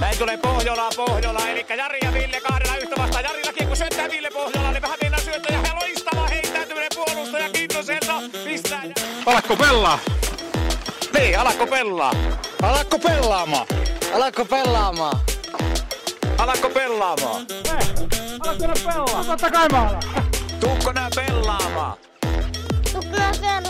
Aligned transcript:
Näin 0.00 0.18
tulee 0.18 0.36
Pohjola, 0.36 0.88
Pohjola, 0.96 1.48
eli 1.48 1.66
Jari 1.76 1.98
ja 2.02 2.12
Ville 2.12 2.40
kahdella 2.40 2.76
yhtä 2.76 2.96
vastaan. 2.98 3.24
Jarillakin 3.24 3.68
kun 3.68 3.76
syöttää 3.76 4.10
Ville 4.10 4.30
Pohjola, 4.30 4.72
niin 4.72 4.82
vähän 4.82 4.98
mennään 5.02 5.22
syöttää 5.24 5.62
ja 5.64 5.74
loistava 5.80 6.26
heittäytyminen 6.26 6.88
puolustaja 6.94 7.50
Kintoselta 7.50 8.22
pistää. 8.44 8.82
Alakko 9.26 9.56
pelaa? 9.56 9.98
Niin, 11.18 11.38
alakko 11.38 11.66
pelaa? 11.66 12.12
Alakko 12.62 12.98
pelaamaan? 12.98 13.66
Alakko 14.14 14.44
pelaamaan? 14.44 15.20
Alakko 16.38 16.70
pelaamaan? 16.70 17.46
Alakko 18.40 18.74
pelaa? 18.84 19.24
Totta 19.24 19.50
kai 19.50 19.68
mä 19.72 19.88
alan. 19.88 20.02
Tuukko 20.60 20.92
nää 20.92 21.08
pelaamaan? 21.16 21.96
Tukkaa 22.92 23.32
pelaamaan. 23.40 23.69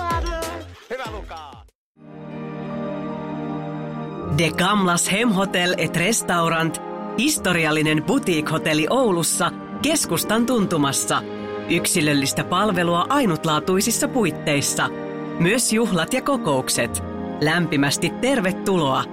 De 4.41 4.51
Gamlas 4.51 5.13
Hemhotel 5.13 5.75
et 5.79 5.97
Restaurant, 5.97 6.83
historiallinen 7.19 8.03
boutique-hotelli 8.03 8.87
Oulussa, 8.91 9.53
keskustan 9.83 10.47
tuntumassa. 10.47 11.23
Yksilöllistä 11.71 12.45
palvelua 12.45 13.07
ainutlaatuisissa 13.09 14.09
puitteissa. 14.09 14.89
Myös 15.39 15.73
juhlat 15.73 16.13
ja 16.13 16.23
kokoukset. 16.23 17.03
Lämpimästi 17.41 18.11
tervetuloa. 18.11 19.05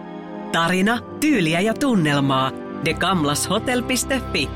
Tarina, 0.52 1.00
tyyliä 1.20 1.59
ja 1.59 1.73
tunnelmaa. 1.73 2.52
degamlashotel.fi 2.86 4.50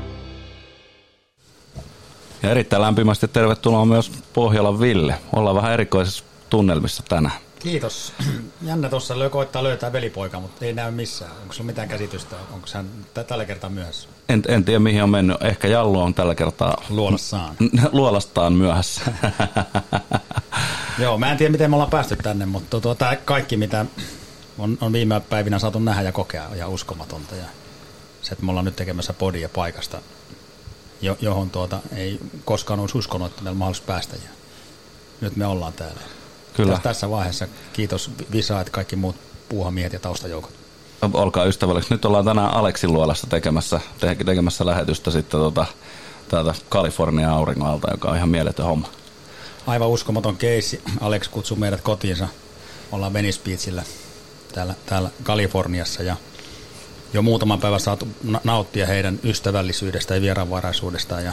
Ja 2.42 2.50
erittäin 2.50 2.82
lämpimästi 2.82 3.28
tervetuloa 3.28 3.84
myös 3.84 4.12
Pohjolan 4.32 4.80
Ville. 4.80 5.14
Ollaan 5.32 5.56
vähän 5.56 5.72
erikoisessa 5.72 6.24
tunnelmissa 6.50 7.02
tänään. 7.08 7.51
Kiitos. 7.62 8.12
Jännä 8.62 8.88
tuossa 8.88 9.14
koittaa 9.30 9.62
löytää 9.62 9.92
velipoika, 9.92 10.40
mutta 10.40 10.64
ei 10.64 10.72
näy 10.72 10.90
missään. 10.90 11.30
Onko 11.42 11.52
sulla 11.52 11.66
mitään 11.66 11.88
käsitystä? 11.88 12.36
Onko 12.52 12.66
hän 12.74 12.86
tällä 13.26 13.44
kertaa 13.44 13.70
myöhässä? 13.70 14.08
En, 14.28 14.42
en 14.48 14.64
tiedä 14.64 14.78
mihin 14.78 15.02
on 15.02 15.10
mennyt. 15.10 15.36
Ehkä 15.42 15.68
Jallu 15.68 16.00
on 16.00 16.14
tällä 16.14 16.34
kertaa 16.34 16.82
Luolassaan. 16.88 17.56
luolastaan 17.92 18.52
myöhässä. 18.52 19.00
Joo, 20.98 21.18
mä 21.18 21.30
en 21.30 21.38
tiedä 21.38 21.52
miten 21.52 21.70
me 21.70 21.76
ollaan 21.76 21.90
päästy 21.90 22.16
tänne, 22.16 22.46
mutta 22.46 22.80
tuota, 22.80 23.16
kaikki 23.24 23.56
mitä 23.56 23.86
on, 24.58 24.78
on 24.80 24.92
viime 24.92 25.20
päivinä 25.20 25.58
saatu 25.58 25.78
nähdä 25.78 26.02
ja 26.02 26.12
kokea 26.12 26.48
on 26.48 26.56
ihan 26.56 26.70
uskomatonta. 26.70 27.36
Ja 27.36 27.44
se, 28.22 28.32
että 28.32 28.44
me 28.44 28.50
ollaan 28.50 28.64
nyt 28.64 28.76
tekemässä 28.76 29.12
podia 29.12 29.48
paikasta, 29.48 29.98
jo, 31.02 31.16
johon 31.20 31.50
tuota, 31.50 31.80
ei 31.96 32.18
koskaan 32.44 32.80
olisi 32.80 32.98
uskonut, 32.98 33.26
että 33.26 33.42
meillä 33.42 33.54
on 33.54 33.58
mahdollisuus 33.58 33.86
päästä. 33.86 34.16
Ja 34.16 34.30
nyt 35.20 35.36
me 35.36 35.46
ollaan 35.46 35.72
täällä. 35.72 36.00
Kyllä. 36.54 36.72
Tässä, 36.72 36.82
tässä 36.82 37.10
vaiheessa 37.10 37.48
kiitos 37.72 38.10
Visa, 38.32 38.60
että 38.60 38.70
kaikki 38.70 38.96
muut 38.96 39.16
puuhamiehet 39.48 39.92
ja 39.92 39.98
taustajoukot. 39.98 40.50
Olkaa 41.12 41.44
ystävällisesti. 41.44 41.94
Nyt 41.94 42.04
ollaan 42.04 42.24
tänään 42.24 42.54
Aleksin 42.54 42.92
luolassa 42.92 43.26
tekemässä, 43.26 43.80
te- 44.00 44.16
tekemässä 44.24 44.66
lähetystä 44.66 45.10
sitten 45.10 45.40
tota, 45.40 45.66
täältä 46.28 46.54
Kalifornian 46.68 47.32
auringoalta, 47.32 47.90
joka 47.90 48.10
on 48.10 48.16
ihan 48.16 48.28
mieletön 48.28 48.66
homma. 48.66 48.88
Aivan 49.66 49.88
uskomaton 49.88 50.36
keissi. 50.36 50.82
Alex 51.00 51.28
kutsui 51.28 51.58
meidät 51.58 51.80
kotiinsa. 51.80 52.28
Ollaan 52.92 53.12
Venice 53.12 53.40
Beachillä 53.44 53.82
täällä, 54.54 54.74
täällä 54.86 55.10
Kaliforniassa 55.22 56.02
ja 56.02 56.16
jo 57.12 57.22
muutaman 57.22 57.60
päivän 57.60 57.80
saatu 57.80 58.08
na- 58.24 58.40
nauttia 58.44 58.86
heidän 58.86 59.18
ystävällisyydestä 59.24 60.14
ja 60.14 60.20
vieraanvaraisuudesta 60.20 61.20
ja, 61.20 61.32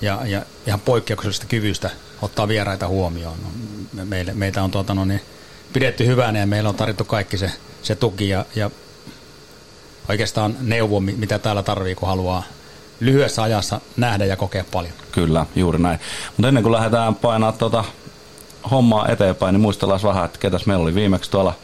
ja, 0.00 0.20
ja 0.26 0.42
ihan 0.66 0.80
poikkeuksellisesta 0.80 1.46
kyvystä 1.46 1.90
ottaa 2.22 2.48
vieraita 2.48 2.88
huomioon. 2.88 3.38
No, 3.42 3.48
me, 3.92 4.04
meille, 4.04 4.32
meitä 4.34 4.62
on 4.62 4.70
tuota, 4.70 4.94
no, 4.94 5.04
niin, 5.04 5.20
pidetty 5.72 6.06
hyvänä 6.06 6.38
ja 6.38 6.46
meillä 6.46 6.68
on 6.68 6.74
tarjottu 6.74 7.04
kaikki 7.04 7.38
se, 7.38 7.50
se 7.82 7.94
tuki 7.94 8.28
ja, 8.28 8.44
ja 8.54 8.70
oikeastaan 10.08 10.56
neuvo, 10.60 11.00
mi- 11.00 11.16
mitä 11.18 11.38
täällä 11.38 11.62
tarvii, 11.62 11.94
kun 11.94 12.08
haluaa 12.08 12.42
lyhyessä 13.00 13.42
ajassa 13.42 13.80
nähdä 13.96 14.24
ja 14.24 14.36
kokea 14.36 14.64
paljon. 14.72 14.92
Kyllä, 15.12 15.46
juuri 15.56 15.78
näin. 15.78 16.00
Mutta 16.36 16.48
ennen 16.48 16.62
kuin 16.62 16.72
lähdetään 16.72 17.14
painaa 17.14 17.52
tuota 17.52 17.84
hommaa 18.70 19.08
eteenpäin, 19.08 19.52
niin 19.52 19.60
muistellaan 19.60 20.00
vähän, 20.02 20.24
että 20.24 20.38
ketäs 20.38 20.66
meillä 20.66 20.82
oli 20.82 20.94
viimeksi 20.94 21.30
tuolla 21.30 21.54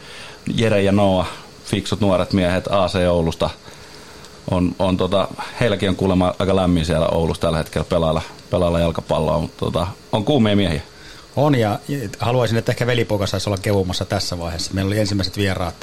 Jere 0.55 0.83
ja 0.83 0.93
Noa, 0.93 1.27
fiksut 1.65 2.01
nuoret 2.01 2.33
miehet 2.33 2.65
AC 2.71 2.95
Oulusta. 3.11 3.51
On, 4.51 4.75
on 4.79 4.97
tota, 4.97 5.29
heilläkin 5.61 5.89
on 5.89 5.97
kuulemma 5.97 6.35
aika 6.39 6.57
lämmin 6.57 6.87
siellä 6.87 7.07
Oulussa 7.09 7.41
tällä 7.41 7.59
hetkellä 7.59 7.85
pelailla, 7.85 8.23
pelailla 8.51 8.81
jalkapalloa, 8.81 9.39
mutta 9.39 9.59
tota, 9.59 9.87
on 10.13 10.25
kuumia 10.25 10.57
miehiä. 10.57 10.83
On 11.37 11.55
ja 11.55 11.79
haluaisin, 12.19 12.59
että 12.59 12.73
ehkä 12.73 12.87
velipoika 12.87 13.27
saisi 13.27 13.49
olla 13.49 13.59
kevumassa 13.63 14.05
tässä 14.05 14.39
vaiheessa. 14.39 14.75
Meillä 14.75 14.89
oli 14.89 14.99
ensimmäiset 14.99 15.37
vieraat, 15.37 15.75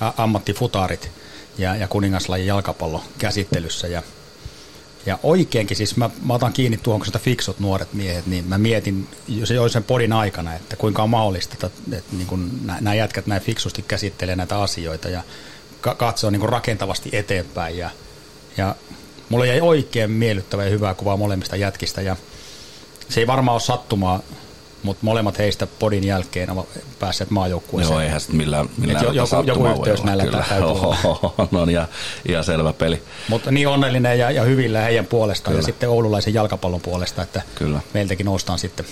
a- 0.00 0.12
ammattifutarit 0.16 1.10
ja, 1.58 1.76
ja 1.76 1.88
kuningaslajin 1.88 2.46
jalkapallo 2.46 3.04
käsittelyssä. 3.18 3.88
Ja, 3.88 4.02
ja 5.06 5.18
oikeinkin, 5.22 5.76
siis 5.76 5.96
mä, 5.96 6.10
mä 6.24 6.34
otan 6.34 6.52
kiinni 6.52 6.76
tuohon, 6.76 7.00
kun 7.00 7.06
sitä 7.06 7.18
fiksut 7.18 7.60
nuoret 7.60 7.92
miehet, 7.92 8.26
niin 8.26 8.44
mä 8.48 8.58
mietin 8.58 9.08
se- 9.44 9.54
jo 9.54 9.68
sen 9.68 9.84
podin 9.84 10.12
aikana, 10.12 10.54
että 10.54 10.76
kuinka 10.76 11.02
on 11.02 11.10
mahdollista, 11.10 11.54
että, 11.54 11.96
että 11.96 12.16
niin 12.16 12.26
kuin 12.26 12.50
nämä 12.80 12.94
jätkät 12.94 13.26
näin 13.26 13.42
fiksusti 13.42 13.82
käsittelee 13.88 14.36
näitä 14.36 14.62
asioita 14.62 15.08
ja 15.08 15.22
ka- 15.82 15.94
katsoo 15.94 16.30
niin 16.30 16.40
kuin 16.40 16.50
rakentavasti 16.50 17.10
eteenpäin. 17.12 17.78
Ja, 17.78 17.90
ja 18.56 18.74
mulla 19.28 19.46
jäi 19.46 19.60
oikein 19.60 20.10
miellyttävä 20.10 20.64
ja 20.64 20.70
hyvää 20.70 20.94
kuvaa 20.94 21.16
molemmista 21.16 21.56
jätkistä 21.56 22.00
ja 22.00 22.16
se 23.08 23.20
ei 23.20 23.26
varmaan 23.26 23.52
ole 23.52 23.60
sattumaa, 23.60 24.20
mutta 24.82 25.04
molemmat 25.04 25.38
heistä 25.38 25.66
podin 25.66 26.04
jälkeen 26.04 26.50
ovat 26.50 26.66
päässeet 26.98 27.30
maajoukkueeseen. 27.30 27.94
Joo, 27.94 28.00
eihän 28.00 28.20
sitten 28.20 28.36
millään, 28.36 28.68
millään 28.78 29.04
jo- 29.04 29.12
joku- 29.12 29.42
joku 29.46 29.66
yhteys 29.66 30.04
näillä 30.04 30.24
kyllä. 30.24 30.44
täytyy 30.48 30.68
olla. 30.68 31.34
On, 31.38 31.48
on 31.52 31.70
ihan, 31.70 31.86
ihan 32.28 32.44
selvä 32.44 32.72
peli. 32.72 33.02
Mutta 33.28 33.50
niin 33.50 33.68
onnellinen 33.68 34.18
ja, 34.18 34.30
ja 34.30 34.42
hyvillä 34.42 34.80
heidän 34.80 35.06
puolestaan 35.06 35.52
Kyllä. 35.52 35.60
ja 35.62 35.66
sitten 35.66 35.88
oululaisen 35.88 36.34
jalkapallon 36.34 36.80
puolesta, 36.80 37.22
että 37.22 37.42
Kyllä. 37.54 37.80
meiltäkin 37.94 38.26
noustaan 38.26 38.58
sitten, 38.58 38.86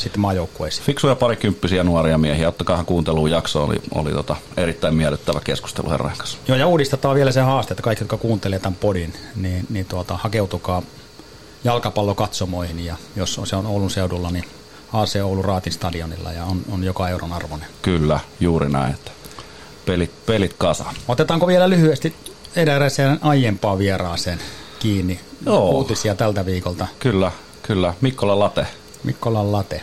sitten 0.00 0.20
maajoukkueisiin. 0.20 0.86
Fiksuja 0.86 1.14
parikymppisiä 1.16 1.84
nuoria 1.84 2.18
miehiä, 2.18 2.48
ottakaa 2.48 2.84
kuunteluun 2.84 3.30
jakso, 3.30 3.64
oli, 3.64 3.82
oli 3.94 4.12
tota, 4.12 4.36
erittäin 4.56 4.94
miellyttävä 4.94 5.40
keskustelu 5.44 5.90
herran 5.90 6.16
kanssa. 6.18 6.38
Joo, 6.48 6.58
ja 6.58 6.66
uudistetaan 6.66 7.14
vielä 7.16 7.32
se 7.32 7.40
haaste, 7.40 7.74
että 7.74 7.82
kaikki, 7.82 8.02
jotka 8.02 8.16
kuuntelee 8.16 8.58
tämän 8.58 8.78
podin, 8.80 9.12
niin, 9.36 9.66
niin 9.70 9.86
tuota, 9.86 10.16
hakeutukaa 10.16 10.82
jalkapallokatsomoihin 11.64 12.84
ja 12.84 12.96
jos 13.16 13.40
se 13.44 13.56
on 13.56 13.66
Oulun 13.66 13.90
seudulla, 13.90 14.30
niin 14.30 14.44
AC 14.92 15.16
Oulu 15.16 15.42
Raatin 15.42 15.72
stadionilla 15.72 16.32
ja 16.32 16.44
on, 16.44 16.60
on 16.72 16.84
joka 16.84 17.08
euron 17.08 17.32
arvoinen. 17.32 17.68
Kyllä, 17.82 18.20
juuri 18.40 18.68
näin, 18.68 18.94
että 18.94 19.10
pelit, 19.86 20.26
pelit 20.26 20.54
kasaan. 20.58 20.94
Otetaanko 21.08 21.46
vielä 21.46 21.70
lyhyesti 21.70 22.14
eräseen 22.56 23.18
aiempaan 23.20 23.78
vieraaseen 23.78 24.38
kiinni 24.78 25.20
Joo. 25.46 25.70
uutisia 25.70 26.14
tältä 26.14 26.46
viikolta? 26.46 26.86
Kyllä, 26.98 27.32
kyllä. 27.62 27.94
Mikkola 28.00 28.38
Late. 28.38 28.66
Mikkolan 29.04 29.52
Late. 29.52 29.82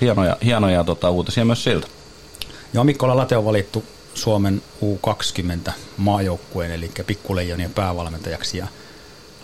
Hienoja, 0.00 0.36
hienoja 0.44 0.84
tota, 0.84 1.10
uutisia 1.10 1.44
myös 1.44 1.64
siltä. 1.64 1.86
Joo, 2.72 2.84
Mikkola 2.84 3.16
Late 3.16 3.36
on 3.36 3.44
valittu 3.44 3.84
Suomen 4.14 4.62
U20 4.82 5.72
maajoukkueen, 5.96 6.70
eli 6.70 6.90
pikkuleijonien 7.06 7.70
päävalmentajaksi. 7.70 8.58
Ja 8.58 8.66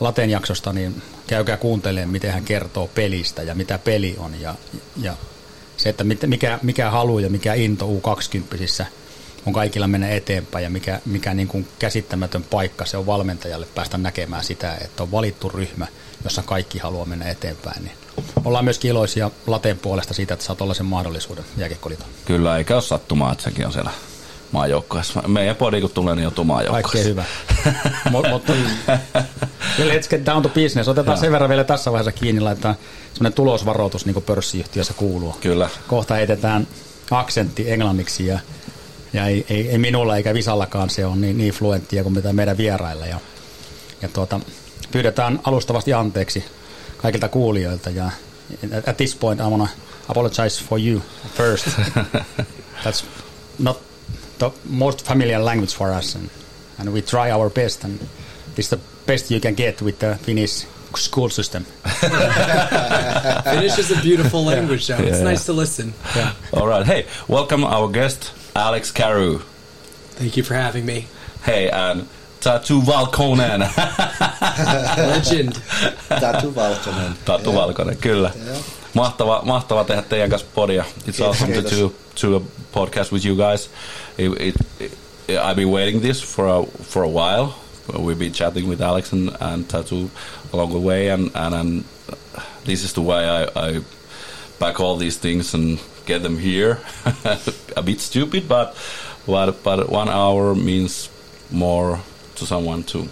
Laten 0.00 0.30
jaksosta, 0.30 0.72
niin 0.72 1.02
käykää 1.26 1.56
kuuntelemaan, 1.56 2.12
miten 2.12 2.32
hän 2.32 2.44
kertoo 2.44 2.88
pelistä 2.94 3.42
ja 3.42 3.54
mitä 3.54 3.78
peli 3.78 4.16
on. 4.18 4.40
Ja, 4.40 4.54
ja 5.00 5.16
se, 5.76 5.88
että 5.88 6.04
mikä, 6.04 6.58
mikä 6.62 6.90
halu 6.90 7.18
ja 7.18 7.30
mikä 7.30 7.54
into 7.54 7.86
U20 7.86 8.84
on 9.46 9.52
kaikilla 9.52 9.88
mennä 9.88 10.08
eteenpäin 10.08 10.62
ja 10.62 10.70
mikä, 10.70 11.00
mikä 11.06 11.34
niin 11.34 11.48
kuin 11.48 11.68
käsittämätön 11.78 12.42
paikka 12.42 12.84
se 12.86 12.96
on 12.96 13.06
valmentajalle 13.06 13.66
päästä 13.74 13.98
näkemään 13.98 14.44
sitä, 14.44 14.74
että 14.74 15.02
on 15.02 15.12
valittu 15.12 15.48
ryhmä, 15.48 15.86
jossa 16.24 16.42
kaikki 16.42 16.78
haluaa 16.78 17.06
mennä 17.06 17.30
eteenpäin. 17.30 17.84
Niin 17.84 17.96
ollaan 18.44 18.64
myös 18.64 18.84
iloisia 18.84 19.30
Laten 19.46 19.78
puolesta 19.78 20.14
siitä, 20.14 20.34
että 20.34 20.46
saa 20.46 20.56
tuollaisen 20.56 20.86
mahdollisuuden 20.86 21.44
jääkiekkoliiton. 21.56 22.06
Kyllä, 22.24 22.58
eikä 22.58 22.74
ole 22.74 22.82
sattumaa, 22.82 23.32
että 23.32 23.44
sekin 23.44 23.66
on 23.66 23.72
siellä 23.72 23.90
maajoukkueessa. 24.52 25.22
Meidän 25.28 25.56
podi, 25.56 25.80
kun 25.80 25.90
tulee, 25.90 26.14
niin 26.14 26.22
joutuu 26.22 26.44
maajoukkueessa. 26.44 26.92
Kaikkea 26.92 27.04
hyvä. 27.04 27.24
Mutta 28.10 28.52
let's 29.90 30.08
get 30.10 30.26
down 30.26 30.42
to 30.42 30.48
business. 30.48 30.88
Otetaan 30.88 31.18
sen 31.18 31.32
verran 31.32 31.50
vielä 31.50 31.64
tässä 31.64 31.92
vaiheessa 31.92 32.12
kiinni, 32.12 32.40
laitetaan 32.40 32.74
semmoinen 33.14 33.32
tulosvaroitus, 33.32 34.06
niin 34.06 34.14
kuin 34.14 34.24
pörssiyhtiössä 34.24 34.94
kuuluu. 34.94 35.36
Kyllä. 35.40 35.68
Kohta 35.86 36.14
heitetään 36.14 36.66
aksentti 37.10 37.70
englanniksi 37.70 38.26
ja, 38.26 38.38
ja 39.12 39.26
ei, 39.26 39.46
ei, 39.50 39.70
ei, 39.70 39.78
minulla 39.78 40.16
eikä 40.16 40.34
Visallakaan 40.34 40.90
se 40.90 41.06
on 41.06 41.20
niin, 41.20 41.38
niin 41.38 41.54
fluenttia 41.54 42.02
kuin 42.02 42.14
mitä 42.14 42.32
meidän 42.32 42.56
vierailla. 42.56 43.06
Ja, 43.06 43.18
ja 44.02 44.08
tuota, 44.08 44.40
pyydetään 44.90 45.40
alustavasti 45.44 45.92
anteeksi 45.92 46.44
kaikilta 47.04 47.28
kuulijoilta 47.28 47.90
ja 47.90 48.04
at- 48.76 48.88
at 48.88 48.96
this 48.96 49.14
point 49.16 49.40
I 49.40 49.42
wanna 49.42 49.68
apologize 50.08 50.64
for 50.68 50.78
you 50.80 51.00
first. 51.36 51.66
That's 52.84 53.04
not 53.58 53.76
the 54.38 54.50
most 54.70 55.04
familiar 55.06 55.44
language 55.44 55.74
for 55.76 55.90
us 55.98 56.14
and, 56.16 56.28
and 56.78 56.88
we 56.92 57.02
try 57.02 57.30
our 57.32 57.50
best 57.50 57.84
and 57.84 57.98
this 58.54 58.64
is 58.66 58.70
the 58.70 58.78
best 59.06 59.30
you 59.30 59.40
can 59.40 59.54
get 59.56 59.82
with 59.82 59.98
the 59.98 60.16
Finnish 60.26 60.66
school 60.96 61.28
system. 61.30 61.64
Finnish 63.44 63.78
is 63.78 63.90
a 63.90 64.00
beautiful 64.02 64.44
language, 64.44 64.86
John. 64.86 65.04
It's 65.04 65.18
Yeah. 65.18 65.30
nice 65.30 65.44
to 65.46 65.52
listen. 65.52 65.92
All 66.52 66.66
right. 66.68 66.86
Hey, 66.86 67.04
welcome 67.28 67.64
our 67.66 67.88
guest, 67.92 68.32
Alex 68.54 68.92
Carew. 68.92 69.38
Thank 70.18 70.36
you 70.36 70.44
for 70.44 70.54
having 70.54 70.84
me. 70.86 71.06
Hey, 71.42 71.68
and 71.70 72.06
Tatu 72.40 72.80
Valkonen. 72.82 73.62
Legend. 75.16 75.52
Tatu 76.20 76.54
Valkonen. 76.54 77.14
Tatu 77.24 77.50
Yeah. 77.50 77.62
Valkonen, 77.62 77.96
kyllä. 77.96 78.30
Yeah. 78.46 78.58
Mahtava, 78.94 79.42
mahtava 79.44 79.84
tehdä 79.84 80.02
teidän 80.02 80.30
kanssa 80.30 80.46
podia. 80.54 80.84
It's 80.84 81.04
Kiitos, 81.04 81.20
awesome 81.20 81.54
to 81.54 81.62
kiitos. 81.62 81.78
do 81.78 81.92
to 82.20 82.36
a 82.36 82.40
podcast 82.72 83.12
with 83.12 83.24
you 83.26 83.36
guys. 83.36 83.70
It, 84.18 84.32
it, 84.40 84.54
it, 84.80 84.92
I've 85.28 85.56
been 85.56 85.70
waiting 85.72 86.02
this 86.02 86.22
for 86.22 86.46
a, 86.48 86.62
for 86.82 87.02
a 87.04 87.08
while. 87.08 87.48
We've 87.98 88.18
been 88.18 88.32
chatting 88.32 88.68
with 88.68 88.80
Alex 88.80 89.12
and, 89.12 89.30
and 89.40 89.68
Tatu 89.68 90.08
along 90.52 90.72
the 90.72 90.78
way, 90.78 91.10
and, 91.10 91.30
and, 91.34 91.54
and 91.54 91.84
this 92.64 92.82
is 92.84 92.92
the 92.92 93.02
way 93.02 93.28
I, 93.28 93.68
I 93.68 93.80
pack 94.58 94.80
all 94.80 94.96
these 94.96 95.18
things 95.20 95.54
and 95.54 95.78
get 96.06 96.22
them 96.22 96.38
here. 96.38 96.78
a 97.76 97.82
bit 97.82 98.00
stupid, 98.00 98.48
but, 98.48 98.74
but 99.26 99.62
but 99.62 99.88
one 99.90 100.08
hour 100.08 100.54
means 100.54 101.10
more 101.50 101.98
to 102.36 102.46
someone 102.46 102.82
too. 102.84 103.08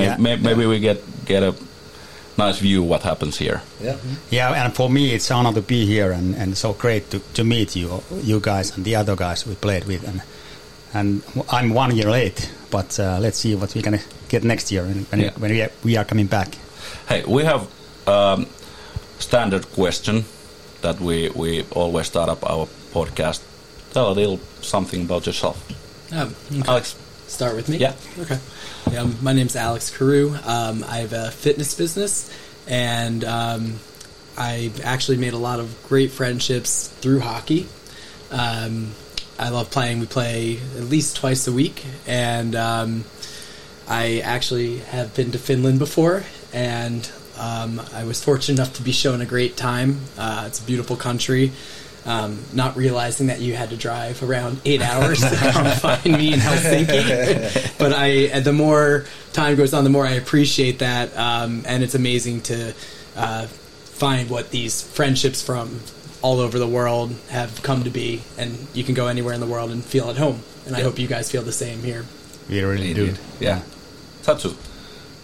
Maybe, 0.00 0.10
Yeah. 0.10 0.16
maybe, 0.18 0.42
maybe 0.42 0.66
we 0.66 0.78
get 0.80 0.98
get 1.26 1.42
a 1.42 1.54
nice 2.36 2.58
view 2.62 2.82
what 2.82 3.02
happens 3.02 3.38
here. 3.38 3.60
Yeah. 3.84 3.96
Yeah, 4.30 4.64
and 4.64 4.74
for 4.74 4.88
me, 4.90 5.12
it's 5.14 5.30
honor 5.30 5.52
to 5.52 5.60
be 5.62 5.84
here 5.86 6.12
and, 6.12 6.34
and 6.36 6.56
so 6.56 6.72
great 6.72 7.10
to, 7.10 7.18
to 7.34 7.44
meet 7.44 7.76
you, 7.76 8.02
you 8.22 8.40
guys 8.40 8.76
and 8.76 8.84
the 8.84 8.96
other 8.96 9.16
guys 9.16 9.46
we 9.46 9.54
played 9.54 9.84
with. 9.84 10.04
And 10.08 10.20
and 10.94 11.22
I'm 11.52 11.74
one 11.74 11.94
year 11.96 12.10
late, 12.10 12.50
but 12.70 12.98
uh, 12.98 13.18
let's 13.20 13.38
see 13.38 13.54
what 13.54 13.74
we're 13.74 13.82
gonna 13.84 14.00
get 14.28 14.42
next 14.44 14.72
year 14.72 14.82
when 14.82 15.06
when, 15.10 15.20
Yeah. 15.20 15.32
when 15.38 15.50
we, 15.50 15.62
are, 15.62 15.70
we 15.84 15.96
are 15.98 16.04
coming 16.04 16.26
back. 16.28 16.48
Hey, 17.08 17.22
we 17.28 17.44
have 17.44 17.60
um, 18.06 18.46
standard 19.18 19.64
question 19.74 20.24
that 20.82 20.98
we 21.00 21.28
we 21.34 21.64
always 21.74 22.06
start 22.06 22.28
up 22.30 22.42
our 22.50 22.66
podcast. 22.94 23.40
Tell 23.92 24.08
a 24.08 24.14
little 24.20 24.38
something 24.62 25.02
about 25.04 25.26
yourself, 25.26 25.56
Um, 26.12 26.34
okay. 26.52 26.70
Alex. 26.70 26.94
Start 27.28 27.54
with 27.56 27.68
me? 27.68 27.76
Yeah. 27.76 27.92
Okay. 28.22 28.38
Um, 28.96 29.16
my 29.22 29.32
name's 29.32 29.54
Alex 29.54 29.96
Carew. 29.96 30.34
Um, 30.44 30.84
I 30.86 30.98
have 30.98 31.12
a 31.12 31.30
fitness 31.30 31.74
business, 31.74 32.28
and 32.66 33.22
um, 33.24 33.74
I 34.36 34.72
actually 34.82 35.16
made 35.16 35.32
a 35.32 35.38
lot 35.38 35.60
of 35.60 35.76
great 35.88 36.10
friendships 36.10 36.88
through 36.88 37.20
hockey. 37.20 37.68
Um, 38.32 38.90
I 39.38 39.50
love 39.50 39.70
playing. 39.70 40.00
We 40.00 40.06
play 40.06 40.58
at 40.76 40.84
least 40.84 41.16
twice 41.16 41.46
a 41.46 41.52
week, 41.52 41.84
and 42.06 42.56
um, 42.56 43.04
I 43.88 44.20
actually 44.20 44.78
have 44.78 45.14
been 45.14 45.30
to 45.32 45.38
Finland 45.38 45.78
before, 45.78 46.24
and 46.52 47.08
um, 47.38 47.80
I 47.94 48.02
was 48.02 48.22
fortunate 48.22 48.58
enough 48.58 48.74
to 48.74 48.82
be 48.82 48.92
shown 48.92 49.20
a 49.20 49.26
great 49.26 49.56
time. 49.56 50.00
Uh, 50.18 50.44
it's 50.48 50.58
a 50.58 50.64
beautiful 50.64 50.96
country. 50.96 51.52
Um, 52.06 52.38
not 52.54 52.76
realizing 52.76 53.26
that 53.26 53.40
you 53.40 53.54
had 53.54 53.68
to 53.70 53.76
drive 53.76 54.22
around 54.22 54.60
eight 54.64 54.80
hours 54.80 55.20
to 55.20 55.36
come 55.36 55.66
find 55.76 56.04
me 56.06 56.32
in 56.32 56.40
Helsinki, 56.40 57.78
but 57.78 57.92
I 57.92 58.40
the 58.40 58.54
more 58.54 59.04
time 59.34 59.54
goes 59.56 59.74
on, 59.74 59.84
the 59.84 59.90
more 59.90 60.06
I 60.06 60.12
appreciate 60.12 60.78
that, 60.78 61.14
um, 61.16 61.62
and 61.66 61.82
it's 61.82 61.94
amazing 61.94 62.40
to 62.42 62.72
uh, 63.16 63.46
find 63.46 64.30
what 64.30 64.50
these 64.50 64.80
friendships 64.80 65.42
from 65.42 65.80
all 66.22 66.40
over 66.40 66.58
the 66.58 66.66
world 66.66 67.14
have 67.28 67.62
come 67.62 67.84
to 67.84 67.90
be, 67.90 68.22
and 68.38 68.56
you 68.72 68.82
can 68.82 68.94
go 68.94 69.06
anywhere 69.08 69.34
in 69.34 69.40
the 69.40 69.46
world 69.46 69.70
and 69.70 69.84
feel 69.84 70.08
at 70.08 70.16
home. 70.16 70.40
And 70.66 70.74
I 70.74 70.80
hope 70.80 70.98
you 70.98 71.06
guys 71.06 71.30
feel 71.30 71.42
the 71.42 71.52
same 71.52 71.82
here. 71.82 72.04
We 72.48 72.62
really 72.62 72.94
do. 72.94 73.14
Yeah. 73.40 73.60
Tatu. 74.22 74.54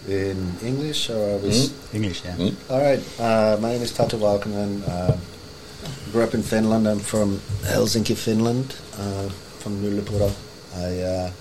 In 0.07 0.53
English 0.63 1.09
or 1.09 1.17
are 1.35 1.37
we 1.37 1.49
Mm. 1.49 1.65
s- 1.65 1.71
English, 1.93 2.21
yeah. 2.23 2.35
Mm. 2.35 2.55
All 2.69 2.81
right. 2.81 3.01
Uh, 3.19 3.57
my 3.61 3.73
name 3.73 3.81
is 3.81 3.91
Tatu 3.91 4.17
Valkonen. 4.17 4.81
Uh, 4.87 5.17
grew 6.11 6.23
up 6.23 6.33
in 6.33 6.43
Finland. 6.43 6.87
I'm 6.87 6.99
from 6.99 7.39
Helsinki, 7.63 8.15
Finland, 8.15 8.75
uh, 8.97 9.29
from 9.59 9.81
Myllypuro. 9.81 10.31
I 10.75 11.01
uh, 11.01 11.31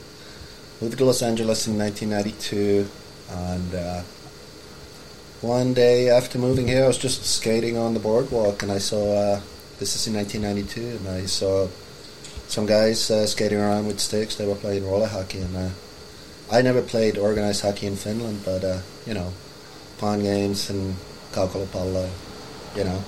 moved 0.81 0.99
to 0.99 1.05
Los 1.05 1.23
Angeles 1.23 1.67
in 1.67 1.79
1992, 1.79 2.87
and 3.31 3.75
uh, 3.75 4.03
one 5.41 5.75
day 5.75 6.11
after 6.11 6.39
moving 6.39 6.67
here, 6.69 6.85
I 6.85 6.89
was 6.89 6.99
just 6.99 7.25
skating 7.25 7.77
on 7.77 7.95
the 7.95 8.01
boardwalk, 8.01 8.63
and 8.63 8.73
I 8.73 8.79
saw. 8.79 9.13
Uh, 9.13 9.41
this 9.79 9.95
is 9.95 10.07
in 10.07 10.15
1992, 10.15 10.97
and 10.97 11.09
I 11.09 11.27
saw 11.27 11.69
some 12.49 12.65
guys 12.65 13.11
uh, 13.11 13.27
skating 13.27 13.59
around 13.59 13.87
with 13.87 14.01
sticks. 14.01 14.37
They 14.37 14.47
were 14.47 14.55
playing 14.55 14.89
roller 14.89 15.07
hockey, 15.07 15.41
and 15.41 15.57
uh, 15.57 15.69
I 16.51 16.63
never 16.63 16.81
played 16.81 17.19
organized 17.19 17.63
hockey 17.63 17.87
in 17.87 17.97
Finland, 17.97 18.41
but 18.45 18.63
you 19.07 19.13
know, 19.13 19.33
pawn 19.99 20.23
games 20.23 20.71
and 20.71 20.97
kaukalopallo, 21.33 22.09
you 22.75 22.85
know. 22.85 23.03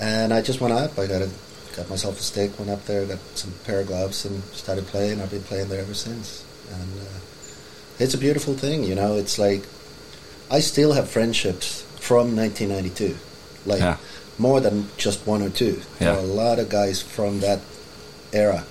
And 0.00 0.32
I 0.32 0.40
just 0.42 0.60
went 0.60 0.72
up. 0.72 0.98
I 0.98 1.06
got 1.06 1.22
a, 1.22 1.28
got 1.76 1.88
myself 1.90 2.18
a 2.18 2.22
stick, 2.22 2.58
went 2.58 2.70
up 2.70 2.84
there, 2.86 3.04
got 3.06 3.18
some 3.34 3.52
pair 3.64 3.80
of 3.80 3.86
gloves, 3.86 4.24
and 4.24 4.42
started 4.44 4.86
playing. 4.86 5.20
I've 5.20 5.30
been 5.30 5.42
playing 5.42 5.68
there 5.68 5.80
ever 5.80 5.94
since. 5.94 6.44
And 6.72 7.00
uh, 7.00 7.04
it's 7.98 8.14
a 8.14 8.18
beautiful 8.18 8.54
thing, 8.54 8.84
you 8.84 8.94
know. 8.94 9.16
It's 9.16 9.38
like 9.38 9.62
I 10.50 10.60
still 10.60 10.92
have 10.92 11.08
friendships 11.08 11.82
from 12.00 12.34
1992, 12.34 13.16
like 13.66 13.80
Yeah. 13.80 13.96
more 14.38 14.60
than 14.60 14.88
just 14.96 15.26
one 15.26 15.42
or 15.42 15.50
two. 15.50 15.82
There 15.98 16.08
Yeah. 16.12 16.16
are 16.16 16.20
a 16.20 16.22
lot 16.22 16.58
of 16.58 16.68
guys 16.70 17.02
from 17.02 17.40
that 17.40 17.60
era, 18.32 18.64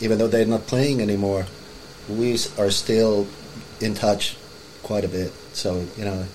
even 0.00 0.18
though 0.18 0.28
they're 0.28 0.46
not 0.46 0.66
playing 0.68 1.00
anymore. 1.00 1.46
We 2.08 2.38
are 2.58 2.70
still 2.70 3.26
in 3.80 3.94
touch 3.94 4.36
quite 4.82 5.04
a 5.04 5.08
bit. 5.08 5.32
So 5.52 5.84
you 5.98 6.04
know, 6.04 6.26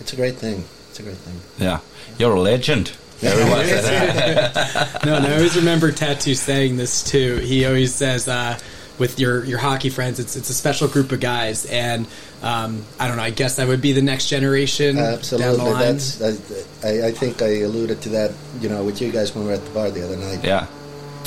it's 0.00 0.12
a 0.14 0.16
great 0.16 0.36
thing. 0.36 0.64
It's 0.88 0.98
a 1.00 1.02
great 1.02 1.18
thing. 1.18 1.40
Yeah. 1.58 1.80
You're 2.18 2.34
a 2.36 2.40
legend. 2.40 2.92
Everyone 3.22 3.66
says 3.66 5.04
no, 5.04 5.16
and 5.16 5.26
I 5.26 5.34
always 5.34 5.56
remember 5.56 5.92
Tatu 5.92 6.34
saying 6.34 6.76
this 6.76 7.02
too. 7.02 7.36
He 7.36 7.66
always 7.66 7.94
says, 7.94 8.28
uh, 8.28 8.58
with 8.98 9.18
your, 9.18 9.44
your 9.44 9.58
hockey 9.58 9.90
friends, 9.90 10.20
it's 10.20 10.36
it's 10.36 10.50
a 10.50 10.54
special 10.54 10.88
group 10.88 11.12
of 11.12 11.20
guys, 11.20 11.66
and 11.66 12.06
um, 12.42 12.84
I 12.98 13.08
don't 13.08 13.16
know. 13.16 13.22
I 13.22 13.30
guess 13.30 13.56
that 13.56 13.68
would 13.68 13.82
be 13.82 13.92
the 13.92 14.02
next 14.02 14.28
generation 14.28 14.96
down 14.96 15.04
the 15.04 15.18
Absolutely. 15.18 15.64
line. 15.64 15.78
That's 15.78 16.84
I, 16.84 16.88
I, 16.88 17.06
I 17.06 17.12
think 17.12 17.42
I 17.42 17.60
alluded 17.60 18.02
to 18.02 18.08
that. 18.10 18.32
You 18.60 18.68
know, 18.68 18.84
with 18.84 19.00
you 19.00 19.10
guys 19.10 19.34
when 19.34 19.44
we 19.44 19.50
were 19.50 19.56
at 19.56 19.64
the 19.64 19.70
bar 19.70 19.90
the 19.90 20.04
other 20.04 20.16
night. 20.16 20.44
Yeah. 20.44 20.66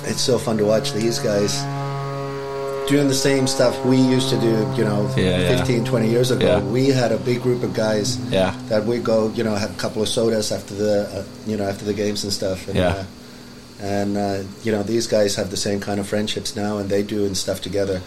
It's 0.06 0.22
so 0.22 0.38
fun 0.38 0.58
to 0.58 0.66
watch 0.66 0.94
these 0.94 1.20
guys 1.20 1.64
doing 2.88 3.08
the 3.08 3.14
same 3.16 3.48
stuff 3.48 3.74
we 3.86 3.98
used 3.98 4.30
to 4.30 4.40
do. 4.40 4.54
You 4.76 4.84
know, 4.86 5.12
Yeah, 5.16 5.40
yeah. 5.40 5.58
15, 5.58 5.86
20 5.86 6.10
years 6.10 6.32
ago. 6.32 6.46
Yeah. 6.46 6.60
We 6.62 6.90
had 6.90 7.12
a 7.12 7.18
big 7.18 7.42
group 7.42 7.64
of 7.64 7.74
guys. 7.74 8.18
Yeah. 8.30 8.56
That 8.70 8.86
we 8.86 9.00
go, 9.00 9.30
you 9.30 9.44
know, 9.44 9.56
have 9.56 9.72
a 9.72 9.80
couple 9.80 10.02
of 10.02 10.08
sodas 10.10 10.52
after 10.52 10.74
the, 10.76 11.02
uh, 11.20 11.24
you 11.48 11.58
know, 11.58 11.68
after 11.68 11.86
the 11.86 11.94
games 11.94 12.24
and 12.24 12.34
stuff. 12.34 12.68
And, 12.68 12.78
Yeah. 12.78 12.88
Uh, 12.90 13.04
and 13.82 14.18
uh, 14.18 14.44
you 14.64 14.72
know, 14.72 14.82
these 14.84 15.08
guys 15.08 15.36
have 15.36 15.50
the 15.50 15.58
same 15.58 15.82
kind 15.82 16.00
of 16.00 16.08
friendships 16.08 16.56
now, 16.56 16.78
and 16.78 16.90
they 16.90 17.04
doing 17.04 17.36
stuff 17.36 17.60
together 17.62 18.02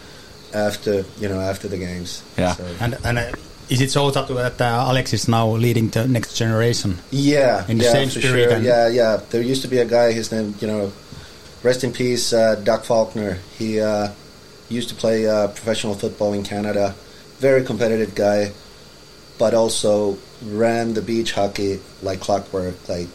after, 0.54 1.04
you 1.18 1.28
know, 1.28 1.38
after 1.40 1.68
the 1.68 1.76
games. 1.76 2.22
Yeah. 2.38 2.54
So, 2.54 2.64
And, 2.80 2.96
and 3.04 3.18
uh, 3.18 3.32
is 3.68 3.80
it 3.82 3.90
so 3.90 4.10
that, 4.10 4.28
that 4.28 4.60
uh, 4.60 4.88
Alex 4.88 5.12
is 5.12 5.28
now 5.28 5.50
leading 5.50 5.90
the 5.90 6.06
next 6.08 6.34
generation? 6.34 6.96
Yeah, 7.10 7.66
In 7.68 7.76
the 7.78 7.84
yeah, 7.84 7.92
same 7.92 8.08
spirit 8.08 8.50
Sure. 8.50 8.60
Yeah, 8.60 8.88
yeah. 8.88 9.20
There 9.30 9.42
used 9.42 9.62
to 9.62 9.68
be 9.68 9.78
a 9.78 9.84
guy. 9.84 10.12
His 10.12 10.32
name, 10.32 10.54
you 10.60 10.68
know, 10.68 10.92
rest 11.62 11.84
in 11.84 11.92
peace, 11.92 12.32
uh, 12.32 12.54
Doug 12.64 12.84
Faulkner. 12.84 13.38
He 13.58 13.80
uh, 14.70 14.74
used 14.74 14.88
to 14.90 14.94
play 14.94 15.26
uh, 15.26 15.48
professional 15.48 15.94
football 15.94 16.32
in 16.32 16.42
Canada. 16.42 16.94
Very 17.38 17.64
competitive 17.64 18.14
guy, 18.14 18.52
but 19.38 19.54
also 19.54 20.16
ran 20.44 20.94
the 20.94 21.02
beach 21.02 21.32
hockey 21.32 21.80
like 22.02 22.20
clockwork. 22.20 22.74
Like, 22.88 23.08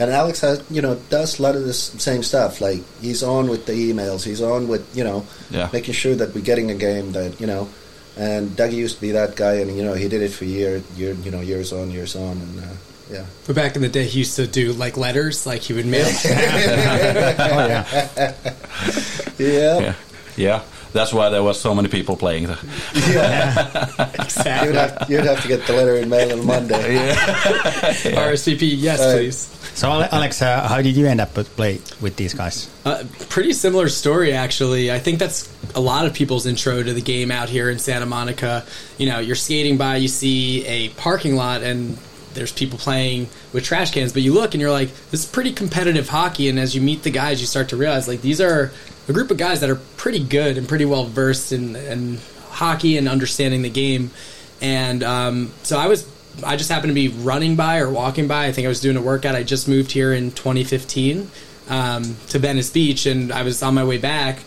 and 0.00 0.10
Alex 0.10 0.40
has, 0.40 0.62
you 0.70 0.80
know, 0.82 0.94
does 1.10 1.38
a 1.38 1.42
lot 1.42 1.56
of 1.56 1.64
this 1.64 1.80
same 1.82 2.22
stuff. 2.22 2.60
Like, 2.60 2.82
he's 3.00 3.22
on 3.22 3.48
with 3.48 3.66
the 3.66 3.72
emails. 3.72 4.24
He's 4.24 4.40
on 4.42 4.68
with, 4.68 4.84
you 4.96 5.04
know, 5.04 5.24
Yeah. 5.50 5.68
making 5.72 5.94
sure 5.94 6.14
that 6.14 6.34
we're 6.34 6.44
getting 6.44 6.70
a 6.70 6.74
game 6.74 7.12
that, 7.12 7.40
you 7.40 7.46
know. 7.46 7.68
And 8.16 8.50
Dougie 8.50 8.72
used 8.74 8.96
to 8.96 9.00
be 9.00 9.12
that 9.12 9.36
guy, 9.36 9.54
and 9.62 9.76
you 9.76 9.84
know 9.84 9.94
he 9.94 10.08
did 10.08 10.22
it 10.22 10.32
for 10.32 10.44
year, 10.44 10.82
year, 10.96 11.14
you 11.22 11.30
know, 11.30 11.40
years 11.40 11.72
on, 11.72 11.88
years 11.92 12.16
on, 12.16 12.32
and 12.32 12.58
uh, 12.58 12.62
yeah. 13.12 13.24
But 13.46 13.54
back 13.54 13.76
in 13.76 13.82
the 13.82 13.88
day, 13.88 14.06
he 14.06 14.18
used 14.18 14.34
to 14.36 14.46
do 14.48 14.72
like 14.72 14.96
letters, 14.96 15.46
like 15.46 15.62
he 15.62 15.72
would 15.72 15.86
mail. 15.86 16.08
Oh, 16.08 16.18
yeah. 17.68 18.34
Yeah. 19.38 19.38
Yeah. 19.38 19.94
Yeah. 20.36 20.62
That's 20.92 21.12
why 21.12 21.28
there 21.28 21.42
were 21.42 21.54
so 21.54 21.74
many 21.74 21.88
people 21.88 22.16
playing. 22.16 22.48
The, 22.92 24.10
You'd 24.18 24.24
exactly. 24.24 24.74
have, 24.74 25.06
you'd 25.10 25.24
have 25.24 25.42
to 25.42 25.48
get 25.48 25.66
the 25.66 25.72
letter 25.72 25.96
in 25.96 26.08
mail 26.08 26.38
on 26.38 26.46
Monday. 26.46 26.94
yeah. 27.06 27.14
RSVP, 27.94 28.74
yes, 28.76 29.00
Uh, 29.00 29.14
please. 29.16 29.36
So, 29.74 29.88
Alex, 29.90 30.42
uh, 30.42 30.66
how 30.68 30.82
did 30.82 30.96
you 30.96 31.06
end 31.06 31.20
up 31.20 31.36
with 31.36 31.54
play 31.56 31.80
with 32.00 32.16
these 32.16 32.34
guys? 32.34 32.68
Uh, 32.84 33.04
pretty 33.28 33.52
similar 33.52 33.88
story, 33.88 34.32
actually. 34.32 34.90
I 34.90 34.98
think 34.98 35.18
that's 35.18 35.48
a 35.74 35.80
lot 35.80 36.06
of 36.06 36.14
people's 36.14 36.46
intro 36.46 36.82
to 36.82 36.92
the 36.92 37.00
game 37.00 37.30
out 37.30 37.48
here 37.48 37.70
in 37.70 37.78
Santa 37.78 38.06
Monica. 38.06 38.64
You 38.98 39.08
know, 39.08 39.20
you're 39.20 39.36
skating 39.36 39.76
by, 39.76 39.96
you 39.96 40.08
see 40.08 40.66
a 40.66 40.88
parking 40.90 41.36
lot, 41.36 41.62
and 41.62 41.96
there's 42.34 42.52
people 42.52 42.78
playing 42.78 43.28
with 43.52 43.64
trash 43.64 43.92
cans, 43.92 44.12
but 44.12 44.22
you 44.22 44.32
look 44.34 44.54
and 44.54 44.60
you're 44.60 44.70
like, 44.72 44.88
this 45.10 45.24
is 45.24 45.26
pretty 45.30 45.52
competitive 45.52 46.08
hockey. 46.08 46.48
And 46.48 46.58
as 46.58 46.74
you 46.74 46.80
meet 46.80 47.02
the 47.04 47.10
guys, 47.10 47.40
you 47.40 47.46
start 47.46 47.68
to 47.70 47.76
realize, 47.76 48.08
like, 48.08 48.20
these 48.20 48.40
are 48.40 48.72
a 49.08 49.12
group 49.12 49.30
of 49.30 49.36
guys 49.36 49.60
that 49.60 49.70
are 49.70 49.80
pretty 49.96 50.22
good 50.22 50.58
and 50.58 50.68
pretty 50.68 50.84
well 50.84 51.04
versed 51.04 51.52
in, 51.52 51.76
in 51.76 52.18
hockey 52.50 52.98
and 52.98 53.08
understanding 53.08 53.62
the 53.62 53.70
game. 53.70 54.10
And 54.60 55.02
um, 55.02 55.52
so 55.62 55.78
I 55.78 55.86
was 55.86 56.06
I 56.44 56.56
just 56.56 56.70
happened 56.70 56.90
to 56.90 56.94
be 56.94 57.08
running 57.08 57.56
by 57.56 57.78
or 57.78 57.90
walking 57.90 58.28
by. 58.28 58.46
I 58.46 58.52
think 58.52 58.64
I 58.66 58.68
was 58.68 58.80
doing 58.80 58.96
a 58.96 59.02
workout. 59.02 59.34
I 59.34 59.42
just 59.42 59.68
moved 59.68 59.92
here 59.92 60.12
in 60.12 60.30
2015 60.30 61.30
um, 61.68 62.16
to 62.28 62.38
Venice 62.38 62.70
Beach, 62.70 63.06
and 63.06 63.32
I 63.32 63.42
was 63.42 63.62
on 63.62 63.74
my 63.74 63.84
way 63.84 63.98
back, 63.98 64.42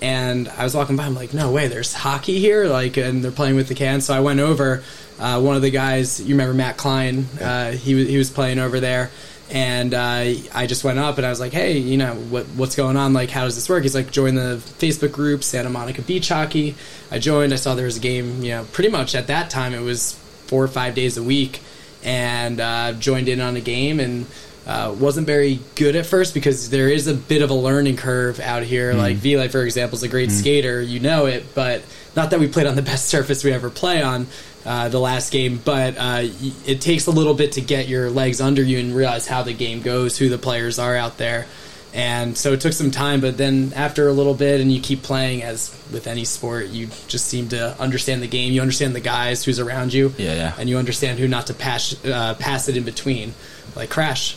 and 0.00 0.48
I 0.48 0.64
was 0.64 0.74
walking 0.74 0.96
by. 0.96 1.04
I'm 1.04 1.14
like, 1.14 1.32
no 1.32 1.50
way, 1.50 1.68
there's 1.68 1.94
hockey 1.94 2.38
here, 2.38 2.66
like, 2.66 2.96
and 2.96 3.24
they're 3.24 3.30
playing 3.30 3.56
with 3.56 3.68
the 3.68 3.74
cans. 3.74 4.06
So 4.06 4.14
I 4.14 4.20
went 4.20 4.40
over. 4.40 4.82
Uh, 5.18 5.40
one 5.40 5.56
of 5.56 5.62
the 5.62 5.70
guys, 5.70 6.20
you 6.20 6.34
remember 6.34 6.54
Matt 6.54 6.76
Klein? 6.76 7.26
Uh, 7.40 7.72
he 7.72 8.04
he 8.06 8.16
was 8.16 8.30
playing 8.30 8.58
over 8.58 8.80
there, 8.80 9.10
and 9.50 9.94
uh, 9.94 10.24
I 10.54 10.66
just 10.66 10.84
went 10.84 10.98
up 10.98 11.16
and 11.18 11.26
I 11.26 11.30
was 11.30 11.40
like, 11.40 11.52
hey, 11.52 11.78
you 11.78 11.96
know, 11.96 12.14
what 12.14 12.46
what's 12.56 12.76
going 12.76 12.96
on? 12.96 13.12
Like, 13.12 13.30
how 13.30 13.44
does 13.44 13.56
this 13.56 13.68
work? 13.68 13.82
He's 13.82 13.94
like, 13.94 14.10
join 14.10 14.34
the 14.34 14.62
Facebook 14.78 15.12
group 15.12 15.42
Santa 15.42 15.70
Monica 15.70 16.02
Beach 16.02 16.28
Hockey. 16.28 16.76
I 17.10 17.18
joined. 17.18 17.52
I 17.52 17.56
saw 17.56 17.74
there 17.74 17.86
was 17.86 17.96
a 17.96 18.00
game. 18.00 18.42
You 18.42 18.50
know, 18.50 18.64
pretty 18.72 18.90
much 18.90 19.14
at 19.14 19.26
that 19.26 19.50
time 19.50 19.74
it 19.74 19.80
was 19.80 20.14
four 20.46 20.62
or 20.62 20.68
five 20.68 20.94
days 20.94 21.16
a 21.16 21.22
week, 21.22 21.60
and 22.04 22.60
uh, 22.60 22.92
joined 22.92 23.28
in 23.28 23.40
on 23.40 23.56
a 23.56 23.60
game 23.60 24.00
and. 24.00 24.26
Uh, 24.66 24.94
wasn't 25.00 25.26
very 25.26 25.58
good 25.74 25.96
at 25.96 26.04
first 26.04 26.32
because 26.32 26.68
there 26.70 26.88
is 26.88 27.08
a 27.08 27.14
bit 27.14 27.40
of 27.42 27.50
a 27.50 27.54
learning 27.54 27.96
curve 27.96 28.38
out 28.38 28.62
here. 28.62 28.92
Like 28.92 29.16
Ville, 29.16 29.48
for 29.48 29.62
example, 29.62 29.96
is 29.96 30.02
a 30.02 30.08
great 30.08 30.30
skater. 30.30 30.80
You 30.82 31.00
know 31.00 31.26
it, 31.26 31.54
but 31.54 31.82
not 32.14 32.30
that 32.30 32.38
we 32.38 32.46
played 32.46 32.66
on 32.66 32.76
the 32.76 32.82
best 32.82 33.06
surface 33.08 33.42
we 33.42 33.52
ever 33.52 33.70
play 33.70 34.02
on 34.02 34.26
uh, 34.64 34.88
the 34.88 35.00
last 35.00 35.32
game. 35.32 35.60
But 35.64 35.96
uh, 35.98 36.22
it 36.66 36.80
takes 36.80 37.06
a 37.06 37.10
little 37.10 37.34
bit 37.34 37.52
to 37.52 37.60
get 37.60 37.88
your 37.88 38.10
legs 38.10 38.40
under 38.40 38.62
you 38.62 38.78
and 38.78 38.94
realize 38.94 39.26
how 39.26 39.42
the 39.42 39.52
game 39.54 39.82
goes, 39.82 40.18
who 40.18 40.28
the 40.28 40.38
players 40.38 40.78
are 40.78 40.96
out 40.96 41.16
there. 41.18 41.46
And 41.92 42.38
so 42.38 42.52
it 42.52 42.60
took 42.60 42.72
some 42.72 42.92
time, 42.92 43.20
but 43.20 43.36
then 43.36 43.72
after 43.74 44.06
a 44.08 44.12
little 44.12 44.34
bit, 44.34 44.60
and 44.60 44.70
you 44.70 44.80
keep 44.80 45.02
playing, 45.02 45.42
as 45.42 45.76
with 45.92 46.06
any 46.06 46.24
sport, 46.24 46.68
you 46.68 46.86
just 47.08 47.26
seem 47.26 47.48
to 47.48 47.76
understand 47.80 48.22
the 48.22 48.28
game. 48.28 48.52
You 48.52 48.60
understand 48.60 48.94
the 48.94 49.00
guys 49.00 49.44
who's 49.44 49.58
around 49.58 49.92
you, 49.92 50.14
Yeah, 50.16 50.34
yeah. 50.34 50.54
and 50.56 50.68
you 50.68 50.78
understand 50.78 51.18
who 51.18 51.26
not 51.26 51.48
to 51.48 51.54
pass 51.54 51.96
uh, 52.04 52.34
pass 52.38 52.68
it 52.68 52.76
in 52.76 52.84
between, 52.84 53.34
like 53.74 53.90
Crash. 53.90 54.36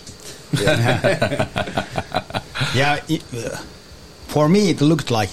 Yeah, 2.73 2.99
it, 3.07 3.23
uh, 3.35 3.57
for 4.27 4.49
me 4.49 4.69
it 4.71 4.81
looked 4.81 5.11
like 5.11 5.29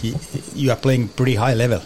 you 0.55 0.71
are 0.71 0.77
playing 0.77 1.09
pretty 1.09 1.37
high 1.37 1.55
level. 1.55 1.81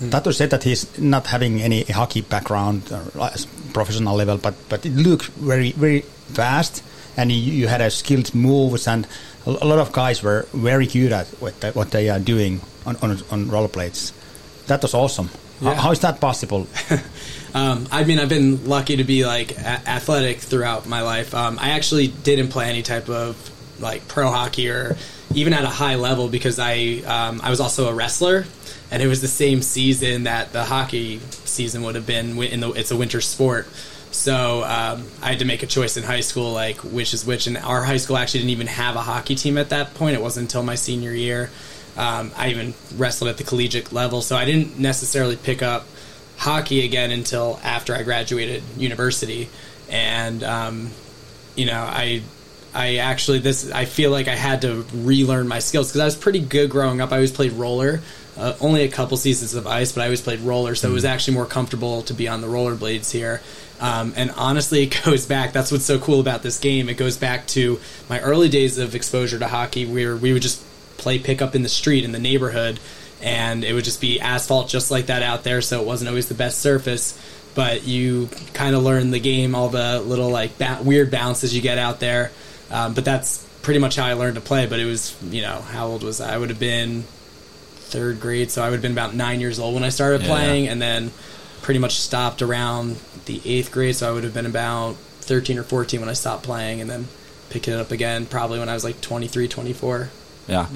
Tatu 0.00 0.32
said 0.32 0.50
that 0.50 0.64
he's 0.64 0.86
not 0.98 1.26
having 1.26 1.62
any 1.62 1.84
hockey 1.84 2.20
background 2.22 2.90
or 2.92 3.30
professional 3.72 4.16
level, 4.16 4.36
but 4.38 4.54
but 4.68 4.84
it 4.86 4.92
looked 4.94 5.26
very 5.38 5.72
very 5.72 6.00
fast, 6.34 6.82
and 7.16 7.30
you, 7.30 7.38
you 7.38 7.68
had 7.68 7.80
a 7.80 7.90
skilled 7.90 8.34
moves, 8.34 8.86
and 8.88 9.06
a, 9.46 9.50
a 9.50 9.66
lot 9.66 9.78
of 9.78 9.92
guys 9.92 10.22
were 10.22 10.46
very 10.52 10.86
good 10.86 11.12
at 11.12 11.26
what 11.40 11.60
they, 11.60 11.70
what 11.70 11.90
they 11.90 12.08
are 12.10 12.18
doing 12.20 12.60
on 12.86 12.96
on, 13.02 13.10
on 13.30 13.46
rollerblades. 13.46 14.12
That 14.66 14.82
was 14.82 14.94
awesome. 14.94 15.28
How- 15.60 15.70
Yeah. 15.70 15.80
how 15.80 15.90
is 15.92 16.00
that 16.00 16.20
possible? 16.20 16.66
Um, 17.54 17.86
I 17.92 18.02
mean, 18.02 18.18
I've 18.18 18.28
been 18.28 18.66
lucky 18.66 18.96
to 18.96 19.04
be 19.04 19.24
like 19.24 19.52
a- 19.52 19.82
athletic 19.88 20.38
throughout 20.40 20.88
my 20.88 21.02
life. 21.02 21.32
Um, 21.36 21.56
I 21.60 21.70
actually 21.70 22.08
didn't 22.08 22.48
play 22.48 22.68
any 22.68 22.82
type 22.82 23.08
of 23.08 23.36
like 23.78 24.08
pro 24.08 24.28
hockey 24.28 24.68
or 24.70 24.96
even 25.34 25.52
at 25.52 25.62
a 25.62 25.68
high 25.68 25.94
level 25.94 26.26
because 26.26 26.58
I 26.58 27.02
um, 27.06 27.40
I 27.44 27.50
was 27.50 27.60
also 27.60 27.88
a 27.88 27.94
wrestler, 27.94 28.44
and 28.94 29.02
it 29.02 29.08
was 29.08 29.20
the 29.20 29.26
same 29.26 29.60
season 29.60 30.22
that 30.22 30.52
the 30.52 30.62
hockey 30.62 31.18
season 31.44 31.82
would 31.82 31.96
have 31.96 32.06
been. 32.06 32.40
In 32.40 32.60
the 32.60 32.70
it's 32.70 32.92
a 32.92 32.96
winter 32.96 33.20
sport, 33.20 33.66
so 34.12 34.62
um, 34.62 35.04
I 35.20 35.30
had 35.30 35.40
to 35.40 35.44
make 35.44 35.64
a 35.64 35.66
choice 35.66 35.96
in 35.96 36.04
high 36.04 36.20
school, 36.20 36.52
like 36.52 36.76
which 36.76 37.12
is 37.12 37.26
which. 37.26 37.48
And 37.48 37.56
our 37.56 37.82
high 37.82 37.96
school 37.96 38.16
actually 38.16 38.40
didn't 38.40 38.52
even 38.52 38.68
have 38.68 38.94
a 38.94 39.00
hockey 39.00 39.34
team 39.34 39.58
at 39.58 39.70
that 39.70 39.94
point. 39.94 40.14
It 40.14 40.22
wasn't 40.22 40.44
until 40.44 40.62
my 40.62 40.76
senior 40.76 41.10
year. 41.10 41.50
Um, 41.96 42.30
I 42.36 42.50
even 42.50 42.72
wrestled 42.96 43.30
at 43.30 43.36
the 43.36 43.42
collegiate 43.42 43.92
level, 43.92 44.22
so 44.22 44.36
I 44.36 44.44
didn't 44.44 44.78
necessarily 44.78 45.34
pick 45.34 45.60
up 45.60 45.86
hockey 46.36 46.84
again 46.84 47.10
until 47.10 47.58
after 47.64 47.96
I 47.96 48.04
graduated 48.04 48.62
university, 48.76 49.48
and 49.90 50.44
um, 50.44 50.92
you 51.56 51.66
know, 51.66 51.82
I 51.82 52.22
I 52.74 52.96
actually 52.96 53.38
this 53.38 53.70
I 53.70 53.84
feel 53.84 54.10
like 54.10 54.26
I 54.26 54.34
had 54.34 54.62
to 54.62 54.84
relearn 54.92 55.46
my 55.46 55.60
skills 55.60 55.88
because 55.88 56.00
I 56.00 56.04
was 56.04 56.16
pretty 56.16 56.40
good 56.40 56.70
growing 56.70 57.00
up. 57.00 57.12
I 57.12 57.16
always 57.16 57.30
played 57.30 57.52
roller, 57.52 58.00
uh, 58.36 58.54
only 58.60 58.82
a 58.82 58.88
couple 58.88 59.16
seasons 59.16 59.54
of 59.54 59.66
ice, 59.66 59.92
but 59.92 60.00
I 60.00 60.04
always 60.04 60.20
played 60.20 60.40
roller, 60.40 60.74
so 60.74 60.90
it 60.90 60.92
was 60.92 61.04
actually 61.04 61.34
more 61.34 61.46
comfortable 61.46 62.02
to 62.02 62.14
be 62.14 62.26
on 62.26 62.40
the 62.40 62.48
rollerblades 62.48 63.12
here. 63.12 63.40
Um, 63.80 64.12
and 64.16 64.32
honestly, 64.32 64.82
it 64.84 65.00
goes 65.04 65.24
back. 65.24 65.52
That's 65.52 65.70
what's 65.70 65.84
so 65.84 65.98
cool 65.98 66.20
about 66.20 66.42
this 66.42 66.58
game. 66.58 66.88
It 66.88 66.96
goes 66.96 67.16
back 67.16 67.46
to 67.48 67.80
my 68.08 68.20
early 68.20 68.48
days 68.48 68.78
of 68.78 68.94
exposure 68.94 69.38
to 69.38 69.46
hockey, 69.46 69.86
where 69.86 70.16
we 70.16 70.32
would 70.32 70.42
just 70.42 70.62
play 70.96 71.18
pickup 71.18 71.54
in 71.54 71.62
the 71.62 71.68
street 71.68 72.04
in 72.04 72.10
the 72.10 72.18
neighborhood, 72.18 72.80
and 73.22 73.62
it 73.62 73.72
would 73.72 73.84
just 73.84 74.00
be 74.00 74.20
asphalt 74.20 74.68
just 74.68 74.90
like 74.90 75.06
that 75.06 75.22
out 75.22 75.44
there. 75.44 75.62
So 75.62 75.80
it 75.80 75.86
wasn't 75.86 76.08
always 76.08 76.28
the 76.28 76.34
best 76.34 76.58
surface, 76.58 77.16
but 77.54 77.86
you 77.86 78.28
kind 78.52 78.74
of 78.74 78.82
learn 78.82 79.12
the 79.12 79.20
game, 79.20 79.54
all 79.54 79.68
the 79.68 80.00
little 80.00 80.30
like 80.30 80.58
ba- 80.58 80.80
weird 80.82 81.12
bounces 81.12 81.54
you 81.54 81.62
get 81.62 81.78
out 81.78 82.00
there. 82.00 82.32
Um, 82.74 82.94
but 82.94 83.04
that's 83.04 83.46
pretty 83.62 83.78
much 83.80 83.96
how 83.96 84.04
I 84.04 84.14
learned 84.14 84.34
to 84.34 84.40
play. 84.40 84.66
But 84.66 84.80
it 84.80 84.84
was, 84.84 85.14
you 85.30 85.42
know, 85.42 85.60
how 85.60 85.86
old 85.86 86.02
was 86.02 86.20
I? 86.20 86.34
I 86.34 86.38
would 86.38 86.50
have 86.50 86.58
been 86.58 87.02
third 87.94 88.20
grade, 88.20 88.50
so 88.50 88.62
I 88.62 88.66
would 88.68 88.74
have 88.74 88.82
been 88.82 88.92
about 88.92 89.14
nine 89.14 89.40
years 89.40 89.58
old 89.58 89.74
when 89.74 89.84
I 89.84 89.90
started 89.90 90.22
Yeah, 90.22 90.28
playing, 90.28 90.68
and 90.68 90.82
then 90.82 91.12
pretty 91.62 91.78
much 91.80 91.94
stopped 91.94 92.42
around 92.42 92.96
the 93.26 93.40
eighth 93.44 93.70
grade. 93.70 93.94
So 93.96 94.08
I 94.08 94.12
would 94.12 94.24
have 94.24 94.34
been 94.34 94.46
about 94.46 94.96
13 95.22 95.58
or 95.58 95.62
14 95.62 96.00
when 96.00 96.08
I 96.10 96.14
stopped 96.14 96.42
playing, 96.42 96.80
and 96.80 96.90
then 96.90 97.06
picked 97.50 97.68
it 97.68 97.78
up 97.78 97.92
again 97.92 98.26
probably 98.26 98.58
when 98.58 98.68
I 98.68 98.74
was 98.74 98.82
like 98.84 99.00
23, 99.00 99.46
24. 99.48 100.10
Yeah. 100.48 100.66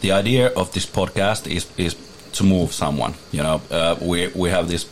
The 0.00 0.12
idea 0.12 0.46
of 0.54 0.72
this 0.72 0.86
podcast 0.86 1.50
is 1.50 1.66
is 1.76 1.96
to 2.38 2.44
move 2.44 2.72
someone. 2.72 3.14
You 3.32 3.42
know, 3.42 3.60
uh, 3.70 3.96
we 4.00 4.28
we 4.28 4.50
have 4.50 4.68
this 4.68 4.86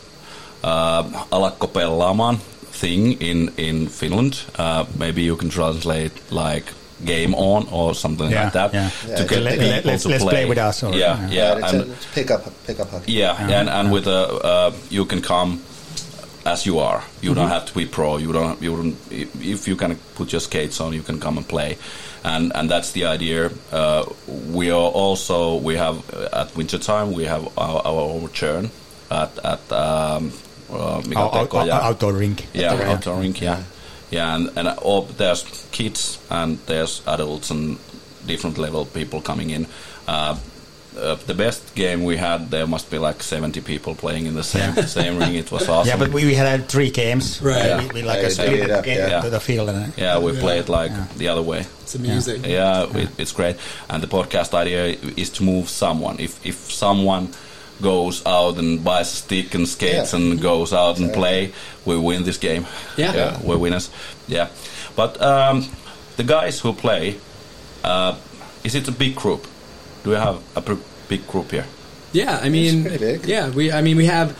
uh, 0.63 1.03
alakko 1.31 1.67
pelaamaan 1.71 2.37
thing 2.79 3.21
in 3.21 3.49
in 3.57 3.87
Finland. 3.89 4.33
Uh, 4.59 4.85
maybe 4.99 5.21
you 5.21 5.35
can 5.37 5.49
translate 5.49 6.11
like 6.31 6.63
game 7.05 7.35
on 7.35 7.67
or 7.71 7.93
something 7.95 8.31
Yeah, 8.31 8.43
like 8.43 8.53
that 8.53 8.73
yeah. 8.73 8.89
to 8.89 9.07
Yeah, 9.21 9.27
get 9.29 9.39
let- 9.43 9.53
people 9.53 9.67
let- 9.69 9.85
let's- 9.85 10.03
to 10.03 10.09
let's 10.09 10.23
play. 10.23 10.33
play 10.33 10.45
with 10.49 10.57
us 10.69 10.83
or- 10.83 10.93
yeah, 10.97 11.19
yeah. 11.29 11.33
yeah, 11.37 11.57
it's, 11.59 11.73
and 11.73 11.81
a, 11.81 11.91
it's 11.93 12.05
pick 12.15 12.31
up 12.31 12.41
pick 12.67 12.79
up 12.79 12.89
hockey. 12.91 13.11
yeah, 13.13 13.59
and 13.59 13.69
and 13.69 13.91
with 13.91 14.07
a 14.07 14.21
uh, 14.43 14.71
you 14.89 15.05
can 15.05 15.21
come 15.21 15.59
as 16.45 16.65
you 16.65 16.79
are. 16.79 17.01
You 17.21 17.33
don't 17.35 17.49
have 17.49 17.65
to 17.65 17.73
be 17.73 17.85
pro. 17.85 18.17
You 18.17 18.31
don't. 18.33 18.61
You 18.61 18.75
don't. 18.77 18.95
If 19.41 19.67
you 19.67 19.75
can 19.75 19.97
put 20.15 20.31
your 20.31 20.39
skates 20.41 20.79
on, 20.81 20.93
you 20.93 21.03
can 21.03 21.19
come 21.19 21.37
and 21.37 21.47
play, 21.47 21.77
and 22.23 22.51
and 22.55 22.69
that's 22.71 22.91
the 22.93 23.05
idea. 23.13 23.51
Uh, 23.71 24.03
we 24.53 24.71
are 24.71 24.91
also 24.93 25.55
we 25.67 25.75
have 25.77 25.95
uh, 26.13 26.41
at 26.41 26.55
winter 26.55 26.79
time 26.79 27.11
we 27.11 27.25
have 27.27 27.43
our, 27.57 27.81
our 27.85 28.01
own 28.01 28.29
churn 28.33 28.69
at 29.11 29.31
at 29.43 29.59
um, 29.71 30.31
uh, 30.69 31.03
mikä 31.07 31.19
Out- 31.19 31.33
out- 31.35 31.41
teko 31.41 31.65
ja- 31.65 31.81
outdoor 31.87 32.17
rink. 32.19 32.39
yeah, 32.53 32.71
Outdoor 32.71 32.87
rink. 32.87 32.97
outdoor 32.97 33.21
rink. 33.21 33.41
Yeah, 33.41 33.57
yeah, 34.11 34.33
and 34.35 34.49
and 34.57 34.67
all, 34.81 35.01
there's 35.17 35.45
kids 35.71 36.19
and 36.29 36.57
there's 36.65 37.01
adults 37.05 37.51
and 37.51 37.77
different 38.27 38.57
level 38.57 38.85
people 38.85 39.21
coming 39.21 39.49
in. 39.51 39.67
Uh, 40.07 40.35
uh, 40.97 41.15
the 41.27 41.33
best 41.33 41.61
game 41.75 42.03
we 42.05 42.17
had, 42.17 42.49
there 42.49 42.65
must 42.67 42.89
be 42.89 42.97
like 42.97 43.21
70 43.23 43.61
people 43.61 43.93
playing 43.95 44.25
in 44.25 44.33
the 44.33 44.43
same 44.43 44.73
same 44.87 45.19
ring. 45.19 45.35
It 45.35 45.51
was 45.51 45.69
awesome. 45.69 45.87
Yeah, 45.91 45.99
but 45.99 46.11
we, 46.13 46.25
we 46.25 46.33
had 46.35 46.59
uh, 46.61 46.63
three 46.67 46.89
games. 46.89 47.39
Right. 47.41 47.61
We, 47.63 47.69
Yeah. 47.69 47.93
we 47.93 48.01
like 48.01 48.21
Yeah, 48.21 48.27
a 48.27 48.29
split 48.31 48.59
it 48.59 48.71
up, 48.71 48.83
game 48.85 48.97
yeah. 49.09 49.21
to 49.21 49.29
the 49.29 49.39
field. 49.39 49.69
And, 49.69 49.93
yeah, 49.97 50.17
we 50.19 50.31
played 50.39 50.69
like 50.69 50.91
the 51.17 51.27
other 51.31 51.43
way. 51.43 51.65
It's 51.83 51.95
amazing. 51.95 52.43
Yeah, 52.45 52.97
it, 52.97 53.09
it's 53.17 53.31
great. 53.31 53.55
And 53.89 54.01
the 54.03 54.07
podcast 54.07 54.53
idea 54.53 54.97
is 55.15 55.29
to 55.31 55.43
move 55.43 55.67
someone. 55.69 56.15
If 56.19 56.39
if 56.45 56.55
someone 56.71 57.27
goes 57.81 58.25
out 58.25 58.57
and 58.57 58.83
buys 58.83 59.11
a 59.13 59.15
stick 59.15 59.53
and 59.55 59.67
skates 59.67 60.13
Yeah. 60.13 60.19
and 60.19 60.41
goes 60.41 60.73
out 60.73 60.99
and 60.99 61.13
play, 61.13 61.51
we 61.85 61.97
win 61.97 62.23
this 62.23 62.37
game. 62.37 62.65
Yeah. 62.97 63.39
we're 63.43 63.57
winners. 63.57 63.89
Yeah, 64.27 64.47
but 64.95 65.21
um, 65.21 65.65
the 66.17 66.23
guys 66.23 66.59
who 66.59 66.73
play, 66.73 67.17
uh, 67.83 68.15
is 68.63 68.75
it 68.75 68.87
a 68.87 68.91
big 68.91 69.15
group? 69.15 69.45
Do 70.03 70.09
we 70.11 70.15
have 70.15 70.41
a 70.55 70.61
pr- 70.61 70.81
big 71.07 71.27
group 71.27 71.51
here? 71.51 71.65
Yeah, 72.13 72.39
I 72.41 72.49
mean, 72.49 72.81
pretty 72.83 72.97
big. 72.97 73.25
yeah, 73.27 73.49
we. 73.49 73.71
I 73.71 73.81
mean, 73.81 73.97
we 73.97 74.05
have 74.05 74.31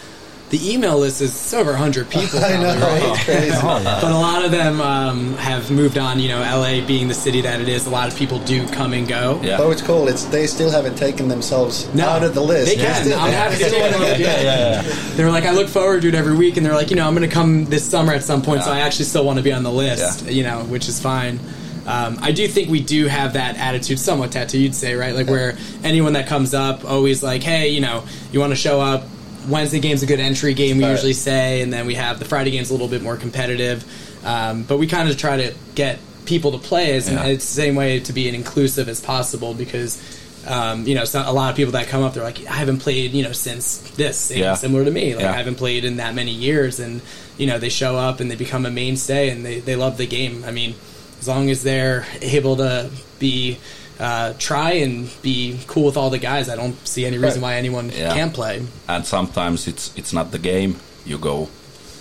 the 0.50 0.74
email 0.74 0.98
list 1.00 1.22
is 1.22 1.32
it's 1.32 1.54
over 1.54 1.72
100 1.72 2.10
people. 2.10 2.40
I 2.44 2.56
know, 2.56 2.80
right? 2.80 3.26
it's. 3.28 3.62
But 3.62 4.04
a 4.12 4.18
lot 4.18 4.46
of 4.46 4.52
them 4.52 4.80
um, 4.80 5.34
have 5.36 5.70
moved 5.72 5.98
on. 5.98 6.20
You 6.20 6.30
know, 6.30 6.40
LA 6.40 6.86
being 6.86 7.08
the 7.10 7.14
city 7.14 7.42
that 7.42 7.60
it 7.60 7.68
is, 7.68 7.86
a 7.86 7.90
lot 7.90 8.08
of 8.12 8.18
people 8.18 8.40
do 8.40 8.66
come 8.70 8.94
and 8.94 9.08
go. 9.08 9.42
Yeah. 9.44 9.58
But 9.58 9.70
it's 9.72 9.82
cool. 9.82 10.08
It's 10.08 10.24
they 10.26 10.48
still 10.48 10.72
haven't 10.72 10.96
taken 10.96 11.28
themselves 11.28 11.94
No, 11.94 12.08
out 12.08 12.24
of 12.24 12.34
the 12.34 12.42
list. 12.42 12.72
They 12.72 12.78
They're 12.78 12.94
can. 12.94 13.06
still 13.06 13.20
I'm 13.20 13.32
happy 13.34 13.58
to 13.58 13.70
take 13.70 13.92
them. 13.92 14.22
Yeah. 14.22 14.82
They're 15.16 15.32
like, 15.32 15.44
I 15.44 15.52
look 15.52 15.68
forward 15.68 16.02
to 16.04 16.08
it 16.08 16.16
every 16.16 16.36
week, 16.36 16.56
and 16.58 16.66
they're 16.66 16.74
like, 16.76 16.90
you 16.92 16.96
know, 16.96 17.06
I'm 17.08 17.14
going 17.16 17.28
to 17.28 17.34
come 17.34 17.66
this 17.66 17.84
summer 17.90 18.14
at 18.14 18.24
some 18.24 18.42
point, 18.42 18.64
so 18.64 18.72
I 18.72 18.80
actually 18.80 19.06
still 19.06 19.26
want 19.26 19.38
to 19.40 19.44
be 19.44 19.52
on 19.52 19.64
the 19.64 19.72
list. 19.72 20.24
Yeah. 20.26 20.32
You 20.32 20.44
know, 20.44 20.64
which 20.66 20.88
is 20.88 21.02
fine. 21.02 21.40
Um, 21.86 22.18
I 22.22 22.32
do 22.34 22.48
think 22.48 22.70
we 22.70 22.82
do 22.82 23.08
have 23.08 23.34
that 23.34 23.56
attitude, 23.58 23.98
somewhat 24.00 24.32
Tatu, 24.32 24.58
you'd 24.58 24.76
say, 24.76 24.96
right? 24.96 25.16
Like 25.16 25.28
where 25.28 25.58
anyone 25.84 26.14
that 26.14 26.28
comes 26.28 26.54
up, 26.54 26.84
always 26.84 27.24
like, 27.24 27.44
hey, 27.44 27.70
you 27.70 27.80
know, 27.82 28.04
you 28.32 28.40
want 28.42 28.52
to 28.52 28.58
show 28.58 28.80
up. 28.82 29.04
Wednesday 29.48 29.80
game's 29.80 30.04
a 30.04 30.06
good 30.06 30.20
entry 30.20 30.54
game, 30.54 30.78
we 30.78 30.84
Right. 30.84 30.92
usually 30.92 31.14
say, 31.14 31.62
and 31.62 31.72
then 31.72 31.86
we 31.86 31.96
have 31.96 32.20
the 32.20 32.26
Friday 32.26 32.52
game's 32.52 32.70
a 32.70 32.74
little 32.74 32.88
bit 32.88 33.02
more 33.02 33.16
competitive. 33.18 33.84
Um, 34.26 34.64
but 34.64 34.78
we 34.78 34.88
kind 34.88 35.10
of 35.10 35.18
try 35.18 35.38
to 35.38 35.54
get 35.76 36.00
people 36.26 36.52
to 36.52 36.58
play 36.58 36.96
as 36.96 37.10
Yeah. 37.10 37.24
it's 37.26 37.46
the 37.48 37.54
same 37.62 37.76
way 37.76 38.00
to 38.02 38.12
be 38.14 38.28
as 38.28 38.36
inclusive 38.36 38.90
as 38.90 39.00
possible 39.00 39.54
because 39.54 39.98
um, 40.46 40.86
you 40.88 40.96
know 40.96 41.04
a 41.14 41.32
lot 41.34 41.50
of 41.50 41.56
people 41.58 41.74
that 41.74 41.88
come 41.88 42.04
up 42.04 42.14
they're 42.14 42.24
like 42.24 42.46
I 42.48 42.54
haven't 42.54 42.80
played 42.80 43.12
you 43.14 43.24
know 43.24 43.32
since 43.34 43.78
this 43.96 44.32
Yeah. 44.34 44.56
similar 44.56 44.84
to 44.86 44.92
me 44.92 45.14
like 45.14 45.24
Yeah. 45.24 45.32
I 45.34 45.36
haven't 45.38 45.56
played 45.56 45.84
in 45.86 45.98
that 45.98 46.16
many 46.16 46.32
years 46.32 46.80
and 46.80 47.02
you 47.38 47.48
know 47.48 47.60
they 47.60 47.70
show 47.70 47.96
up 47.98 48.20
and 48.22 48.30
they 48.32 48.36
become 48.36 48.66
a 48.66 48.70
mainstay 48.72 49.30
and 49.30 49.46
they, 49.46 49.60
they 49.60 49.76
love 49.78 49.98
the 49.98 50.06
game 50.08 50.44
I 50.48 50.52
mean 50.52 50.76
as 51.22 51.28
long 51.28 51.50
as 51.50 51.64
they're 51.64 52.06
able 52.22 52.58
to 52.58 52.90
be 53.20 53.58
uh, 54.00 54.34
try 54.40 54.72
and 54.84 55.10
be 55.22 55.60
cool 55.68 55.86
with 55.86 55.98
all 55.98 56.10
the 56.10 56.20
guys. 56.20 56.50
I 56.50 56.56
don't 56.56 56.76
see 56.88 57.06
any 57.06 57.18
reason 57.18 57.42
why 57.42 57.56
anyone 57.56 57.90
Yeah. 57.92 58.14
can't 58.14 58.34
play. 58.34 58.62
and 58.88 59.06
sometimes 59.06 59.68
it's 59.68 59.92
it's 59.96 60.14
not 60.14 60.32
the 60.32 60.40
game 60.40 60.76
you 61.06 61.18
go 61.18 61.48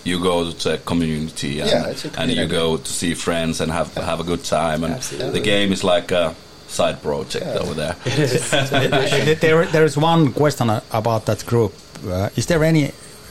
you 0.04 0.20
go 0.22 0.52
to 0.52 0.68
the 0.68 0.78
community 0.84 1.60
and, 1.60 1.70
Yeah, 1.70 1.90
it's 1.90 2.04
a 2.04 2.10
and 2.20 2.30
you 2.30 2.46
go 2.46 2.76
to 2.76 2.90
see 2.92 3.14
friends 3.14 3.60
and 3.60 3.72
have 3.72 3.94
have 3.94 4.20
a 4.20 4.24
good 4.24 4.44
time 4.44 4.84
and 4.84 4.94
Absolutely. 4.94 5.40
the 5.40 5.44
game 5.44 5.72
is 5.72 5.82
like 5.84 6.14
a 6.14 6.34
side 6.68 7.00
project 7.02 7.46
over 7.60 7.74
there 7.74 7.94
there, 9.40 9.66
there 9.66 9.84
is 9.84 9.96
one 9.96 10.32
question 10.32 10.70
about 10.92 11.24
that 11.26 11.44
group. 11.46 11.72
Uh, 12.06 12.28
is 12.36 12.46
there 12.46 12.62
any 12.64 12.90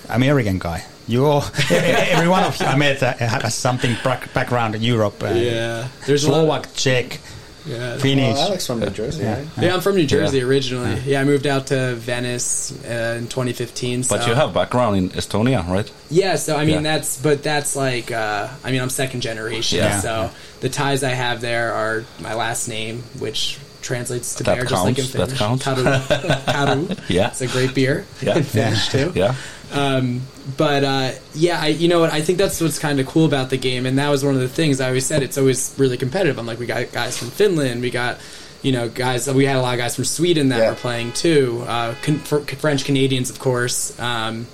American 0.10 0.58
guy? 0.60 0.84
You 1.08 1.26
all, 1.26 1.44
every 1.70 2.28
one 2.28 2.44
of 2.44 2.60
you 2.60 2.66
I 2.66 2.76
met 2.76 3.04
uh, 3.04 3.14
has 3.14 3.54
something 3.54 3.96
back, 4.04 4.34
background 4.34 4.74
in 4.76 4.82
Europe. 4.82 5.22
Uh, 5.22 5.28
Yeah, 5.36 5.88
there's 6.08 6.24
a 6.26 6.32
lot. 6.32 6.38
Slovak, 6.42 6.74
Czech, 6.76 7.20
Yeah. 7.66 7.98
Finnish. 7.98 8.36
Well, 8.36 8.48
Alex 8.48 8.68
from 8.68 8.80
New 8.80 8.90
Jersey, 8.90 9.24
Yeah. 9.24 9.34
right? 9.38 9.48
Yeah, 9.60 9.74
I'm 9.74 9.82
from 9.82 9.96
New 9.96 10.06
Jersey 10.06 10.38
Yeah. 10.38 10.44
originally. 10.46 11.00
Yeah. 11.06 11.22
I 11.22 11.24
moved 11.24 11.48
out 11.48 11.68
to 11.68 11.96
Venice 11.96 12.72
uh, 12.86 13.16
in 13.18 13.28
2015. 13.28 14.04
but 14.10 14.28
you 14.28 14.34
have 14.34 14.54
background 14.54 14.98
in 14.98 15.10
Estonia 15.10 15.68
right 15.68 15.90
Yeah, 16.10 16.36
so 16.36 16.56
I 16.56 16.66
mean 16.66 16.84
Yeah. 16.84 16.98
that's 16.98 17.18
but 17.18 17.42
that's 17.44 17.76
like 17.76 18.12
uh, 18.12 18.48
I 18.64 18.72
mean 18.72 18.82
I'm 18.82 18.90
second 18.90 19.22
generation, 19.22 19.80
Yeah. 19.80 20.00
so 20.00 20.30
the 20.62 20.70
ties 20.70 21.04
I 21.04 21.10
have 21.12 21.42
there 21.42 21.74
are 21.74 22.04
my 22.20 22.34
last 22.36 22.68
name, 22.68 23.04
which 23.20 23.58
translates 23.82 24.36
to 24.36 24.44
That 24.44 24.56
bear 24.56 24.66
just 24.66 24.84
like 24.84 24.98
in 24.98 25.06
Finnish. 25.06 25.12
that 25.12 25.38
Finnish. 25.38 25.40
counts. 25.40 25.66
Karu. 25.66 26.46
Karu. 26.48 27.00
Yeah. 27.08 27.28
it's 27.28 27.42
a 27.42 27.48
great 27.48 27.74
beer 27.76 28.06
Yeah. 28.22 28.38
in 28.38 28.44
Finnish 28.44 28.90
too. 28.90 29.12
yeah 29.16 29.36
Um, 29.74 30.22
but 30.58 30.84
uh, 30.84 31.12
yeah, 31.34 31.60
I, 31.62 31.68
you 31.68 31.88
know 31.88 32.00
what? 32.00 32.12
I 32.14 32.22
think 32.22 32.38
that's 32.38 32.62
what's 32.62 32.80
kind 32.80 33.00
of 33.00 33.08
cool 33.08 33.26
about 33.26 33.50
the 33.50 33.58
game, 33.58 33.86
and 33.86 33.98
that 33.98 34.10
was 34.10 34.24
one 34.24 34.36
of 34.36 34.42
the 34.42 34.48
things 34.50 34.80
I 34.80 34.88
always 34.88 35.06
said. 35.06 35.24
It's 35.24 35.38
always 35.38 35.74
really 35.78 35.98
competitive. 35.98 36.38
I'm 36.38 36.46
like, 36.46 36.60
we 36.60 36.66
got 36.66 36.92
guys 36.92 37.18
from 37.18 37.30
Finland, 37.30 37.82
we 37.82 37.90
got 37.90 38.20
you 38.62 38.72
know 38.72 38.90
guys. 38.90 39.32
We 39.32 39.46
had 39.46 39.56
a 39.58 39.62
lot 39.62 39.74
of 39.74 39.80
guys 39.80 39.96
from 39.96 40.06
Sweden 40.06 40.50
that 40.50 40.60
Yeah. 40.60 40.70
were 40.70 40.76
playing 40.76 41.14
too. 41.14 41.64
Uh, 41.68 41.96
con- 42.04 42.20
French 42.20 42.86
Canadians, 42.86 43.30
of 43.30 43.40
course. 43.40 43.98
Um, 44.00 44.48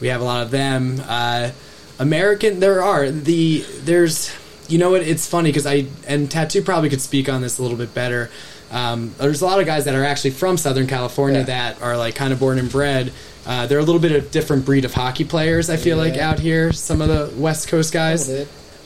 we 0.00 0.08
have 0.08 0.20
a 0.20 0.24
lot 0.24 0.42
of 0.42 0.50
them. 0.50 1.00
Uh, 1.06 1.50
American, 1.98 2.60
there 2.60 2.82
are 2.82 3.10
the 3.10 3.64
there's 3.84 4.30
you 4.68 4.78
know 4.78 4.90
what? 4.90 5.02
It's 5.02 5.26
funny 5.28 5.50
because 5.50 5.66
I 5.66 5.86
and 6.06 6.30
Tatu 6.30 6.60
probably 6.62 6.90
could 6.90 7.00
speak 7.00 7.28
on 7.28 7.40
this 7.40 7.58
a 7.58 7.62
little 7.62 7.76
bit 7.78 7.94
better. 7.94 8.30
Um, 8.72 9.14
there's 9.18 9.42
a 9.42 9.46
lot 9.46 9.60
of 9.60 9.66
guys 9.66 9.84
that 9.84 9.94
are 9.94 10.04
actually 10.04 10.30
from 10.30 10.56
Southern 10.56 10.88
California 10.88 11.38
Yeah. 11.40 11.44
that 11.46 11.82
are 11.82 11.96
like 11.96 12.16
kind 12.16 12.32
of 12.32 12.40
born 12.40 12.58
and 12.58 12.68
bred. 12.70 13.12
Uh, 13.46 13.66
they're 13.66 13.78
a 13.78 13.82
little 13.84 14.00
bit 14.00 14.12
of 14.12 14.30
different 14.32 14.64
breed 14.64 14.84
of 14.84 14.92
hockey 14.92 15.24
players. 15.24 15.70
I 15.70 15.76
feel 15.76 15.96
like 15.96 16.16
out 16.16 16.40
here, 16.40 16.72
some 16.72 17.00
of 17.00 17.08
the 17.08 17.32
West 17.40 17.68
Coast 17.68 17.92
guys. 17.92 18.28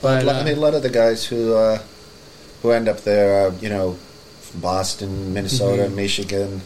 But, 0.02 0.24
But, 0.24 0.28
I 0.28 0.40
uh, 0.40 0.44
mean, 0.44 0.56
a 0.58 0.60
lot 0.60 0.74
of 0.74 0.82
the 0.82 0.90
guys 0.90 1.24
who 1.24 1.54
uh, 1.54 1.78
who 2.62 2.70
end 2.72 2.88
up 2.88 3.00
there 3.00 3.46
are, 3.46 3.52
you 3.54 3.70
know, 3.70 3.96
from 4.42 4.60
Boston, 4.60 5.32
Minnesota, 5.32 5.84
Mm-hmm. 5.84 5.96
Michigan, 5.96 6.60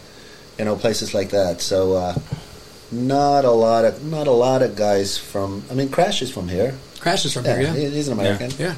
you 0.59 0.65
know, 0.65 0.75
places 0.77 1.15
like 1.15 1.31
that. 1.31 1.61
So 1.61 1.95
uh, 1.95 2.15
not 2.91 3.45
a 3.45 3.51
lot 3.51 3.85
of 3.85 4.05
not 4.05 4.27
a 4.27 4.33
lot 4.33 4.63
of 4.63 4.75
guys 4.77 5.17
from. 5.19 5.63
I 5.71 5.75
mean, 5.75 5.89
Crash 5.89 6.21
is 6.23 6.31
from 6.33 6.49
here. 6.49 6.75
Crash 7.05 7.27
is 7.27 7.35
from 7.35 7.45
Yeah, 7.45 7.57
here, 7.57 7.83
yeah. 7.83 7.89
he's 7.91 8.09
an 8.09 8.19
American. 8.19 8.51
Yeah. 8.59 8.73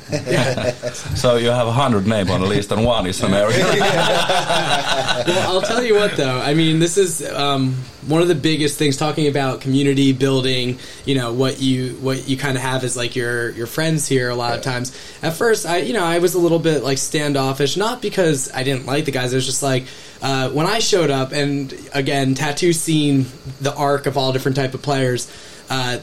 so 1.15 1.37
you 1.37 1.47
have 1.47 1.69
a 1.69 1.73
hundred 1.73 2.09
name 2.09 2.29
on 2.29 2.41
the 2.41 2.49
list 2.49 2.73
and 2.73 2.85
one 2.85 3.07
is 3.07 3.23
American 3.23 3.61
well, 3.79 5.55
I'll 5.55 5.63
tell 5.63 5.81
you 5.81 5.95
what, 5.95 6.17
though. 6.17 6.41
I 6.41 6.55
mean, 6.55 6.81
this 6.81 6.99
is 6.99 7.25
um, 7.33 7.75
one 8.09 8.23
of 8.23 8.27
the 8.27 8.35
biggest 8.35 8.79
things. 8.81 8.97
Talking 8.97 9.29
about 9.29 9.61
community 9.61 10.13
building, 10.13 10.81
you 11.05 11.15
know, 11.15 11.33
what 11.35 11.61
you 11.61 11.91
what 12.01 12.29
you 12.29 12.37
kind 12.37 12.57
of 12.57 12.65
have 12.65 12.83
is 12.83 12.97
like 12.97 13.15
your 13.15 13.51
your 13.51 13.69
friends 13.69 14.09
here. 14.09 14.29
A 14.29 14.35
lot 14.35 14.57
of 14.57 14.63
times, 14.63 14.91
at 15.23 15.35
first, 15.35 15.65
I 15.65 15.77
you 15.77 15.93
know 15.93 16.03
I 16.05 16.19
was 16.19 16.35
a 16.35 16.41
little 16.41 16.59
bit 16.59 16.83
like 16.83 16.99
standoffish, 16.99 17.77
not 17.77 18.03
because 18.03 18.51
I 18.53 18.65
didn't 18.65 18.87
like 18.87 19.05
the 19.05 19.13
guys. 19.13 19.33
It 19.33 19.37
was 19.37 19.47
just 19.47 19.63
like 19.63 19.85
uh, 20.21 20.51
when 20.51 20.67
I 20.67 20.81
showed 20.81 21.11
up, 21.11 21.31
and 21.31 21.73
again, 21.95 22.35
Tatu 22.35 22.73
seen 22.73 23.27
the 23.61 23.73
arc 23.73 24.07
of 24.07 24.17
all 24.17 24.33
different 24.33 24.57
type 24.57 24.75
of 24.75 24.83
players. 24.83 25.31
Uh, 25.71 25.99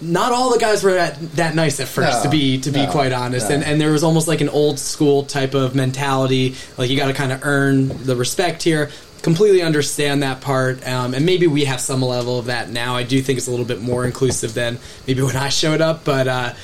not 0.00 0.32
all 0.32 0.52
the 0.52 0.58
guys 0.58 0.82
were 0.82 0.94
that, 0.94 1.20
that 1.36 1.54
nice 1.54 1.78
at 1.80 1.88
first, 1.88 2.18
No, 2.18 2.22
to 2.24 2.28
be 2.30 2.60
to 2.60 2.70
be 2.70 2.84
no, 2.84 2.90
quite 2.90 3.12
honest, 3.12 3.48
no. 3.48 3.56
and 3.56 3.64
and 3.64 3.80
there 3.80 3.92
was 3.92 4.02
almost 4.02 4.26
like 4.28 4.40
an 4.40 4.48
old 4.48 4.78
school 4.78 5.24
type 5.24 5.54
of 5.54 5.74
mentality. 5.74 6.54
Like 6.76 6.90
you 6.90 6.96
got 6.96 7.06
to 7.08 7.14
kind 7.14 7.32
of 7.32 7.44
earn 7.44 7.88
the 8.04 8.16
respect 8.16 8.62
here. 8.62 8.90
Completely 9.22 9.62
understand 9.62 10.22
that 10.22 10.40
part, 10.40 10.86
um, 10.86 11.12
and 11.12 11.26
maybe 11.26 11.48
we 11.48 11.64
have 11.64 11.80
some 11.80 12.02
level 12.02 12.38
of 12.38 12.46
that 12.46 12.70
now. 12.70 12.94
I 12.96 13.02
do 13.02 13.20
think 13.20 13.36
it's 13.38 13.48
a 13.48 13.50
little 13.50 13.66
bit 13.66 13.80
more 13.80 14.04
inclusive 14.04 14.54
than 14.54 14.78
maybe 15.06 15.22
when 15.22 15.36
I 15.36 15.48
showed 15.48 15.80
up, 15.80 16.04
but 16.04 16.28
uh, 16.28 16.54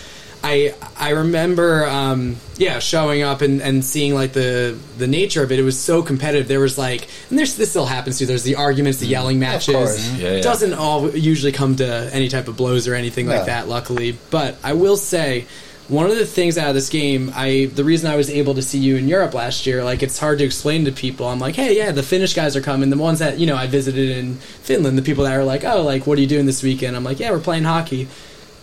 I 0.45 0.75
I 0.97 1.11
remember 1.11 1.87
um, 1.87 2.37
yeah 2.59 2.79
showing 2.79 3.23
up 3.23 3.41
and, 3.41 3.63
and 3.63 3.83
seeing 3.83 4.15
like 4.15 4.35
the 4.35 4.79
the 4.99 5.07
nature 5.07 5.43
of 5.43 5.51
it. 5.51 5.59
It 5.59 5.63
was 5.63 5.79
so 5.81 6.03
competitive. 6.03 6.49
There 6.49 6.61
was 6.61 6.77
like, 6.77 7.09
and 7.31 7.39
there's 7.39 7.57
this 7.57 7.71
still 7.71 7.87
happens 7.87 8.19
too. 8.19 8.27
There's 8.27 8.43
the 8.43 8.57
arguments, 8.57 8.99
the 9.01 9.07
yelling 9.07 9.39
matches. 9.39 9.75
course. 9.75 10.13
Yeah, 10.13 10.33
yeah. 10.37 10.43
Doesn't 10.43 10.75
all 10.75 11.11
usually 11.17 11.53
come 11.53 11.77
to 11.77 12.11
any 12.13 12.29
type 12.29 12.47
of 12.47 12.59
blows 12.59 12.87
or 12.87 12.95
anything 12.95 13.27
like 13.27 13.47
that. 13.47 13.69
Luckily, 13.69 14.19
but 14.31 14.57
I 14.63 14.75
will 14.75 14.99
say 14.99 15.47
one 15.89 16.07
of 16.11 16.17
the 16.17 16.25
things 16.25 16.57
out 16.57 16.69
of 16.69 16.75
this 16.75 16.89
game, 16.89 17.31
I 17.35 17.71
the 17.75 17.85
reason 17.85 18.11
I 18.11 18.17
was 18.17 18.31
able 18.31 18.55
to 18.55 18.63
see 18.63 18.79
you 18.79 18.97
in 18.97 19.09
Europe 19.09 19.35
last 19.35 19.67
year, 19.67 19.83
like 19.83 20.03
it's 20.03 20.19
hard 20.19 20.39
to 20.39 20.45
explain 20.45 20.85
to 20.85 20.93
people. 20.93 21.27
I'm 21.27 21.39
like, 21.39 21.57
hey, 21.57 21.77
yeah, 21.77 21.91
the 21.93 22.03
Finnish 22.03 22.35
guys 22.35 22.55
are 22.55 22.63
coming. 22.63 22.91
The 22.91 22.99
ones 22.99 23.19
that 23.19 23.39
you 23.39 23.47
know 23.47 23.57
I 23.57 23.67
visited 23.67 24.11
in 24.11 24.37
Finland, 24.37 24.97
the 24.97 25.03
people 25.03 25.25
that 25.25 25.35
are 25.35 25.45
like, 25.45 25.65
oh, 25.65 25.83
like 25.83 26.07
what 26.07 26.19
are 26.19 26.21
you 26.21 26.27
doing 26.27 26.47
this 26.47 26.63
weekend? 26.63 26.97
I'm 26.97 27.05
like, 27.05 27.21
yeah, 27.21 27.31
we're 27.31 27.41
playing 27.41 27.65
hockey, 27.65 28.09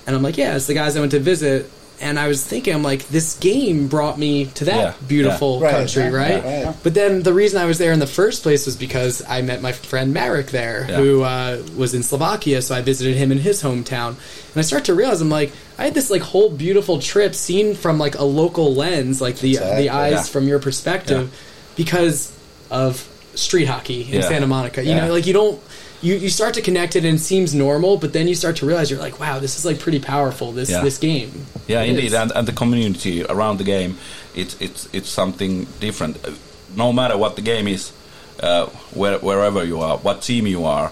and 0.08 0.16
I'm 0.16 0.24
like, 0.24 0.38
yeah, 0.38 0.56
it's 0.56 0.68
the 0.68 0.74
guys 0.74 0.96
I 0.98 1.00
went 1.00 1.12
to 1.12 1.20
visit. 1.20 1.70
And 2.04 2.18
I 2.18 2.28
was 2.28 2.44
thinking, 2.44 2.74
I'm 2.74 2.82
like, 2.82 3.08
this 3.10 3.38
game 3.38 3.88
brought 3.88 4.18
me 4.18 4.46
to 4.56 4.66
that 4.66 4.76
Yeah, 4.76 4.94
beautiful 5.08 5.60
yeah. 5.60 5.66
Right, 5.66 5.72
country, 5.76 6.04
yeah, 6.06 6.10
right? 6.10 6.44
yeah, 6.44 6.66
right. 6.66 6.76
But 6.82 6.96
then 6.96 7.22
the 7.22 7.32
reason 7.32 7.62
I 7.62 7.66
was 7.66 7.78
there 7.78 7.94
in 7.94 8.00
the 8.00 8.08
first 8.08 8.42
place 8.42 8.66
was 8.66 8.76
because 8.76 9.22
I 9.30 9.44
met 9.44 9.62
my 9.62 9.72
friend 9.72 10.12
Marek 10.12 10.48
there, 10.50 10.88
Yeah. 10.90 10.96
who 10.98 11.22
uh, 11.22 11.62
was 11.78 11.94
in 11.94 12.02
Slovakia. 12.02 12.64
So 12.64 12.74
I 12.74 12.82
visited 12.82 13.18
him 13.18 13.32
in 13.32 13.38
his 13.38 13.62
hometown, 13.62 14.08
and 14.18 14.56
I 14.58 14.62
start 14.64 14.86
to 14.86 14.96
realize 14.96 15.22
I'm 15.22 15.30
like, 15.30 15.52
I 15.78 15.84
had 15.86 15.94
this 15.94 16.10
like 16.10 16.24
whole 16.24 16.50
beautiful 16.50 16.98
trip 16.98 17.36
seen 17.36 17.76
from 17.76 18.00
like 18.00 18.18
a 18.18 18.24
local 18.24 18.74
lens, 18.74 19.22
like 19.22 19.38
the 19.38 19.52
Exactly. 19.52 19.84
the 19.84 19.90
eyes 19.92 20.12
Yeah. 20.14 20.24
from 20.24 20.48
your 20.48 20.58
perspective, 20.58 21.30
because 21.76 22.32
of 22.72 23.08
street 23.36 23.66
hockey 23.66 24.02
in 24.10 24.22
Yeah. 24.22 24.28
Santa 24.28 24.48
Monica. 24.48 24.82
You 24.84 24.90
Yeah. 24.96 25.06
know, 25.06 25.14
like 25.14 25.28
you 25.28 25.34
don't. 25.34 25.60
You, 26.02 26.16
you 26.16 26.30
start 26.30 26.54
to 26.56 26.62
connect 26.62 26.96
it 26.96 27.06
and 27.06 27.18
it 27.18 27.22
seems 27.22 27.54
normal, 27.54 27.98
but 27.98 28.12
then 28.12 28.28
you 28.28 28.34
start 28.36 28.56
to 28.58 28.66
realize 28.66 28.90
you're 28.90 29.00
like, 29.00 29.20
wow, 29.20 29.40
this 29.40 29.58
is 29.58 29.66
like 29.66 29.80
pretty 29.80 30.00
powerful. 30.00 30.52
This 30.52 30.70
Yeah. 30.70 30.84
this 30.84 30.98
game. 30.98 31.46
Yeah, 31.68 31.82
It 31.84 31.90
indeed, 31.90 32.14
and, 32.14 32.32
and 32.36 32.48
the 32.48 32.54
community 32.54 33.24
around 33.24 33.58
the 33.60 33.64
game, 33.64 33.98
it's 34.36 34.56
it's 34.60 34.88
it's 34.94 35.10
something 35.10 35.68
different. 35.80 36.18
Uh, 36.26 36.32
No 36.76 36.94
matter 36.94 37.18
what 37.18 37.36
the 37.36 37.42
game 37.42 37.68
is, 37.68 37.92
uh, 38.40 38.66
where, 38.96 39.20
wherever 39.20 39.62
you 39.66 39.82
are, 39.82 39.98
what 39.98 40.22
team 40.22 40.48
you 40.48 40.64
are, 40.66 40.90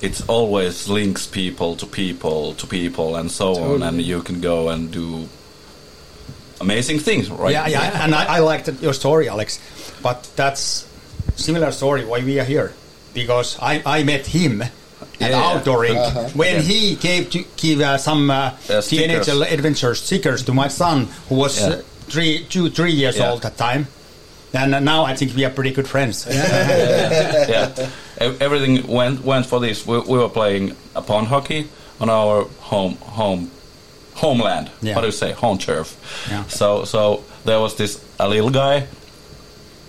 it's 0.00 0.22
always 0.28 0.88
links 0.88 1.26
people 1.26 1.76
to 1.76 1.86
people 1.86 2.54
to 2.54 2.66
people 2.66 3.16
and 3.20 3.30
so 3.30 3.52
on, 3.54 3.82
and 3.82 4.00
you 4.00 4.22
can 4.22 4.40
go 4.40 4.70
and 4.70 4.90
do 4.90 5.28
amazing 6.60 6.98
things, 6.98 7.28
right? 7.30 7.52
Yeah, 7.52 7.68
yeah, 7.68 8.04
and 8.04 8.14
I, 8.14 8.36
I 8.36 8.38
liked 8.40 8.68
your 8.82 8.94
story, 8.94 9.28
Alex. 9.28 9.58
But 10.02 10.28
that's 10.36 10.86
similar 11.36 11.70
story 11.72 12.04
why 12.04 12.24
we 12.24 12.40
are 12.40 12.44
here 12.44 12.72
because 13.14 13.58
I, 13.60 13.82
I 13.84 14.02
met 14.04 14.26
him 14.26 14.62
at 14.62 14.70
Yeah, 15.20 15.28
yeah. 15.30 15.44
outdoor 15.56 15.80
rink 15.82 15.96
Uh-huh. 15.98 16.28
when 16.34 16.54
Yeah. 16.56 16.62
he 16.62 16.94
gave 16.96 17.30
to 17.30 17.44
give 17.56 17.80
uh, 17.80 17.98
some 17.98 18.30
uh, 18.30 18.52
Uh, 18.68 18.80
teenage 18.82 19.22
stickers. 19.24 19.52
adventure 19.52 19.94
stickers 19.94 20.42
to 20.44 20.52
my 20.54 20.68
son 20.68 21.08
who 21.28 21.34
was 21.36 21.60
Yeah. 21.60 21.68
uh, 21.68 21.82
three, 22.08 22.44
two, 22.48 22.70
three 22.70 22.92
years 22.92 23.16
Yeah. 23.16 23.30
old 23.30 23.44
at 23.44 23.56
the 23.56 23.64
time. 23.64 23.86
And 24.52 24.74
uh, 24.74 24.80
now 24.80 25.04
I 25.04 25.14
think 25.16 25.34
we 25.36 25.44
are 25.44 25.50
pretty 25.50 25.70
good 25.72 25.86
friends. 25.86 26.26
yeah. 26.30 27.70
Ev- 28.18 28.40
Everything 28.42 28.86
went 28.86 29.24
went 29.24 29.46
for 29.46 29.60
this. 29.60 29.86
We, 29.86 29.98
we 30.00 30.18
were 30.18 30.28
playing 30.28 30.74
a 30.94 31.00
pond 31.02 31.28
hockey 31.28 31.68
on 32.00 32.10
our 32.10 32.44
home 32.60 32.96
home 33.00 33.50
homeland. 34.14 34.70
Yeah. 34.82 34.94
What 34.96 35.02
do 35.02 35.06
you 35.06 35.12
say? 35.12 35.32
Home 35.32 35.58
turf. 35.58 35.94
Yeah. 36.30 36.44
So 36.48 36.84
so 36.84 37.22
there 37.44 37.60
was 37.60 37.74
this 37.76 38.00
a 38.18 38.26
little 38.28 38.50
guy, 38.50 38.86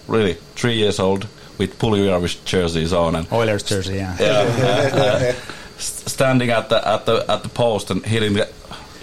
really 0.08 0.38
three 0.56 0.76
years 0.76 1.00
old, 1.00 1.26
with 1.62 1.78
Puljujärvi 1.80 2.28
jerseys 2.52 2.94
on 2.94 3.16
and 3.16 3.26
Oilers 3.32 3.64
jersey, 3.70 3.96
yeah. 3.96 4.16
yeah, 4.20 5.34
standing 6.08 6.52
at 6.52 6.70
the 6.70 6.76
at 6.88 7.06
the 7.06 7.26
at 7.28 7.44
the 7.44 7.50
post 7.50 7.92
and 7.92 8.06
hitting 8.06 8.34
the 8.34 8.48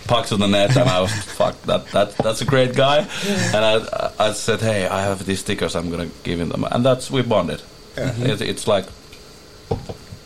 puck 0.07 0.27
to 0.27 0.37
the 0.37 0.47
net, 0.47 0.77
and 0.77 0.89
I 0.91 1.01
was 1.01 1.13
fuck 1.39 1.55
that 1.67 1.87
that 1.93 2.17
that's 2.25 2.43
a 2.43 2.45
great 2.45 2.75
guy. 2.77 3.07
And 3.55 3.65
I 3.65 4.11
I 4.31 4.33
said, 4.35 4.61
hey, 4.61 4.87
I 4.87 5.03
have 5.03 5.25
these 5.25 5.41
stickers, 5.41 5.75
I'm 5.77 5.91
gonna 5.91 6.09
give 6.25 6.41
him 6.41 6.49
them, 6.49 6.65
and 6.65 6.85
that's 6.85 7.11
we 7.11 7.23
bonded. 7.23 7.61
It, 7.97 8.41
it's 8.41 8.67
like 8.67 8.87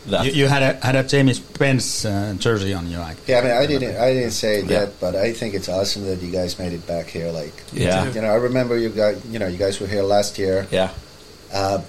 that. 0.07 0.25
You, 0.25 0.31
you 0.31 0.47
had 0.47 0.61
a 0.63 0.85
had 0.85 0.95
a 0.95 1.03
James 1.03 1.37
Spence 1.37 2.05
uh, 2.05 2.35
jersey 2.39 2.73
on 2.73 2.87
you, 2.91 2.97
like 2.99 3.17
Yeah, 3.27 3.39
I 3.39 3.41
mean, 3.43 3.51
I 3.63 3.65
didn't, 3.67 3.95
I 3.97 4.13
didn't 4.13 4.31
say 4.33 4.59
it 4.59 4.65
Yeah. 4.65 4.79
yet, 4.81 4.89
but 4.99 5.15
I 5.15 5.33
think 5.33 5.53
it's 5.53 5.69
awesome 5.69 6.05
that 6.05 6.21
you 6.21 6.31
guys 6.31 6.59
made 6.59 6.73
it 6.73 6.85
back 6.87 7.07
here. 7.07 7.31
Like, 7.31 7.53
Yeah. 7.73 8.05
you 8.13 8.21
know, 8.21 8.27
I 8.29 8.35
remember 8.35 8.77
you 8.77 8.89
guys, 8.89 9.17
you 9.31 9.39
know, 9.39 9.47
you 9.47 9.57
guys 9.57 9.79
were 9.79 9.87
here 9.87 10.03
last 10.03 10.37
year. 10.37 10.67
yeah, 10.71 10.89
Uh, 11.53 11.79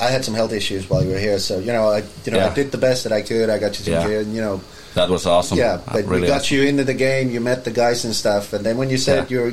I 0.00 0.08
had 0.10 0.24
some 0.24 0.34
health 0.34 0.52
issues 0.52 0.88
while 0.90 1.02
you 1.04 1.10
were 1.12 1.18
here, 1.18 1.38
so 1.38 1.58
you 1.58 1.72
know, 1.72 1.88
I, 1.88 1.98
you 2.24 2.32
know, 2.32 2.38
Yeah. 2.38 2.50
I 2.50 2.54
did 2.54 2.70
the 2.72 2.78
best 2.78 3.04
that 3.04 3.12
I 3.12 3.22
could. 3.22 3.50
I 3.50 3.58
got 3.58 3.78
you 3.78 3.84
some 3.84 3.94
Yeah. 3.94 4.06
gear, 4.06 4.20
and 4.20 4.34
you 4.34 4.40
know, 4.40 4.60
that 4.94 5.08
was 5.08 5.26
awesome. 5.26 5.58
yeah. 5.58 5.80
But 5.92 6.04
really 6.06 6.22
we 6.22 6.26
got 6.28 6.40
awesome. 6.42 6.56
you 6.56 6.62
into 6.64 6.84
the 6.84 6.94
game. 6.94 7.30
You 7.30 7.40
met 7.40 7.64
the 7.64 7.70
guys 7.70 8.04
and 8.04 8.14
stuff, 8.14 8.52
and 8.52 8.64
then 8.64 8.76
when 8.76 8.90
you 8.90 8.98
said 8.98 9.30
Yeah. 9.30 9.36
you 9.36 9.40
were 9.44 9.52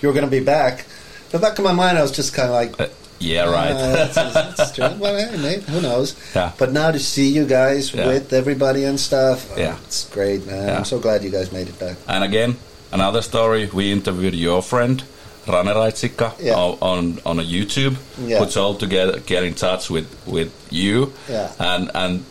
you 0.00 0.08
were 0.08 0.12
going 0.12 0.26
to 0.26 0.30
be 0.30 0.44
back, 0.44 0.84
the 1.30 1.38
back 1.38 1.58
of 1.58 1.64
my 1.64 1.72
mind, 1.72 1.96
I 1.98 2.02
was 2.02 2.10
just 2.12 2.34
kind 2.34 2.48
of 2.48 2.54
like, 2.54 2.78
Uh, 2.80 2.88
Yeah, 3.20 3.44
right. 3.48 3.70
Uh, 3.72 3.92
that's, 3.96 4.14
that's 4.14 4.72
true. 4.72 4.90
Well, 4.98 5.16
hey, 5.16 5.36
mate, 5.38 5.62
who 5.62 5.80
knows? 5.80 6.14
Yeah. 6.34 6.50
But 6.58 6.72
now 6.72 6.90
to 6.90 6.98
see 6.98 7.28
you 7.28 7.46
guys 7.46 7.92
with 7.94 8.32
everybody 8.32 8.84
and 8.84 8.98
stuff, 9.00 9.48
oh, 9.54 9.58
Yeah. 9.58 9.76
it's 9.86 10.04
great, 10.10 10.46
man. 10.46 10.76
I'm 10.76 10.84
so 10.84 10.98
glad 10.98 11.22
you 11.24 11.30
guys 11.30 11.50
made 11.52 11.68
it 11.68 11.78
back. 11.78 11.96
And 12.06 12.22
again, 12.24 12.56
another 12.92 13.22
story. 13.22 13.70
We 13.72 13.92
interviewed 13.92 14.34
your 14.34 14.60
friend 14.62 15.02
Rane 15.46 15.74
Raitsikka 15.74 16.32
Yeah. 16.40 16.56
on, 16.56 16.78
on 16.80 17.18
on 17.26 17.38
a 17.40 17.42
YouTube, 17.42 17.96
Yeah. 18.26 18.38
who 18.38 18.46
told 18.46 18.80
to 18.80 18.86
get 18.86 19.42
in 19.44 19.54
touch 19.54 19.90
with 19.90 20.06
with 20.26 20.50
you. 20.70 21.12
Yeah. 21.28 21.50
And 21.58 21.90
and 21.94 22.24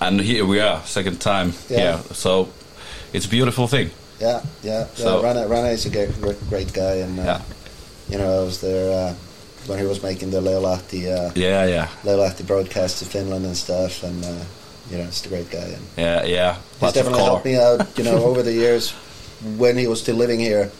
and 0.00 0.20
here 0.20 0.44
we 0.44 0.60
are, 0.60 0.80
second 0.84 1.20
time 1.20 1.52
Yeah. 1.68 2.00
So 2.14 2.48
it's 3.12 3.26
a 3.26 3.28
beautiful 3.28 3.68
thing. 3.68 3.90
Yeah, 4.20 4.40
yeah. 4.62 4.86
yeah. 4.96 5.04
So- 5.04 5.22
Rana, 5.22 5.46
Rana 5.46 5.68
is 5.68 5.84
a 5.86 5.90
great, 5.90 6.10
great, 6.50 6.72
guy, 6.72 7.04
and 7.04 7.18
uh, 7.20 7.22
Yeah. 7.22 7.40
you 8.08 8.18
know, 8.18 8.40
I 8.40 8.44
was 8.44 8.60
there 8.60 8.88
uh, 9.10 9.14
when 9.66 9.78
he 9.78 9.84
was 9.86 10.02
making 10.02 10.30
the 10.30 10.40
Leolahti, 10.40 11.04
uh, 11.12 11.32
Yeah, 11.34 11.66
yeah, 11.68 11.88
Leolahti 12.04 12.46
broadcast 12.46 12.98
to 13.00 13.04
Finland 13.04 13.44
and 13.44 13.56
stuff, 13.56 14.02
and 14.02 14.24
uh, 14.24 14.28
you 14.90 14.96
know, 14.98 15.04
he's 15.04 15.26
a 15.26 15.28
great 15.28 15.50
guy, 15.50 15.68
and 15.76 15.84
yeah, 15.98 16.24
yeah. 16.24 16.54
he's 16.54 16.82
Lots 16.82 16.94
definitely 16.94 17.24
helped 17.24 17.44
me 17.44 17.56
out. 17.56 17.80
You 17.98 18.04
know, 18.04 18.24
over 18.24 18.42
the 18.42 18.52
years 18.52 18.94
when 19.58 19.76
he 19.76 19.86
was 19.86 20.00
still 20.00 20.16
living 20.16 20.40
here, 20.40 20.70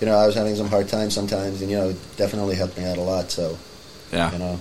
you 0.00 0.06
know, 0.06 0.16
I 0.16 0.26
was 0.26 0.34
having 0.34 0.56
some 0.56 0.68
hard 0.68 0.88
times 0.88 1.14
sometimes, 1.14 1.62
and 1.62 1.70
you 1.70 1.76
know, 1.76 1.88
he 1.90 1.96
definitely 2.16 2.56
helped 2.56 2.76
me 2.78 2.84
out 2.84 2.98
a 2.98 3.02
lot. 3.02 3.30
So 3.30 3.56
Yeah, 4.12 4.32
you 4.32 4.38
know, 4.38 4.60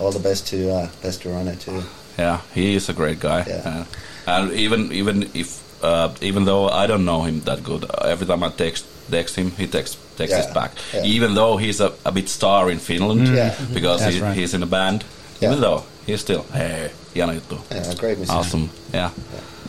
all 0.00 0.10
the 0.12 0.20
best 0.28 0.46
to 0.48 0.70
uh, 0.70 0.88
best 1.02 1.22
to 1.22 1.28
Rana 1.30 1.56
too. 1.56 1.82
yeah. 2.18 2.40
He 2.54 2.74
is 2.76 2.88
a 2.88 2.92
great 2.92 3.20
guy. 3.20 3.44
Yeah. 3.46 3.62
Uh, 3.64 3.84
and 4.26 4.52
even 4.52 4.92
even 4.92 5.22
if 5.34 5.60
uh, 5.84 6.08
even 6.20 6.44
though 6.44 6.68
I 6.68 6.86
don't 6.86 7.04
know 7.04 7.22
him 7.22 7.40
that 7.44 7.62
good, 7.62 7.84
uh, 7.84 8.04
every 8.12 8.26
time 8.26 8.42
I 8.42 8.50
text 8.50 8.84
text 9.10 9.36
him, 9.36 9.50
he 9.52 9.66
texts 9.66 9.96
texts 10.16 10.46
Yeah, 10.46 10.52
back. 10.54 10.72
yeah. 10.94 11.04
Even 11.04 11.34
though 11.34 11.56
he's 11.56 11.80
a, 11.80 11.92
a 12.04 12.10
bit 12.12 12.28
star 12.28 12.70
in 12.70 12.78
Finland, 12.78 13.28
Yeah. 13.28 13.54
because 13.74 14.04
he, 14.04 14.20
right. 14.20 14.36
he's 14.36 14.54
in 14.54 14.62
a 14.62 14.66
band. 14.66 15.04
Yeah. 15.40 15.50
Even 15.50 15.60
though 15.60 15.82
he's 16.06 16.20
still 16.20 16.42
hey, 16.52 16.90
hieno 17.14 17.32
juttu. 17.34 17.58
Yeah, 17.70 17.94
great 17.94 18.18
musician. 18.18 18.38
Awesome. 18.40 18.68
Yeah. 18.94 19.10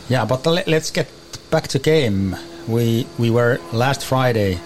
Yeah, 0.08 0.24
but 0.26 0.44
let's 0.66 0.90
get 0.90 1.06
back 1.50 1.68
to 1.68 1.78
game. 1.78 2.36
We 2.68 3.06
we 3.18 3.30
were 3.30 3.58
last 3.72 4.04
Friday 4.04 4.58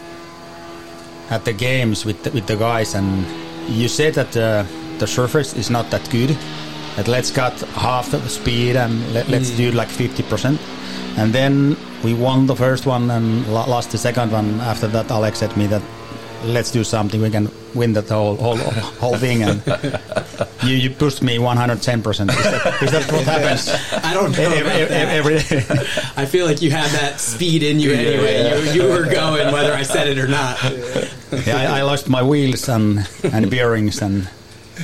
at 1.31 1.45
the 1.45 1.53
games 1.53 2.05
with 2.05 2.23
the, 2.23 2.31
with 2.31 2.47
the 2.47 2.57
guys, 2.57 2.95
and 2.95 3.25
you 3.69 3.89
said 3.89 4.15
that 4.15 4.37
uh, 4.37 4.65
the 4.99 5.07
surface 5.07 5.55
is 5.55 5.71
not 5.71 5.91
that 5.91 6.09
good. 6.11 6.37
That 6.97 7.09
let's 7.09 7.31
cut 7.31 7.59
half 7.75 8.11
the 8.11 8.21
speed 8.29 8.77
and 8.77 9.13
let, 9.13 9.29
let's 9.29 9.51
do 9.51 9.73
like 9.73 9.89
fifty 9.89 10.23
percent. 10.23 10.61
And 11.17 11.33
then 11.33 11.77
we 12.05 12.15
won 12.15 12.47
the 12.47 12.57
first 12.57 12.87
one 12.87 13.11
and 13.11 13.47
lo- 13.53 13.67
lost 13.69 13.91
the 13.91 13.99
second 13.99 14.31
one. 14.33 14.61
After 14.61 14.87
that, 14.89 15.11
Alex 15.11 15.39
said 15.39 15.57
me 15.57 15.67
that 15.69 15.83
let's 16.45 16.71
do 16.71 16.85
something. 16.85 17.21
We 17.21 17.31
can 17.31 17.49
win 17.75 17.95
that 17.95 18.09
whole 18.09 18.37
whole 18.37 18.57
whole 18.57 19.17
thing. 19.17 19.43
And 19.43 19.63
you 20.63 20.77
you 20.77 20.91
pushed 20.91 21.23
me 21.23 21.39
one 21.41 21.57
hundred 21.57 21.83
ten 21.83 22.01
percent. 22.03 22.31
Is 22.31 22.37
that 22.45 22.83
is 22.83 22.91
that 22.93 23.11
what 23.13 23.25
happens? 23.35 23.69
I 24.05 24.15
don't 24.15 24.31
know. 24.33 24.43
Every, 24.53 24.71
every, 24.97 25.35
every 25.37 25.59
I 26.17 26.27
feel 26.27 26.47
like 26.47 26.63
you 26.63 26.71
had 26.71 26.91
that 26.91 27.19
speed 27.21 27.63
in 27.65 27.81
you 27.81 27.93
anyway. 27.93 28.67
You, 28.73 28.83
you 28.83 28.89
were 28.89 29.05
going 29.11 29.53
whether 29.53 29.73
I 29.73 29.83
said 29.83 30.07
it 30.07 30.19
or 30.19 30.29
not. 30.29 30.63
yeah, 30.63 31.09
I, 31.47 31.81
I 31.81 31.83
lost 31.83 32.09
my 32.09 32.23
wheels 32.23 32.69
and 32.69 33.07
and 33.33 33.51
bearings 33.51 34.03
and 34.03 34.29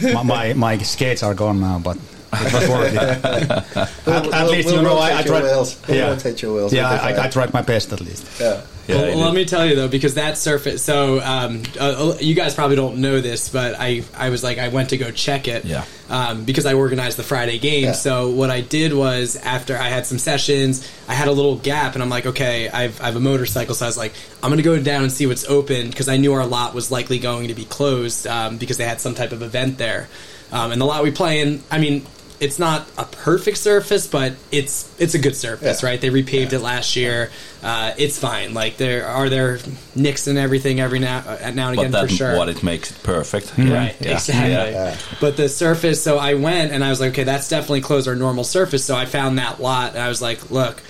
my, 0.02 0.22
my 0.22 0.52
my 0.54 0.78
skates 0.78 1.22
are 1.22 1.34
gone 1.34 1.60
now, 1.60 1.78
but 1.78 1.98
it 2.32 2.52
was 2.52 2.68
worth 2.68 2.94
it. 2.94 4.06
We'll, 4.06 4.14
At, 4.14 4.26
at 4.26 4.42
we'll- 4.44 4.50
least 4.52 4.66
we'll 4.66 4.76
you 4.76 4.82
know 4.82 4.98
I, 4.98 5.18
I 5.18 5.22
tried. 5.22 5.42
wheels. 5.42 5.80
We'll 5.88 5.96
yeah, 5.96 6.10
rotate 6.10 6.42
your 6.42 6.54
wheels. 6.54 6.72
yeah, 6.72 6.88
I, 6.88 7.12
I. 7.12 7.24
I 7.24 7.28
tried 7.28 7.52
my 7.52 7.62
best 7.62 7.92
at 7.92 8.00
least. 8.00 8.26
Yeah. 8.40 8.62
Yeah, 8.88 9.02
well, 9.02 9.18
let 9.18 9.34
me 9.34 9.44
tell 9.44 9.64
you 9.64 9.76
though, 9.76 9.86
because 9.86 10.14
that 10.14 10.36
surface. 10.36 10.82
So 10.82 11.20
um, 11.20 11.62
uh, 11.78 12.14
you 12.18 12.34
guys 12.34 12.56
probably 12.56 12.74
don't 12.74 12.96
know 12.96 13.20
this, 13.20 13.48
but 13.48 13.76
I 13.78 14.02
I 14.16 14.30
was 14.30 14.42
like 14.42 14.58
I 14.58 14.66
went 14.68 14.90
to 14.90 14.96
go 14.96 15.12
check 15.12 15.46
it. 15.46 15.64
Yeah. 15.64 15.84
Um, 16.08 16.44
because 16.44 16.66
I 16.66 16.74
organized 16.74 17.16
the 17.16 17.22
Friday 17.22 17.60
game. 17.60 17.84
Yeah. 17.84 17.92
So 17.92 18.30
what 18.30 18.50
I 18.50 18.62
did 18.62 18.92
was 18.92 19.36
after 19.36 19.76
I 19.76 19.84
had 19.90 20.06
some 20.06 20.18
sessions, 20.18 20.90
I 21.06 21.14
had 21.14 21.28
a 21.28 21.32
little 21.32 21.54
gap, 21.56 21.94
and 21.94 22.02
I'm 22.02 22.08
like, 22.08 22.26
okay, 22.26 22.68
I've 22.68 23.00
I 23.00 23.04
have 23.04 23.16
a 23.16 23.20
motorcycle, 23.20 23.76
so 23.76 23.86
I 23.86 23.88
was 23.88 23.96
like, 23.98 24.12
I'm 24.42 24.50
gonna 24.50 24.62
go 24.62 24.82
down 24.82 25.04
and 25.04 25.12
see 25.12 25.26
what's 25.26 25.44
open 25.48 25.88
because 25.90 26.08
I 26.08 26.16
knew 26.16 26.32
our 26.32 26.46
lot 26.46 26.74
was 26.74 26.90
likely 26.90 27.20
going 27.20 27.46
to 27.48 27.54
be 27.54 27.66
closed 27.66 28.26
um, 28.26 28.56
because 28.58 28.76
they 28.78 28.84
had 28.86 29.00
some 29.00 29.14
type 29.14 29.30
of 29.30 29.42
event 29.42 29.78
there. 29.78 30.08
Um, 30.50 30.72
and 30.72 30.80
the 30.80 30.84
lot 30.84 31.04
we 31.04 31.12
play 31.12 31.40
in, 31.42 31.62
I 31.70 31.78
mean. 31.78 32.06
It's 32.40 32.58
not 32.58 32.86
a 32.96 33.04
perfect 33.04 33.58
surface, 33.58 34.06
but 34.06 34.32
it's 34.50 34.90
it's 34.98 35.14
a 35.14 35.18
good 35.18 35.36
surface, 35.36 35.82
Yeah. 35.82 35.88
right? 35.90 36.00
They 36.00 36.08
repaved 36.08 36.54
it 36.54 36.60
last 36.60 36.96
year. 36.96 37.30
Uh, 37.62 37.92
it's 37.98 38.18
fine. 38.18 38.54
Like 38.54 38.78
there 38.78 39.06
are 39.06 39.28
there 39.28 39.58
nicks 39.94 40.26
and 40.26 40.38
everything 40.38 40.80
every 40.80 41.00
now 41.00 41.18
uh, 41.18 41.50
now 41.50 41.68
and 41.68 41.76
But 41.76 41.86
again 41.88 42.08
for 42.08 42.08
sure. 42.08 42.36
what 42.38 42.48
it 42.48 42.62
makes 42.62 42.90
it 42.92 43.02
perfect. 43.02 43.52
Right, 43.58 43.94
Yeah. 44.00 44.12
exactly. 44.14 44.52
Yeah. 44.52 44.70
Yeah. 44.70 44.96
But 45.20 45.36
the 45.36 45.50
surface, 45.50 46.02
so 46.02 46.16
I 46.16 46.32
went 46.34 46.72
and 46.72 46.82
I 46.82 46.88
was 46.88 46.98
like, 47.00 47.10
okay, 47.12 47.24
that's 47.24 47.48
definitely 47.48 47.82
close 47.82 48.08
our 48.08 48.16
normal 48.16 48.44
surface. 48.44 48.86
So 48.86 48.96
I 48.96 49.04
found 49.04 49.38
that 49.38 49.60
lot 49.60 49.92
and 49.94 50.02
I 50.02 50.08
was 50.08 50.22
like, 50.22 50.50
look, 50.50 50.82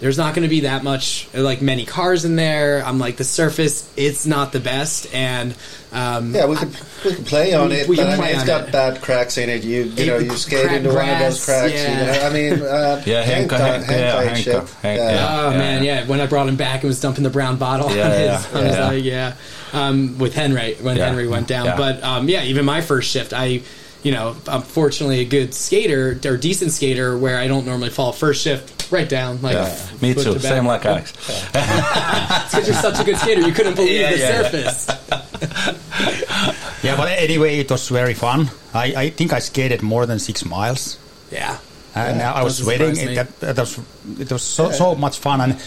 there's 0.00 0.18
not 0.18 0.34
going 0.34 0.42
to 0.42 0.48
be 0.50 0.60
that 0.60 0.84
much, 0.84 1.26
like 1.32 1.62
many 1.62 1.86
cars 1.86 2.24
in 2.24 2.36
there. 2.36 2.84
I'm 2.84 2.98
like, 2.98 3.16
the 3.16 3.24
surface, 3.24 3.90
it's 3.96 4.26
not 4.26 4.52
the 4.52 4.60
best. 4.60 5.12
And 5.14 5.54
um, 5.92 6.34
Yeah, 6.34 6.46
we 6.46 6.56
could 6.56 6.68
we 7.04 7.14
could 7.14 7.26
play 7.26 7.54
on 7.54 7.70
We- 7.70 7.76
it, 7.76 7.88
we 7.88 7.96
but 7.96 8.02
can 8.02 8.12
I 8.12 8.16
play 8.16 8.26
mean, 8.26 8.32
it's 8.34 8.40
on 8.42 8.46
got 8.46 8.68
it. 8.68 8.72
bad 8.72 9.00
cracks 9.00 9.38
in 9.38 9.48
it. 9.48 9.64
You 9.64 9.84
you 9.84 9.92
It- 9.96 10.06
know, 10.06 10.18
you 10.18 10.36
skate 10.36 10.70
into 10.70 10.92
one 10.92 11.08
of 11.08 11.18
those 11.18 11.42
cracks. 11.44 11.72
yeah. 11.72 11.90
You 12.00 12.06
know, 12.20 12.26
I 12.26 12.32
mean, 12.32 12.62
uh, 12.66 13.02
Yeah, 13.06 13.24
Henka, 13.24 13.48
Henka- 13.48 13.84
Henka, 13.84 13.90
yeah, 13.90 14.12
Henka 14.12 14.20
and 14.20 14.30
Henka, 14.30 14.36
shit. 14.36 14.64
Yeah. 14.84 14.94
yeah. 15.12 15.40
Oh 15.46 15.50
man, 15.50 15.82
yeah. 15.84 16.06
When 16.06 16.20
I 16.20 16.26
brought 16.26 16.48
him 16.48 16.56
back 16.56 16.80
and 16.82 16.88
was 16.88 17.00
dumping 17.00 17.24
the 17.24 17.30
brown 17.30 17.56
bottle 17.56 17.94
Yeah, 17.94 18.04
on 18.04 18.10
his, 18.10 18.20
yeah, 18.20 18.42
I 18.52 18.62
was 18.62 18.72
yeah. 18.76 18.86
like, 18.88 19.04
yeah. 19.04 19.32
Um, 19.72 20.18
with 20.18 20.34
Henry 20.34 20.74
when 20.82 20.96
Yeah. 20.96 21.06
Henry 21.06 21.26
went 21.26 21.46
down, 21.48 21.66
Yeah. 21.66 21.76
but 21.76 22.02
um, 22.04 22.28
yeah, 22.28 22.42
even 22.44 22.64
my 22.66 22.80
first 22.82 23.10
shift, 23.10 23.32
I, 23.32 23.62
you 24.02 24.12
know, 24.12 24.36
I'm 24.46 24.62
fortunately 24.62 25.20
a 25.20 25.24
good 25.24 25.52
skater 25.54 26.18
or 26.24 26.36
decent 26.36 26.72
skater 26.72 27.16
where 27.18 27.38
I 27.38 27.46
don't 27.48 27.66
normally 27.66 27.90
fall 27.90 28.12
first 28.12 28.42
shift 28.42 28.90
right 28.92 29.08
down 29.08 29.42
like 29.42 29.54
Yeah. 29.54 29.74
Me 30.00 30.14
foot 30.14 30.24
too. 30.24 30.34
to. 30.34 30.40
Same 30.40 30.66
like 30.66 30.84
Alex. 30.84 31.12
because 31.52 32.66
you're 32.68 32.76
such 32.76 33.00
a 33.00 33.04
good 33.04 33.16
skater, 33.16 33.40
you 33.40 33.52
couldn't 33.52 33.74
believe 33.74 34.00
Yeah, 34.00 34.10
the 34.12 34.18
yeah, 34.18 34.30
yeah. 34.30 34.70
surface. 34.70 34.86
Yeah, 36.82 36.96
but 36.96 37.08
anyway, 37.18 37.58
it 37.58 37.70
was 37.70 37.88
very 37.88 38.14
fun. 38.14 38.48
I, 38.74 38.94
I 39.04 39.10
think 39.10 39.32
I 39.32 39.40
skated 39.40 39.82
more 39.82 40.06
than 40.06 40.18
six 40.18 40.44
miles, 40.44 40.98
Yeah. 41.32 41.58
and 41.94 42.18
Yeah, 42.18 42.32
I 42.32 42.42
was 42.44 42.58
doesn't 42.58 42.64
sweating. 42.76 43.10
It, 43.10 43.14
that, 43.40 43.40
that 43.40 43.58
was 43.58 43.78
it 44.20 44.30
was 44.30 44.42
so 44.42 44.70
so 44.70 44.94
much 44.94 45.18
fun, 45.18 45.40
and 45.40 45.58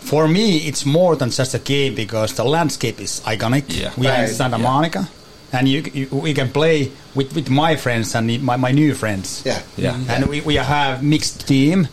for 0.00 0.28
me, 0.28 0.58
it's 0.68 0.84
more 0.86 1.16
than 1.16 1.30
just 1.30 1.54
a 1.54 1.58
game 1.58 1.94
because 1.94 2.34
the 2.34 2.44
landscape 2.44 3.00
is 3.00 3.20
iconic. 3.24 3.64
Yeah. 3.68 3.90
We 3.96 4.06
are 4.06 4.22
in 4.24 4.28
Santa 4.28 4.58
yeah. 4.58 4.62
Monica, 4.62 5.08
and 5.54 5.68
you, 5.68 5.82
you 5.94 6.06
we 6.10 6.34
can 6.34 6.50
play 6.50 6.90
with, 7.14 7.34
with 7.34 7.48
my 7.48 7.76
friends 7.76 8.14
and 8.14 8.42
my, 8.42 8.56
my 8.56 8.72
new 8.72 8.94
friends. 8.94 9.42
Yeah. 9.46 9.62
Yeah. 9.76 9.96
and 10.08 10.26
we, 10.26 10.40
we 10.42 10.56
have 10.56 11.02
mixed 11.02 11.46
team, 11.48 11.88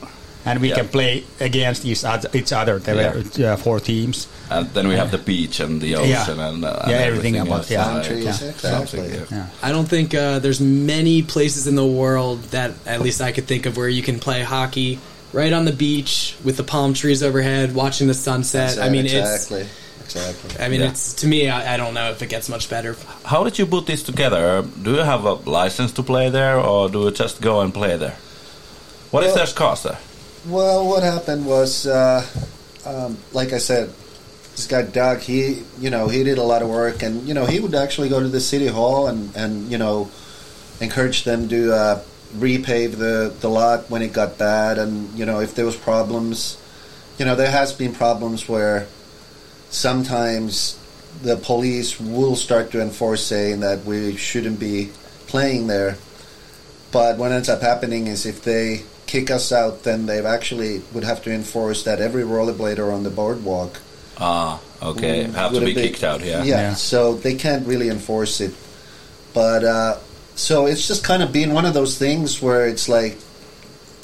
and 0.45 0.59
we 0.59 0.69
Yeah. 0.69 0.75
can 0.77 0.87
play 0.87 1.23
against 1.39 1.85
each 1.85 2.03
other. 2.03 2.29
Each 2.33 2.51
other. 2.51 2.79
There 2.79 2.95
were 2.95 3.45
uh, 3.45 3.57
four 3.57 3.79
teams. 3.79 4.27
And 4.49 4.67
then 4.73 4.87
we 4.87 4.95
have 4.95 5.11
the 5.11 5.17
beach 5.17 5.59
and 5.61 5.79
the 5.79 5.95
ocean 5.95 6.39
and, 6.39 6.65
uh, 6.65 6.79
and 6.83 6.91
Yeah, 6.91 6.97
everything 6.97 7.37
about- 7.37 7.59
else. 7.59 7.71
yeah. 7.71 7.83
Countries, 7.85 8.25
Yeah. 8.25 8.49
exactly. 8.49 8.69
something, 8.69 9.05
yeah. 9.13 9.25
Yeah. 9.37 9.45
I 9.63 9.71
don't 9.71 9.87
think 9.87 10.13
uh, 10.13 10.39
there's 10.39 10.59
many 10.59 11.21
places 11.21 11.67
in 11.67 11.75
the 11.75 11.85
world 11.85 12.43
that, 12.51 12.71
at 12.85 12.99
least 13.01 13.21
I 13.21 13.31
could 13.31 13.47
think 13.47 13.65
of, 13.65 13.77
where 13.77 13.87
you 13.87 14.01
can 14.03 14.19
play 14.19 14.41
hockey 14.43 14.99
right 15.31 15.53
on 15.53 15.63
the 15.63 15.71
beach 15.71 16.35
with 16.43 16.57
the 16.57 16.63
palm 16.63 16.93
trees 16.93 17.23
overhead, 17.23 17.73
watching 17.73 18.07
the 18.07 18.13
sunset. 18.13 18.77
I 18.79 18.89
mean, 18.89 19.05
exactly, 19.05 19.65
exactly. 20.15 20.63
I 20.63 20.69
mean, 20.69 20.81
Yeah. 20.81 20.89
it's 20.89 21.13
to 21.21 21.27
me. 21.27 21.49
I, 21.49 21.73
I 21.73 21.77
don't 21.77 21.93
know 21.93 22.11
if 22.11 22.21
it 22.21 22.29
gets 22.29 22.49
much 22.49 22.69
better. 22.69 22.95
How 23.25 23.43
did 23.43 23.57
you 23.59 23.65
put 23.65 23.85
this 23.85 24.03
together? 24.03 24.63
Do 24.83 24.91
you 24.91 25.03
have 25.03 25.25
a 25.25 25.33
license 25.49 25.91
to 25.93 26.03
play 26.03 26.29
there, 26.29 26.59
or 26.59 26.89
do 26.89 27.03
you 27.05 27.11
just 27.11 27.41
go 27.41 27.61
and 27.61 27.73
play 27.73 27.97
there? 27.97 28.15
What 29.11 29.23
is 29.23 29.33
Well- 29.35 29.45
their 29.45 29.53
cost 29.53 29.83
there? 29.83 29.97
Well, 30.47 30.87
what 30.87 31.03
happened 31.03 31.45
was, 31.45 31.85
uh, 31.85 32.25
um, 32.83 33.17
like 33.31 33.53
I 33.53 33.59
said, 33.59 33.91
this 34.55 34.65
guy 34.65 34.81
Doug, 34.81 35.19
he, 35.19 35.61
you 35.79 35.91
know, 35.91 36.07
he 36.07 36.23
did 36.23 36.39
a 36.39 36.43
lot 36.43 36.63
of 36.63 36.69
work, 36.69 37.03
and 37.03 37.27
you 37.27 37.33
know, 37.35 37.45
he 37.45 37.59
would 37.59 37.75
actually 37.75 38.09
go 38.09 38.19
to 38.19 38.27
the 38.27 38.39
city 38.41 38.67
hall 38.67 39.07
and 39.07 39.29
and 39.35 39.71
you 39.71 39.77
know, 39.77 40.09
encourage 40.79 41.23
them 41.25 41.47
to 41.49 41.71
uh, 41.73 42.01
repave 42.37 42.97
the 42.97 43.31
the 43.39 43.49
lot 43.49 43.89
when 43.91 44.01
it 44.01 44.13
got 44.13 44.37
bad, 44.39 44.79
and 44.79 45.13
you 45.17 45.25
know, 45.25 45.39
if 45.41 45.53
there 45.53 45.65
was 45.65 45.75
problems, 45.75 46.57
you 47.19 47.25
know, 47.25 47.35
there 47.35 47.51
has 47.51 47.71
been 47.71 47.93
problems 47.93 48.49
where 48.49 48.87
sometimes 49.71 50.77
the 51.23 51.37
police 51.37 51.99
will 51.99 52.35
start 52.35 52.71
to 52.71 52.81
enforce 52.81 53.25
saying 53.25 53.61
that 53.61 53.83
we 53.85 54.15
shouldn't 54.17 54.59
be 54.59 54.89
playing 55.27 55.67
there. 55.67 55.97
But 56.91 57.17
what 57.17 57.31
ends 57.31 57.49
up 57.49 57.61
happening 57.61 58.07
is 58.07 58.25
if 58.25 58.43
they 58.43 58.83
kick 59.07 59.31
us 59.31 59.51
out, 59.51 59.83
then 59.83 60.05
they 60.05 60.23
actually 60.25 60.81
would 60.93 61.03
have 61.03 61.21
to 61.23 61.31
enforce 61.31 61.83
that 61.83 61.99
every 62.01 62.23
rollerblader 62.23 62.93
on 62.93 63.03
the 63.03 63.09
boardwalk 63.09 63.79
Ah, 64.17 64.59
okay, 64.83 65.25
would- 65.25 65.35
have 65.35 65.51
to 65.53 65.59
would 65.59 65.65
be 65.65 65.73
kicked 65.73 66.03
out. 66.03 66.21
Yeah. 66.23 66.43
yeah, 66.43 66.55
Yeah. 66.61 66.73
so 66.75 67.15
they 67.15 67.33
can't 67.35 67.65
really 67.65 67.89
enforce 67.89 68.39
it. 68.41 68.53
But 69.33 69.63
uh, 69.63 69.97
so 70.35 70.65
it's 70.65 70.87
just 70.87 71.03
kind 71.03 71.23
of 71.23 71.31
been 71.31 71.53
one 71.53 71.65
of 71.65 71.73
those 71.73 71.97
things 71.97 72.41
where 72.41 72.67
it's 72.67 72.87
like, 72.89 73.17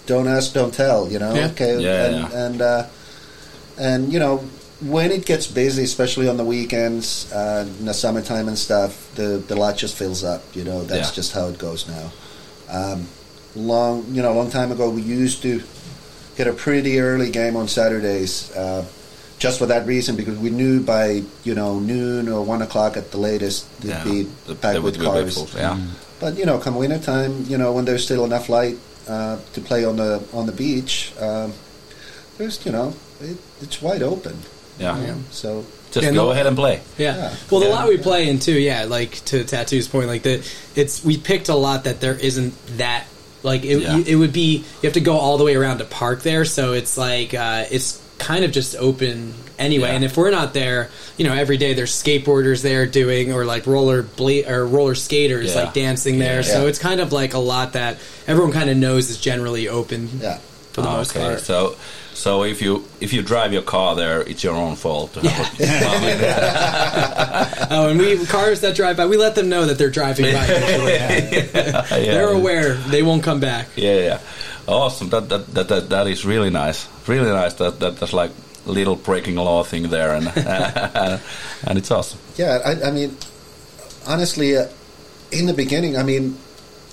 don't 0.08 0.28
ask, 0.28 0.54
don't 0.54 0.74
tell. 0.74 1.12
You 1.12 1.20
know? 1.20 1.34
Yeah. 1.36 1.48
Okay. 1.48 1.80
Yeah, 1.80 2.06
and 2.06 2.16
yeah. 2.16 2.46
and 2.46 2.62
uh, 2.62 2.86
and 3.78 4.14
you 4.14 4.20
know, 4.20 4.44
when 4.82 5.12
it 5.12 5.26
gets 5.26 5.48
busy, 5.48 5.84
especially 5.84 6.28
on 6.28 6.38
the 6.38 6.46
weekends, 6.46 7.32
uh, 7.32 7.66
in 7.80 7.86
the 7.86 7.94
summertime 7.94 8.48
and 8.48 8.58
stuff, 8.58 9.10
the 9.16 9.42
the 9.48 9.56
lot 9.56 9.78
just 9.78 9.96
fills 9.96 10.24
up. 10.24 10.44
You 10.54 10.64
know, 10.64 10.84
that's 10.84 11.10
Yeah. 11.10 11.16
just 11.16 11.32
how 11.34 11.48
it 11.48 11.58
goes 11.58 11.86
now. 11.88 12.12
Um, 12.70 13.08
long, 13.56 14.06
you 14.12 14.22
know, 14.22 14.32
a 14.34 14.38
long 14.38 14.52
time 14.52 14.72
ago, 14.72 14.90
we 14.90 15.02
used 15.02 15.42
to 15.44 15.64
get 16.38 16.48
a 16.48 16.54
pretty 16.54 17.00
early 17.00 17.32
game 17.32 17.56
on 17.56 17.68
Saturdays, 17.68 18.52
uh, 18.56 18.84
just 19.40 19.58
for 19.58 19.66
that 19.68 19.88
reason, 19.88 20.16
because 20.16 20.38
we 20.38 20.50
knew 20.52 20.80
by 20.80 21.24
you 21.44 21.56
know 21.56 21.80
noon 21.80 22.30
or 22.30 22.44
one 22.44 22.62
o'clock 22.62 22.98
at 22.98 23.12
the 23.12 23.18
latest, 23.18 23.66
they'd 23.82 23.90
Yeah, 23.90 24.04
be 24.04 24.28
the- 24.46 24.54
back 24.56 24.82
with 24.84 25.00
cars. 25.02 25.34
full, 25.36 25.48
yeah. 25.56 25.78
But 26.20 26.38
you 26.38 26.46
know, 26.46 26.58
come 26.60 26.76
winter 26.76 27.00
time, 27.00 27.46
you 27.50 27.58
know, 27.58 27.72
when 27.72 27.86
there's 27.86 28.04
still 28.04 28.26
enough 28.26 28.50
light 28.50 28.78
uh, 29.08 29.38
to 29.54 29.62
play 29.62 29.86
on 29.86 29.98
the 29.98 30.22
on 30.34 30.46
the 30.46 30.52
beach, 30.52 31.14
um, 31.20 31.54
there's 32.38 32.60
you 32.66 32.72
know, 32.72 32.94
it, 33.22 33.38
it's 33.62 33.82
wide 33.82 34.04
open. 34.04 34.38
Yeah. 34.80 35.00
Yeah. 35.02 35.14
So 35.32 35.66
Just 35.92 36.04
Yeah, 36.06 36.12
go 36.12 36.26
no- 36.26 36.32
ahead 36.32 36.46
and 36.48 36.56
play. 36.58 36.82
Yeah. 36.98 37.16
Yeah. 37.16 37.34
Well, 37.50 37.62
the 37.62 37.68
Yeah. 37.68 37.74
lot 37.76 37.88
we 37.88 37.98
play 37.98 38.28
in 38.28 38.40
too, 38.40 38.52
yeah, 38.60 38.84
like 38.84 39.24
to 39.26 39.44
Tatu's 39.46 39.88
point, 39.88 40.08
like 40.08 40.22
the 40.24 40.46
it's 40.76 41.04
we 41.04 41.18
picked 41.18 41.48
a 41.50 41.56
lot 41.56 41.86
that 41.86 42.02
there 42.02 42.14
isn't 42.14 42.54
that 42.78 43.06
like 43.42 43.64
it, 43.64 43.82
Yeah. 43.82 43.96
you, 43.98 44.04
it 44.06 44.16
would 44.16 44.34
be 44.34 44.58
you 44.82 44.84
have 44.88 44.94
to 44.94 45.00
go 45.00 45.18
all 45.18 45.38
the 45.38 45.46
way 45.46 45.56
around 45.56 45.78
to 45.78 45.86
park 45.86 46.24
there, 46.24 46.44
so 46.44 46.74
it's 46.74 46.98
like 46.98 47.34
uh, 47.34 47.64
it's 47.72 48.00
kind 48.18 48.44
of 48.44 48.52
just 48.52 48.76
open 48.76 49.34
anyway. 49.58 49.88
Yeah. 49.88 49.96
And 49.96 50.04
if 50.04 50.18
we're 50.18 50.30
not 50.32 50.54
there, 50.54 50.90
you 51.18 51.26
know, 51.26 51.34
every 51.34 51.56
day 51.58 51.74
there's 51.74 51.92
skateboarders 51.94 52.62
there 52.64 52.86
doing 52.86 53.32
or 53.32 53.46
like 53.46 53.66
roller 53.66 54.02
bla- 54.04 54.46
or 54.48 54.66
roller 54.68 54.94
skaters 54.96 55.54
Yeah. 55.56 55.62
like 55.64 55.74
dancing 55.74 56.20
there. 56.20 56.42
Yeah. 56.42 56.54
So 56.54 56.62
Yeah. 56.64 56.68
it's 56.70 56.80
kind 56.80 57.00
of 57.00 57.14
like 57.14 57.34
a 57.34 57.40
lot 57.40 57.74
that 57.74 57.98
everyone 58.28 58.52
kind 58.52 58.70
of 58.70 58.76
knows 58.76 59.10
is 59.10 59.18
generally 59.18 59.70
open 59.70 60.20
yeah. 60.22 60.40
for 60.74 60.82
the 60.82 60.90
Ah, 60.90 60.98
most 60.98 61.12
okay. 61.16 61.26
part. 61.26 61.40
So, 61.42 61.76
so 62.18 62.44
if 62.44 62.62
you 62.64 62.84
if 63.00 63.14
you 63.14 63.22
drive 63.22 63.54
your 63.54 63.62
car 63.62 63.96
there, 63.96 64.22
it's 64.22 64.44
your 64.44 64.56
own 64.56 64.76
fault. 64.76 65.14
To 65.14 65.20
have 65.22 66.02
a- 66.10 67.68
Oh, 67.70 67.90
and 67.90 68.00
we 68.00 68.26
cars 68.26 68.62
that 68.62 68.76
drive 68.76 68.98
by, 68.98 69.06
we 69.06 69.18
let 69.18 69.36
them 69.36 69.50
know 69.50 69.66
that 69.66 69.78
they're 69.78 69.92
driving 69.92 70.26
by. 70.34 70.46
usually. 70.48 70.94
Yeah, 72.08 72.14
They're 72.14 72.30
aware 72.34 72.74
they 72.74 73.04
won't 73.04 73.24
come 73.24 73.40
back. 73.40 73.68
Yeah, 73.76 74.00
yeah. 74.00 74.20
Awesome. 74.68 75.10
That 75.10 75.30
that, 75.30 75.46
that 75.54 75.68
that 75.70 75.90
that 75.90 76.08
is 76.08 76.26
really 76.26 76.50
nice. 76.50 76.88
Really 77.08 77.30
nice. 77.30 77.54
That 77.56 77.80
that 77.80 77.98
that's 77.98 78.14
like 78.14 78.32
little 78.66 78.96
breaking 78.96 79.36
law 79.36 79.64
thing 79.64 79.90
there, 79.90 80.16
and 80.16 80.28
and 81.68 81.78
it's 81.78 81.92
awesome. 81.92 82.20
Yeah, 82.36 82.60
I, 82.66 82.90
I 82.90 82.92
mean, 82.92 83.16
honestly, 84.08 84.58
uh, 84.58 84.68
in 85.32 85.46
the 85.46 85.54
beginning, 85.54 85.98
I 85.98 86.04
mean, 86.04 86.38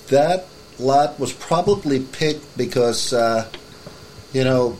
that 0.09 0.45
lot 0.79 1.19
was 1.19 1.33
probably 1.33 1.99
picked 1.99 2.57
because, 2.57 3.11
uh, 3.13 3.45
you 4.33 4.43
know, 4.43 4.77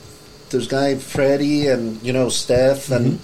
there's 0.56 0.68
guy 0.68 0.96
Freddie 0.96 1.68
and 1.68 2.02
you 2.02 2.14
know 2.14 2.30
Steph 2.30 2.90
and 2.92 3.20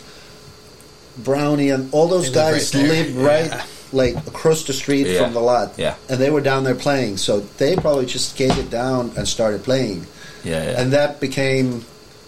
Brownie 1.17 1.69
and 1.69 1.93
all 1.93 2.07
those 2.07 2.29
Mm-hmm. 2.29 2.33
They 2.33 2.51
live 2.51 2.53
guys 2.53 2.75
right 2.75 2.89
live 2.89 3.17
right 3.17 3.47
Yeah. 3.51 3.65
like 3.91 4.15
across 4.27 4.63
the 4.63 4.73
street 4.73 5.07
Yeah. 5.07 5.23
from 5.23 5.33
the 5.33 5.39
lot. 5.41 5.73
Yeah. 5.77 5.95
and 6.09 6.19
they 6.19 6.29
were 6.29 6.41
down 6.41 6.63
there 6.63 6.75
playing, 6.75 7.17
so 7.17 7.39
they 7.57 7.75
probably 7.75 8.05
just 8.05 8.31
skated 8.31 8.69
down 8.69 9.11
and 9.17 9.27
started 9.27 9.63
playing, 9.63 10.05
Yeah, 10.43 10.63
yeah. 10.63 10.81
and 10.81 10.91
that 10.93 11.19
became 11.19 11.85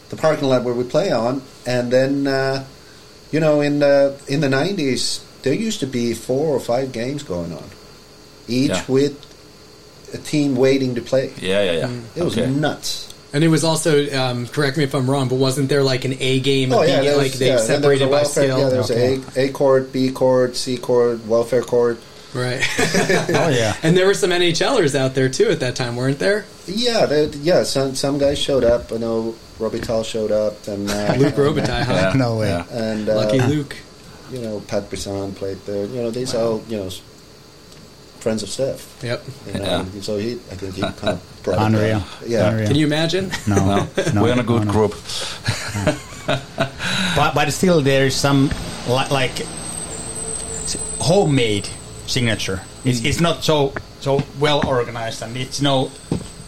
the 0.10 0.16
parking 0.16 0.48
lot 0.48 0.64
where 0.64 0.74
we 0.74 0.84
play 0.84 1.12
on. 1.12 1.42
And 1.66 1.92
then, 1.92 2.28
uh, 2.28 2.64
you 3.32 3.40
know, 3.40 3.62
in 3.62 3.80
the 3.80 4.16
in 4.28 4.42
the 4.42 4.50
nineties, 4.50 5.20
there 5.44 5.54
used 5.54 5.80
to 5.82 5.88
be 5.88 6.14
four 6.14 6.48
or 6.56 6.60
five 6.60 6.92
games 6.92 7.24
going 7.24 7.52
on, 7.54 7.68
each 8.48 8.72
Yeah. 8.72 8.84
with 8.88 9.16
a 10.14 10.18
team 10.18 10.56
waiting 10.56 10.96
to 10.96 11.02
play. 11.02 11.32
yeah, 11.42 11.64
yeah, 11.64 11.72
yeah. 11.88 11.90
It 12.16 12.24
was 12.24 12.36
nuts. 12.38 13.13
And 13.34 13.44
it 13.44 13.48
was 13.48 13.64
also, 13.64 14.08
um, 14.16 14.46
correct 14.48 14.78
me 14.78 14.84
if 14.84 14.94
I'm 14.94 15.10
wrong, 15.10 15.28
but 15.28 15.36
wasn't 15.36 15.68
there 15.68 15.82
like 15.84 16.06
an 16.06 16.14
A 16.20 16.40
game? 16.40 16.72
Oh 16.72 16.84
yeah, 16.84 17.02
game? 17.02 17.18
was- 17.18 17.18
like 17.18 17.32
they 17.34 17.48
yeah, 17.48 17.52
there 17.56 17.62
was 17.62 17.70
a 17.70 17.74
separated 17.76 18.06
by 18.06 18.12
welfare. 18.12 18.44
skill. 18.44 18.60
Yeah, 18.60 18.70
there 18.70 18.78
was 18.78 18.92
Okay. 18.92 19.22
a 19.36 19.46
A 19.46 19.52
court, 19.52 19.92
B 19.92 20.12
chord, 20.12 20.56
C 20.56 20.78
chord, 20.78 21.28
welfare 21.28 21.64
chord. 21.64 21.98
right. 22.36 22.62
Oh 23.36 23.50
yeah. 23.50 23.76
and 23.84 23.98
there 23.98 24.06
were 24.06 24.14
some 24.14 24.30
NHLers 24.32 24.94
out 24.96 25.16
there 25.16 25.30
too 25.30 25.50
at 25.50 25.60
that 25.62 25.76
time, 25.76 25.96
weren't 25.96 26.20
there? 26.20 26.46
Yeah, 26.68 27.06
there, 27.08 27.26
yeah. 27.42 27.64
Some 27.64 27.96
some 27.96 28.18
guys 28.20 28.38
showed 28.40 28.64
up. 28.64 28.92
I 28.92 28.98
know 28.98 29.34
Robitaille 29.60 30.06
showed 30.06 30.32
up, 30.32 30.68
and 30.68 30.90
uh, 30.90 31.16
Luc 31.18 31.34
Robitaille, 31.36 31.84
huh? 31.84 31.94
Yeah, 31.94 32.14
No 32.16 32.38
way. 32.40 32.50
yeah. 32.50 32.66
and 32.72 33.10
uh, 33.10 33.16
Lucky 33.16 33.40
Luke. 33.42 33.76
you 34.32 34.40
know 34.42 34.60
Pat 34.68 34.90
Brisson 34.90 35.34
played 35.34 35.58
there. 35.66 35.86
You 35.86 36.02
know 36.04 36.12
these 36.12 36.34
all 36.36 36.64
you 36.70 36.78
know 36.78 36.90
friends 38.20 38.44
of 38.44 38.50
Steph. 38.50 39.04
Yep. 39.04 39.24
You 39.48 39.54
know, 39.60 39.66
Yeah. 39.66 40.02
so 40.02 40.18
he 40.18 40.34
I 40.52 40.56
think 40.56 40.76
he 40.76 40.82
kind 40.82 41.10
of 41.18 41.33
brought 41.44 41.60
Unreal. 41.62 42.00
down. 42.00 42.08
Yeah, 42.26 42.50
Unreal. 42.50 42.68
Can 42.68 42.76
you 42.78 42.86
imagine? 42.86 43.32
No, 43.48 43.56
No, 43.56 43.88
no, 44.14 44.22
we're 44.24 44.32
in 44.34 44.40
a 44.40 44.44
good 44.44 44.66
no, 44.66 44.72
no. 44.72 44.72
group. 44.72 44.94
But 47.16 47.36
but 47.36 47.52
still, 47.52 47.82
there 47.82 48.06
is 48.06 48.16
some 48.16 48.50
li- 48.88 49.10
like 49.12 49.46
homemade 51.00 51.68
signature. 52.08 52.62
It's, 52.86 53.04
it's 53.04 53.20
not 53.20 53.44
so 53.44 53.74
so 54.00 54.22
well 54.40 54.66
organized, 54.68 55.22
and 55.22 55.36
it's 55.38 55.62
no. 55.62 55.92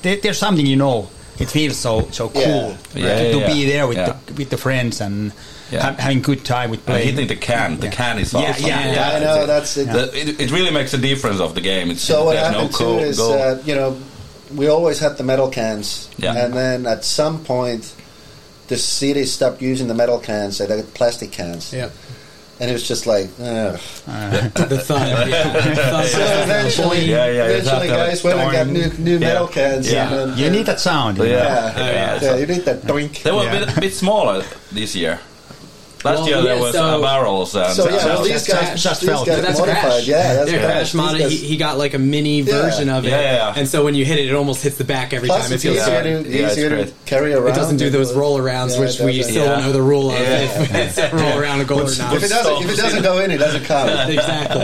There, 0.01 0.17
there's 0.17 0.38
something 0.38 0.65
you 0.65 0.75
know. 0.77 1.10
It 1.38 1.49
feels 1.49 1.77
so 1.77 2.08
so 2.12 2.29
cool 2.29 2.41
Yeah. 2.41 2.67
right? 2.69 2.79
Yeah, 2.95 3.31
to, 3.34 3.39
yeah, 3.39 3.47
be 3.53 3.65
there 3.65 3.88
with 3.88 3.97
Yeah. 3.97 4.15
the 4.27 4.34
with 4.34 4.49
the 4.49 4.58
friends 4.58 5.01
and 5.01 5.34
Yeah. 5.71 5.81
ha- 5.84 5.95
having 5.99 6.21
good 6.21 6.45
time 6.45 6.69
with 6.71 6.86
playing. 6.86 7.10
hitting 7.10 7.27
the 7.27 7.36
can. 7.36 7.77
The 7.79 7.88
Yeah. 7.88 7.91
can 7.91 8.19
is 8.19 8.31
Yeah, 8.34 8.39
awesome. 8.39 8.65
yeah, 8.65 8.93
yeah. 8.93 9.10
I 9.15 9.19
know 9.19 9.45
that's 9.45 9.75
it. 9.77 9.91
The- 9.91 10.12
it, 10.17 10.39
it 10.39 10.51
really 10.51 10.71
makes 10.71 10.93
a 10.93 10.97
difference 10.97 11.41
of 11.41 11.53
the 11.53 11.62
game. 11.62 11.91
It's, 11.91 12.01
So 12.01 12.23
what 12.23 12.34
there's 12.36 12.47
happened 12.47 12.71
no 12.71 12.77
too 12.77 12.84
goal, 12.86 12.99
is, 12.99 13.19
uh, 13.19 13.62
you 13.65 13.75
know, 13.75 13.97
we 14.53 14.67
always 14.67 14.99
had 14.99 15.17
the 15.17 15.23
metal 15.23 15.49
cans, 15.49 16.10
Yeah. 16.17 16.36
and 16.36 16.53
then 16.53 16.86
at 16.86 17.03
some 17.03 17.43
point, 17.43 17.93
the 18.67 18.77
city 18.77 19.25
stopped 19.25 19.62
using 19.62 19.88
the 19.88 19.93
metal 19.93 20.19
cans; 20.19 20.58
they 20.58 20.67
had 20.67 20.93
plastic 20.93 21.31
cans, 21.31 21.71
Yep. 21.73 21.91
and 22.60 22.69
it 22.69 22.73
was 22.73 22.88
just 22.88 23.05
like, 23.08 23.27
ugh. 23.39 23.79
Uh, 24.08 24.29
the 24.69 24.79
thud. 24.79 25.27
Yeah. 25.29 25.43
Thud. 25.75 26.05
So 26.08 26.19
eventually, 26.43 27.05
Yeah, 27.05 27.27
yeah, 27.27 27.45
eventually, 27.45 27.88
guys 27.88 28.23
went 28.23 28.39
and 28.39 28.51
got 28.51 28.67
new 28.67 28.89
new 29.03 29.13
Yeah. 29.17 29.27
metal 29.34 29.47
cans. 29.47 29.91
Yeah. 29.91 30.10
and 30.13 30.31
then, 30.31 30.38
you 30.38 30.49
need 30.49 30.65
that 30.67 30.79
sound. 30.79 31.17
you 31.17 31.25
Yeah. 31.25 31.31
know. 31.31 31.38
yeah, 31.43 31.73
oh, 31.75 31.79
Yeah, 31.79 31.91
yeah, 31.91 32.19
so- 32.19 32.36
you 32.38 32.45
need 32.47 32.65
that 32.65 32.81
doink. 32.84 33.23
They 33.23 33.31
were 33.31 33.43
Yeah. 33.43 33.53
a 33.62 33.65
bit, 33.65 33.79
bit 33.81 33.93
smaller 33.93 34.43
this 34.71 34.95
year. 34.95 35.19
Last 36.05 36.19
Well, 36.19 36.27
year 36.27 36.41
there 36.43 36.55
yeah, 36.55 36.61
was 36.61 36.73
so- 36.75 36.83
uh, 36.83 37.01
barrels 37.01 37.55
and 37.55 37.73
So 37.73 37.89
yeah, 37.89 37.97
So 37.97 38.07
well, 38.07 38.21
these 38.23 38.31
just- 38.33 38.47
guys, 38.47 38.83
just 38.83 39.01
these 39.01 39.09
guys 39.09 39.25
That's 39.25 39.59
modified. 39.59 39.81
Crash. 39.81 40.07
Yeah, 40.07 40.33
that's 40.35 40.51
yeah, 40.51 40.57
Crash. 40.59 40.91
Crash 40.93 41.19
guys- 41.19 41.31
he, 41.31 41.37
he 41.37 41.57
got 41.57 41.77
like 41.79 41.93
a 41.95 41.97
mini 41.99 42.41
Yeah. 42.41 42.61
version 42.61 42.89
of 42.89 43.05
it. 43.05 43.09
Yeah, 43.09 43.21
yeah, 43.21 43.33
yeah. 43.37 43.53
And 43.57 43.67
so 43.67 43.83
when 43.83 43.95
you 43.95 44.05
hit 44.05 44.19
it, 44.19 44.27
it 44.29 44.35
almost 44.35 44.61
hits 44.61 44.77
the 44.77 44.83
back 44.83 45.13
every 45.13 45.27
Plus, 45.29 45.43
time. 45.47 45.53
It 45.53 45.61
feels 45.61 45.77
easier, 45.77 46.03
to, 46.03 46.09
Yeah, 46.29 46.45
it's 46.45 46.57
easier 46.57 46.69
to 46.85 46.91
carry 47.07 47.33
around. 47.33 47.51
It 47.53 47.55
doesn't 47.55 47.77
do 47.77 47.89
those 47.89 48.09
than- 48.09 48.19
roll 48.19 48.37
arounds, 48.39 48.75
Yeah, 48.75 48.81
which 48.81 48.99
we 48.99 49.23
still 49.23 49.45
don't 49.45 49.59
Yeah. 49.61 49.65
know 49.65 49.71
the 49.73 49.81
rule 49.81 50.11
of. 50.11 50.19
Yeah. 50.19 50.41
If 50.41 50.75
it's 50.75 50.97
a 50.99 51.09
roll 51.15 51.39
around 51.39 51.61
a 51.61 51.65
goal 51.65 51.79
or 51.81 51.95
not. 51.97 52.15
If 52.15 52.23
it 52.23 52.29
doesn't, 52.29 52.63
if 52.69 52.69
it 52.71 52.77
doesn't 52.81 53.01
go 53.01 53.17
in, 53.19 53.31
it 53.31 53.37
doesn't 53.39 53.65
count. 53.65 54.09
exactly. 54.11 54.61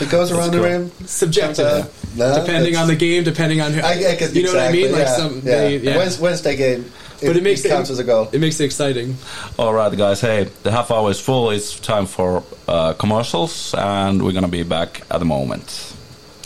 It 0.00 0.10
goes 0.10 0.30
around 0.30 0.50
the 0.50 0.60
rim, 0.60 0.90
Subjective. 1.06 1.64
Uh, 1.66 1.84
no, 2.16 2.34
depending 2.44 2.76
on 2.76 2.86
the 2.88 2.96
game, 2.96 3.24
depending 3.24 3.62
on 3.62 3.72
who. 3.72 3.80
I, 3.80 3.92
I 3.92 4.14
guess 4.16 4.34
you 4.34 4.42
know 4.42 4.52
what 4.52 4.60
I 4.62 4.72
mean? 4.72 4.92
Like 4.92 5.02
yeah, 5.06 5.16
some, 5.16 5.34
yeah. 5.36 5.40
They, 5.42 5.76
yeah. 5.78 5.96
Wednesday 6.20 6.56
game, 6.56 6.84
it, 6.84 6.90
but 7.26 7.36
it 7.36 7.42
makes 7.42 7.62
counts 7.62 7.90
as 7.90 7.98
a 7.98 8.04
goal. 8.04 8.28
It 8.32 8.40
makes 8.40 8.60
it 8.60 8.64
exciting. 8.64 9.16
All 9.58 9.74
right, 9.74 9.98
guys. 9.98 10.22
Hey, 10.22 10.46
the 10.62 10.70
half 10.70 10.90
hour 10.90 11.10
is 11.10 11.20
full. 11.26 11.50
It's 11.56 11.80
time 11.86 12.06
for 12.06 12.42
uh, 12.68 12.92
commercials, 12.98 13.74
and 13.78 14.22
we're 14.22 14.32
gonna 14.34 14.48
be 14.48 14.64
back 14.64 15.00
at 15.10 15.18
the 15.18 15.24
moment. 15.24 15.94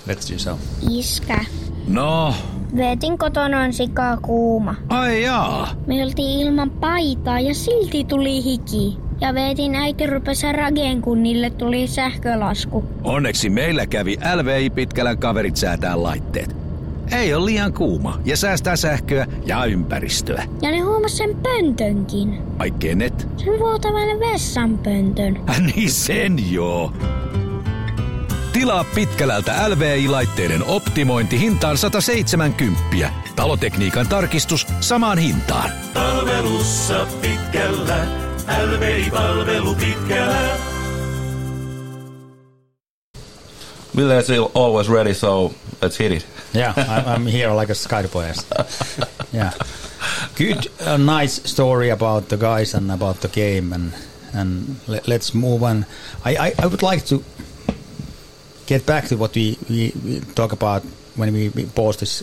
Let's 0.07 0.33
do 0.33 0.39
so. 0.39 0.59
Iskä. 0.91 1.45
No, 1.89 2.35
Vetin 2.77 3.19
kotona 3.19 3.61
on 3.61 3.73
sikaa 3.73 4.17
kuuma. 4.17 4.75
ai 4.89 5.23
jaa. 5.23 5.69
Me 5.87 6.05
oltiin 6.05 6.41
ilman 6.41 6.71
paitaa 6.71 7.41
ja 7.41 7.55
silti 7.55 8.05
tuli 8.05 8.45
hiki. 8.45 8.99
Ja 9.21 9.35
vetin 9.35 9.75
äiti 9.75 10.07
rupesi 10.07 10.53
rageen, 10.53 11.03
kun 11.03 11.23
niille 11.23 11.51
tuli 11.51 11.87
sähkölasku. 11.87 12.85
Onneksi 13.05 13.51
meillä 13.51 13.87
kävi 13.87 14.19
LVI 14.35 14.71
Pitkälän 14.71 15.19
kaverit 15.19 15.57
säätää 15.57 16.03
laitteet. 16.03 16.57
Ei 17.13 17.35
ole 17.35 17.45
liian 17.45 17.73
kuuma 17.73 18.19
ja 18.25 18.37
säästää 18.37 18.77
sähköä 18.77 19.27
ja 19.47 19.65
ympäristöä. 19.65 20.45
Ja 20.63 20.71
ne 20.71 20.81
huomas 20.81 21.17
sen 21.17 21.37
pöntönkin. 21.37 22.43
Ai 22.59 22.71
kenet? 22.71 23.29
Sen 23.37 23.59
vuotavan 23.59 24.21
vessanpöntön. 24.21 25.41
niin 25.75 25.91
sen 25.91 26.53
joo. 26.53 26.93
Tilaa 28.53 28.85
Pitkälältä 28.95 29.69
LVI-laitteiden 29.69 30.65
optimointi 30.65 31.41
hintaan 31.41 31.79
170. 31.79 33.11
Talotekniikan 33.37 34.09
tarkistus 34.09 34.67
samaan 34.81 35.19
hintaan. 35.19 35.71
Palvelussa 35.95 37.07
pitkällä, 37.23 38.07
LVI-palvelu 38.67 39.75
pitkällä. 39.75 40.57
Ville 43.97 44.19
is 44.19 44.31
always 44.55 44.89
ready, 44.91 45.15
so 45.15 45.53
let's 45.83 45.99
hit 45.99 46.13
it. 46.13 46.36
Yeah, 46.57 46.73
I'm 47.07 47.27
here 47.27 47.51
like 47.51 47.69
a 47.69 47.75
skyboy. 47.75 48.33
yeah, 49.33 49.53
good, 50.37 50.69
a 50.81 50.97
nice 50.97 51.35
story 51.45 51.91
about 51.91 52.31
the 52.31 52.39
guys 52.39 52.73
and 52.73 52.91
about 52.91 53.21
the 53.21 53.29
game, 53.29 53.75
and 53.75 53.93
and 54.33 54.77
let, 54.89 55.07
let's 55.07 55.35
move 55.35 55.63
on. 55.63 55.85
I, 56.25 56.37
I, 56.37 56.53
I 56.59 56.67
would 56.67 56.83
like 56.83 57.05
to 57.07 57.23
get 58.67 58.87
back 58.87 59.05
to 59.09 59.17
what 59.17 59.35
we, 59.35 59.59
we, 59.69 59.93
we 60.03 60.21
talk 60.35 60.53
about 60.53 60.83
when 61.17 61.33
we, 61.33 61.51
we 61.51 61.67
post 61.67 62.01
this 62.01 62.23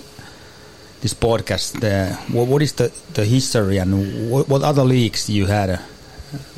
this 1.01 1.13
podcast. 1.13 1.77
Uh, 1.83 2.15
what, 2.33 2.47
what 2.47 2.61
is 2.63 2.73
the, 2.73 2.91
the 3.13 3.25
history 3.25 3.77
and 3.77 4.31
what, 4.31 4.49
what 4.49 4.63
other 4.63 4.83
leagues 4.83 5.29
you 5.29 5.45
had 5.45 5.69
uh, 5.69 5.77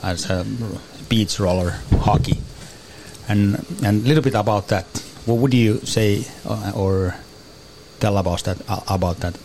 as 0.02 0.30
a 0.30 0.46
beach 1.10 1.40
roller 1.42 1.76
hockey, 2.00 2.40
and 3.28 3.66
and 3.84 4.06
a 4.06 4.08
little 4.08 4.24
bit 4.24 4.36
about 4.36 4.70
that. 4.70 4.86
What 5.26 5.40
would 5.40 5.54
you 5.54 5.80
say 5.80 6.24
uh, 6.46 6.72
or 6.74 7.16
tell 8.00 8.18
about 8.18 8.44
that? 8.44 8.58
About 8.88 9.18
that? 9.22 9.38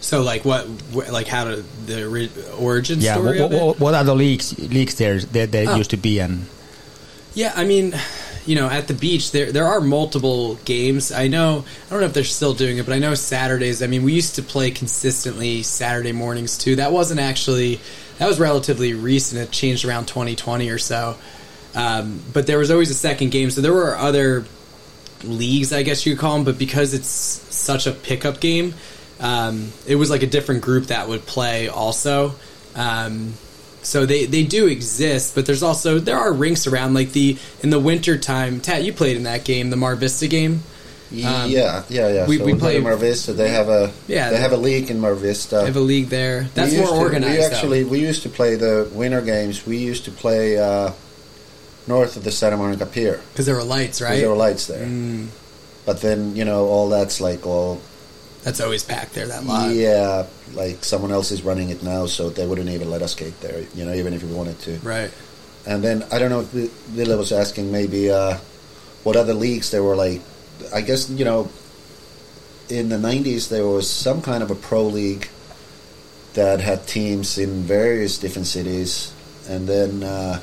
So 0.00 0.22
like 0.22 0.44
what, 0.44 0.66
like 1.10 1.26
how 1.28 1.44
to 1.44 1.64
the 1.86 2.06
ori- 2.06 2.30
origin 2.58 3.00
Yeah. 3.00 3.14
story 3.14 3.40
What, 3.40 3.50
what, 3.50 3.80
what 3.80 3.94
are 3.94 4.04
the 4.04 4.14
leagues 4.14 4.58
leagues 4.58 4.96
there 4.96 5.18
there, 5.18 5.46
there 5.46 5.68
Oh. 5.70 5.76
used 5.76 5.90
to 5.90 5.96
be 5.96 6.18
and 6.18 6.46
Yeah, 7.34 7.52
I 7.56 7.64
mean, 7.64 7.94
you 8.46 8.54
know, 8.54 8.68
at 8.68 8.86
the 8.86 8.94
beach 8.94 9.32
there 9.32 9.50
there 9.50 9.64
are 9.66 9.80
multiple 9.80 10.56
games. 10.66 11.10
I 11.10 11.28
know 11.28 11.64
I 11.86 11.90
don't 11.90 12.00
know 12.00 12.06
if 12.06 12.12
they're 12.12 12.24
still 12.24 12.52
doing 12.54 12.76
it, 12.78 12.84
but 12.86 12.94
I 12.94 12.98
know 12.98 13.14
Saturdays. 13.14 13.82
I 13.82 13.86
mean, 13.86 14.02
we 14.02 14.12
used 14.12 14.34
to 14.34 14.42
play 14.42 14.70
consistently 14.70 15.62
Saturday 15.62 16.12
mornings 16.12 16.58
too. 16.58 16.76
That 16.76 16.92
wasn't 16.92 17.20
actually 17.20 17.80
that 18.18 18.28
was 18.28 18.38
relatively 18.38 18.92
recent. 18.92 19.40
It 19.40 19.50
changed 19.52 19.84
around 19.86 20.06
2020 20.06 20.68
or 20.68 20.78
so. 20.78 21.16
Um, 21.74 22.20
but 22.32 22.46
there 22.46 22.58
was 22.58 22.70
always 22.70 22.90
a 22.90 22.94
second 22.94 23.30
game, 23.30 23.50
so 23.50 23.60
there 23.62 23.72
were 23.72 23.96
other 23.96 24.44
leagues, 25.26 25.72
I 25.72 25.82
guess 25.82 26.04
you 26.06 26.14
could 26.14 26.20
call 26.20 26.34
them. 26.36 26.44
But 26.44 26.58
because 26.58 26.94
it's 26.94 27.06
such 27.08 27.86
a 27.86 27.92
pickup 27.92 28.40
game, 28.40 28.74
um, 29.20 29.70
it 29.86 29.96
was 29.96 30.10
like 30.10 30.22
a 30.22 30.26
different 30.26 30.62
group 30.62 30.86
that 30.86 31.08
would 31.08 31.26
play 31.26 31.68
also. 31.68 32.34
Um, 32.74 33.34
so 33.82 34.06
they, 34.06 34.24
they 34.24 34.44
do 34.44 34.66
exist, 34.66 35.34
but 35.34 35.44
there's 35.46 35.62
also 35.62 35.98
there 35.98 36.16
are 36.16 36.32
rinks 36.32 36.66
around 36.66 36.94
like 36.94 37.12
the 37.12 37.38
in 37.62 37.70
the 37.70 37.78
winter 37.78 38.16
time. 38.18 38.60
Tat, 38.60 38.82
you 38.82 38.92
played 38.92 39.16
in 39.16 39.24
that 39.24 39.44
game, 39.44 39.70
the 39.70 39.76
Mar 39.76 39.94
Vista 39.96 40.26
game. 40.26 40.62
Um, 41.12 41.48
yeah, 41.50 41.84
yeah, 41.88 42.08
yeah. 42.08 42.26
we- 42.26 42.38
so 42.38 42.44
we 42.44 42.54
we 42.54 42.58
play 42.58 42.72
play- 42.74 42.80
Mar 42.80 42.96
Vista. 42.96 43.32
They 43.34 43.50
have 43.50 43.68
a 43.68 43.92
Yeah, 44.08 44.30
They 44.30 44.38
have 44.38 44.52
a 44.52 44.56
league 44.56 44.90
in 44.90 45.00
Mar 45.00 45.14
Vista. 45.14 45.56
They 45.56 45.66
have 45.66 45.76
a 45.76 45.80
league 45.80 46.08
there. 46.08 46.48
That's 46.54 46.74
more 46.74 46.86
to- 46.86 46.92
organized. 46.94 47.30
We 47.30 47.36
though. 47.40 47.54
actually 47.54 47.84
we 47.84 48.00
used 48.00 48.22
to 48.24 48.28
play 48.30 48.56
the 48.56 48.88
winter 48.92 49.20
games. 49.20 49.64
We 49.66 49.76
used 49.76 50.06
to 50.06 50.10
play 50.10 50.58
uh, 50.58 50.90
north 51.86 52.16
of 52.16 52.24
the 52.24 52.30
Santa 52.30 52.56
Monica 52.56 52.86
Pier 52.86 53.20
because 53.32 53.46
there 53.46 53.54
were 53.56 53.64
lights, 53.64 54.00
right? 54.00 54.18
There 54.20 54.28
were 54.30 54.36
lights 54.36 54.66
there. 54.66 54.86
Mm, 54.86 55.28
But 55.86 56.00
then 56.00 56.34
you 56.36 56.44
know 56.44 56.66
all 56.66 56.88
that's 56.88 57.20
like 57.20 57.46
all 57.46 57.80
that's 58.42 58.60
always 58.60 58.82
packed 58.82 59.14
there. 59.14 59.26
That 59.26 59.44
lot. 59.44 59.74
yeah, 59.74 60.26
like 60.54 60.84
someone 60.84 61.12
else 61.12 61.30
is 61.30 61.42
running 61.42 61.70
it 61.70 61.82
now, 61.82 62.06
so 62.06 62.28
they 62.30 62.46
wouldn't 62.46 62.68
even 62.68 62.90
let 62.90 63.02
us 63.02 63.12
skate 63.12 63.40
there. 63.40 63.64
You 63.74 63.84
know, 63.86 63.94
even 63.94 64.12
if 64.14 64.22
we 64.22 64.32
wanted 64.32 64.58
to. 64.60 64.78
Right. 64.78 65.10
And 65.66 65.82
then 65.82 66.04
I 66.12 66.18
don't 66.18 66.28
know 66.28 66.40
if 66.40 66.48
Ville 66.92 67.16
was 67.16 67.32
asking 67.32 67.72
maybe 67.72 68.10
uh, 68.10 68.36
what 69.02 69.16
other 69.16 69.32
leagues 69.34 69.70
there 69.70 69.82
were 69.82 69.96
like. 69.96 70.20
I 70.74 70.82
guess 70.82 71.08
you 71.08 71.24
know, 71.24 71.48
in 72.68 72.88
the 72.90 72.96
'90s 72.96 73.48
there 73.48 73.66
was 73.66 73.88
some 73.88 74.20
kind 74.22 74.42
of 74.42 74.50
a 74.50 74.54
pro 74.54 74.84
league 74.84 75.28
that 76.34 76.60
had 76.60 76.86
teams 76.86 77.38
in 77.38 77.62
various 77.62 78.18
different 78.18 78.46
cities, 78.46 79.12
and 79.48 79.66
then 79.68 80.02
uh, 80.02 80.40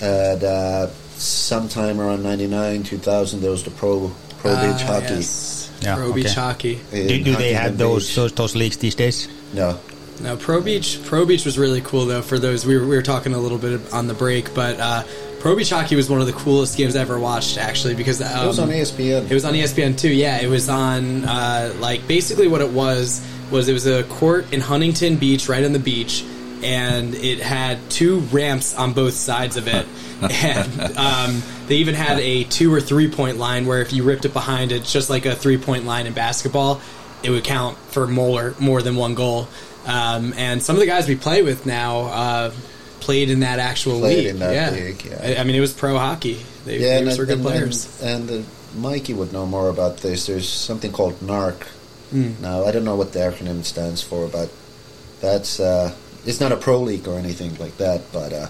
at 0.00 0.42
uh, 0.42 0.88
sometime 1.16 2.00
around 2.00 2.22
'99, 2.22 2.82
2000, 2.84 3.40
there 3.40 3.50
was 3.50 3.64
the 3.64 3.70
pro 3.70 4.10
pro 4.38 4.52
Ah, 4.54 4.72
beach 4.72 4.82
hockey. 4.86 5.14
yes. 5.14 5.62
Yeah, 5.82 5.94
Pro 5.96 6.12
beach 6.12 6.32
hockey. 6.34 6.80
in 6.92 7.06
do, 7.06 7.22
do 7.24 7.36
they 7.36 7.52
have 7.52 7.76
those, 7.76 8.14
those 8.14 8.32
those 8.32 8.54
leagues 8.56 8.78
these 8.78 8.94
days? 8.94 9.28
No. 9.52 9.78
No, 10.22 10.34
Pro 10.34 10.62
Beach. 10.62 10.98
Pro 11.04 11.26
Beach 11.26 11.44
was 11.44 11.58
really 11.58 11.82
cool 11.82 12.06
though. 12.06 12.22
For 12.22 12.38
those 12.38 12.64
we 12.64 12.74
were, 12.78 12.86
we 12.86 12.96
were 12.96 13.02
talking 13.02 13.34
a 13.34 13.38
little 13.38 13.58
bit 13.58 13.92
on 13.92 14.06
the 14.06 14.14
break, 14.14 14.54
but 14.54 14.80
uh, 14.80 15.02
Pro 15.40 15.54
Beach 15.54 15.68
hockey 15.68 15.94
was 15.94 16.08
one 16.08 16.22
of 16.22 16.26
the 16.26 16.32
coolest 16.32 16.78
games 16.78 16.96
I 16.96 17.00
ever 17.02 17.18
watched. 17.18 17.58
Actually, 17.58 17.94
because 17.96 18.22
um, 18.22 18.44
it 18.44 18.46
was 18.46 18.58
on 18.58 18.70
E 18.70 18.80
ESPN. 18.80 19.30
It 19.30 19.34
was 19.34 19.44
on 19.44 19.52
ESPN 19.52 19.98
too. 19.98 20.08
Yeah, 20.10 20.38
it 20.40 20.46
was 20.48 20.70
on 20.70 21.26
uh, 21.26 21.74
like 21.80 22.08
basically 22.08 22.48
what 22.48 22.62
it 22.62 22.70
was 22.70 23.20
was 23.50 23.68
it 23.68 23.74
was 23.74 23.86
a 23.86 24.04
court 24.04 24.50
in 24.54 24.62
Huntington 24.62 25.16
Beach, 25.16 25.50
right 25.50 25.62
on 25.62 25.74
the 25.74 25.78
beach, 25.78 26.24
and 26.62 27.14
it 27.14 27.40
had 27.40 27.78
two 27.90 28.20
ramps 28.20 28.74
on 28.74 28.92
both 28.92 29.14
sides 29.14 29.56
of 29.56 29.68
it, 29.68 29.86
and 30.22 30.96
um, 30.96 31.42
they 31.66 31.76
even 31.76 31.94
had 31.94 32.18
a 32.18 32.44
two 32.44 32.72
or 32.72 32.80
three 32.80 33.10
point 33.10 33.38
line 33.38 33.66
where 33.66 33.80
if 33.82 33.92
you 33.92 34.04
ripped 34.04 34.24
it 34.24 34.32
behind, 34.32 34.72
it's 34.72 34.92
just 34.92 35.10
like 35.10 35.26
a 35.26 35.34
three 35.34 35.58
point 35.58 35.84
line 35.84 36.06
in 36.06 36.12
basketball. 36.12 36.80
It 37.22 37.30
would 37.30 37.44
count 37.44 37.76
for 37.78 38.06
more 38.06 38.54
more 38.58 38.82
than 38.82 38.96
one 38.96 39.14
goal. 39.14 39.48
Um, 39.86 40.34
and 40.36 40.62
some 40.62 40.74
of 40.74 40.80
the 40.80 40.86
guys 40.86 41.06
we 41.06 41.14
play 41.14 41.42
with 41.42 41.64
now 41.64 42.00
uh, 42.00 42.52
played 43.00 43.30
in 43.30 43.40
that 43.40 43.60
actual 43.60 44.00
Played 44.00 44.16
league. 44.18 44.26
in 44.26 44.38
that 44.40 44.52
yeah. 44.52 44.70
league, 44.70 45.04
yeah. 45.04 45.20
I, 45.22 45.40
I 45.40 45.44
mean, 45.44 45.54
it 45.54 45.60
was 45.60 45.72
pro 45.72 45.96
hockey. 45.96 46.44
They, 46.64 46.78
they 46.78 46.98
and, 46.98 47.18
were 47.18 47.24
good 47.24 47.34
and, 47.34 47.42
players. 47.42 48.02
And, 48.02 48.28
and 48.28 48.44
uh, 48.44 48.48
Mikey 48.78 49.14
would 49.14 49.32
know 49.32 49.46
more 49.46 49.68
about 49.68 49.98
this. 49.98 50.26
There's 50.26 50.48
something 50.48 50.90
called 50.90 51.20
NARC. 51.20 51.68
Mm. 52.12 52.40
Now 52.40 52.64
I 52.64 52.72
don't 52.72 52.84
know 52.84 52.96
what 52.96 53.12
the 53.12 53.20
acronym 53.20 53.64
stands 53.64 54.02
for, 54.02 54.26
but 54.28 54.50
that's 55.20 55.60
uh, 55.60 55.94
it's 56.26 56.40
not 56.40 56.52
a 56.52 56.56
pro 56.56 56.80
league 56.80 57.08
or 57.08 57.18
anything 57.18 57.56
like 57.58 57.76
that. 57.78 58.02
But 58.12 58.32
uh, 58.32 58.48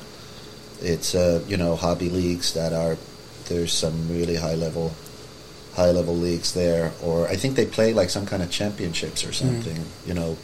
it's 0.81 1.15
uh, 1.15 1.43
you 1.47 1.57
know 1.57 1.77
hobby 1.77 2.11
leagues 2.11 2.55
that 2.55 2.73
are 2.73 2.97
there's 3.49 3.73
some 3.73 4.09
really 4.09 4.37
high 4.37 4.55
level 4.55 4.93
high 5.75 5.91
level 5.91 6.17
leagues 6.17 6.55
there, 6.55 6.93
or 7.03 7.29
I 7.29 7.37
think 7.37 7.55
they 7.55 7.67
play 7.67 7.93
like 7.93 8.11
some 8.11 8.27
kind 8.27 8.43
of 8.43 8.51
championships 8.51 9.25
or 9.25 9.33
something. 9.33 9.85
You 10.07 10.15
know, 10.15 10.37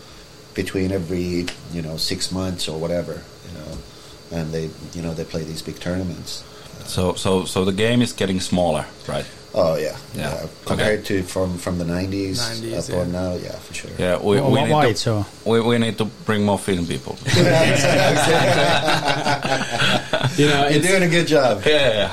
between 0.55 0.93
every 0.93 1.47
you 1.73 1.83
know 1.83 1.97
six 1.97 2.31
months 2.31 2.69
or 2.69 2.79
whatever. 2.79 3.23
You 3.49 3.59
know, 3.59 3.79
and 4.33 4.53
they 4.53 4.71
you 4.95 5.03
know 5.03 5.15
they 5.15 5.25
play 5.25 5.45
these 5.45 5.63
big 5.63 5.81
tournaments. 5.81 6.45
So 6.87 7.15
so 7.15 7.45
so 7.45 7.65
the 7.65 7.73
game 7.73 8.03
is 8.03 8.13
getting 8.13 8.41
smaller, 8.41 8.87
right? 9.09 9.27
Oh 9.55 9.77
yeah, 9.77 9.97
Yeah. 10.15 10.33
yeah. 10.35 10.47
Compared 10.65 11.05
to 11.07 11.23
from 11.23 11.59
from 11.59 11.77
the 11.79 11.85
nineties 11.85 12.41
up 12.41 12.89
yeah. 12.89 13.01
on 13.01 13.13
now, 13.13 13.35
yeah, 13.35 13.53
for 13.53 13.75
sure. 13.75 13.91
Yeah, 13.99 14.17
we, 14.19 14.39
Wh- 14.39 14.51
we, 14.51 14.63
need 14.65 14.71
why 14.73 14.93
to, 14.93 14.97
so? 14.97 15.27
we, 15.45 15.61
we 15.61 15.77
need 15.79 15.99
to 15.99 16.07
bring 16.25 16.45
more 16.45 16.59
film 16.59 16.87
people. 16.87 17.19
You 20.39 20.47
know, 20.49 20.67
You're 20.69 20.81
doing 20.83 21.03
a 21.03 21.09
good 21.09 21.27
job. 21.27 21.63
yeah, 21.67 22.09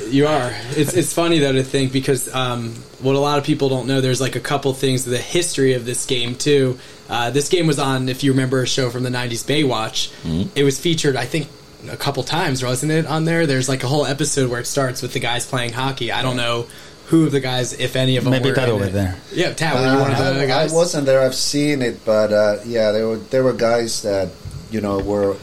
You 0.10 0.26
are. 0.26 0.52
It's 0.76 0.92
it's 0.92 1.12
funny 1.14 1.38
though 1.38 1.52
to 1.52 1.62
think 1.62 1.90
because 1.92 2.28
um, 2.34 2.74
what 3.00 3.14
a 3.14 3.18
lot 3.18 3.38
of 3.38 3.44
people 3.44 3.70
don't 3.70 3.86
know. 3.86 4.00
There's 4.02 4.20
like 4.20 4.36
a 4.36 4.40
couple 4.40 4.74
things 4.74 5.04
the 5.06 5.16
history 5.16 5.72
of 5.72 5.86
this 5.86 6.04
game 6.04 6.34
too. 6.34 6.78
Uh, 7.08 7.30
this 7.30 7.48
game 7.48 7.66
was 7.66 7.78
on, 7.78 8.08
if 8.10 8.22
you 8.22 8.32
remember, 8.32 8.60
a 8.62 8.66
show 8.66 8.90
from 8.90 9.04
the 9.04 9.10
'90s, 9.10 9.44
Baywatch. 9.46 10.10
It 10.54 10.64
was 10.64 10.78
featured, 10.78 11.16
I 11.16 11.24
think, 11.24 11.48
a 11.90 11.96
couple 11.96 12.22
times, 12.22 12.62
wasn't 12.64 12.92
it? 12.92 13.06
On 13.06 13.24
there, 13.24 13.46
there's 13.46 13.68
like 13.68 13.82
a 13.84 13.88
whole 13.88 14.06
episode 14.06 14.50
where 14.50 14.60
it 14.60 14.66
starts 14.66 15.02
with 15.02 15.12
the 15.12 15.20
guys 15.20 15.46
playing 15.46 15.72
hockey. 15.72 16.12
I 16.12 16.22
don't 16.22 16.36
know 16.36 16.66
who 17.06 17.26
of 17.26 17.32
the 17.32 17.40
guys, 17.40 17.72
if 17.74 17.96
any 17.96 18.16
of 18.16 18.24
them, 18.24 18.30
Maybe 18.30 18.48
were 18.50 18.54
that 18.54 18.68
in 18.68 18.74
over 18.74 18.86
there. 18.86 19.16
Yeah, 19.32 19.52
Tat, 19.52 19.74
were 19.74 19.80
you 19.92 19.98
one 20.00 20.12
of 20.12 20.18
Uh, 20.18 20.32
the 20.32 20.40
I, 20.40 20.44
I 20.44 20.46
guys? 20.46 20.72
wasn't 20.72 21.04
there. 21.06 21.20
I've 21.20 21.34
seen 21.34 21.82
it, 21.82 22.04
but 22.04 22.32
uh, 22.32 22.56
yeah, 22.64 22.92
there 22.92 23.06
were 23.08 23.16
there 23.18 23.42
were 23.44 23.52
guys 23.52 24.02
that 24.02 24.30
you 24.70 24.80
know 24.80 24.98
were 25.00 25.36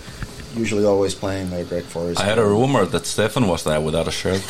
usually 0.55 0.83
always 0.85 1.13
playing 1.13 1.51
there. 1.51 1.63
Greg 1.63 1.83
Forrest. 1.83 2.19
I 2.19 2.25
had 2.25 2.39
a 2.39 2.45
rumor 2.45 2.85
that 2.85 3.05
Stefan 3.05 3.47
was 3.47 3.63
there 3.65 3.79
without 3.79 4.07
a 4.07 4.11
shirt. 4.11 4.41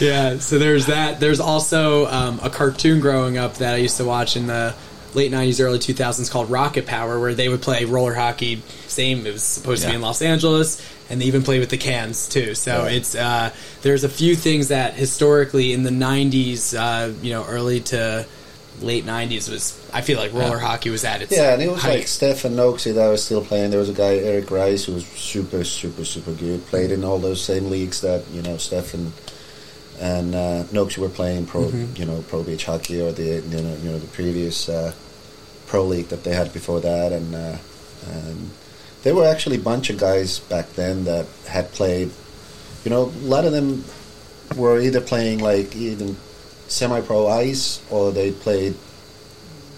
yeah, 0.00 0.38
so 0.38 0.58
there's 0.58 0.86
that. 0.86 1.20
There's 1.20 1.40
also 1.40 2.06
um, 2.06 2.40
a 2.42 2.50
cartoon 2.50 3.00
growing 3.00 3.38
up 3.38 3.54
that 3.54 3.74
I 3.74 3.78
used 3.78 3.96
to 3.98 4.04
watch 4.04 4.36
in 4.36 4.46
the 4.46 4.74
late 5.14 5.30
90s, 5.30 5.60
early 5.62 5.78
2000s 5.78 6.30
called 6.30 6.50
Rocket 6.50 6.86
Power, 6.86 7.20
where 7.20 7.34
they 7.34 7.48
would 7.48 7.62
play 7.62 7.84
roller 7.84 8.14
hockey. 8.14 8.62
Same, 8.92 9.26
it 9.26 9.32
was 9.32 9.42
supposed 9.42 9.82
to 9.82 9.88
be 9.88 9.94
in 9.94 10.00
Los 10.02 10.22
Angeles, 10.22 10.80
and 11.10 11.20
they 11.20 11.26
even 11.26 11.42
played 11.42 11.60
with 11.60 11.70
the 11.70 11.78
cans 11.78 12.28
too. 12.28 12.54
So 12.54 12.84
Yeah. 12.84 12.96
it's 12.96 13.14
uh, 13.14 13.50
there's 13.82 14.04
a 14.04 14.08
few 14.08 14.36
things 14.36 14.68
that 14.68 14.94
historically 14.94 15.72
in 15.72 15.82
the 15.82 15.90
90s, 15.90 16.74
uh, 16.74 17.12
you 17.22 17.30
know, 17.32 17.44
early 17.48 17.80
to 17.92 18.24
late 18.80 19.04
90s 19.04 19.48
was. 19.50 19.78
I 19.92 20.00
feel 20.00 20.18
like 20.18 20.32
roller 20.32 20.58
hockey 20.58 20.88
was 20.90 21.04
at 21.04 21.20
its 21.22 21.32
Yeah, 21.32 21.52
and 21.52 21.62
it 21.62 21.70
was 21.70 21.82
height. 21.82 21.98
like 21.98 22.08
Stefan 22.08 22.52
Noxie 22.56 22.94
that 22.94 23.08
was 23.08 23.22
still 23.22 23.44
playing. 23.44 23.70
There 23.70 23.78
was 23.80 23.90
a 23.90 23.92
guy 23.94 24.16
Eric 24.16 24.50
Rice 24.50 24.84
who 24.86 24.94
was 24.94 25.04
super, 25.06 25.62
super, 25.64 26.04
super 26.04 26.32
good. 26.32 26.66
Played 26.68 26.90
in 26.90 27.04
all 27.04 27.18
those 27.18 27.42
same 27.44 27.68
leagues 27.70 28.00
that 28.00 28.22
you 28.32 28.40
know 28.42 28.56
Stefan 28.56 29.12
and 30.00 30.34
uh, 30.34 30.64
Noxie 30.72 30.98
were 30.98 31.10
playing 31.10 31.46
pro, 31.46 31.64
Mhm. 31.66 31.98
you 31.98 32.06
know, 32.06 32.24
pro 32.28 32.42
beach 32.42 32.64
hockey 32.64 33.00
or 33.00 33.12
the 33.12 33.22
you 33.24 33.62
know 33.62 33.76
you 33.84 33.90
know 33.92 33.98
the 33.98 34.06
previous 34.08 34.68
uh, 34.68 34.92
pro 35.66 35.84
league 35.84 36.08
that 36.08 36.24
they 36.24 36.32
had 36.34 36.52
before 36.52 36.80
that, 36.80 37.12
and 37.12 37.34
uh, 37.34 37.56
and 38.10 38.50
there 39.02 39.14
were 39.14 39.26
actually 39.26 39.56
a 39.56 39.60
bunch 39.60 39.90
of 39.90 39.98
guys 39.98 40.38
back 40.38 40.72
then 40.74 41.04
that 41.04 41.26
had 41.48 41.70
played. 41.72 42.10
You 42.84 42.90
know, 42.90 43.02
a 43.04 43.26
lot 43.26 43.44
of 43.44 43.52
them 43.52 43.84
were 44.56 44.80
either 44.80 45.00
playing 45.00 45.38
like 45.40 45.74
even 45.76 46.16
semi-pro 46.68 47.26
ice 47.28 47.80
or 47.90 48.12
they 48.12 48.32
played 48.32 48.74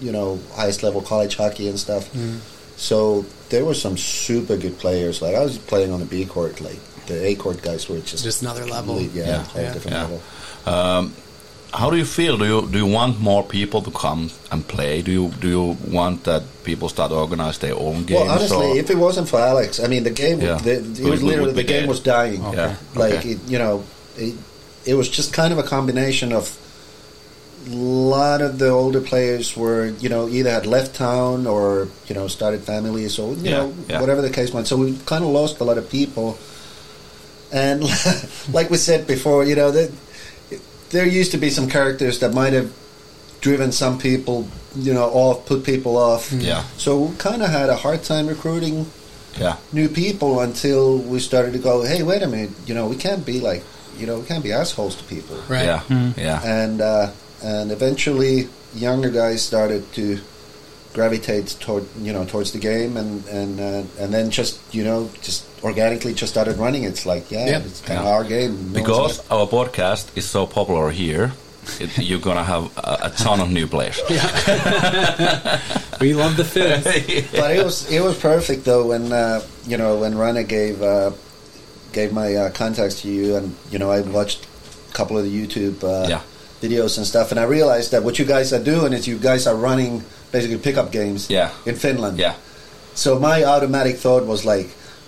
you 0.01 0.11
know 0.11 0.39
highest 0.55 0.83
level 0.83 1.01
college 1.01 1.35
hockey 1.35 1.67
and 1.69 1.79
stuff. 1.79 2.11
Mm. 2.13 2.39
So 2.77 3.25
there 3.49 3.63
were 3.63 3.73
some 3.73 3.95
super 3.97 4.57
good 4.57 4.77
players. 4.79 5.21
Like 5.21 5.35
I 5.35 5.43
was 5.43 5.57
playing 5.57 5.91
on 5.91 5.99
the 5.99 6.05
B 6.05 6.25
court, 6.25 6.59
like 6.61 6.79
the 7.07 7.25
A 7.27 7.35
court 7.35 7.61
guys 7.61 7.87
were 7.87 7.99
just 7.99 8.23
Just 8.23 8.41
another 8.41 8.65
level. 8.65 8.95
really- 8.95 9.07
yeah, 9.13 9.25
Yeah. 9.27 9.43
whole 9.43 9.61
Yeah. 9.61 9.73
different 9.73 9.95
Yeah. 9.95 10.01
level. 10.03 10.21
Um, 10.65 11.13
how 11.75 11.89
do 11.89 11.97
you 11.97 12.05
feel? 12.05 12.37
Do 12.37 12.45
you 12.45 12.67
do 12.71 12.77
you 12.77 12.85
want 12.87 13.19
more 13.19 13.43
people 13.43 13.81
to 13.81 13.91
come 13.91 14.29
and 14.51 14.65
play? 14.67 15.01
Do 15.01 15.11
you 15.11 15.29
do 15.41 15.47
you 15.47 15.77
want 15.91 16.23
that 16.23 16.43
people 16.63 16.89
start 16.89 17.11
organize 17.11 17.57
their 17.59 17.75
own 17.75 18.05
games? 18.05 18.21
Well, 18.21 18.31
honestly, 18.31 18.71
or- 18.71 18.77
if 18.77 18.89
it 18.89 18.97
wasn't 18.97 19.27
for 19.29 19.39
Alex, 19.39 19.79
I 19.79 19.87
mean, 19.87 20.03
the 20.03 20.09
game, 20.23 20.39
Yeah. 20.41 20.57
the, 20.57 20.75
it 20.79 21.09
was 21.09 21.21
literally 21.21 21.53
the 21.53 21.63
game 21.63 21.81
dead. 21.81 21.89
was 21.89 21.99
dying. 21.99 22.41
Yeah. 22.53 22.75
Like 22.95 23.13
Okay. 23.19 23.31
it, 23.31 23.39
you 23.47 23.59
know, 23.59 23.83
it, 24.17 24.35
it 24.85 24.93
was 24.95 25.09
just 25.09 25.33
kind 25.33 25.51
of 25.53 25.59
a 25.59 25.63
combination 25.63 26.31
of 26.33 26.49
a 27.67 27.75
lot 27.75 28.41
of 28.41 28.59
the 28.59 28.69
older 28.69 29.01
players 29.01 29.57
were, 29.57 29.87
you 29.99 30.07
know, 30.07 30.29
either 30.29 30.51
had 30.51 30.65
left 30.67 30.95
town 30.95 31.47
or 31.47 31.87
you 32.07 32.13
know 32.15 32.27
started 32.27 32.61
families 32.61 33.17
or 33.19 33.33
you 33.33 33.49
Yeah, 33.49 33.57
know 33.89 33.99
whatever 33.99 34.21
the 34.21 34.29
case 34.29 34.53
was. 34.53 34.67
So 34.67 34.77
we 34.77 34.97
kind 35.05 35.23
of 35.23 35.31
lost 35.31 35.59
a 35.59 35.63
lot 35.63 35.77
of 35.77 35.89
people. 35.89 36.37
And 37.51 37.83
like 38.53 38.69
we 38.69 38.77
said 38.77 39.07
before, 39.07 39.43
you 39.45 39.55
know, 39.55 39.71
there 40.91 41.05
used 41.07 41.31
to 41.31 41.37
be 41.37 41.49
some 41.49 41.67
characters 41.69 42.19
that 42.19 42.33
might 42.33 42.53
have 42.53 42.71
driven 43.41 43.71
some 43.71 43.97
people, 43.99 44.47
you 44.75 44.93
know, 44.93 45.05
off, 45.09 45.45
put 45.45 45.63
people 45.63 45.97
off. 45.97 46.31
Yeah. 46.31 46.63
So 46.77 46.99
we 46.99 47.15
kind 47.17 47.41
of 47.41 47.49
had 47.49 47.69
a 47.69 47.75
hard 47.75 48.03
time 48.03 48.27
recruiting 48.27 48.85
Yeah. 49.37 49.57
new 49.73 49.89
people 49.89 50.39
until 50.39 50.97
we 50.97 51.19
started 51.19 51.53
to 51.53 51.59
go, 51.59 51.83
hey, 51.83 52.01
wait 52.03 52.21
a 52.23 52.27
minute, 52.27 52.51
you 52.65 52.73
know, 52.73 52.87
we 52.87 52.95
can't 52.95 53.25
be 53.25 53.39
like, 53.39 53.63
you 53.99 54.07
know, 54.07 54.19
we 54.19 54.25
can't 54.25 54.43
be 54.43 54.51
assholes 54.53 54.95
to 54.95 55.03
people. 55.05 55.37
Right. 55.47 55.65
Yeah. 55.65 56.11
Yeah. 56.17 56.41
And 56.43 56.81
uh, 56.81 57.11
and 57.43 57.71
eventually, 57.71 58.47
younger 58.73 59.09
guys 59.09 59.41
started 59.41 59.83
to 59.93 60.19
gravitate 60.95 61.47
toward, 61.59 61.83
you 62.01 62.13
know, 62.13 62.23
towards 62.25 62.51
the 62.55 62.59
game, 62.59 62.95
and 62.97 63.23
and 63.27 63.59
uh, 63.59 63.83
and 64.01 64.09
then 64.13 64.31
just, 64.31 64.57
you 64.73 64.83
know, 64.83 65.09
just 65.21 65.43
organically 65.63 66.13
just 66.13 66.31
started 66.31 66.55
running. 66.57 66.83
It's 66.83 67.05
like, 67.05 67.29
yeah, 67.29 67.45
Yeah. 67.51 67.59
it's 67.67 67.81
kind 67.81 67.99
of 67.99 68.05
our 68.07 68.23
game. 68.23 68.71
No 68.71 68.79
Because 68.79 69.19
gonna- 69.19 69.41
our 69.41 69.47
podcast 69.47 70.15
is 70.17 70.25
so 70.25 70.47
popular 70.47 70.89
here, 70.91 71.33
it, 71.79 71.97
you're 71.99 72.19
gonna 72.23 72.43
have 72.43 72.65
a, 72.77 72.97
a 73.07 73.09
ton 73.11 73.39
of 73.41 73.49
new 73.51 73.67
players. 73.67 73.99
We 76.01 76.13
love 76.13 76.35
the 76.37 76.43
Finns. 76.43 76.83
but 77.31 77.51
it 77.55 77.63
was 77.63 77.89
it 77.89 78.01
was 78.01 78.17
perfect 78.19 78.65
though 78.65 78.87
when 78.87 79.11
uh, 79.11 79.41
you 79.65 79.77
know 79.77 79.95
when 79.99 80.17
Rana 80.17 80.43
gave 80.43 80.81
uh, 80.81 81.11
gave 81.93 82.11
my 82.13 82.35
uh, 82.35 82.49
contacts 82.51 83.01
to 83.01 83.07
you 83.09 83.35
and 83.37 83.55
you 83.71 83.79
know 83.79 83.89
I 83.89 84.01
watched 84.01 84.45
a 84.89 84.93
couple 84.93 85.17
of 85.17 85.23
the 85.23 85.31
YouTube 85.31 85.83
uh, 85.83 86.07
Yeah. 86.09 86.21
videos 86.61 86.97
and 86.97 87.07
stuff 87.07 87.31
and 87.31 87.39
I 87.39 87.43
realized 87.43 87.91
that 87.91 88.03
what 88.03 88.19
you 88.19 88.25
guys 88.25 88.51
are 88.51 88.61
doing 88.63 88.91
is 88.93 89.07
you 89.07 89.17
guys 89.17 89.47
are 89.47 89.55
running 89.55 90.03
basically 90.35 90.57
pickup 90.67 90.91
games 90.91 91.27
Yeah. 91.29 91.49
in 91.65 91.75
Finland. 91.75 92.17
Yeah. 92.19 92.33
So 92.95 93.19
my 93.19 93.43
automatic 93.43 93.95
thought 94.03 94.25
was 94.25 94.43
like, 94.45 94.67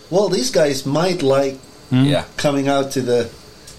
well, 0.10 0.30
these 0.30 0.50
guys 0.60 0.86
might 0.86 1.22
like 1.22 1.56
Yeah. 1.92 2.24
coming 2.38 2.68
out 2.70 2.92
to 2.94 3.02
the 3.02 3.28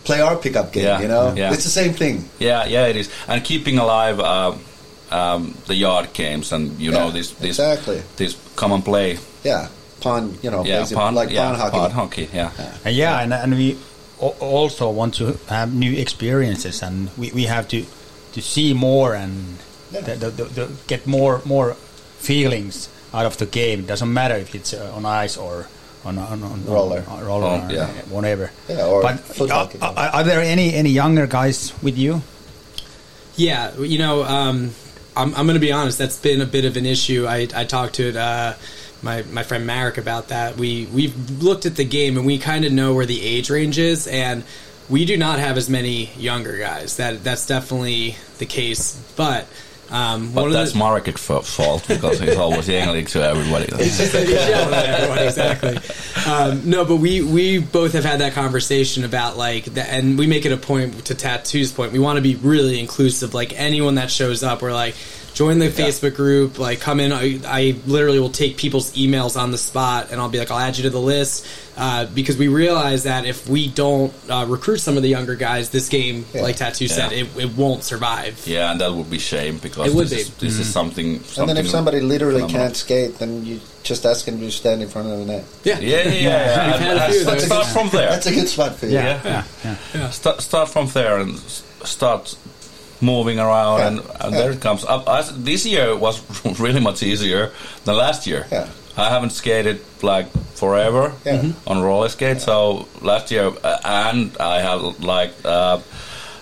play 0.04 0.20
our 0.20 0.36
pickup 0.36 0.72
game. 0.72 0.84
Yeah. 0.84 1.02
You 1.02 1.08
know, 1.08 1.32
Yeah. 1.36 1.52
it's 1.54 1.64
the 1.64 1.70
same 1.82 1.92
thing. 1.92 2.24
Yeah, 2.38 2.68
yeah, 2.68 2.88
it 2.90 2.96
is, 2.96 3.08
and 3.28 3.44
keeping 3.44 3.78
alive 3.78 4.16
uh, 4.20 4.52
um, 5.10 5.54
the 5.66 5.74
yard 5.74 6.06
games 6.14 6.52
and 6.52 6.62
you 6.80 6.90
know 6.90 7.06
Yeah, 7.06 7.12
this 7.18 7.28
this 7.40 7.58
exactly. 7.58 8.00
this 8.16 8.36
common 8.56 8.82
play. 8.82 9.18
Yeah, 9.44 9.68
pond. 10.00 10.38
You 10.42 10.50
know, 10.50 10.64
Yeah, 10.64 10.80
basically 10.80 10.96
pond, 11.02 11.16
like 11.16 11.30
yeah, 11.34 11.44
pond 11.48 11.56
hockey. 11.60 11.78
pond 11.78 11.92
hockey. 11.92 12.26
Yeah, 12.34 12.50
And 12.84 12.94
yeah, 12.96 13.20
and, 13.22 13.32
and 13.32 13.52
we 13.54 13.76
also 14.40 14.90
want 14.90 15.14
to 15.14 15.24
have 15.48 15.72
new 15.74 15.92
experiences, 15.92 16.82
and 16.82 17.08
we, 17.16 17.30
we 17.34 17.44
have 17.46 17.66
to 17.68 17.84
to 18.34 18.40
see 18.40 18.74
more 18.74 19.14
and 19.14 19.32
Yeah. 19.32 19.67
The, 19.92 20.00
the, 20.16 20.30
the, 20.30 20.44
the 20.44 20.70
get 20.86 21.06
more 21.06 21.42
more 21.44 21.74
feelings 22.18 22.88
out 23.14 23.26
of 23.26 23.36
the 23.38 23.46
game. 23.46 23.80
It 23.80 23.86
doesn't 23.86 24.12
matter 24.12 24.34
if 24.36 24.54
it's 24.54 24.74
uh, 24.74 24.92
on 24.94 25.06
ice 25.06 25.36
or 25.36 25.66
on 26.04 26.18
on, 26.18 26.42
on 26.42 26.64
Roller. 26.64 27.04
on, 27.08 27.24
roller, 27.24 27.46
Oh, 27.46 27.66
or 27.68 27.72
yeah. 27.72 27.86
whatever. 28.10 28.50
Yeah, 28.68 28.86
or 28.86 29.02
but 29.02 29.20
foot 29.20 29.50
are, 29.50 29.68
are, 29.80 30.08
are 30.14 30.24
there 30.24 30.40
any 30.40 30.74
any 30.74 30.90
younger 30.90 31.26
guys 31.26 31.72
with 31.82 31.96
you? 31.98 32.22
Yeah, 33.36 33.76
you 33.78 33.98
know, 33.98 34.24
um, 34.24 34.72
I'm, 35.16 35.32
I'm 35.34 35.46
going 35.46 35.54
to 35.54 35.60
be 35.60 35.70
honest. 35.72 35.96
That's 35.98 36.16
been 36.18 36.40
a 36.40 36.46
bit 36.46 36.64
of 36.64 36.76
an 36.76 36.86
issue. 36.86 37.24
I, 37.26 37.46
I 37.54 37.64
talked 37.64 37.94
to 37.96 38.18
uh, 38.18 38.54
my 39.02 39.22
my 39.30 39.42
friend 39.44 39.64
Marek 39.66 39.96
about 39.98 40.28
that. 40.28 40.56
We 40.56 40.86
we've 40.86 41.40
looked 41.42 41.64
at 41.66 41.76
the 41.76 41.84
game 41.84 42.16
and 42.16 42.26
we 42.26 42.38
kind 42.38 42.64
of 42.64 42.72
know 42.72 42.94
where 42.94 43.06
the 43.06 43.22
age 43.22 43.48
range 43.48 43.78
is, 43.78 44.06
and 44.08 44.42
we 44.88 45.04
do 45.04 45.16
not 45.16 45.38
have 45.38 45.56
as 45.56 45.68
many 45.70 46.06
younger 46.16 46.58
guys. 46.58 46.96
That 46.96 47.22
that's 47.22 47.46
definitely 47.46 48.16
the 48.38 48.46
case. 48.46 48.96
But 49.16 49.46
um, 49.90 50.32
but 50.32 50.50
that's 50.50 50.70
of 50.70 50.74
the, 50.74 50.78
Marek's 50.84 51.22
fa- 51.24 51.42
fault 51.42 51.86
because 51.88 52.20
he's 52.20 52.36
always 52.36 52.68
yelling 52.68 53.06
to 53.06 53.22
everybody. 53.22 53.66
It's 53.72 53.98
just 53.98 54.14
he's 54.14 54.30
yelling 54.30 54.74
at 54.74 54.84
everyone, 54.86 55.18
exactly. 55.18 55.78
Um, 56.30 56.68
no, 56.68 56.84
but 56.84 56.96
we 56.96 57.22
we 57.22 57.58
both 57.58 57.92
have 57.94 58.04
had 58.04 58.20
that 58.20 58.34
conversation 58.34 59.04
about 59.04 59.36
like 59.36 59.68
and 59.76 60.18
we 60.18 60.26
make 60.26 60.44
it 60.44 60.52
a 60.52 60.56
point 60.56 61.06
to 61.06 61.14
Tatu's 61.14 61.72
point. 61.72 61.92
We 61.92 61.98
want 61.98 62.16
to 62.16 62.22
be 62.22 62.34
really 62.36 62.80
inclusive. 62.80 63.34
Like 63.34 63.58
anyone 63.58 63.94
that 63.96 64.10
shows 64.10 64.42
up, 64.42 64.62
we're 64.62 64.72
like. 64.72 64.94
Join 65.34 65.60
the 65.60 65.68
Facebook 65.68 66.16
group. 66.16 66.58
Like, 66.58 66.80
come 66.80 66.98
in. 66.98 67.12
I, 67.12 67.38
I 67.46 67.76
literally 67.86 68.18
will 68.18 68.30
take 68.30 68.56
people's 68.56 68.92
emails 68.96 69.40
on 69.40 69.52
the 69.52 69.58
spot, 69.58 70.08
and 70.10 70.20
I'll 70.20 70.28
be 70.28 70.38
like, 70.38 70.50
"I'll 70.50 70.58
add 70.58 70.76
you 70.76 70.82
to 70.84 70.90
the 70.90 71.00
list," 71.00 71.46
uh, 71.76 72.06
because 72.06 72.36
we 72.36 72.48
realize 72.48 73.04
that 73.04 73.24
if 73.24 73.48
we 73.48 73.68
don't 73.68 74.12
uh, 74.28 74.46
recruit 74.48 74.78
some 74.78 74.96
of 74.96 75.04
the 75.04 75.08
younger 75.08 75.36
guys, 75.36 75.70
this 75.70 75.88
game, 75.88 76.24
Yeah. 76.34 76.42
like 76.42 76.56
Tatu 76.56 76.88
said, 76.88 77.12
it, 77.12 77.28
it 77.36 77.56
won't 77.56 77.84
survive. 77.84 78.42
Yeah, 78.48 78.72
and 78.72 78.80
that 78.80 78.92
would 78.92 79.10
be 79.10 79.20
shame 79.20 79.58
because 79.58 79.92
It 79.92 79.94
would 79.94 80.08
this, 80.08 80.28
be. 80.28 80.46
Is, 80.48 80.56
this 80.56 80.66
is 80.66 80.72
something, 80.72 81.20
something. 81.20 81.40
And 81.50 81.56
then 81.56 81.64
if 81.64 81.70
somebody 81.70 82.00
literally 82.00 82.40
phenomenal. 82.40 82.60
can't 82.62 82.76
skate, 82.76 83.18
then 83.18 83.44
you 83.44 83.60
just 83.84 84.04
ask 84.04 84.24
them 84.24 84.40
to 84.40 84.50
stand 84.50 84.82
in 84.82 84.88
front 84.88 85.08
of 85.08 85.18
the 85.20 85.24
net. 85.24 85.44
Yeah, 85.62 85.78
Yeah, 85.78 85.88
yeah, 85.88 86.04
yeah. 86.04 86.12
yeah. 86.14 86.66
We've 86.72 86.80
had 86.80 86.96
a 86.96 87.04
And- 87.04 87.12
few 87.12 87.20
and 87.20 87.28
of 87.28 87.34
those. 87.34 87.46
start 87.46 87.66
from 87.66 87.88
there. 87.90 88.10
That's 88.10 88.26
a 88.26 88.34
good 88.34 88.48
spot 88.48 88.74
for 88.74 88.86
you. 88.86 88.94
Yeah. 88.94 89.44
yeah. 89.94 90.10
Start, 90.10 90.40
start 90.40 90.68
from 90.68 90.88
there 90.88 91.18
and 91.18 91.38
start 91.84 92.36
moving 93.00 93.38
around, 93.38 93.78
Yeah. 93.78 93.86
and, 93.88 94.00
and 94.20 94.34
there 94.34 94.50
it 94.52 94.60
comes. 94.60 94.84
Up, 94.84 95.08
I, 95.08 95.22
this 95.36 95.64
year 95.66 95.96
was 95.96 96.20
really 96.60 96.80
much 96.80 97.02
easier 97.02 97.50
than 97.84 97.96
last 97.96 98.26
year. 98.26 98.46
Yeah. 98.52 98.68
I 98.96 99.10
haven't 99.10 99.30
skated 99.30 99.80
like 100.02 100.26
forever 100.56 101.12
Yeah. 101.24 101.52
On 101.66 101.80
roller 101.82 102.08
skate, 102.08 102.40
so 102.40 102.88
last 103.00 103.30
year, 103.30 103.52
uh, 103.62 103.78
and 103.84 104.36
I 104.38 104.60
have 104.60 105.00
like. 105.04 105.32
Uh, 105.44 105.80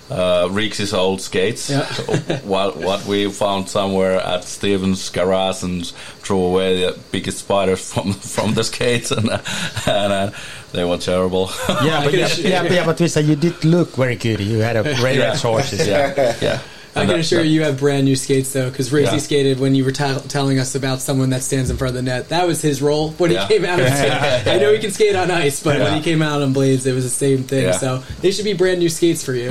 uh, 0.09 0.47
Reeks's 0.53 0.95
old 0.95 1.21
skates. 1.21 1.69
Yeah. 1.69 1.85
What 2.45 2.77
what 2.77 3.05
we 3.07 3.29
found 3.29 3.69
somewhere 3.69 4.21
at 4.21 4.45
Stevens' 4.45 5.11
garage 5.11 5.65
and 5.65 5.93
threw 6.27 6.43
away 6.45 6.81
the 6.81 6.99
biggest 7.13 7.39
spiders 7.39 7.93
from 7.93 8.13
from 8.35 8.55
the 8.55 8.65
skates, 8.65 9.11
and, 9.13 9.29
uh, 9.31 9.39
and 9.87 10.13
uh, 10.13 10.31
they 10.73 10.85
were 10.85 10.99
terrible. 10.99 11.51
Yeah, 11.69 12.03
but 12.05 12.13
yeah, 12.15 12.29
yeah, 12.39 12.63
yeah, 12.65 12.85
but 12.85 12.99
Visa, 12.99 13.23
you 13.23 13.37
did 13.37 13.65
look 13.65 13.91
very 13.97 14.17
good. 14.17 14.41
You 14.41 14.59
had 14.59 14.77
a 14.77 14.83
great 14.97 15.19
Yeah. 15.19 15.31
resources. 15.33 15.87
yeah, 15.87 16.35
yeah. 16.43 16.61
I 16.97 17.01
can 17.01 17.09
that- 17.09 17.19
assure 17.21 17.41
that- 17.43 17.47
you, 17.49 17.61
you 17.61 17.63
have 17.65 17.79
brand 17.79 18.07
new 18.07 18.17
skates 18.17 18.53
though, 18.55 18.71
because 18.71 18.91
Racy 18.91 19.13
Yeah. 19.17 19.19
skated 19.19 19.61
when 19.61 19.75
you 19.75 19.85
were 19.85 19.93
tell 19.93 20.19
telling 20.21 20.59
us 20.59 20.75
about 20.75 21.01
someone 21.03 21.29
that 21.31 21.43
stands 21.43 21.69
in 21.71 21.77
front 21.77 21.91
of 21.91 21.95
the 21.97 22.11
net. 22.11 22.31
That 22.31 22.47
was 22.47 22.63
his 22.63 22.81
role 22.83 23.11
when 23.19 23.31
Yeah. 23.31 23.47
he 23.47 23.55
came 23.55 23.65
out. 23.67 23.79
Of 23.81 23.87
I 24.49 24.57
know 24.59 24.73
he 24.73 24.79
can 24.79 24.91
skate 24.91 25.15
on 25.15 25.31
ice, 25.31 25.63
but 25.63 25.79
when 25.79 25.95
he 25.95 26.01
came 26.03 26.23
out 26.23 26.41
on 26.43 26.53
blades, 26.55 26.87
it 26.87 26.95
was 26.95 27.05
the 27.05 27.11
same 27.11 27.45
thing. 27.45 27.65
Yeah. 27.67 27.73
So 27.79 28.03
they 28.23 28.31
should 28.33 28.47
be 28.47 28.55
brand 28.55 28.79
new 28.81 28.89
skates 28.89 29.23
for 29.23 29.35
you. 29.35 29.51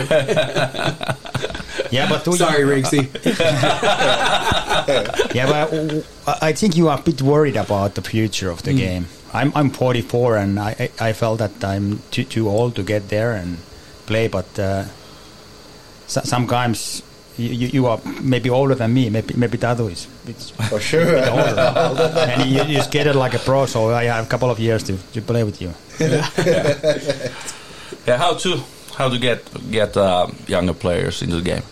Yeah, 1.95 2.09
but 2.09 2.23
Sorry, 2.35 2.63
Rigsy. 2.63 3.07
Yeah, 5.35 5.47
but 5.47 5.73
I- 6.27 6.49
I 6.49 6.53
think 6.53 6.75
you 6.77 6.89
are 6.89 6.99
a 6.99 7.01
bit 7.01 7.21
worried 7.21 7.57
about 7.57 7.95
the 7.95 8.01
future 8.01 8.49
of 8.51 8.61
the 8.63 8.71
Mm. 8.71 8.77
game. 8.77 9.05
I'm 9.33 9.51
I'm 9.55 9.69
44 9.69 10.37
and 10.37 10.59
I 10.59 10.89
I 10.99 11.09
I 11.09 11.13
felt 11.13 11.39
that 11.39 11.63
I'm 11.63 11.99
too 12.11 12.23
too 12.23 12.49
old 12.49 12.75
to 12.75 12.83
get 12.83 13.09
there 13.09 13.33
and 13.41 13.57
play, 14.05 14.27
but 14.29 14.45
uh, 14.59 14.83
so, 16.07 16.21
sometimes 16.23 17.01
you, 17.37 17.49
you 17.61 17.67
you 17.73 17.87
are 17.87 17.99
maybe 18.21 18.49
older 18.49 18.75
than 18.75 18.93
me. 18.93 19.09
Maybe 19.09 19.33
maybe 19.37 19.57
Tatu 19.57 19.87
is 19.91 20.07
it's 20.27 20.51
For 20.69 20.79
sure. 20.79 21.17
and 22.29 22.49
you, 22.49 22.63
you 22.63 22.81
get 22.91 23.07
it 23.07 23.15
like 23.15 23.33
a 23.35 23.39
pro, 23.39 23.65
so 23.65 23.89
I 24.01 24.05
have 24.05 24.25
a 24.25 24.29
couple 24.29 24.49
of 24.49 24.59
years 24.59 24.83
to, 24.83 24.93
to 25.13 25.21
play 25.21 25.43
with 25.43 25.61
you. 25.61 25.73
Yeah, 28.07 28.17
how 28.17 28.33
to 28.35 28.59
how 28.97 29.09
to 29.09 29.17
get 29.17 29.39
get 29.71 29.97
uh, 29.97 30.27
younger 30.47 30.73
players 30.73 31.21
into 31.21 31.35
the 31.41 31.51
game? 31.51 31.63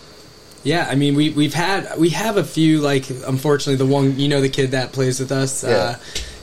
Yeah, 0.64 0.86
I 0.90 0.94
mean 0.96 1.14
we 1.14 1.30
we've 1.30 1.54
had 1.54 1.96
we 1.98 2.08
have 2.10 2.36
a 2.36 2.44
few 2.44 2.80
like 2.80 3.08
unfortunately 3.10 3.76
the 3.76 3.86
one 3.90 4.18
you 4.18 4.28
know 4.28 4.40
the 4.40 4.48
kid 4.48 4.72
that 4.72 4.92
plays 4.92 5.20
with 5.20 5.30
us 5.30 5.62
Yeah. 5.62 5.70
uh, 5.70 5.96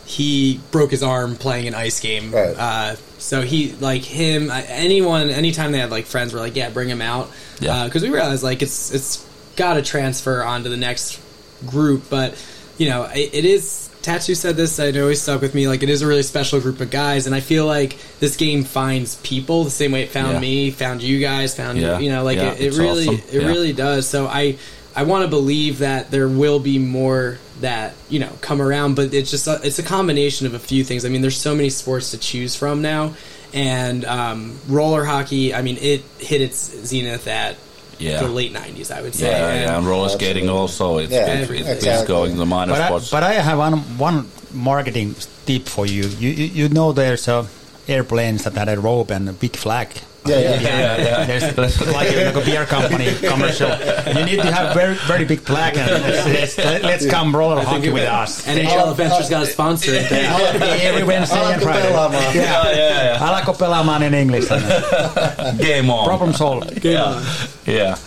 he 0.06 0.60
broke 0.72 0.92
his 0.92 1.04
arm 1.04 1.36
playing 1.36 1.68
an 1.68 1.74
ice 1.76 2.00
game 2.00 2.32
Right. 2.32 2.56
uh, 2.58 2.96
so 3.18 3.42
he 3.42 3.72
like 3.80 4.02
him 4.04 4.50
uh, 4.52 4.62
anyone 4.68 5.30
anytime 5.30 5.72
they 5.72 5.80
had 5.80 5.90
like 5.92 6.06
friends 6.06 6.34
were 6.34 6.40
like 6.40 6.56
yeah 6.56 6.70
bring 6.70 6.90
him 6.90 7.02
out 7.02 7.30
Yeah. 7.60 7.86
because 7.86 8.04
we 8.04 8.10
realized 8.10 8.44
like 8.44 8.62
it's 8.62 8.92
it's 8.94 9.26
got 9.56 9.74
to 9.76 9.82
transfer 9.82 10.44
onto 10.44 10.70
the 10.70 10.78
next 10.78 11.20
group 11.68 12.04
but 12.10 12.34
you 12.78 12.90
know 12.90 13.04
it, 13.06 13.34
it 13.34 13.46
is 13.46 13.90
Tatu 14.02 14.36
said 14.36 14.56
this 14.58 14.80
and 14.80 14.96
it 14.96 15.00
always 15.02 15.22
stuck 15.22 15.42
with 15.42 15.54
me 15.54 15.68
like 15.68 15.84
it 15.84 15.90
is 15.90 16.02
a 16.02 16.08
really 16.08 16.24
special 16.24 16.60
group 16.60 16.80
of 16.82 16.90
guys 16.90 17.26
and 17.28 17.36
I 17.36 17.40
feel 17.40 17.66
like 17.66 17.98
this 18.20 18.36
game 18.36 18.64
finds 18.64 19.16
people 19.18 19.64
the 19.64 19.70
same 19.70 19.92
way 19.92 20.04
it 20.04 20.10
found 20.10 20.34
Yeah. 20.34 20.40
me 20.40 20.72
found 20.72 21.02
you 21.04 21.20
guys 21.20 21.56
found 21.56 21.78
Yeah. 21.80 22.00
you 22.00 22.10
know 22.10 22.24
like 22.24 22.38
Yeah, 22.38 22.54
it, 22.54 22.74
it 22.74 22.78
really 22.78 23.08
awesome. 23.08 23.22
it 23.32 23.46
really 23.46 23.74
does. 23.74 24.08
So 24.08 24.28
I 24.28 24.58
I 24.96 25.04
want 25.04 25.24
to 25.24 25.30
believe 25.30 25.80
that 25.80 26.12
there 26.12 26.28
will 26.28 26.60
be 26.60 26.78
more 26.80 27.38
that 27.62 27.94
you 28.10 28.20
know 28.20 28.30
come 28.42 28.62
around, 28.62 28.96
but 28.96 29.14
it's 29.14 29.32
just 29.32 29.48
a, 29.48 29.60
it's 29.64 29.80
a 29.80 29.84
combination 29.84 30.48
of 30.48 30.54
a 30.54 30.60
few 30.60 30.84
things. 30.84 31.06
I 31.06 31.10
mean, 31.10 31.22
there's 31.22 31.38
so 31.38 31.56
many 31.56 31.70
sports 31.70 32.12
to 32.12 32.18
choose 32.18 32.58
from 32.58 32.82
now, 32.82 33.14
and 33.54 34.04
um, 34.04 34.58
roller 34.68 35.06
hockey. 35.06 35.54
I 35.54 35.62
mean, 35.62 35.78
it 35.80 36.02
hit 36.20 36.42
its 36.42 36.58
zenith 36.86 37.28
at 37.28 37.56
Yeah. 38.02 38.22
the 38.22 38.28
late 38.30 38.54
'90s. 38.54 38.92
I 38.92 39.02
would 39.02 39.14
say. 39.16 39.30
Yeah, 39.30 39.48
And- 39.48 39.62
yeah, 39.62 39.78
and 39.78 39.86
roller 39.88 40.10
skating 40.10 40.50
also. 40.50 40.98
It's, 40.98 41.12
Yeah, 41.12 41.28
it- 41.34 41.50
it- 41.50 41.60
it's 41.62 41.70
exactly. 41.70 42.08
going 42.08 42.32
to 42.34 42.38
the 42.40 42.46
minor 42.46 42.74
But 42.74 42.82
I, 42.82 43.00
but 43.12 43.24
I 43.24 43.34
have 43.34 43.58
one 43.58 43.74
one 43.98 44.28
marketing 44.54 45.16
tip 45.46 45.68
for 45.70 45.86
you. 45.86 46.04
You 46.20 46.30
you, 46.30 46.46
you 46.60 46.70
know 46.70 46.92
there's 46.92 47.28
a 47.28 47.46
airplanes 47.88 48.44
that 48.44 48.54
had 48.54 48.70
a 48.70 48.80
rope 48.80 49.12
and 49.12 49.30
a 49.30 49.34
big 49.34 49.56
flag 49.56 49.90
Yeah, 50.24 50.38
yeah, 50.40 50.62
yeah, 50.62 51.26
yeah. 51.26 51.52
There's 51.52 51.82
like 51.82 52.12
a, 52.12 52.26
like 52.26 52.36
a 52.36 52.46
beer 52.46 52.66
company 52.66 53.16
commercial. 53.28 53.70
You 54.06 54.24
need 54.24 54.42
to 54.42 54.52
have 54.52 54.76
very 54.76 54.94
very 55.08 55.26
big 55.26 55.44
plaque 55.44 55.78
and 55.78 55.90
let's, 55.90 56.58
let's, 56.58 56.84
let's 56.84 57.06
come 57.10 57.36
roller 57.36 57.64
hockey 57.64 57.90
with 57.90 58.08
us. 58.08 58.46
NHL 58.46 58.92
Adventures 58.92 59.30
got 59.30 59.44
a 59.44 59.48
sponsor 59.48 59.96
at 59.96 60.10
that. 60.12 60.82
Every 60.84 61.04
Wednesday 61.04 61.38
and 61.54 61.62
Friday. 61.62 61.90
pelaamaan. 61.90 62.36
Yeah. 62.36 62.42
Yeah, 62.42 62.72
yeah, 62.72 63.04
yeah. 63.14 63.18
Alakko 63.18 63.56
pelaamaan 63.58 64.04
in 64.04 64.14
English. 64.14 64.48
Game 65.60 65.90
on. 65.90 66.06
Problem 66.06 66.34
solved. 66.34 66.80
Game 66.82 66.94
yeah. 66.94 67.26
Yeah. 67.66 67.98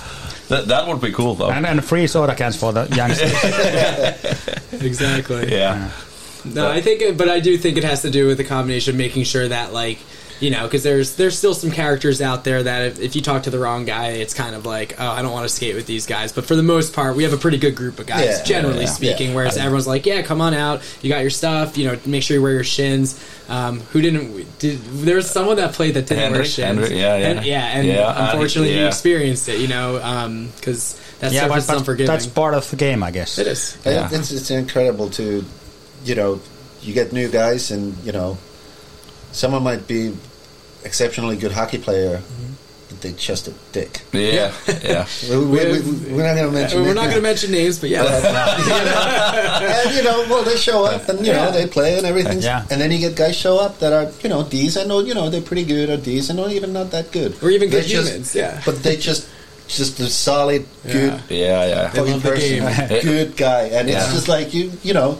That, 0.48 0.68
that 0.68 0.86
would 0.86 1.00
be 1.00 1.10
cool 1.10 1.34
though. 1.34 1.50
And, 1.50 1.66
and 1.66 1.84
free 1.84 2.06
soda 2.06 2.36
cans 2.36 2.54
for 2.54 2.72
the 2.72 2.86
youngsters. 2.94 3.32
exactly. 4.82 5.50
yeah. 5.50 5.90
No, 6.44 6.70
I 6.70 6.80
think, 6.82 7.00
it, 7.00 7.16
but 7.16 7.28
I 7.28 7.40
do 7.40 7.56
think 7.56 7.78
it 7.78 7.84
has 7.84 8.02
to 8.02 8.10
do 8.10 8.26
with 8.26 8.36
the 8.36 8.44
combination 8.44 8.94
of 8.94 8.98
making 8.98 9.24
sure 9.24 9.48
that, 9.48 9.72
like, 9.72 9.98
you 10.40 10.50
know, 10.50 10.64
because 10.64 10.82
there's 10.82 11.16
there's 11.16 11.36
still 11.38 11.54
some 11.54 11.70
characters 11.70 12.20
out 12.20 12.44
there 12.44 12.62
that 12.62 12.86
if, 12.86 13.00
if 13.00 13.16
you 13.16 13.22
talk 13.22 13.44
to 13.44 13.50
the 13.50 13.58
wrong 13.58 13.84
guy, 13.84 14.08
it's 14.08 14.34
kind 14.34 14.54
of 14.54 14.66
like, 14.66 14.94
oh, 14.98 15.06
I 15.08 15.22
don't 15.22 15.32
want 15.32 15.48
to 15.48 15.54
skate 15.54 15.74
with 15.74 15.86
these 15.86 16.06
guys. 16.06 16.32
But 16.32 16.44
for 16.46 16.56
the 16.56 16.62
most 16.62 16.92
part, 16.92 17.16
we 17.16 17.22
have 17.24 17.32
a 17.32 17.36
pretty 17.36 17.58
good 17.58 17.74
group 17.76 17.98
of 17.98 18.06
guys, 18.06 18.24
Yeah, 18.24 18.44
generally 18.44 18.80
yeah, 18.84 18.86
speaking. 18.90 19.30
yeah. 19.30 19.36
Whereas 19.36 19.56
everyone's 19.56 19.86
like, 19.86 20.06
yeah, 20.06 20.22
come 20.22 20.40
on 20.40 20.54
out, 20.54 20.82
you 21.02 21.08
got 21.08 21.20
your 21.20 21.30
stuff, 21.30 21.76
you 21.78 21.86
know, 21.86 21.98
make 22.06 22.22
sure 22.22 22.36
you 22.36 22.42
wear 22.42 22.52
your 22.52 22.64
shins. 22.64 23.22
Um, 23.48 23.80
who 23.80 24.00
didn't? 24.00 24.58
Did 24.58 24.80
there 24.80 25.16
was 25.16 25.30
someone 25.30 25.56
that 25.56 25.74
played 25.74 25.94
that 25.94 26.06
didn't 26.06 26.32
wear 26.32 26.44
shins? 26.44 26.80
Henry, 26.80 26.98
yeah, 27.00 27.16
yeah. 27.16 27.26
and, 27.28 27.44
yeah, 27.44 27.64
and 27.78 27.86
Yeah, 27.86 28.30
unfortunately, 28.32 28.74
you 28.74 28.80
yeah. 28.80 28.88
experienced 28.88 29.48
it, 29.48 29.60
you 29.60 29.68
know, 29.68 30.48
because 30.56 30.98
that 31.20 31.32
yeah, 31.32 31.46
but, 31.48 31.66
but 31.66 31.98
that's 31.98 32.26
part 32.26 32.54
of 32.54 32.68
the 32.70 32.76
game, 32.76 33.02
I 33.02 33.10
guess. 33.10 33.38
it 33.38 33.46
is. 33.46 33.78
Yeah. 33.84 34.08
It's, 34.10 34.30
it's 34.32 34.50
incredible 34.50 35.10
to, 35.10 35.44
you 36.04 36.14
know, 36.14 36.40
you 36.82 36.92
get 36.94 37.12
new 37.12 37.28
guys, 37.28 37.70
and 37.70 37.96
you 38.04 38.12
know, 38.12 38.36
someone 39.34 39.62
might 39.62 39.86
be 39.86 40.14
exceptionally 40.84 41.36
good 41.36 41.52
hockey 41.52 41.78
player, 41.78 42.20
but 42.88 43.00
they 43.00 43.12
just 43.12 43.48
a 43.48 43.54
dick. 43.72 44.02
Yeah. 44.12 44.52
Yeah. 44.82 45.06
We, 45.30 45.36
we, 45.38 45.80
we, 45.80 46.12
we're 46.14 46.22
not 46.26 46.34
going 46.36 46.48
to 46.48 46.52
mention. 46.52 46.82
We're 46.82 46.90
it. 46.90 46.94
not 46.94 47.04
going 47.04 47.16
to 47.16 47.22
mention 47.22 47.50
names, 47.50 47.78
but 47.80 47.88
yeah. 47.90 48.04
and 49.84 49.94
you 49.96 50.02
know, 50.02 50.26
well, 50.28 50.42
they 50.44 50.56
show 50.56 50.84
up 50.84 51.08
and 51.08 51.24
you 51.26 51.32
know 51.32 51.50
they 51.50 51.66
play 51.66 51.96
and 51.96 52.06
everything. 52.06 52.40
Yeah. 52.40 52.66
And 52.70 52.80
then 52.80 52.90
you 52.92 52.98
get 52.98 53.16
guys 53.16 53.36
show 53.36 53.58
up 53.58 53.78
that 53.80 53.92
are 53.92 54.12
you 54.22 54.28
know 54.28 54.44
decent 54.44 54.90
or 54.90 55.02
you 55.02 55.14
know 55.14 55.30
they're 55.30 55.42
pretty 55.42 55.64
good 55.64 55.88
or 55.90 55.96
decent 55.96 56.38
or 56.38 56.48
even 56.50 56.72
not 56.72 56.90
that 56.92 57.10
good 57.12 57.42
Or 57.42 57.50
even 57.50 57.70
They're 57.70 57.80
good 57.80 57.88
just- 57.88 58.08
humans, 58.08 58.34
yeah. 58.34 58.62
But 58.64 58.82
they 58.82 58.96
just 58.96 59.28
just 59.66 59.98
a 60.00 60.08
solid 60.08 60.66
good 60.84 61.22
Yeah, 61.30 61.64
yeah. 61.66 61.88
They 61.88 61.98
fucking 62.00 62.20
person, 62.20 63.00
good 63.02 63.34
guy, 63.36 63.62
and 63.72 63.88
Yeah. 63.88 64.04
it's 64.04 64.12
just 64.12 64.28
like 64.28 64.52
you 64.54 64.72
you 64.82 64.92
know. 64.94 65.18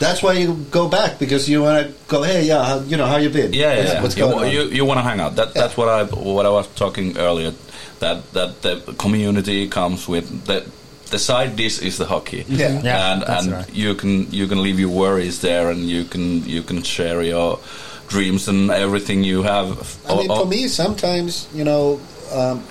That's 0.00 0.22
why 0.22 0.32
you 0.32 0.54
go 0.70 0.88
back 0.88 1.18
because 1.18 1.46
you 1.46 1.60
want 1.60 1.86
to 1.86 1.92
go. 2.08 2.22
Hey, 2.22 2.44
yeah, 2.44 2.64
how, 2.64 2.80
you 2.80 2.96
know 2.96 3.04
how 3.04 3.18
you 3.18 3.28
been? 3.28 3.52
Yeah, 3.52 3.74
yeah. 3.74 3.82
Yeah. 3.82 4.02
what's 4.02 4.16
you, 4.16 4.24
on? 4.24 4.50
you 4.50 4.62
you 4.62 4.84
want 4.86 4.96
to 4.96 5.02
hang 5.02 5.20
out. 5.20 5.36
That 5.36 5.52
that's 5.52 5.76
what 5.76 5.88
I 5.88 6.04
what 6.04 6.46
I 6.46 6.48
was 6.48 6.66
talking 6.68 7.18
earlier. 7.18 7.52
That 7.98 8.32
that 8.32 8.62
the 8.62 8.80
community 8.96 9.68
comes 9.68 10.08
with 10.08 10.46
the 10.46 10.64
the 11.10 11.18
side 11.18 11.54
dish 11.54 11.82
is 11.82 11.98
the 11.98 12.06
hockey. 12.06 12.46
Yeah. 12.48 12.80
Yeah, 12.80 13.12
and 13.12 13.24
and 13.28 13.52
right. 13.52 13.74
you 13.74 13.94
can 13.94 14.30
you 14.32 14.46
can 14.46 14.62
leave 14.62 14.80
your 14.80 14.88
worries 14.88 15.42
there, 15.42 15.70
and 15.70 15.80
you 15.80 16.04
can 16.04 16.48
you 16.48 16.62
can 16.62 16.82
share 16.82 17.20
your 17.20 17.60
dreams 18.08 18.48
and 18.48 18.70
everything 18.70 19.22
you 19.22 19.42
have. 19.42 19.98
I 20.08 20.16
mean, 20.16 20.28
for 20.28 20.46
me, 20.46 20.68
sometimes 20.68 21.46
you 21.52 21.64
know, 21.64 22.00
um, 22.32 22.64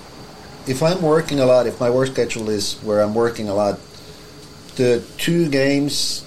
if 0.66 0.82
I'm 0.82 1.00
working 1.00 1.38
a 1.38 1.46
lot, 1.46 1.68
if 1.68 1.78
my 1.78 1.90
work 1.90 2.08
schedule 2.08 2.50
is 2.50 2.74
where 2.82 3.00
I'm 3.00 3.14
working 3.14 3.48
a 3.48 3.54
lot, 3.54 3.78
the 4.74 5.04
two 5.16 5.48
games 5.48 6.26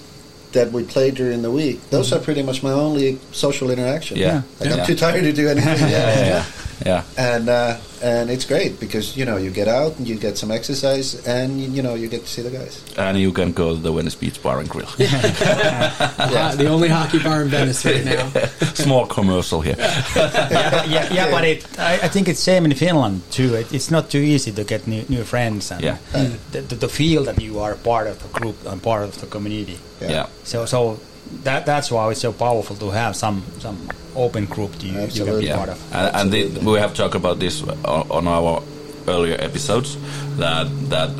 that 0.54 0.72
we 0.72 0.82
play 0.82 1.10
during 1.10 1.42
the 1.42 1.50
week, 1.50 1.80
those 1.90 2.10
mm-hmm. 2.10 2.20
are 2.20 2.24
pretty 2.24 2.42
much 2.42 2.62
my 2.62 2.72
only 2.72 3.18
social 3.32 3.70
interaction. 3.70 4.16
Yeah. 4.16 4.42
like 4.58 4.70
Yeah. 4.70 4.76
I'm 4.76 4.86
too 4.86 4.96
tired 4.96 5.22
to 5.22 5.32
do 5.32 5.48
anything. 5.48 5.78
yeah, 5.90 6.26
yeah, 6.26 6.44
yeah, 6.84 7.02
yeah. 7.16 7.34
And 7.34 7.48
uh, 7.48 7.76
and 8.02 8.30
it's 8.30 8.44
great 8.44 8.78
because 8.80 9.16
you 9.16 9.24
know 9.24 9.36
you 9.36 9.50
get 9.50 9.68
out 9.68 9.98
and 9.98 10.06
you 10.08 10.16
get 10.16 10.36
some 10.38 10.50
exercise 10.50 11.26
and 11.26 11.60
you, 11.60 11.68
you 11.70 11.82
know 11.82 11.94
you 11.94 12.08
get 12.08 12.22
to 12.22 12.28
see 12.28 12.42
the 12.42 12.50
guys. 12.50 12.82
And 12.96 13.18
you 13.18 13.32
can 13.32 13.52
go 13.52 13.74
to 13.74 13.80
the 13.80 13.92
Venice 13.92 14.14
Beach 14.14 14.42
Bar 14.42 14.60
and 14.60 14.68
Grill. 14.68 14.88
Uh, 14.88 16.54
the 16.56 16.66
only 16.68 16.88
hockey 16.88 17.18
bar 17.18 17.42
in 17.42 17.48
Venice 17.48 17.84
right 17.84 18.04
now. 18.04 18.28
Small 18.74 19.06
commercial 19.06 19.60
here. 19.60 19.76
yeah, 20.16 20.84
yeah, 20.84 21.12
yeah, 21.12 21.30
but 21.30 21.44
it, 21.44 21.78
I, 21.78 21.94
I 21.94 22.08
think 22.08 22.28
it's 22.28 22.40
same 22.40 22.64
in 22.64 22.74
Finland 22.74 23.22
too. 23.30 23.54
It, 23.54 23.72
it's 23.72 23.90
not 23.90 24.10
too 24.10 24.18
easy 24.18 24.52
to 24.52 24.64
get 24.64 24.86
new, 24.86 25.04
new 25.08 25.24
friends 25.24 25.70
and 25.70 25.82
Yeah. 25.82 25.96
the, 26.12 26.60
the, 26.60 26.74
the 26.74 26.88
feel 26.88 27.24
that 27.24 27.40
you 27.40 27.58
are 27.60 27.74
part 27.76 28.06
of 28.06 28.18
the 28.22 28.28
group 28.38 28.56
and 28.66 28.82
part 28.82 29.04
of 29.04 29.20
the 29.20 29.26
community. 29.26 29.78
Yeah. 30.00 30.26
So, 30.44 30.66
so 30.66 30.98
that 31.42 31.64
that's 31.66 31.90
why 31.90 32.10
it's 32.10 32.20
so 32.20 32.32
powerful 32.32 32.76
to 32.76 32.90
have 32.90 33.16
some 33.16 33.42
some 33.58 33.88
open 34.16 34.46
group 34.46 34.70
you, 34.82 34.92
you 35.10 35.24
can 35.24 35.38
be 35.40 35.46
Yeah, 35.46 35.56
part 35.56 35.68
of. 35.70 35.94
and, 35.94 36.16
and 36.16 36.32
the, 36.32 36.60
we 36.70 36.78
have 36.78 36.94
talked 36.94 37.14
about 37.14 37.38
this 37.38 37.62
on, 37.62 38.06
on 38.10 38.26
our 38.28 38.62
earlier 39.06 39.36
episodes 39.40 39.96
that 40.38 40.66
that 40.90 41.10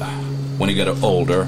when 0.59 0.68
you 0.70 0.76
get 0.76 0.88
older, 1.03 1.47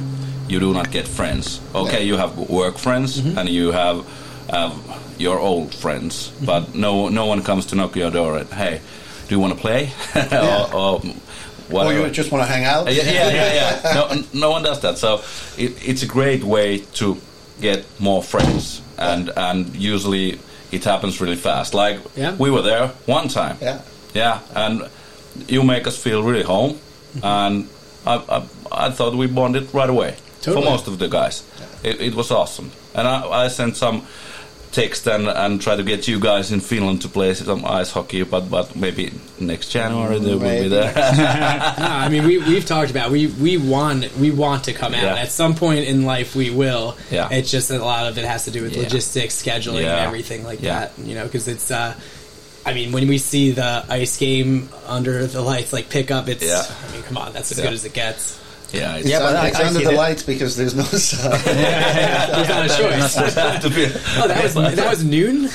you 0.49 0.59
do 0.61 0.72
not 0.72 0.90
get 0.90 1.07
friends. 1.09 1.61
Okay, 1.74 2.05
you 2.05 2.16
have 2.16 2.36
work 2.51 2.76
friends 2.78 3.18
and 3.18 3.49
you 3.49 3.72
have 3.72 4.05
have 4.51 4.72
your 5.18 5.38
old 5.38 5.74
friends, 5.74 6.30
but 6.44 6.74
no 6.74 7.09
no 7.09 7.26
one 7.26 7.42
comes 7.42 7.66
to 7.66 7.74
knock 7.74 7.97
your 7.97 8.11
door 8.11 8.38
and 8.38 8.49
hey, 8.53 8.80
do 9.28 9.34
you 9.34 9.40
want 9.40 9.55
to 9.55 9.61
play 9.61 9.90
or, 10.32 10.74
or 10.74 11.01
Or 11.72 11.92
you 11.92 12.11
just 12.11 12.30
want 12.30 12.47
to 12.47 12.53
hang 12.53 12.64
out. 12.64 12.86
Uh, 12.86 12.90
yeah, 12.90 13.03
yeah, 13.11 13.30
yeah, 13.30 13.55
yeah. 13.55 13.94
No, 13.94 14.22
no 14.32 14.51
one 14.51 14.62
does 14.62 14.80
that. 14.80 14.99
So 14.99 15.20
it, 15.59 15.72
it's 15.88 16.03
a 16.03 16.07
great 16.07 16.44
way 16.44 16.78
to 17.01 17.16
get 17.61 17.84
more 17.99 18.22
friends, 18.22 18.82
and 18.99 19.30
and 19.36 19.74
usually 19.74 20.38
it 20.73 20.85
happens 20.85 21.21
really 21.21 21.37
fast. 21.37 21.75
Like 21.75 22.01
Yeah. 22.17 22.35
we 22.37 22.51
were 22.51 22.62
there 22.62 22.89
one 23.07 23.29
time. 23.29 23.57
Yeah. 23.61 23.81
Yeah, 24.14 24.41
and 24.55 24.89
you 25.49 25.62
make 25.62 25.87
us 25.87 25.97
feel 26.03 26.23
really 26.23 26.43
home, 26.43 26.73
mm-hmm. 26.73 27.25
and 27.25 27.69
I, 28.07 28.14
I, 28.37 28.87
I 28.87 28.91
thought 28.91 29.14
we 29.14 29.27
bonded 29.27 29.75
right 29.75 29.91
away 29.91 30.17
Totally. 30.41 30.64
for 30.64 30.71
most 30.71 30.89
of 30.89 30.99
the 30.99 31.09
guys. 31.09 31.43
It, 31.83 32.01
it 32.01 32.14
was 32.14 32.31
awesome, 32.31 32.71
and 32.95 33.07
I, 33.07 33.45
I 33.45 33.49
sent 33.49 33.77
some 33.77 34.07
text 34.77 35.07
and, 35.09 35.27
and 35.29 35.61
try 35.66 35.74
to 35.77 35.83
get 35.83 36.07
you 36.07 36.20
guys 36.20 36.53
in 36.53 36.61
Finland 36.61 37.01
to 37.03 37.09
play 37.09 37.33
some 37.35 37.64
ice 37.81 37.91
hockey, 37.97 38.22
but 38.24 38.45
but 38.51 38.77
maybe 38.77 39.05
next 39.41 39.72
January 39.72 40.18
they 40.20 40.35
will 40.35 40.41
be 40.62 40.68
there. 40.68 40.93
No, 41.79 41.93
I 42.05 42.09
mean, 42.12 42.24
we 42.29 42.35
we've 42.51 42.64
talked 42.74 42.91
about 42.91 43.11
we 43.11 43.27
we 43.41 43.57
want 43.57 44.05
we 44.20 44.31
want 44.31 44.64
to 44.64 44.72
come 44.72 44.93
out 44.95 45.03
Yeah. 45.03 45.22
at 45.24 45.31
some 45.31 45.55
point 45.55 45.85
in 45.93 46.05
life. 46.05 46.37
We 46.37 46.51
will. 46.51 46.95
Yeah. 47.11 47.29
It's 47.39 47.51
just 47.51 47.68
that 47.70 47.81
a 47.81 47.85
lot 47.85 48.07
of 48.11 48.18
it 48.18 48.24
has 48.24 48.45
to 48.45 48.51
do 48.51 48.61
with 48.62 48.74
Yeah. 48.77 48.83
logistics, 48.85 49.35
scheduling, 49.43 49.83
Yeah. 49.83 49.97
and 49.97 50.07
everything 50.07 50.45
like 50.45 50.61
that. 50.61 50.93
You 50.99 51.14
know, 51.16 51.24
because 51.24 51.49
it's. 51.49 51.70
uh 51.70 51.95
I 52.68 52.74
mean, 52.74 52.91
when 52.93 53.07
we 53.09 53.18
see 53.18 53.53
the 53.53 53.85
ice 53.89 54.16
game 54.18 54.68
under 54.89 55.24
the 55.29 55.41
lights, 55.41 55.72
like 55.72 55.89
pick 55.89 56.11
up, 56.11 56.29
it's. 56.29 56.43
I 56.45 56.93
mean, 56.93 57.03
come 57.09 57.16
on, 57.16 57.33
that's 57.33 57.53
as 57.53 57.59
good 57.61 57.72
as 57.72 57.85
it 57.85 57.95
gets. 57.95 58.39
Yeah, 58.73 58.97
it's 58.97 59.09
Yeah, 59.09 59.21
but 59.21 59.37
I- 59.37 59.49
it's 59.49 59.61
I 59.61 59.67
under 59.69 59.79
the 59.81 59.85
that. 59.87 59.95
lights 59.95 60.23
because 60.23 60.57
there's 60.57 60.75
no 60.75 60.83
sun. 61.11 61.31
There's 61.45 62.49
not 62.49 62.67
a 62.67 62.69
choice. 62.69 63.17
oh, 64.19 64.29
that 64.29 64.41
was 64.43 64.55
that 64.55 64.91
was 64.91 65.05
noon. 65.05 65.49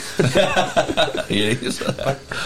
it 1.30 1.62
is. 1.64 1.82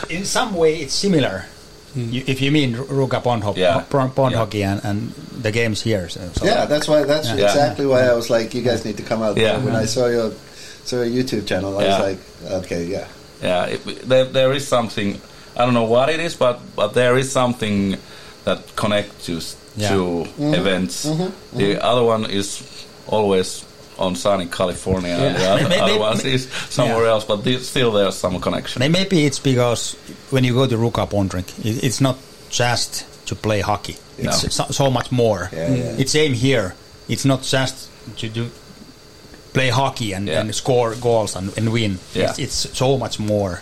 In 0.09 0.25
some 0.25 0.55
way, 0.55 0.77
it's 0.81 0.93
similar. 0.93 1.45
Hmm. 1.93 2.09
You, 2.11 2.23
if 2.27 2.41
you 2.41 2.51
mean 2.51 2.75
Ruka 2.75 3.23
Pond, 3.23 3.43
ho- 3.43 3.53
Yeah. 3.55 3.81
pond, 3.89 4.15
pond 4.15 4.31
Yeah. 4.33 4.37
hockey 4.39 4.63
and, 4.63 4.83
and 4.83 5.11
the 5.41 5.51
games 5.51 5.81
here. 5.81 6.09
So, 6.09 6.19
so 6.33 6.45
yeah, 6.45 6.65
that's 6.65 6.87
why. 6.87 7.03
That's 7.03 7.27
Yeah. 7.29 7.45
exactly 7.45 7.85
why 7.85 8.01
I 8.01 8.13
was 8.13 8.29
like, 8.29 8.53
you 8.53 8.61
guys 8.61 8.83
need 8.85 8.97
to 8.97 9.03
come 9.03 9.21
out. 9.21 9.37
Yeah. 9.37 9.57
When 9.63 9.75
I 9.75 9.85
saw 9.85 10.07
your 10.07 10.31
saw 10.83 11.01
your 11.01 11.23
YouTube 11.23 11.47
channel, 11.47 11.77
I 11.79 11.83
Yeah. 11.83 11.89
was 11.89 11.99
like, 12.09 12.19
okay, 12.65 12.83
yeah. 12.85 13.07
Yeah, 13.41 13.65
it, 13.65 13.83
there, 14.07 14.25
there 14.25 14.53
is 14.53 14.67
something. 14.67 15.21
I 15.55 15.63
don't 15.65 15.73
know 15.73 15.85
what 15.87 16.09
it 16.09 16.19
is, 16.19 16.35
but 16.35 16.59
but 16.75 16.93
there 16.93 17.17
is 17.17 17.31
something 17.31 17.95
that 18.43 18.75
connects 18.75 19.29
you 19.29 19.37
s- 19.37 19.55
Yeah. 19.77 19.89
to 19.89 20.21
events. 20.39 21.05
Mm-hmm. 21.05 21.23
Mm-hmm. 21.23 21.57
The 21.57 21.83
other 21.83 22.03
one 22.03 22.25
is 22.29 22.85
always 23.07 23.65
on 23.97 24.15
sunny 24.15 24.45
California, 24.47 25.09
and 25.11 25.35
the 25.35 25.45
other, 25.49 25.63
Maybe- 25.69 25.81
other 25.81 25.99
one 25.99 26.17
maybe- 26.17 26.33
is 26.33 26.51
somewhere 26.69 27.03
yeah. 27.05 27.11
else. 27.11 27.23
But 27.25 27.43
still, 27.61 27.91
there's 27.91 28.15
some 28.15 28.39
connection. 28.41 28.79
Maybe 28.91 29.25
it's 29.25 29.39
because 29.39 29.95
when 30.31 30.43
you 30.43 30.53
go 30.53 30.67
to 30.67 30.75
Ruka 30.77 31.09
Pondrink, 31.09 31.47
it, 31.65 31.83
it's 31.83 31.99
not 32.01 32.17
just 32.49 33.05
to 33.27 33.35
play 33.35 33.61
hockey. 33.61 33.95
It's 34.17 34.43
No. 34.43 34.49
so, 34.49 34.63
so 34.71 34.91
much 34.91 35.11
more. 35.11 35.49
Yeah, 35.51 35.73
yeah. 35.73 35.83
Mm. 35.93 35.99
It's 35.99 36.11
same 36.11 36.33
here. 36.33 36.75
It's 37.09 37.25
not 37.25 37.41
just 37.43 37.89
to 38.17 38.29
do 38.29 38.49
play 39.53 39.69
hockey 39.69 40.13
and, 40.13 40.27
Yeah. 40.27 40.41
and 40.41 40.53
score 40.55 40.95
goals 40.95 41.35
and, 41.35 41.57
and 41.57 41.71
win. 41.71 41.99
Yeah. 42.13 42.29
It's, 42.29 42.39
it's 42.39 42.77
so 42.77 42.97
much 42.97 43.19
more. 43.19 43.61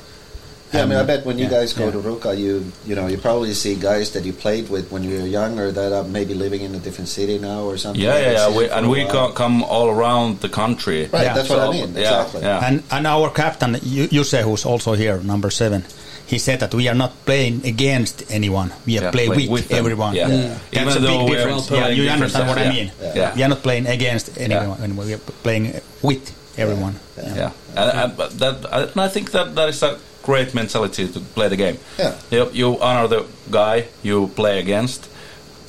Yeah, 0.73 0.83
I 0.83 0.85
mean, 0.85 0.97
I 0.97 1.01
Um, 1.01 1.07
bet 1.07 1.25
when 1.25 1.37
you 1.37 1.45
yeah, 1.45 1.51
guys 1.61 1.73
go 1.73 1.85
yeah. 1.85 1.91
to 1.91 1.99
Ruka, 2.01 2.35
you 2.37 2.71
you 2.85 2.95
know 2.95 3.05
you 3.07 3.17
probably 3.17 3.53
see 3.53 3.75
guys 3.75 4.09
that 4.11 4.25
you 4.25 4.33
played 4.33 4.69
with 4.69 4.89
when 4.91 5.03
you 5.03 5.21
were 5.21 5.27
younger 5.27 5.71
that 5.71 5.91
are 5.93 6.03
maybe 6.03 6.33
living 6.33 6.61
in 6.61 6.73
a 6.75 6.79
different 6.79 7.09
city 7.09 7.37
now 7.37 7.61
or 7.69 7.77
something. 7.77 8.01
Yeah, 8.01 8.17
yeah, 8.19 8.31
yeah. 8.49 8.57
We, 8.57 8.69
and 8.69 8.89
we 8.89 9.05
while. 9.05 9.31
come 9.31 9.61
all 9.63 9.89
around 9.89 10.39
the 10.41 10.49
country. 10.49 11.05
Right, 11.13 11.23
Yeah. 11.29 11.33
that's 11.37 11.49
what 11.49 11.59
I 11.59 11.69
mean. 11.71 11.93
yeah, 11.93 12.01
Exactly. 12.01 12.41
yeah. 12.41 12.65
And 12.67 12.81
and 12.89 13.05
our 13.05 13.29
captain 13.29 13.77
Ju- 13.85 14.07
Juse, 14.09 14.41
who's 14.41 14.65
also 14.65 14.93
here, 14.97 15.17
number 15.21 15.51
seven, 15.51 15.85
he 16.25 16.39
said 16.39 16.57
that 16.59 16.73
we 16.73 16.89
are 16.89 16.97
not 16.97 17.11
playing 17.25 17.61
against 17.69 18.23
anyone. 18.33 18.73
We 18.87 18.97
are 18.97 19.03
Yeah, 19.03 19.11
playing 19.11 19.33
play 19.37 19.47
with, 19.47 19.69
with 19.69 19.77
everyone. 19.77 20.15
Yeah. 20.17 20.27
Yeah. 20.27 20.57
That's 20.73 20.95
Even 20.97 20.97
a 20.97 21.05
though 21.05 21.19
big 21.21 21.29
we're 21.29 21.37
difference. 21.37 21.69
Yeah, 21.69 21.87
you 21.93 22.09
understand 22.09 22.47
what 22.49 22.57
I 22.57 22.67
mean? 22.73 22.89
Yeah. 23.01 23.13
Yeah. 23.15 23.35
We 23.35 23.43
are 23.45 23.49
not 23.53 23.61
playing 23.61 23.85
against 23.85 24.33
anyone. 24.41 24.81
and 24.81 24.97
We 24.97 25.13
are 25.13 25.21
playing 25.45 25.77
with 26.01 26.23
everyone. 26.57 26.95
Yeah, 27.17 27.51
And, 27.77 27.89
and, 28.01 28.09
but 28.17 28.29
that, 28.41 28.55
I, 28.73 28.89
and 28.89 28.99
I 29.01 29.09
think 29.09 29.29
that 29.31 29.53
that 29.55 29.69
is 29.69 29.81
a 29.83 29.97
great 30.23 30.53
mentality 30.55 31.07
to 31.07 31.19
play 31.19 31.49
the 31.49 31.57
game. 31.57 31.77
Yeah. 31.99 32.17
You, 32.31 32.49
you 32.51 32.81
honor 32.81 33.07
the 33.07 33.25
guy 33.51 33.87
you 34.01 34.27
play 34.27 34.59
against, 34.59 35.09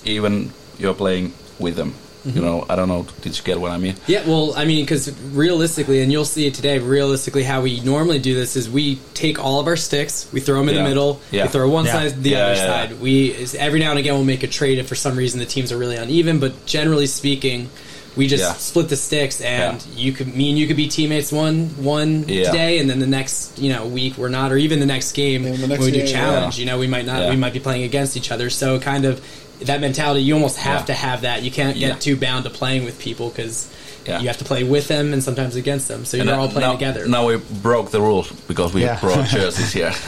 even 0.04 0.52
you're 0.78 0.94
playing 0.94 1.32
with 1.58 1.76
them. 1.76 1.94
You 2.24 2.32
mm-hmm. 2.32 2.40
know, 2.40 2.66
I 2.70 2.76
don't 2.76 2.88
know. 2.88 3.06
Did 3.20 3.36
you 3.36 3.44
get 3.44 3.60
what 3.60 3.70
I 3.70 3.76
mean? 3.76 3.96
Yeah, 4.06 4.26
well, 4.26 4.54
I 4.56 4.64
mean, 4.64 4.82
because 4.82 5.12
realistically, 5.32 6.00
and 6.00 6.10
you'll 6.10 6.24
see 6.24 6.46
it 6.46 6.54
today, 6.54 6.78
realistically, 6.78 7.42
how 7.42 7.60
we 7.60 7.80
normally 7.80 8.18
do 8.18 8.34
this 8.34 8.56
is 8.56 8.70
we 8.70 8.96
take 9.12 9.38
all 9.38 9.60
of 9.60 9.66
our 9.66 9.76
sticks, 9.76 10.26
we 10.32 10.40
throw 10.40 10.58
them 10.58 10.70
in 10.70 10.76
Yeah. 10.76 10.82
the 10.84 10.88
middle, 10.88 11.20
Yeah. 11.30 11.42
we 11.42 11.48
throw 11.50 11.68
one 11.68 11.84
Yeah. 11.84 11.92
side, 11.92 12.22
the 12.22 12.30
Yeah, 12.30 12.38
other 12.46 12.54
yeah, 12.54 12.66
side. 12.66 13.00
We 13.00 13.36
every 13.58 13.78
now 13.78 13.90
and 13.90 13.98
again 13.98 14.14
we'll 14.14 14.24
make 14.24 14.42
a 14.42 14.46
trade 14.46 14.78
if 14.78 14.88
for 14.88 14.94
some 14.94 15.16
reason 15.16 15.38
the 15.38 15.44
teams 15.44 15.70
are 15.70 15.76
really 15.76 15.96
uneven, 15.96 16.38
but 16.38 16.64
generally 16.64 17.06
speaking, 17.06 17.68
we 18.16 18.26
just 18.26 18.42
Yeah. 18.44 18.54
split 18.54 18.88
the 18.88 18.96
sticks, 18.96 19.40
and 19.40 19.82
you 19.96 20.12
could 20.12 20.34
me 20.34 20.50
and 20.50 20.58
you 20.58 20.66
could 20.66 20.76
be 20.76 20.88
teammates 20.88 21.32
one 21.32 21.70
one 21.78 22.24
Yeah. 22.28 22.50
today, 22.50 22.78
and 22.78 22.88
then 22.88 22.98
the 23.00 23.06
next 23.06 23.58
you 23.58 23.72
know 23.72 23.86
week 23.86 24.16
we're 24.18 24.28
not, 24.28 24.52
or 24.52 24.56
even 24.56 24.80
the 24.80 24.86
next 24.86 25.12
game 25.12 25.42
the 25.42 25.50
next 25.50 25.68
when 25.70 25.80
we 25.80 25.90
do 25.90 25.98
game, 25.98 26.06
challenge, 26.06 26.56
yeah. 26.56 26.60
you 26.60 26.66
know, 26.66 26.78
we 26.78 26.86
might 26.86 27.06
not, 27.06 27.22
Yeah. 27.22 27.30
we 27.30 27.36
might 27.36 27.52
be 27.52 27.60
playing 27.60 27.82
against 27.84 28.16
each 28.16 28.30
other, 28.30 28.50
so 28.50 28.78
kind 28.78 29.04
of. 29.04 29.20
That 29.62 29.80
mentality, 29.80 30.20
you 30.24 30.34
almost 30.34 30.56
have 30.58 30.80
Yeah. 30.80 30.86
to 30.86 30.94
have 30.94 31.20
that. 31.22 31.42
You 31.44 31.50
can't 31.52 31.78
get 31.78 31.88
Yeah. 31.88 31.94
too 31.94 32.16
bound 32.16 32.42
to 32.44 32.50
playing 32.50 32.84
with 32.84 32.98
people 32.98 33.28
because 33.30 33.68
Yeah. 34.04 34.18
you 34.20 34.26
have 34.26 34.36
to 34.38 34.44
play 34.44 34.64
with 34.64 34.88
them 34.88 35.12
and 35.12 35.22
sometimes 35.22 35.54
against 35.54 35.86
them. 35.86 36.04
So 36.04 36.18
And 36.18 36.26
you're 36.26 36.34
now- 36.36 36.42
all 36.42 36.48
playing 36.48 36.66
now, 36.66 36.72
together. 36.72 37.06
Now 37.06 37.24
we 37.26 37.36
broke 37.36 37.92
the 37.92 38.00
rules 38.00 38.26
because 38.48 38.74
we 38.74 38.82
Yeah. 38.82 38.98
brought 39.00 39.28
jerseys 39.28 39.72
here. 39.72 39.94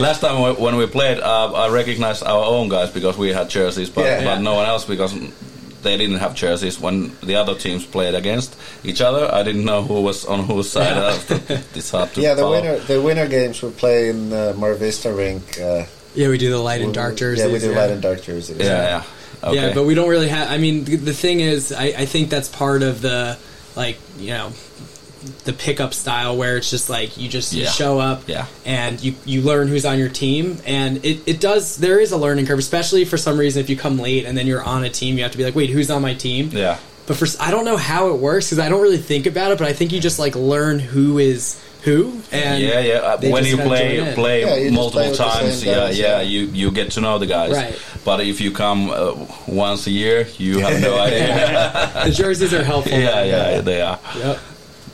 Last 0.00 0.20
time 0.20 0.42
we- 0.42 0.52
when 0.64 0.76
we 0.76 0.86
played, 0.86 1.20
uh, 1.20 1.52
I 1.52 1.68
recognized 1.68 2.24
our 2.24 2.44
own 2.44 2.68
guys 2.68 2.90
because 2.90 3.16
we 3.16 3.32
had 3.32 3.48
jerseys, 3.48 3.88
but, 3.90 4.04
Yeah. 4.04 4.24
but 4.24 4.40
no 4.40 4.54
one 4.54 4.66
else 4.66 4.84
because 4.84 5.12
they 5.82 5.96
didn't 5.96 6.16
have 6.18 6.34
jerseys. 6.34 6.80
When 6.80 7.12
the 7.22 7.36
other 7.36 7.54
teams 7.54 7.84
played 7.86 8.14
against 8.14 8.56
each 8.84 9.00
other, 9.00 9.32
I 9.32 9.42
didn't 9.42 9.64
know 9.64 9.82
who 9.82 10.00
was 10.02 10.24
on 10.26 10.44
whose 10.44 10.70
side. 10.70 10.96
Uh, 10.96 11.18
it's 11.74 11.90
hard 11.94 12.12
to 12.14 12.20
Yeah, 12.20 12.34
the 12.34 12.42
follow. 12.42 12.60
winner 12.60 12.78
the 12.78 13.00
winner 13.02 13.28
games 13.28 13.62
we 13.62 13.70
play 13.70 14.08
in 14.08 14.30
the 14.30 14.54
Mar 14.54 14.74
Vista 14.74 15.12
rink. 15.12 15.60
Uh, 15.60 15.84
yeah, 16.14 16.28
we 16.28 16.38
do 16.38 16.50
the 16.50 16.58
light 16.58 16.80
and 16.80 16.92
dark 16.92 17.16
jerseys. 17.16 17.44
Yeah, 17.46 17.52
we 17.52 17.58
do 17.58 17.70
yeah. 17.70 17.78
light 17.78 17.90
and 17.90 18.02
dark 18.02 18.22
jerseys. 18.22 18.58
Yeah, 18.58 18.64
yeah. 18.66 19.04
Okay. 19.48 19.54
Yeah, 19.68 19.74
but 19.74 19.84
we 19.84 19.94
don't 19.94 20.08
really 20.08 20.28
have. 20.28 20.50
I 20.50 20.58
mean, 20.58 20.84
the, 20.84 20.96
the 20.96 21.12
thing 21.12 21.38
is, 21.40 21.70
I, 21.70 21.84
I 21.84 22.06
think 22.06 22.28
that's 22.28 22.48
part 22.48 22.82
of 22.82 23.00
the 23.00 23.38
like 23.76 23.98
you 24.18 24.30
know 24.32 24.52
the 25.44 25.52
pickup 25.52 25.94
style 25.94 26.36
where 26.36 26.56
it's 26.56 26.70
just 26.70 26.88
like 26.90 27.16
you 27.18 27.28
just 27.28 27.52
you 27.52 27.62
Yeah. 27.64 27.70
show 27.70 27.98
up 27.98 28.22
Yeah. 28.26 28.46
and 28.64 29.02
you 29.02 29.14
you 29.24 29.42
learn 29.42 29.68
who's 29.68 29.84
on 29.84 29.98
your 29.98 30.08
team 30.08 30.58
and 30.66 31.04
it, 31.04 31.20
it 31.26 31.40
does 31.40 31.76
there 31.76 32.00
is 32.00 32.12
a 32.12 32.16
learning 32.16 32.46
curve 32.46 32.58
especially 32.58 33.04
for 33.04 33.16
some 33.16 33.38
reason 33.38 33.60
if 33.60 33.70
you 33.70 33.76
come 33.76 33.98
late 33.98 34.24
and 34.26 34.36
then 34.36 34.46
you're 34.46 34.62
on 34.62 34.84
a 34.84 34.90
team 34.90 35.16
you 35.16 35.22
have 35.22 35.32
to 35.32 35.38
be 35.38 35.44
like 35.44 35.54
wait 35.54 35.70
who's 35.70 35.90
on 35.90 36.02
my 36.02 36.14
team 36.14 36.50
yeah. 36.52 36.78
but 37.06 37.16
for 37.16 37.26
I 37.40 37.50
don't 37.50 37.64
know 37.64 37.76
how 37.76 38.08
it 38.10 38.18
works 38.18 38.46
because 38.46 38.58
I 38.58 38.68
don't 38.68 38.80
really 38.82 38.98
think 38.98 39.26
about 39.26 39.52
it 39.52 39.58
but 39.58 39.66
I 39.66 39.72
think 39.72 39.92
you 39.92 40.00
just 40.00 40.18
like 40.18 40.34
learn 40.36 40.78
who 40.78 41.18
is 41.18 41.60
who 41.82 42.20
and 42.32 42.60
yeah, 42.60 42.80
yeah. 42.80 42.94
Uh, 42.96 43.18
when 43.30 43.44
you 43.46 43.56
play 43.56 44.12
play 44.14 44.40
Yeah, 44.42 44.56
you 44.56 44.72
multiple 44.72 45.04
play 45.04 45.14
times, 45.14 45.64
yeah, 45.64 45.74
guys, 45.74 45.98
yeah, 45.98 46.06
yeah. 46.16 46.20
you 46.22 46.40
you 46.46 46.70
get 46.72 46.90
to 46.92 47.00
know 47.00 47.18
the 47.18 47.26
guys. 47.26 47.52
Right. 47.52 47.78
But 48.04 48.20
if 48.20 48.40
you 48.40 48.50
come 48.50 48.90
uh, 48.90 49.14
once 49.46 49.86
a 49.86 49.92
year, 49.92 50.26
you 50.38 50.58
have 50.58 50.80
no 50.82 50.98
idea. 51.06 52.02
the 52.04 52.10
jerseys 52.10 52.52
are 52.52 52.64
helpful 52.64 52.98
yeah, 52.98 53.22
yeah, 53.22 53.60
they 53.60 53.80
are. 53.80 53.98
Yep. 54.18 54.38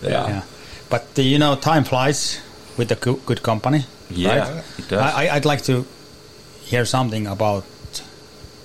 Yeah, 0.05 0.29
Yeah. 0.29 0.43
But 0.91 1.07
uh, 1.19 1.23
you 1.23 1.39
know, 1.39 1.57
time 1.57 1.85
flies 1.85 2.41
with 2.77 2.93
a 2.93 2.97
good, 2.97 3.25
good 3.27 3.43
company. 3.43 3.85
Yeah, 4.11 4.39
right? 4.55 4.65
it 4.79 4.89
does. 4.89 5.01
I, 5.01 5.27
I- 5.27 5.35
I'd 5.37 5.45
like 5.45 5.63
to 5.65 5.85
hear 6.63 6.85
something 6.85 7.27
about 7.27 7.65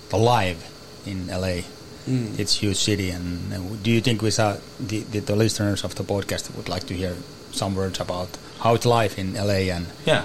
the 0.10 0.18
live 0.18 0.58
in 1.06 1.28
LA. 1.28 1.64
Mm. 2.08 2.40
It's 2.40 2.56
huge 2.56 2.78
city, 2.78 3.12
and 3.12 3.54
uh, 3.54 3.60
do 3.84 3.92
you 3.92 4.02
think 4.02 4.22
we 4.22 4.32
saw 4.32 4.58
the, 4.80 5.00
the, 5.02 5.20
the 5.20 5.36
listeners 5.36 5.84
of 5.84 5.94
the 5.96 6.04
podcast 6.04 6.56
would 6.56 6.68
like 6.70 6.86
to 6.88 6.94
hear 6.94 7.16
some 7.52 7.76
words 7.76 8.00
about 8.00 8.30
how 8.60 8.74
it's 8.76 8.86
live 8.86 9.18
in 9.20 9.34
LA? 9.36 9.70
And 9.76 9.86
yeah, 10.06 10.24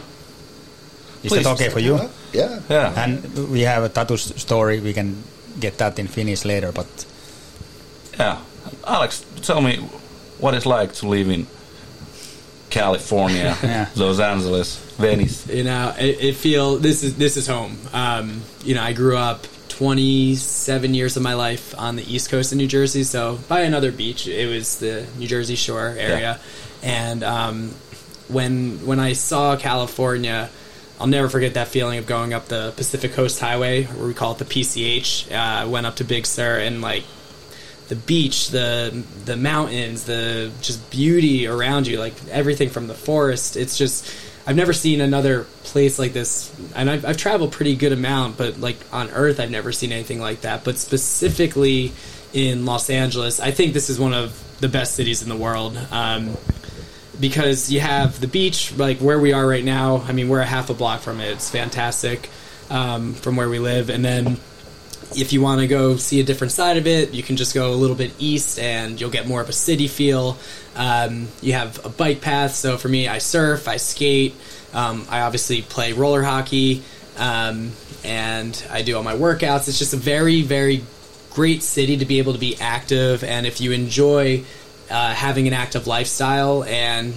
is 1.23 1.33
Please. 1.33 1.45
that 1.45 1.53
okay 1.55 1.69
for 1.69 1.81
you? 1.81 1.99
Yeah. 2.33 2.61
yeah. 2.69 2.93
And 3.05 3.51
we 3.51 3.61
have 3.63 3.83
a 3.85 3.89
tattoo 3.89 4.17
story. 4.17 4.81
We 4.81 4.93
can 4.95 5.23
get 5.61 5.77
that 5.79 5.99
in 5.99 6.07
Finnish 6.09 6.45
later, 6.45 6.73
but 6.73 6.87
yeah. 8.19 8.39
Alex, 8.87 9.25
tell 9.43 9.61
me 9.61 9.79
what 10.45 10.53
it's 10.55 10.67
like 10.67 10.93
to 10.93 11.09
live 11.09 11.31
in 11.31 11.47
California, 12.69 13.57
Yeah. 13.63 13.89
Los 13.97 14.21
Angeles, 14.21 14.77
Venice. 14.99 15.47
you 15.49 15.65
know 15.65 15.95
it, 15.99 16.21
it 16.21 16.37
feel 16.37 16.77
this 16.77 17.03
is 17.03 17.17
this 17.17 17.37
is 17.37 17.47
home 17.47 17.79
um, 17.93 18.43
you 18.63 18.75
know 18.77 18.83
i 18.83 18.93
grew 18.93 19.17
up 19.17 19.47
27 19.71 20.95
years 20.95 21.17
of 21.17 21.23
my 21.23 21.35
life 21.35 21.75
on 21.79 21.97
the 21.97 22.05
east 22.15 22.31
coast 22.31 22.53
of 22.53 22.59
new 22.59 22.67
jersey 22.69 23.03
so 23.03 23.39
by 23.49 23.63
another 23.63 23.91
beach 23.91 24.29
it 24.29 24.49
was 24.49 24.79
the 24.79 25.05
new 25.19 25.27
jersey 25.27 25.57
shore 25.57 25.95
area 25.99 26.39
and 26.83 27.25
um, 27.25 27.71
when 28.29 28.85
when 28.87 29.01
i 29.01 29.13
saw 29.15 29.57
california 29.57 30.49
I'll 31.01 31.09
never 31.09 31.29
forget 31.29 31.55
that 31.55 31.67
feeling 31.69 31.99
of 31.99 32.07
going 32.07 32.33
up 32.33 32.47
the 32.47 32.73
Pacific 32.77 33.15
Coast 33.15 33.41
Highway, 33.41 33.89
or 33.99 34.07
we 34.07 34.15
call 34.15 34.31
it 34.31 34.39
the 34.39 34.45
PCH. 34.45 35.29
Uh, 35.29 35.35
I 35.63 35.65
went 35.65 35.87
up 35.87 35.97
to 35.97 36.05
Big 36.05 36.25
Sur 36.25 36.61
and 36.61 36.81
like 36.81 37.03
the 37.89 37.97
beach, 37.97 38.49
the 38.49 39.05
the 39.25 39.37
mountains, 39.37 40.05
the 40.05 40.51
just 40.61 40.91
beauty 40.91 41.47
around 41.47 41.87
you, 41.87 41.99
like 41.99 42.15
everything 42.31 42.71
from 42.71 42.87
the 42.87 42.95
forest. 42.95 43.57
It's 43.57 43.77
just 43.77 44.13
I've 44.47 44.57
never 44.57 44.73
seen 44.73 45.01
another 45.01 45.45
place 45.65 45.99
like 45.99 46.13
this, 46.13 46.55
and 46.75 46.91
I've, 46.91 47.05
I've 47.05 47.17
traveled 47.17 47.53
pretty 47.53 47.77
good 47.77 47.93
amount, 47.93 48.37
but 48.37 48.61
like 48.61 48.77
on 48.93 49.11
Earth, 49.11 49.41
I've 49.41 49.51
never 49.51 49.73
seen 49.73 49.93
anything 49.93 50.21
like 50.21 50.43
that. 50.43 50.65
But 50.65 50.79
specifically 50.79 51.93
in 52.33 52.67
Los 52.67 52.91
Angeles, 52.91 53.41
I 53.41 53.51
think 53.53 53.73
this 53.73 53.89
is 53.89 53.99
one 53.99 54.13
of 54.13 54.41
the 54.61 54.69
best 54.69 54.95
cities 54.95 55.23
in 55.23 55.29
the 55.29 55.37
world. 55.37 55.79
Um, 55.91 56.37
because 57.21 57.71
you 57.71 57.81
have 57.81 58.21
the 58.21 58.27
beach, 58.27 58.77
like 58.77 58.99
where 58.99 59.19
we 59.19 59.33
are 59.33 59.47
right 59.47 59.65
now. 59.65 59.99
I 59.99 60.13
mean, 60.13 60.29
we're 60.29 60.41
a 60.41 60.47
half 60.47 60.69
a 60.71 60.75
block 60.75 61.01
from 61.01 61.21
it. 61.21 61.31
It's 61.31 61.49
fantastic 61.49 62.29
um, 62.71 63.15
from 63.15 63.37
where 63.37 63.49
we 63.49 63.59
live. 63.59 63.89
And 63.89 64.05
then 64.05 64.39
if 65.17 65.33
you 65.33 65.41
want 65.41 65.61
to 65.61 65.67
go 65.67 65.97
see 65.97 66.21
a 66.21 66.25
different 66.25 66.53
side 66.53 66.77
of 66.77 66.87
it, 66.87 67.13
you 67.15 67.23
can 67.23 67.37
just 67.37 67.55
go 67.55 67.73
a 67.73 67.75
little 67.75 67.97
bit 67.97 68.13
east 68.19 68.59
and 68.59 69.01
you'll 69.01 69.11
get 69.11 69.27
more 69.27 69.41
of 69.41 69.49
a 69.49 69.53
city 69.53 69.89
feel. 69.89 70.37
Um, 70.75 71.29
you 71.41 71.53
have 71.53 71.85
a 71.85 71.89
bike 71.89 72.21
path. 72.21 72.55
So 72.55 72.77
for 72.77 72.89
me, 72.89 73.09
I 73.09 73.19
surf, 73.19 73.69
I 73.69 73.77
skate, 73.77 74.35
um, 74.73 75.07
I 75.09 75.21
obviously 75.21 75.63
play 75.63 75.93
roller 75.93 76.23
hockey, 76.23 76.83
um, 77.17 77.73
and 78.05 78.67
I 78.71 78.83
do 78.83 78.97
all 78.97 79.03
my 79.03 79.15
workouts. 79.15 79.69
It's 79.69 79.79
just 79.79 79.95
a 79.95 79.99
very, 79.99 80.43
very 80.43 80.83
great 81.31 81.63
city 81.63 81.97
to 81.99 82.05
be 82.05 82.19
able 82.19 82.33
to 82.33 82.39
be 82.39 82.57
active. 82.61 83.25
And 83.25 83.47
if 83.47 83.61
you 83.61 83.73
enjoy 83.73 84.45
uh, 84.91 85.15
having 85.15 85.47
an 85.49 85.55
active 85.55 85.87
lifestyle 85.87 86.65
and 86.65 87.15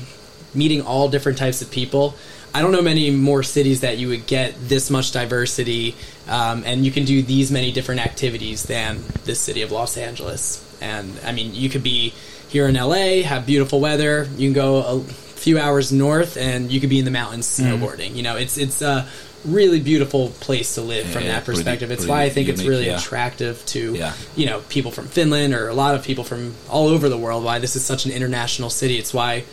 meeting 0.54 0.82
all 0.82 1.10
different 1.10 1.38
types 1.38 1.62
of 1.62 1.72
people. 1.72 2.16
I 2.54 2.62
don't 2.62 2.72
know 2.72 2.82
many 2.82 3.12
more 3.12 3.44
cities 3.44 3.82
that 3.82 3.98
you 3.98 4.08
would 4.10 4.26
get 4.26 4.56
this 4.60 4.90
much 4.90 5.12
diversity 5.12 5.96
um, 6.30 6.64
and 6.66 6.86
you 6.86 6.92
can 6.92 7.06
do 7.06 7.22
these 7.22 7.52
many 7.52 7.72
different 7.72 8.06
activities 8.06 8.64
than 8.64 9.04
this 9.26 9.40
city 9.40 9.62
of 9.62 9.72
Los 9.72 9.98
Angeles. 9.98 10.64
And 10.82 11.14
I 11.26 11.32
mean, 11.32 11.56
you 11.56 11.70
could 11.70 11.84
be 11.84 12.14
here 12.50 12.68
in 12.68 12.76
LA, 12.76 13.24
have 13.24 13.46
beautiful 13.46 13.80
weather. 13.80 14.28
You 14.38 14.48
can 14.50 14.54
go 14.54 14.78
a 14.78 15.00
few 15.04 15.60
hours 15.60 15.92
north 15.92 16.38
and 16.38 16.72
you 16.72 16.80
could 16.80 16.90
be 16.90 17.00
in 17.00 17.06
the 17.06 17.12
mountains 17.12 17.48
Mhm. 17.60 17.80
snowboarding. 17.80 18.16
You 18.16 18.24
know, 18.24 18.36
it's 18.38 18.58
it's 18.58 18.82
a 18.82 19.08
really 19.46 19.80
beautiful 19.80 20.30
place 20.42 20.76
to 20.76 20.82
live 20.82 21.08
from 21.08 21.24
Yeah, 21.24 21.34
that 21.34 21.46
pretty- 21.46 21.60
perspective. 21.60 21.92
it's 21.92 22.00
pretty 22.02 22.10
why 22.12 22.24
I 22.24 22.30
think 22.30 22.50
it's 22.50 22.64
really 22.64 22.88
yeah. 22.88 22.98
attractive 22.98 23.64
to 23.68 23.94
Yeah. 23.96 24.14
you 24.36 24.46
know 24.48 24.62
people 24.68 24.92
from 24.92 25.08
Finland 25.08 25.54
or 25.54 25.70
a 25.70 25.74
lot 25.76 25.96
of 25.96 26.04
people 26.04 26.24
from 26.24 26.56
all 26.70 26.88
over 26.88 27.08
the 27.08 27.18
world. 27.18 27.44
Why 27.44 27.60
this 27.60 27.76
is 27.76 27.86
such 27.86 28.06
an 28.06 28.12
international 28.12 28.70
city. 28.70 28.98
It's 28.98 29.14
why 29.14 29.44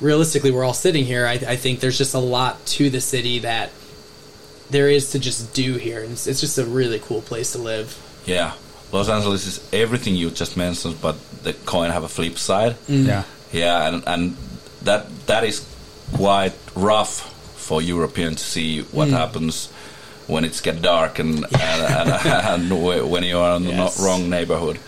realistically 0.00 0.50
we're 0.50 0.64
all 0.64 0.74
sitting 0.74 1.04
here. 1.04 1.26
I, 1.26 1.32
I 1.34 1.56
think 1.56 1.80
there's 1.80 1.98
just 1.98 2.14
a 2.14 2.18
lot 2.18 2.64
to 2.76 2.90
the 2.90 3.00
city 3.00 3.40
that 3.40 3.70
there 4.70 4.88
is 4.88 5.10
to 5.12 5.18
just 5.18 5.52
do 5.54 5.74
here. 5.74 6.02
And 6.02 6.12
it's, 6.12 6.26
it's 6.26 6.40
just 6.40 6.58
a 6.58 6.64
really 6.64 6.98
cool 7.00 7.22
place 7.22 7.52
to 7.52 7.58
live. 7.58 7.96
Yeah, 8.26 8.52
Los 8.92 9.08
Angeles 9.08 9.46
is 9.46 9.68
everything 9.72 10.14
you 10.14 10.30
just 10.30 10.56
mentioned, 10.56 11.00
but 11.00 11.16
the 11.42 11.52
coin 11.66 11.90
have 11.90 12.04
a 12.04 12.08
flip 12.08 12.38
side. 12.38 12.76
Mm. 12.88 13.06
Yeah. 13.06 13.24
yeah, 13.52 13.88
and 13.88 14.02
and 14.06 14.36
that 14.82 15.06
that 15.26 15.44
is 15.44 15.64
quite 16.12 16.52
rough 16.74 17.26
for 17.56 17.80
European 17.82 18.34
to 18.34 18.42
see 18.44 18.82
what 18.92 19.08
Mm. 19.08 19.12
happens 19.12 19.68
when 20.26 20.44
it's 20.44 20.60
get 20.60 20.80
dark 20.82 21.18
and 21.18 21.44
and, 21.44 21.82
and, 21.82 22.70
and 22.70 23.10
when 23.10 23.22
you 23.24 23.38
are 23.38 23.56
in 23.56 23.64
the 23.64 23.70
Yes. 23.70 23.98
no- 23.98 24.04
wrong 24.04 24.28
neighborhood. 24.30 24.78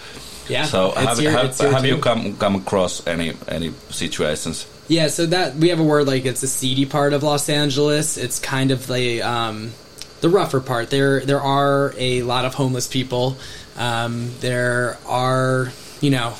Yeah, 0.52 0.64
So 0.64 0.90
have, 0.90 1.18
here- 1.18 1.30
have, 1.30 1.58
have 1.58 1.84
you 1.86 1.98
come 1.98 2.36
come 2.36 2.56
across 2.56 3.06
any 3.06 3.32
any 3.48 3.72
situations? 3.90 4.66
Yeah, 4.88 5.08
so 5.08 5.26
that 5.26 5.56
we 5.56 5.70
have 5.70 5.80
a 5.80 5.84
word 5.84 6.06
like 6.06 6.26
it's 6.26 6.42
a 6.42 6.48
seedy 6.48 6.84
part 6.86 7.12
of 7.14 7.22
Los 7.22 7.48
Angeles. 7.48 8.16
It's 8.18 8.38
kind 8.38 8.70
of 8.70 8.86
the 8.86 9.22
um, 9.22 9.72
the 10.20 10.28
rougher 10.28 10.60
part. 10.60 10.90
There 10.90 11.20
there 11.20 11.40
are 11.40 11.94
a 11.96 12.22
lot 12.22 12.44
of 12.44 12.54
homeless 12.54 12.88
people. 12.88 13.36
Um, 13.76 14.30
there 14.40 14.98
are 15.06 15.72
you 16.00 16.10
know 16.10 16.34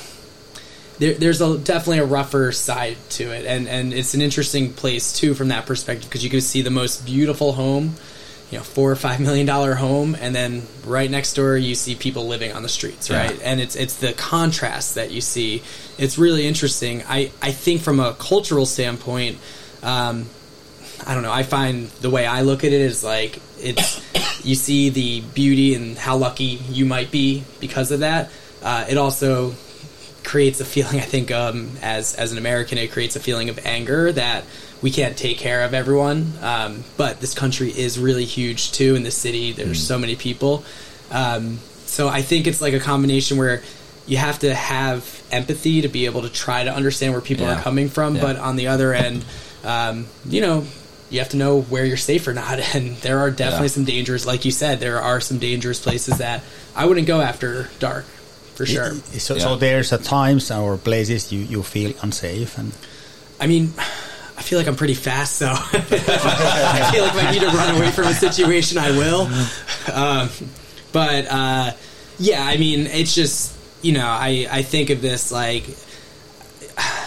there, 0.99 1.15
there's 1.15 1.41
a 1.41 1.57
definitely 1.57 1.99
a 1.99 2.05
rougher 2.05 2.51
side 2.51 2.97
to 3.11 3.23
it, 3.31 3.45
and 3.45 3.67
and 3.67 3.93
it's 3.93 4.13
an 4.13 4.21
interesting 4.21 4.73
place 4.73 5.13
too 5.13 5.33
from 5.33 5.47
that 5.47 5.65
perspective 5.65 6.07
because 6.09 6.23
you 6.23 6.29
can 6.29 6.41
see 6.41 6.61
the 6.61 6.69
most 6.69 7.05
beautiful 7.05 7.53
home. 7.53 7.95
You 8.53 8.59
know, 8.59 8.63
four 8.63 8.91
or 8.91 8.95
five 8.95 9.19
million 9.19 9.47
dollar 9.47 9.73
home, 9.73 10.15
and 10.21 10.35
then 10.35 10.61
right 10.85 11.09
next 11.09 11.33
door 11.33 11.57
you 11.57 11.73
see 11.73 11.95
people 11.95 12.27
living 12.27 12.51
on 12.53 12.61
the 12.61 12.69
streets, 12.69 13.09
Yeah. 13.09 13.17
right? 13.25 13.41
and 13.43 13.59
it's 13.59 13.75
it's 13.75 13.95
the 13.95 14.13
contrast 14.13 14.93
that 14.93 15.09
you 15.09 15.21
see. 15.21 15.63
It's 15.97 16.19
really 16.19 16.45
interesting. 16.45 17.01
I 17.07 17.31
I 17.41 17.51
think 17.51 17.81
from 17.81 17.99
a 17.99 18.13
cultural 18.13 18.67
standpoint, 18.67 19.39
um, 19.81 20.27
I 21.07 21.15
don't 21.15 21.23
know. 21.23 21.31
I 21.31 21.41
find 21.41 21.87
the 22.01 22.11
way 22.11 22.27
I 22.27 22.41
look 22.41 22.63
at 22.63 22.71
it 22.71 22.81
is 22.81 23.03
like 23.03 23.39
it's 23.59 23.99
you 24.45 24.53
see 24.53 24.89
the 24.89 25.21
beauty 25.33 25.73
and 25.73 25.97
how 25.97 26.17
lucky 26.17 26.59
you 26.69 26.85
might 26.85 27.09
be 27.09 27.43
because 27.59 27.89
of 27.89 28.01
that. 28.01 28.29
Uh, 28.61 28.85
it 28.87 28.97
also 28.99 29.55
creates 30.23 30.59
a 30.61 30.65
feeling. 30.65 30.99
I 30.99 31.05
think 31.05 31.31
um, 31.31 31.71
as 31.81 32.13
as 32.13 32.31
an 32.31 32.37
American, 32.37 32.77
it 32.77 32.91
creates 32.91 33.15
a 33.15 33.19
feeling 33.19 33.49
of 33.49 33.57
anger 33.65 34.11
that 34.11 34.43
we 34.83 34.91
can't 34.91 35.17
take 35.17 35.37
care 35.39 35.63
of 35.63 35.73
everyone. 35.73 36.33
Um, 36.41 36.83
but 36.97 37.19
this 37.21 37.33
country 37.33 37.69
is 37.71 37.97
really 37.97 38.25
huge 38.25 38.71
too. 38.73 38.93
In 38.95 39.01
the 39.03 39.11
city, 39.11 39.51
there's 39.53 39.81
so 39.81 39.97
many 39.97 40.15
people. 40.15 40.63
Um, 41.09 41.57
so 41.85 42.07
I 42.09 42.21
think 42.21 42.45
it's 42.45 42.61
like 42.61 42.73
a 42.73 42.79
combination 42.79 43.37
where 43.37 43.63
you 44.05 44.17
have 44.17 44.39
to 44.39 44.53
have 44.53 45.23
empathy 45.31 45.81
to 45.81 45.87
be 45.87 46.05
able 46.05 46.23
to 46.23 46.29
try 46.29 46.65
to 46.65 46.71
understand 46.73 47.13
where 47.13 47.21
people 47.21 47.45
Yeah. 47.45 47.57
are 47.57 47.61
coming 47.61 47.87
from. 47.89 48.15
Yeah. 48.17 48.21
But 48.21 48.35
on 48.37 48.57
the 48.57 48.67
other 48.67 48.93
end, 48.93 49.23
um, 49.63 50.07
you 50.27 50.41
know, 50.41 50.65
you 51.09 51.19
have 51.19 51.29
to 51.29 51.37
know 51.37 51.61
where 51.61 51.85
you're 51.85 51.95
safe 51.95 52.27
or 52.27 52.33
not. 52.33 52.59
And 52.75 52.97
there 52.97 53.19
are 53.19 53.31
definitely 53.31 53.67
Yeah. 53.67 53.73
some 53.79 53.85
dangers, 53.85 54.25
like 54.25 54.43
you 54.43 54.51
said, 54.51 54.79
there 54.81 54.99
are 54.99 55.21
some 55.21 55.37
dangerous 55.39 55.79
places 55.79 56.17
that 56.17 56.43
I 56.75 56.85
wouldn't 56.85 57.07
go 57.07 57.21
after 57.21 57.69
dark 57.79 58.03
for 58.55 58.65
sure. 58.65 58.95
So, 59.17 59.37
so 59.37 59.55
there's 59.55 59.93
a 59.93 59.97
times 59.97 60.51
or 60.51 60.77
places 60.77 61.31
you, 61.31 61.39
you 61.39 61.63
feel 61.63 61.93
unsafe 62.01 62.57
and 62.57 62.73
I 63.39 63.47
mean, 63.47 63.73
I 64.37 64.41
feel 64.41 64.57
like 64.57 64.67
I'm 64.67 64.75
pretty 64.75 64.93
fast, 64.95 65.35
so 65.37 65.47
I 65.51 66.91
feel 66.91 67.03
like 67.03 67.15
if 67.15 67.23
I 67.23 67.31
need 67.31 67.41
to 67.41 67.47
run 67.47 67.75
away 67.75 67.91
from 67.91 68.05
a 68.05 68.13
situation, 68.13 68.77
I 68.77 68.91
will. 68.91 69.29
Um, 69.93 70.29
but 70.91 71.27
uh, 71.27 71.71
yeah, 72.19 72.43
I 72.43 72.57
mean, 72.57 72.87
it's 72.87 73.13
just 73.13 73.55
you 73.81 73.93
know, 73.93 74.05
I 74.05 74.47
I 74.49 74.61
think 74.63 74.89
of 74.89 75.01
this 75.01 75.31
like 75.31 75.65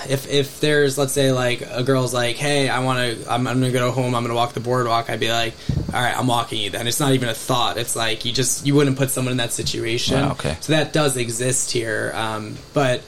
if 0.09 0.29
if 0.31 0.61
there's 0.61 0.97
let's 0.99 1.13
say 1.13 1.33
like 1.33 1.63
a 1.63 1.83
girl's 1.83 2.15
like, 2.15 2.37
hey, 2.37 2.69
I 2.69 2.81
want 2.81 2.99
to, 2.99 3.33
I'm, 3.33 3.47
I'm 3.47 3.61
gonna 3.61 3.73
go 3.73 3.91
home, 3.91 4.15
I'm 4.15 4.23
gonna 4.23 4.35
walk 4.35 4.53
the 4.53 4.61
boardwalk. 4.61 5.11
I'd 5.11 5.21
be 5.21 5.31
like, 5.31 5.55
all 5.93 6.01
right, 6.01 6.17
I'm 6.17 6.27
walking 6.27 6.61
you. 6.61 6.71
Then 6.71 6.87
it's 6.87 7.01
not 7.01 7.13
even 7.13 7.29
a 7.29 7.35
thought. 7.35 7.77
It's 7.77 7.97
like 7.97 8.25
you 8.25 8.33
just 8.33 8.67
you 8.67 8.75
wouldn't 8.75 8.97
put 8.97 9.11
someone 9.11 9.33
in 9.33 9.39
that 9.39 9.53
situation. 9.53 10.21
Wow, 10.21 10.33
okay. 10.33 10.57
So 10.61 10.73
that 10.73 10.93
does 10.93 11.17
exist 11.17 11.71
here, 11.71 12.13
um, 12.15 12.57
but. 12.73 13.03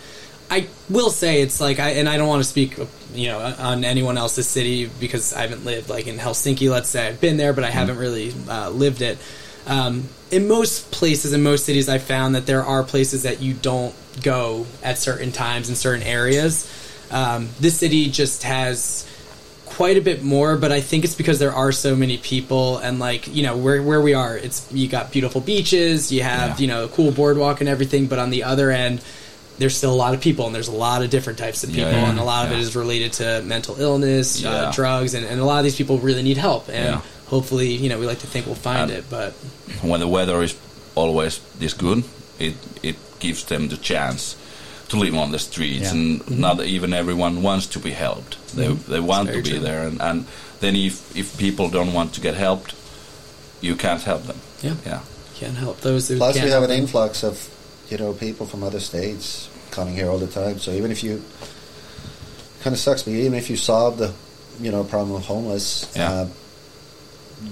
I 0.51 0.67
will 0.89 1.11
say 1.11 1.43
it's 1.43 1.61
like 1.61 1.79
I 1.79 1.91
and 1.91 2.09
I 2.09 2.17
don't 2.17 2.29
want 2.29 2.43
to 2.43 2.49
speak 2.49 2.79
you 3.15 3.29
know 3.29 3.39
on 3.39 3.85
anyone 3.85 4.17
else's 4.17 4.49
city 4.49 4.91
because 5.01 5.33
I 5.35 5.43
haven't 5.43 5.65
lived 5.65 5.89
like 5.89 6.07
in 6.07 6.17
Helsinki 6.17 6.71
let's 6.71 6.89
say. 6.89 7.07
I've 7.09 7.21
been 7.21 7.37
there 7.37 7.53
but 7.53 7.65
I 7.65 7.71
haven't 7.71 7.99
really 7.99 8.33
uh, 8.49 8.71
lived 8.71 9.03
it. 9.03 9.19
Um, 9.67 10.05
in 10.31 10.49
most 10.49 10.91
places 10.91 11.33
in 11.35 11.43
most 11.43 11.67
cities 11.67 11.89
I 11.89 11.99
found 11.99 12.35
that 12.35 12.47
there 12.47 12.65
are 12.65 12.83
places 12.83 13.25
that 13.25 13.41
you 13.43 13.53
don't 13.55 13.95
go 14.23 14.67
at 14.83 14.97
certain 14.99 15.33
times 15.33 15.69
in 15.69 15.77
certain 15.77 16.03
areas. 16.03 16.67
Um, 17.11 17.49
this 17.61 17.79
city 17.79 18.11
just 18.11 18.43
has 18.45 19.07
quite 19.67 19.97
a 19.99 20.01
bit 20.01 20.23
more 20.23 20.57
but 20.57 20.73
I 20.73 20.81
think 20.81 21.05
it's 21.05 21.15
because 21.15 21.39
there 21.39 21.53
are 21.53 21.73
so 21.73 21.95
many 21.95 22.17
people 22.19 22.79
and 22.79 22.99
like 22.99 23.29
you 23.29 23.43
know 23.43 23.57
where 23.57 23.83
where 23.83 24.01
we 24.01 24.15
are 24.15 24.37
it's 24.37 24.67
you 24.73 24.89
got 24.89 25.13
beautiful 25.13 25.41
beaches 25.41 26.11
you 26.11 26.23
have 26.23 26.53
Yeah. 26.53 26.57
you 26.59 26.67
know 26.67 26.85
a 26.87 26.89
cool 26.89 27.13
boardwalk 27.13 27.61
and 27.61 27.69
everything 27.69 28.07
but 28.07 28.19
on 28.19 28.31
the 28.31 28.43
other 28.45 28.71
end 28.71 29.03
there's 29.59 29.77
still 29.77 29.93
a 29.93 30.01
lot 30.05 30.15
of 30.15 30.21
people 30.21 30.47
and 30.47 30.55
there's 30.55 30.69
a 30.69 30.73
lot 30.89 31.03
of 31.03 31.11
different 31.11 31.39
types 31.39 31.65
of 31.65 31.71
people 31.71 31.91
yeah, 31.91 32.09
and 32.11 32.19
a 32.19 32.25
lot 32.25 32.47
of 32.47 32.53
it 32.53 32.59
is 32.59 32.75
related 32.77 33.13
to 33.15 33.43
mental 33.45 33.81
illness 33.81 34.41
Yeah. 34.41 34.51
uh, 34.51 34.73
drugs 34.73 35.15
and, 35.15 35.27
and 35.27 35.41
a 35.41 35.45
lot 35.45 35.59
of 35.59 35.65
these 35.65 35.77
people 35.77 35.99
really 35.99 36.23
need 36.23 36.37
help 36.37 36.69
and 36.69 36.95
Yeah. 36.95 37.01
hopefully 37.27 37.71
you 37.73 37.89
know 37.89 37.99
we 37.99 38.07
like 38.07 38.21
to 38.21 38.27
think 38.27 38.47
we'll 38.47 38.55
find 38.55 38.91
And- 38.91 38.99
it 38.99 39.05
but 39.11 39.33
when 39.83 40.01
the 40.01 40.09
weather 40.09 40.43
is 40.43 40.55
always 40.95 41.41
this 41.59 41.75
good, 41.75 42.03
it 42.39 42.55
it 42.83 42.97
gives 43.21 43.45
them 43.45 43.69
the 43.69 43.77
chance 43.77 44.37
to 44.89 44.97
live 44.97 45.15
on 45.15 45.33
the 45.33 45.39
streets, 45.39 45.83
Yeah. 45.83 45.91
and 45.93 46.21
Mm-hmm. 46.21 46.41
not 46.41 46.61
even 46.65 46.93
everyone 46.95 47.43
wants 47.43 47.67
to 47.75 47.79
be 47.79 47.91
helped. 47.91 48.37
They 48.57 48.69
Mhm. 48.69 48.87
they 48.87 49.01
want 49.01 49.29
to 49.29 49.43
be 49.43 49.51
true. 49.51 49.61
there, 49.61 49.87
and, 49.87 50.01
and 50.01 50.25
then 50.61 50.75
if 50.77 50.95
if 51.17 51.37
people 51.37 51.69
don't 51.69 51.93
want 51.93 52.15
to 52.15 52.21
get 52.21 52.35
helped, 52.35 52.75
you 53.61 53.77
can't 53.77 54.03
help 54.03 54.27
them. 54.27 54.37
yeah 54.63 54.75
Yeah, 54.87 55.01
can't 55.39 55.57
help 55.59 55.81
those 55.83 56.09
who 56.09 56.17
Plus, 56.17 56.35
can't 56.35 56.47
we 56.47 56.51
have 56.53 56.63
an 56.65 56.71
them. 56.71 56.81
influx 56.81 57.23
of 57.23 57.35
you 57.91 57.97
know 57.99 58.13
people 58.13 58.47
from 58.47 58.63
other 58.63 58.81
states 58.81 59.49
coming 59.71 59.95
here 59.95 60.09
all 60.11 60.19
the 60.19 60.27
time. 60.27 60.59
So 60.59 60.71
even 60.73 60.91
if 60.91 61.03
you 61.03 61.23
kind 62.63 62.75
of 62.75 62.81
sucks, 62.81 63.03
but 63.03 63.13
even 63.13 63.35
if 63.35 63.49
you 63.51 63.57
solve 63.57 63.99
the 63.99 64.13
you 64.61 64.71
know 64.73 64.85
problem 64.85 65.17
of 65.17 65.25
homeless, 65.25 65.87
Yeah. 65.97 66.11
uh, 66.13 66.27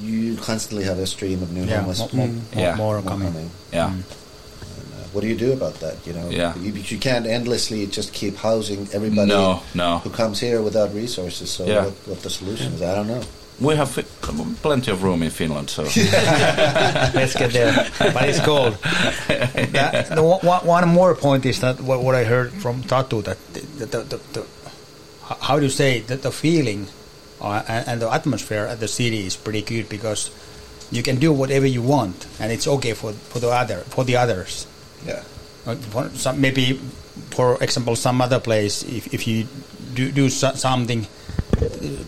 you 0.03 0.37
constantly 0.37 0.85
have 0.85 0.99
a 0.99 1.07
stream 1.07 1.43
of 1.43 1.53
new 1.53 1.65
yeah, 1.65 1.77
homeless. 1.81 2.01
more, 2.01 2.11
more, 2.13 2.27
Mm. 2.27 2.35
more, 2.55 2.65
Yeah. 2.65 2.75
more 2.77 2.95
more 3.01 3.03
coming. 3.11 3.33
coming. 3.33 3.51
yeah, 3.73 3.87
Uh, 3.87 5.05
what 5.13 5.21
do 5.21 5.29
you 5.29 5.37
do 5.37 5.53
about 5.53 5.79
that? 5.81 5.95
You 6.05 6.13
know, 6.15 6.29
Yeah. 6.29 6.53
you, 6.59 6.73
you 6.73 6.99
can't 6.99 7.27
endlessly 7.27 7.87
just 7.87 8.13
keep 8.13 8.37
housing 8.37 8.89
everybody 8.93 9.29
No, 9.31 9.63
no. 9.75 9.99
who 9.99 10.11
comes 10.11 10.41
here 10.41 10.61
without 10.61 10.93
resources. 10.95 11.51
So 11.51 11.65
Yeah. 11.67 11.85
what, 11.85 11.95
what 12.07 12.23
the 12.23 12.31
solution 12.31 12.73
is, 12.75 12.83
I 12.83 12.95
don't 12.97 13.07
know. 13.07 13.23
We 13.61 13.75
have 13.77 13.91
plenty 14.63 14.91
of 14.91 15.03
room 15.03 15.23
in 15.23 15.31
Finland, 15.31 15.71
so 15.71 15.83
Let's 17.15 17.35
get 17.35 17.53
there. 17.53 17.73
But 17.99 18.29
it's 18.29 18.41
cold. 18.41 18.75
That, 19.73 20.11
the 20.15 20.23
one, 20.23 20.41
one- 20.45 20.67
one 20.67 20.89
more 20.89 21.15
point 21.15 21.47
is 21.47 21.61
that 21.61 21.81
what, 21.81 22.03
what 22.03 22.15
I 22.15 22.25
heard 22.25 22.53
from 22.53 22.83
Tatu 22.83 23.23
that 23.23 23.39
the, 23.55 23.87
the, 23.87 23.99
the, 24.03 24.21
the 24.33 24.47
how 25.41 25.57
do 25.59 25.65
you 25.65 25.71
say 25.71 26.01
that 26.01 26.23
the 26.23 26.31
feeling 26.31 26.87
uh, 27.41 27.63
and, 27.69 27.89
and 27.89 28.03
the 28.03 28.13
atmosphere 28.13 28.67
at 28.67 28.79
the 28.81 28.89
city 28.89 29.27
is 29.27 29.37
pretty 29.37 29.63
good 29.63 29.89
because 29.89 30.31
you 30.93 31.03
can 31.03 31.17
do 31.17 31.33
whatever 31.33 31.67
you 31.67 31.83
want 31.83 32.27
and 32.39 32.53
it's 32.53 32.67
okay 32.69 32.93
for, 32.95 33.13
for 33.13 33.41
the 33.41 33.49
other 33.51 33.79
for 33.91 34.05
the 34.05 34.17
others. 34.17 34.67
Yeah. 35.05 35.23
Uh, 35.67 35.75
for 35.75 36.09
some, 36.11 36.41
maybe, 36.41 36.75
for 37.31 37.61
example, 37.63 37.97
some 37.97 38.21
other 38.21 38.39
place, 38.39 38.85
if, 38.85 39.13
if 39.13 39.27
you 39.27 39.47
do, 39.95 40.13
do 40.13 40.29
so, 40.29 40.53
something, 40.53 41.07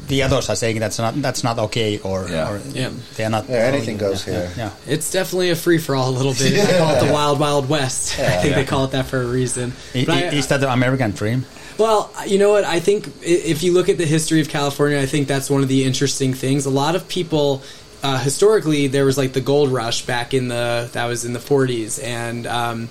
the 0.09 0.23
others 0.23 0.49
are 0.51 0.57
saying 0.57 0.79
that's 0.81 0.99
not 0.99 1.21
that's 1.23 1.43
not 1.45 1.59
okay, 1.59 1.99
or, 1.99 2.29
Yeah. 2.29 2.51
or 2.51 2.61
Yeah. 2.73 2.91
they're 3.17 3.31
not. 3.31 3.49
Yeah, 3.49 3.57
anything 3.57 3.97
goes 3.99 4.27
yeah, 4.27 4.33
here. 4.33 4.53
Yeah. 4.57 4.71
it's 4.87 5.11
definitely 5.11 5.51
a 5.51 5.57
free 5.57 5.79
for 5.79 5.95
all 5.95 6.09
a 6.11 6.17
little 6.17 6.33
bit. 6.35 6.59
I 6.69 6.79
call 6.79 6.95
it 6.95 7.07
the 7.07 7.13
wild 7.13 7.39
wild 7.41 7.69
west. 7.69 8.19
I 8.19 8.37
think 8.43 8.51
Yeah. 8.51 8.55
they 8.57 8.65
call 8.65 8.85
it 8.85 8.91
that 8.93 9.07
for 9.07 9.21
a 9.21 9.27
reason. 9.27 9.73
I- 9.95 10.07
i- 10.09 10.13
I- 10.13 10.23
is 10.35 10.47
that 10.49 10.61
the 10.61 10.71
American 10.73 11.11
dream? 11.13 11.45
Well, 11.79 12.11
you 12.27 12.39
know 12.39 12.51
what? 12.51 12.65
I 12.65 12.81
think 12.81 13.09
if 13.23 13.63
you 13.63 13.73
look 13.73 13.89
at 13.89 13.99
the 13.99 14.07
history 14.07 14.41
of 14.41 14.49
California, 14.49 14.99
I 15.01 15.07
think 15.07 15.29
that's 15.29 15.49
one 15.49 15.63
of 15.63 15.69
the 15.69 15.85
interesting 15.85 16.35
things. 16.35 16.67
A 16.67 16.71
lot 16.71 16.97
of 16.97 17.07
people, 17.07 17.63
uh, 18.03 18.19
historically, 18.19 18.89
there 18.89 19.05
was 19.05 19.17
like 19.17 19.33
the 19.33 19.41
gold 19.41 19.71
rush 19.71 20.03
back 20.05 20.35
in 20.35 20.49
the 20.49 20.91
that 20.93 21.07
was 21.07 21.25
in 21.25 21.35
the 21.35 21.39
40s, 21.39 22.03
and 22.03 22.49
um, 22.49 22.89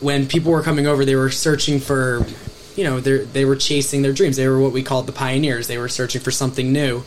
when 0.00 0.28
people 0.28 0.52
were 0.52 0.62
coming 0.62 0.86
over, 0.86 1.04
they 1.04 1.16
were 1.16 1.30
searching 1.32 1.80
for, 1.80 2.24
you 2.76 2.84
know, 2.84 3.00
they 3.00 3.18
they 3.18 3.44
were 3.44 3.56
chasing 3.56 4.02
their 4.02 4.12
dreams. 4.12 4.36
They 4.36 4.48
were 4.48 4.60
what 4.60 4.72
we 4.72 4.82
called 4.82 5.06
the 5.06 5.12
pioneers. 5.12 5.66
They 5.66 5.78
were 5.78 5.88
searching 5.88 6.20
for 6.20 6.30
something 6.30 6.72
new, 6.72 7.04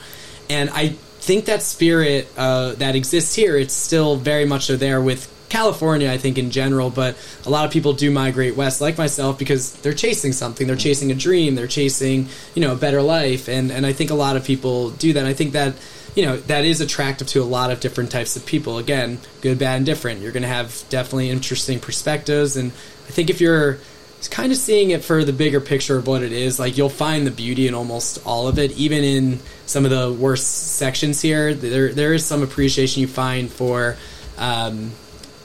and 0.50 0.70
I 0.70 0.90
think 1.20 1.46
that 1.46 1.62
spirit 1.62 2.28
uh, 2.38 2.74
that 2.74 2.96
exists 2.96 3.36
here, 3.36 3.58
it's 3.58 3.74
still 3.74 4.16
very 4.16 4.46
much 4.46 4.66
so 4.66 4.78
there 4.78 5.02
with 5.02 5.34
California, 5.50 6.12
I 6.12 6.18
think 6.18 6.38
in 6.38 6.52
general, 6.52 6.90
but 6.90 7.18
a 7.46 7.50
lot 7.50 7.66
of 7.66 7.72
people 7.72 7.94
do 7.94 8.12
migrate 8.12 8.56
west, 8.56 8.82
like 8.82 8.98
myself, 8.98 9.40
because 9.40 9.74
they're 9.74 9.94
chasing 9.94 10.34
something. 10.34 10.68
They're 10.68 10.76
chasing 10.76 11.12
a 11.12 11.16
dream. 11.16 11.56
They're 11.56 11.68
chasing, 11.68 12.28
you 12.54 12.62
know, 12.62 12.74
a 12.74 12.76
better 12.76 13.02
life, 13.02 13.48
and 13.48 13.72
and 13.72 13.86
I 13.86 13.94
think 13.94 14.10
a 14.10 14.16
lot 14.16 14.36
of 14.36 14.44
people 14.44 14.92
do 14.92 15.14
that. 15.14 15.26
I 15.26 15.34
think 15.34 15.54
that 15.54 15.76
you 16.16 16.26
know 16.26 16.38
that 16.38 16.66
is 16.66 16.82
attractive 16.82 17.28
to 17.30 17.42
a 17.42 17.46
lot 17.46 17.72
of 17.72 17.80
different 17.80 18.12
types 18.12 18.36
of 18.36 18.46
people. 18.46 18.78
Again, 18.78 19.20
good, 19.42 19.58
bad, 19.58 19.78
and 19.78 19.86
different. 19.86 20.22
You're 20.22 20.34
going 20.34 20.44
to 20.44 20.50
have 20.50 20.84
definitely 20.90 21.30
interesting 21.30 21.80
perspectives, 21.80 22.58
and 22.58 22.72
I 22.72 23.12
think 23.12 23.30
if 23.30 23.40
you're 23.40 23.80
kind 24.28 24.52
of 24.52 24.58
seeing 24.58 24.90
it 24.90 25.04
for 25.04 25.24
the 25.24 25.34
bigger 25.34 25.62
picture 25.62 25.98
of 25.98 26.08
what 26.08 26.24
it 26.24 26.32
is, 26.32 26.58
like 26.60 26.78
you'll 26.78 26.90
find 26.90 27.28
the 27.28 27.32
beauty 27.32 27.68
in 27.68 27.74
almost 27.76 28.20
all 28.26 28.48
of 28.48 28.58
it, 28.58 28.72
even 28.72 29.04
in 29.04 29.40
some 29.68 29.86
of 29.86 29.92
the 29.92 30.12
worst 30.12 30.76
sections 30.78 31.22
here. 31.22 31.54
There 31.54 31.94
there 31.94 32.14
is 32.14 32.26
some 32.26 32.42
appreciation 32.42 33.02
you 33.02 33.08
find 33.08 33.52
for. 33.52 33.96
Um, 34.38 34.92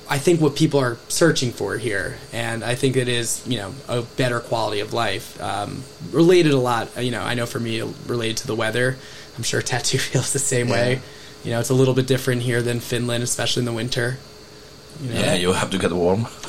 I 0.09 0.19
think 0.19 0.41
what 0.41 0.57
people 0.57 0.81
are 0.81 0.99
searching 1.09 1.53
for 1.53 1.79
here, 1.79 2.19
and 2.33 2.63
I 2.63 2.75
think 2.75 2.97
it 2.97 3.09
is, 3.09 3.43
you 3.47 3.57
know, 3.59 3.73
a 3.89 4.03
better 4.03 4.41
quality 4.41 4.81
of 4.81 4.93
life. 4.93 5.41
Um, 5.41 5.83
related 6.11 6.53
a 6.53 6.59
lot, 6.59 7.03
you 7.03 7.11
know, 7.11 7.23
I 7.23 7.35
know 7.35 7.47
for 7.47 7.61
me, 7.61 7.81
related 8.07 8.39
to 8.39 8.47
the 8.47 8.55
weather. 8.55 8.97
I'm 9.37 9.43
sure 9.43 9.63
Tatu 9.63 9.99
feels 9.99 10.33
the 10.33 10.39
same 10.39 10.69
Yeah. 10.69 10.75
way. 10.75 11.01
You 11.45 11.51
know, 11.53 11.61
it's 11.61 11.71
a 11.71 11.75
little 11.75 11.95
bit 11.95 12.07
different 12.07 12.43
here 12.43 12.61
than 12.63 12.79
Finland, 12.81 13.25
especially 13.25 13.61
in 13.63 13.65
the 13.65 13.73
winter. 13.73 14.19
You 15.03 15.09
know? 15.09 15.21
yeah, 15.21 15.35
you 15.35 15.53
have 15.53 15.71
to 15.71 15.79
get 15.79 15.93
warm. 15.93 16.27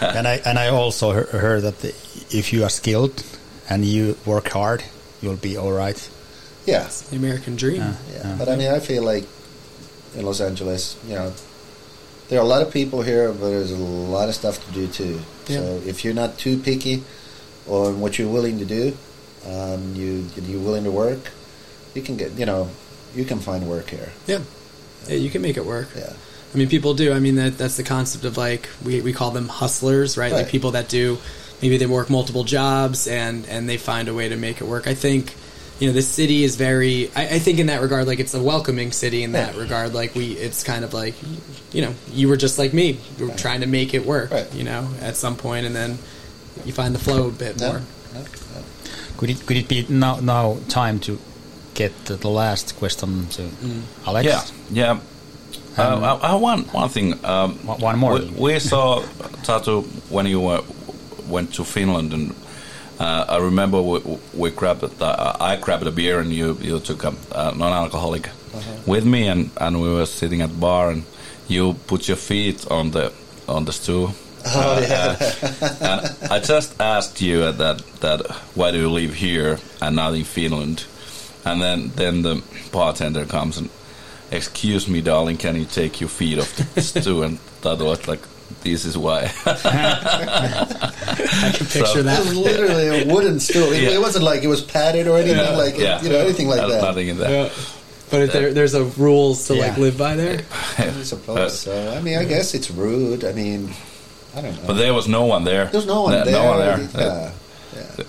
and 0.00 0.28
I 0.28 0.40
and 0.44 0.58
I 0.58 0.68
also 0.68 1.12
heard 1.12 1.62
that 1.62 1.80
the, 1.80 1.88
if 2.30 2.52
you 2.52 2.62
are 2.62 2.70
skilled 2.70 3.24
and 3.68 3.84
you 3.84 4.16
work 4.24 4.48
hard, 4.48 4.84
you'll 5.20 5.36
be 5.36 5.56
all 5.56 5.72
right. 5.72 6.10
Yeah. 6.66 6.88
The 7.10 7.16
American 7.16 7.56
dream. 7.56 7.80
Yeah. 7.80 7.94
Yeah, 8.12 8.36
but 8.38 8.48
I 8.48 8.56
mean, 8.56 8.70
I 8.70 8.78
feel 8.78 9.02
like 9.02 9.24
in 10.14 10.24
Los 10.24 10.40
Angeles, 10.40 10.96
you 11.06 11.14
know, 11.14 11.32
there 12.28 12.38
are 12.38 12.42
a 12.42 12.48
lot 12.48 12.62
of 12.62 12.72
people 12.72 13.02
here, 13.02 13.32
but 13.32 13.48
there's 13.48 13.72
a 13.72 13.76
lot 13.76 14.28
of 14.28 14.34
stuff 14.34 14.64
to 14.66 14.72
do 14.72 14.86
too. 14.86 15.20
Yeah. 15.46 15.60
So 15.60 15.82
if 15.86 16.04
you're 16.04 16.14
not 16.14 16.38
too 16.38 16.58
picky 16.58 17.02
on 17.66 18.00
what 18.00 18.18
you're 18.18 18.30
willing 18.30 18.58
to 18.58 18.64
do, 18.64 18.96
um, 19.46 19.94
you 19.94 20.26
you're 20.42 20.60
willing 20.60 20.84
to 20.84 20.90
work, 20.90 21.32
you 21.94 22.02
can 22.02 22.16
get, 22.16 22.32
you 22.32 22.46
know, 22.46 22.68
you 23.14 23.24
can 23.24 23.38
find 23.40 23.66
work 23.68 23.90
here. 23.90 24.12
Yeah. 24.26 24.40
Yeah, 25.08 25.16
you 25.16 25.30
can 25.30 25.42
make 25.42 25.56
it 25.56 25.64
work. 25.64 25.88
Yeah. 25.96 26.12
I 26.54 26.56
mean, 26.56 26.68
people 26.68 26.94
do. 26.94 27.12
I 27.12 27.20
mean, 27.20 27.34
that 27.36 27.58
that's 27.58 27.76
the 27.76 27.82
concept 27.82 28.24
of 28.24 28.36
like 28.36 28.68
we, 28.84 29.00
we 29.00 29.12
call 29.12 29.30
them 29.30 29.48
hustlers, 29.48 30.16
right? 30.16 30.32
Like 30.32 30.48
people 30.48 30.70
that 30.72 30.88
do 30.88 31.18
maybe 31.60 31.76
they 31.76 31.86
work 31.86 32.08
multiple 32.10 32.44
jobs 32.44 33.06
and 33.06 33.46
and 33.48 33.68
they 33.68 33.76
find 33.76 34.08
a 34.08 34.14
way 34.14 34.28
to 34.28 34.36
make 34.36 34.60
it 34.60 34.64
work. 34.64 34.86
I 34.86 34.94
think 34.94 35.34
you 35.78 35.86
know 35.88 35.92
the 35.92 36.02
city 36.02 36.44
is 36.44 36.56
very. 36.56 37.10
I, 37.14 37.36
I 37.36 37.38
think 37.38 37.58
in 37.58 37.66
that 37.66 37.82
regard, 37.82 38.06
like 38.06 38.18
it's 38.18 38.32
a 38.34 38.42
welcoming 38.42 38.92
city 38.92 39.22
in 39.22 39.32
that 39.32 39.54
Yeah. 39.54 39.60
regard. 39.60 39.92
Like 39.92 40.14
we, 40.14 40.32
it's 40.32 40.62
kind 40.64 40.84
of 40.84 40.94
like 40.94 41.14
you 41.72 41.82
know 41.82 41.94
you 42.12 42.28
were 42.28 42.36
just 42.38 42.58
like 42.58 42.72
me. 42.72 42.98
You 43.18 43.28
were 43.28 43.34
trying 43.34 43.60
to 43.60 43.66
make 43.66 43.92
it 43.92 44.06
work. 44.06 44.32
You 44.54 44.64
know, 44.64 44.88
at 45.02 45.16
some 45.16 45.36
point, 45.36 45.66
and 45.66 45.76
then 45.76 45.98
you 46.64 46.72
find 46.72 46.94
the 46.94 46.98
flow 46.98 47.28
a 47.28 47.30
bit 47.30 47.60
more. 47.60 47.82
Could 49.18 49.30
it 49.30 49.44
could 49.46 49.56
it 49.56 49.68
be 49.68 49.84
now 49.88 50.16
now 50.20 50.58
time 50.68 50.98
to 51.00 51.18
get 51.78 51.92
to 52.06 52.16
the 52.16 52.28
last 52.28 52.74
question 52.78 53.26
to 53.36 53.42
Alex? 54.06 54.26
Yeah, 54.26 54.42
yeah. 54.70 54.98
Uh, 55.78 56.18
I, 56.22 56.32
I 56.32 56.34
one 56.34 56.62
one 56.74 56.88
thing. 56.88 57.14
Um, 57.24 57.54
one 57.80 57.98
more. 57.98 58.14
We, 58.18 58.52
we 58.54 58.58
saw 58.58 59.02
Tatu 59.44 59.82
when 60.10 60.26
you 60.26 60.40
were, 60.40 60.62
went 61.30 61.54
to 61.54 61.64
Finland, 61.64 62.12
and 62.12 62.34
uh, 62.98 63.24
I 63.28 63.38
remember 63.38 63.80
we, 63.80 63.98
we 64.34 64.50
grabbed. 64.50 64.82
Uh, 65.00 65.36
I 65.52 65.56
grabbed 65.56 65.86
a 65.86 65.92
beer, 65.92 66.18
and 66.20 66.32
you 66.32 66.58
you 66.60 66.80
took 66.80 67.04
a 67.04 67.12
uh, 67.32 67.52
non-alcoholic 67.56 68.26
Uh-huh. 68.48 68.92
with 68.94 69.04
me, 69.04 69.28
and, 69.30 69.50
and 69.60 69.76
we 69.76 69.88
were 69.92 70.06
sitting 70.06 70.42
at 70.42 70.48
the 70.48 70.56
bar, 70.60 70.90
and 70.90 71.02
you 71.48 71.74
put 71.86 72.08
your 72.08 72.16
feet 72.18 72.66
on 72.70 72.90
the 72.92 73.12
on 73.46 73.64
the 73.66 73.72
stool. 73.72 74.10
Oh, 74.46 74.78
yeah. 74.80 75.16
uh, 75.20 75.90
and 75.90 76.00
I 76.32 76.38
just 76.40 76.80
asked 76.80 77.20
you 77.20 77.52
that 77.52 77.78
that 78.00 78.20
why 78.56 78.70
do 78.72 78.78
you 78.78 78.88
live 79.00 79.14
here 79.14 79.58
and 79.80 79.96
not 79.96 80.14
in 80.14 80.24
Finland? 80.24 80.86
And 81.52 81.62
then 81.62 81.92
then 81.96 82.22
the 82.22 82.42
bartender 82.72 83.24
comes 83.26 83.58
and 83.58 83.68
excuse 84.30 84.88
me, 84.88 85.00
darling, 85.00 85.36
can 85.38 85.56
you 85.56 85.64
take 85.64 86.00
your 86.00 86.08
feet 86.10 86.38
off 86.38 86.54
the 86.74 86.82
stool? 87.00 87.22
And 87.22 87.38
that 87.62 87.78
was 87.78 88.06
like, 88.08 88.20
this 88.62 88.84
is 88.84 88.96
why. 88.96 89.30
I 89.46 90.72
can 91.54 91.66
picture 91.66 92.02
that. 92.02 92.20
It 92.20 92.24
was 92.26 92.36
literally 92.36 93.02
a 93.02 93.06
wooden 93.14 93.40
stool. 93.40 93.72
It, 93.72 93.82
Yeah. 93.82 93.90
it 93.90 94.00
wasn't 94.00 94.24
like 94.24 94.42
it 94.42 94.48
was 94.48 94.62
padded 94.62 95.06
or 95.08 95.18
anything 95.18 95.38
Yeah, 95.38 95.56
like 95.56 95.74
it, 95.78 96.02
you 96.02 96.08
know 96.10 96.18
anything 96.18 96.48
like 96.48 96.60
that. 96.60 96.82
nothing 96.82 97.08
in 97.08 97.18
there. 97.18 97.46
Yeah. 97.46 97.50
But 98.10 98.22
if 98.22 98.32
there, 98.32 98.52
there's 98.54 98.72
a 98.74 98.84
rules 98.84 99.46
to 99.48 99.54
like 99.54 99.76
live 99.76 99.98
by 99.98 100.16
there. 100.16 100.40
I 100.78 100.90
suppose 101.02 101.58
so. 101.60 101.92
I 101.94 102.00
mean, 102.00 102.18
I 102.18 102.24
guess 102.24 102.54
it's 102.54 102.70
rude. 102.70 103.22
I 103.24 103.32
mean, 103.32 103.70
I 104.34 104.40
don't 104.40 104.54
know. 104.56 104.62
But 104.66 104.74
there 104.74 104.94
was 104.94 105.08
no 105.08 105.26
one 105.26 105.44
there. 105.44 105.66
There 105.66 105.78
was 105.80 105.86
no 105.86 106.02
one 106.04 106.12
No- 106.12 106.24
there. 106.24 106.32
No 106.32 106.44
one 106.46 106.58
there. 106.92 107.32
Yeah. 107.76 108.04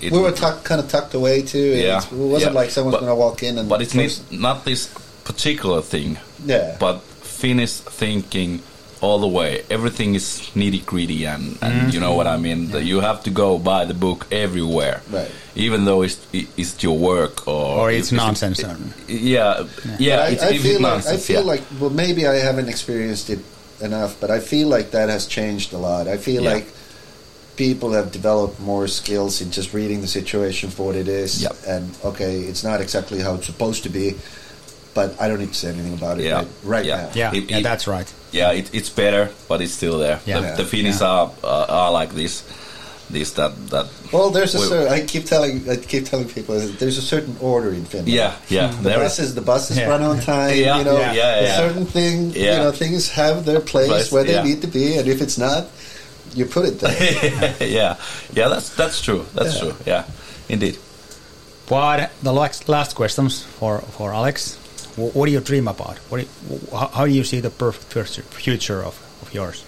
It- 0.00 0.12
we 0.12 0.18
were 0.18 0.32
tuck, 0.32 0.64
kind 0.64 0.80
of 0.80 0.88
tucked 0.88 1.14
away 1.14 1.42
too. 1.42 1.58
Yeah, 1.76 1.98
it 2.02 2.12
wasn't 2.12 2.52
yeah. 2.54 2.60
like 2.60 2.70
someone's 2.70 2.94
But- 2.96 3.00
going 3.00 3.10
to 3.10 3.16
walk 3.16 3.42
in 3.42 3.58
and. 3.58 3.68
But 3.68 3.82
it's 3.82 3.94
not, 3.94 4.20
not 4.30 4.64
this 4.64 4.88
particular 5.24 5.82
thing. 5.82 6.18
Yeah. 6.44 6.76
But 6.78 7.02
Finnish 7.22 7.72
thinking 7.74 8.62
all 9.00 9.20
the 9.20 9.28
way. 9.28 9.62
Everything 9.70 10.16
is 10.16 10.50
nitty 10.56 10.84
gritty, 10.84 11.24
and, 11.24 11.56
and 11.62 11.74
Mhm. 11.82 11.92
you 11.94 12.00
know 12.00 12.14
what 12.14 12.26
I 12.26 12.36
mean. 12.36 12.70
That 12.72 12.84
you 12.84 12.98
have 13.00 13.22
to 13.24 13.30
go 13.30 13.56
buy 13.58 13.84
the 13.84 13.94
book 13.94 14.26
everywhere, 14.32 15.02
Right. 15.10 15.30
Even 15.54 15.84
though 15.84 16.02
it's 16.02 16.18
it's 16.32 16.82
your 16.82 16.96
work 16.98 17.46
or 17.46 17.78
Or 17.86 17.90
it's 17.92 18.10
if- 18.12 18.16
nonsense. 18.18 18.58
yeah, 19.06 19.64
yeah. 19.98 20.16
But 20.18 20.32
it's, 20.32 20.42
I, 20.42 20.48
I 20.48 20.58
feel 20.58 20.72
it's 20.72 20.80
like 20.80 21.06
I 21.06 21.16
feel 21.16 21.40
yeah. 21.42 21.52
like 21.52 21.62
well 21.80 21.90
maybe 21.90 22.26
I 22.26 22.34
haven't 22.36 22.68
experienced 22.68 23.30
it 23.30 23.38
enough, 23.80 24.16
but 24.20 24.30
I 24.30 24.40
feel 24.40 24.66
like 24.68 24.90
that 24.92 25.08
has 25.08 25.26
changed 25.26 25.72
a 25.72 25.78
lot. 25.78 26.08
I 26.08 26.16
feel 26.16 26.42
Yeah. 26.42 26.54
like 26.54 26.66
people 27.58 27.90
have 27.92 28.12
developed 28.12 28.58
more 28.60 28.86
skills 28.86 29.40
in 29.42 29.50
just 29.50 29.74
reading 29.74 30.00
the 30.00 30.06
situation 30.06 30.70
for 30.70 30.86
what 30.86 30.96
it 30.96 31.08
is. 31.08 31.42
Yep. 31.42 31.56
And 31.66 31.84
okay, 32.04 32.38
it's 32.50 32.62
not 32.62 32.80
exactly 32.80 33.18
how 33.20 33.34
it's 33.34 33.46
supposed 33.46 33.82
to 33.82 33.88
be, 33.90 34.14
but 34.94 35.20
I 35.20 35.26
don't 35.28 35.40
need 35.40 35.48
to 35.52 35.58
say 35.58 35.70
anything 35.74 35.94
about 35.94 36.20
it 36.20 36.24
Yeah. 36.26 36.36
right, 36.36 36.48
right 36.62 36.84
Yeah. 36.86 36.96
now. 36.96 37.10
Yeah, 37.14 37.34
It- 37.34 37.50
yeah, 37.50 37.58
it- 37.58 37.62
that's 37.64 37.86
right. 37.88 38.06
Yeah, 38.30 38.52
it, 38.52 38.70
it's 38.72 38.90
better, 38.90 39.30
but 39.48 39.60
it's 39.60 39.72
still 39.72 39.98
there. 39.98 40.20
Yeah. 40.24 40.40
The, 40.40 40.62
the 40.62 40.68
Finnish 40.68 41.00
are 41.00 41.32
uh, 41.42 41.66
are 41.80 41.90
like 42.00 42.14
this, 42.14 42.42
this 43.10 43.32
that 43.32 43.52
that. 43.70 43.86
Well, 44.12 44.30
there's 44.30 44.54
a 44.54 44.58
Certain, 44.58 44.92
I 44.92 45.00
keep 45.12 45.24
telling 45.24 45.54
I 45.68 45.76
keep 45.76 46.04
telling 46.06 46.28
people 46.28 46.54
there's 46.78 46.98
a 46.98 47.02
certain 47.14 47.34
order 47.40 47.70
in 47.72 47.84
Finland. 47.86 48.08
Yeah, 48.12 48.32
yeah. 48.48 48.68
The 48.70 48.82
There- 48.90 48.98
buses 49.02 49.34
the 49.34 49.40
buses 49.52 49.78
Yeah. 49.78 49.88
run 49.88 50.02
on 50.02 50.20
time. 50.20 50.54
Yeah, 50.56 50.78
you 50.78 50.84
know, 50.84 50.98
yeah, 51.00 51.12
yeah, 51.14 51.54
a 51.54 51.56
certain 51.56 51.86
thing. 51.86 52.16
Yeah. 52.36 52.42
You 52.52 52.58
know, 52.64 52.72
things 52.72 53.08
have 53.22 53.44
their 53.50 53.60
place, 53.60 53.88
Place, 53.88 54.12
where 54.12 54.24
they 54.24 54.34
yeah. 54.38 54.44
need 54.48 54.60
to 54.62 54.68
be, 54.68 54.94
and 54.98 55.08
if 55.08 55.20
it's 55.24 55.38
not, 55.38 55.66
you 56.34 56.44
put 56.46 56.66
it 56.66 56.80
there. 56.80 57.56
yeah, 57.68 57.96
yeah. 58.32 58.48
That's 58.48 58.74
that's 58.76 59.00
true. 59.00 59.24
That's 59.34 59.54
Yeah. 59.54 59.60
true. 59.60 59.74
Yeah, 59.86 60.04
indeed. 60.48 60.76
What 61.68 62.10
the 62.22 62.32
last 62.32 62.68
last 62.68 62.94
questions 62.94 63.42
for 63.42 63.80
for 63.96 64.12
Alex? 64.14 64.56
Wh- 64.96 65.14
What 65.14 65.26
do 65.26 65.32
you 65.32 65.40
dream 65.40 65.68
about? 65.68 65.98
What 66.08 66.20
do 66.20 66.24
you, 66.24 66.60
how- 66.72 66.88
how 66.88 67.06
do 67.06 67.12
you 67.12 67.24
see 67.24 67.40
the 67.40 67.50
perfect 67.50 67.92
future- 67.92 68.22
future 68.22 68.82
of, 68.84 68.94
of 69.22 69.32
yours? 69.34 69.64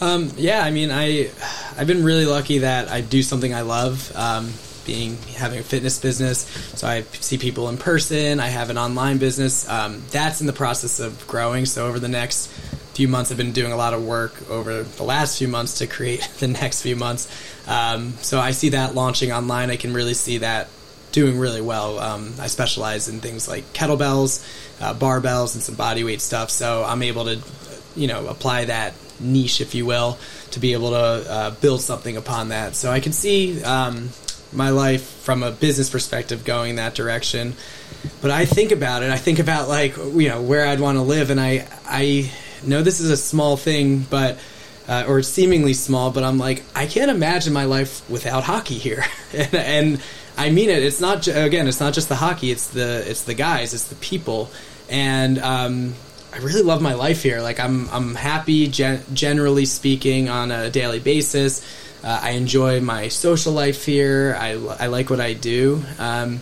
Um, 0.00 0.30
yeah, 0.36 0.62
I 0.62 0.70
mean, 0.70 0.90
I 0.90 1.30
I've 1.78 1.86
been 1.86 2.04
really 2.04 2.26
lucky 2.26 2.58
that 2.58 2.90
I 2.90 3.00
do 3.00 3.22
something 3.22 3.54
I 3.54 3.62
love. 3.62 4.12
Um, 4.14 4.52
being 4.86 5.16
having 5.36 5.58
a 5.58 5.64
fitness 5.64 5.98
business, 5.98 6.46
so 6.76 6.86
I 6.86 7.02
see 7.18 7.38
people 7.38 7.68
in 7.68 7.76
person. 7.76 8.38
I 8.38 8.46
have 8.46 8.70
an 8.70 8.78
online 8.78 9.18
business. 9.18 9.68
Um, 9.68 10.02
that's 10.12 10.40
in 10.40 10.46
the 10.46 10.52
process 10.52 11.00
of 11.00 11.26
growing. 11.26 11.66
So 11.66 11.88
over 11.88 11.98
the 11.98 12.06
next 12.08 12.48
few 12.96 13.08
months, 13.08 13.30
I've 13.30 13.36
been 13.36 13.52
doing 13.52 13.72
a 13.72 13.76
lot 13.76 13.92
of 13.92 14.04
work 14.04 14.48
over 14.50 14.82
the 14.82 15.02
last 15.02 15.38
few 15.38 15.48
months 15.48 15.78
to 15.78 15.86
create 15.86 16.20
the 16.38 16.48
next 16.48 16.82
few 16.82 16.96
months. 16.96 17.28
Um, 17.68 18.12
so 18.22 18.40
I 18.40 18.52
see 18.52 18.70
that 18.70 18.94
launching 18.94 19.32
online. 19.32 19.70
I 19.70 19.76
can 19.76 19.92
really 19.92 20.14
see 20.14 20.38
that 20.38 20.68
doing 21.12 21.38
really 21.38 21.60
well. 21.60 21.98
Um, 21.98 22.34
I 22.40 22.46
specialize 22.46 23.08
in 23.08 23.20
things 23.20 23.48
like 23.48 23.64
kettlebells, 23.72 24.42
uh, 24.80 24.94
barbells, 24.94 25.54
and 25.54 25.62
some 25.62 25.74
bodyweight 25.76 26.20
stuff. 26.20 26.50
So 26.50 26.84
I'm 26.84 27.02
able 27.02 27.24
to, 27.26 27.40
you 27.94 28.06
know, 28.06 28.26
apply 28.26 28.66
that 28.66 28.94
niche, 29.20 29.60
if 29.60 29.74
you 29.74 29.86
will, 29.86 30.18
to 30.52 30.60
be 30.60 30.72
able 30.72 30.90
to 30.90 30.96
uh, 30.96 31.50
build 31.50 31.82
something 31.82 32.16
upon 32.16 32.48
that. 32.48 32.76
So 32.76 32.90
I 32.90 33.00
can 33.00 33.12
see 33.12 33.62
um, 33.62 34.10
my 34.52 34.70
life 34.70 35.02
from 35.02 35.42
a 35.42 35.50
business 35.50 35.90
perspective 35.90 36.44
going 36.44 36.76
that 36.76 36.94
direction. 36.94 37.54
But 38.22 38.30
I 38.30 38.46
think 38.46 38.72
about 38.72 39.02
it. 39.02 39.10
I 39.10 39.18
think 39.18 39.38
about 39.38 39.68
like 39.68 39.96
you 39.96 40.28
know 40.28 40.40
where 40.40 40.66
I'd 40.66 40.80
want 40.80 40.96
to 40.96 41.02
live, 41.02 41.30
and 41.30 41.40
I 41.40 41.66
I 41.84 42.30
know 42.66 42.82
this 42.82 43.00
is 43.00 43.10
a 43.10 43.16
small 43.16 43.56
thing, 43.56 44.00
but 44.00 44.38
uh, 44.88 45.04
or 45.08 45.22
seemingly 45.22 45.74
small, 45.74 46.10
but 46.10 46.22
I'm 46.22 46.38
like, 46.38 46.62
I 46.74 46.86
can't 46.86 47.10
imagine 47.10 47.52
my 47.52 47.64
life 47.64 48.08
without 48.08 48.44
hockey 48.44 48.78
here, 48.78 49.04
and, 49.32 49.54
and 49.54 50.02
I 50.36 50.50
mean 50.50 50.70
it. 50.70 50.82
It's 50.82 51.00
not 51.00 51.26
again, 51.26 51.68
it's 51.68 51.80
not 51.80 51.94
just 51.94 52.08
the 52.08 52.16
hockey; 52.16 52.50
it's 52.50 52.68
the 52.68 53.08
it's 53.08 53.22
the 53.22 53.34
guys, 53.34 53.74
it's 53.74 53.84
the 53.84 53.96
people, 53.96 54.50
and 54.88 55.38
um, 55.38 55.94
I 56.32 56.38
really 56.38 56.62
love 56.62 56.82
my 56.82 56.94
life 56.94 57.22
here. 57.22 57.40
Like 57.40 57.58
I'm 57.58 57.88
I'm 57.90 58.14
happy, 58.14 58.68
gen- 58.68 59.02
generally 59.12 59.64
speaking, 59.64 60.28
on 60.28 60.50
a 60.50 60.70
daily 60.70 61.00
basis. 61.00 61.64
Uh, 62.04 62.20
I 62.22 62.30
enjoy 62.30 62.80
my 62.80 63.08
social 63.08 63.52
life 63.52 63.84
here. 63.84 64.36
I, 64.38 64.50
I 64.50 64.86
like 64.86 65.10
what 65.10 65.18
I 65.18 65.32
do. 65.32 65.82
Um, 65.98 66.40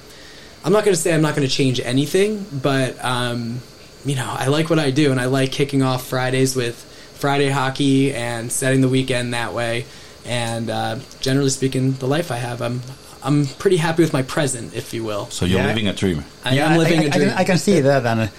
I'm 0.65 0.73
not 0.73 0.85
going 0.85 0.95
to 0.95 1.01
say 1.01 1.15
I'm 1.15 1.23
not 1.23 1.37
going 1.37 1.49
to 1.49 1.55
change 1.55 1.81
anything, 1.81 2.45
but 2.53 3.03
um, 3.03 3.61
you 4.05 4.15
know, 4.17 4.27
I 4.39 4.47
like 4.49 4.71
what 4.71 4.79
I 4.79 4.91
do, 4.91 5.11
and 5.11 5.21
I 5.21 5.27
like 5.27 5.53
kicking 5.53 5.83
off 5.83 6.07
Fridays 6.07 6.55
with 6.57 6.77
Friday 7.19 7.49
hockey 7.49 8.13
and 8.15 8.51
setting 8.53 8.81
the 8.81 8.89
weekend 8.89 9.35
that 9.35 9.53
way. 9.55 9.87
And 10.27 10.71
uh, 10.71 10.99
generally 11.21 11.51
speaking, 11.51 11.93
the 11.93 12.07
life 12.07 12.31
I 12.31 12.37
have, 12.37 12.61
I'm 12.63 12.81
I'm 13.23 13.47
pretty 13.47 13.79
happy 13.79 14.03
with 14.03 14.13
my 14.13 14.23
present, 14.23 14.75
if 14.75 14.93
you 14.93 15.03
will. 15.05 15.27
So 15.31 15.47
you're 15.47 15.61
Yeah. 15.61 15.67
living 15.69 15.89
a 15.89 15.93
dream. 15.95 16.25
I 16.45 16.57
am 16.59 16.77
living 16.79 17.01
I, 17.01 17.03
a 17.05 17.07
I 17.07 17.11
dream. 17.11 17.29
can, 17.31 17.39
I 17.39 17.45
can 17.45 17.59
see 17.59 17.81
that, 17.81 18.05
and 18.07 18.31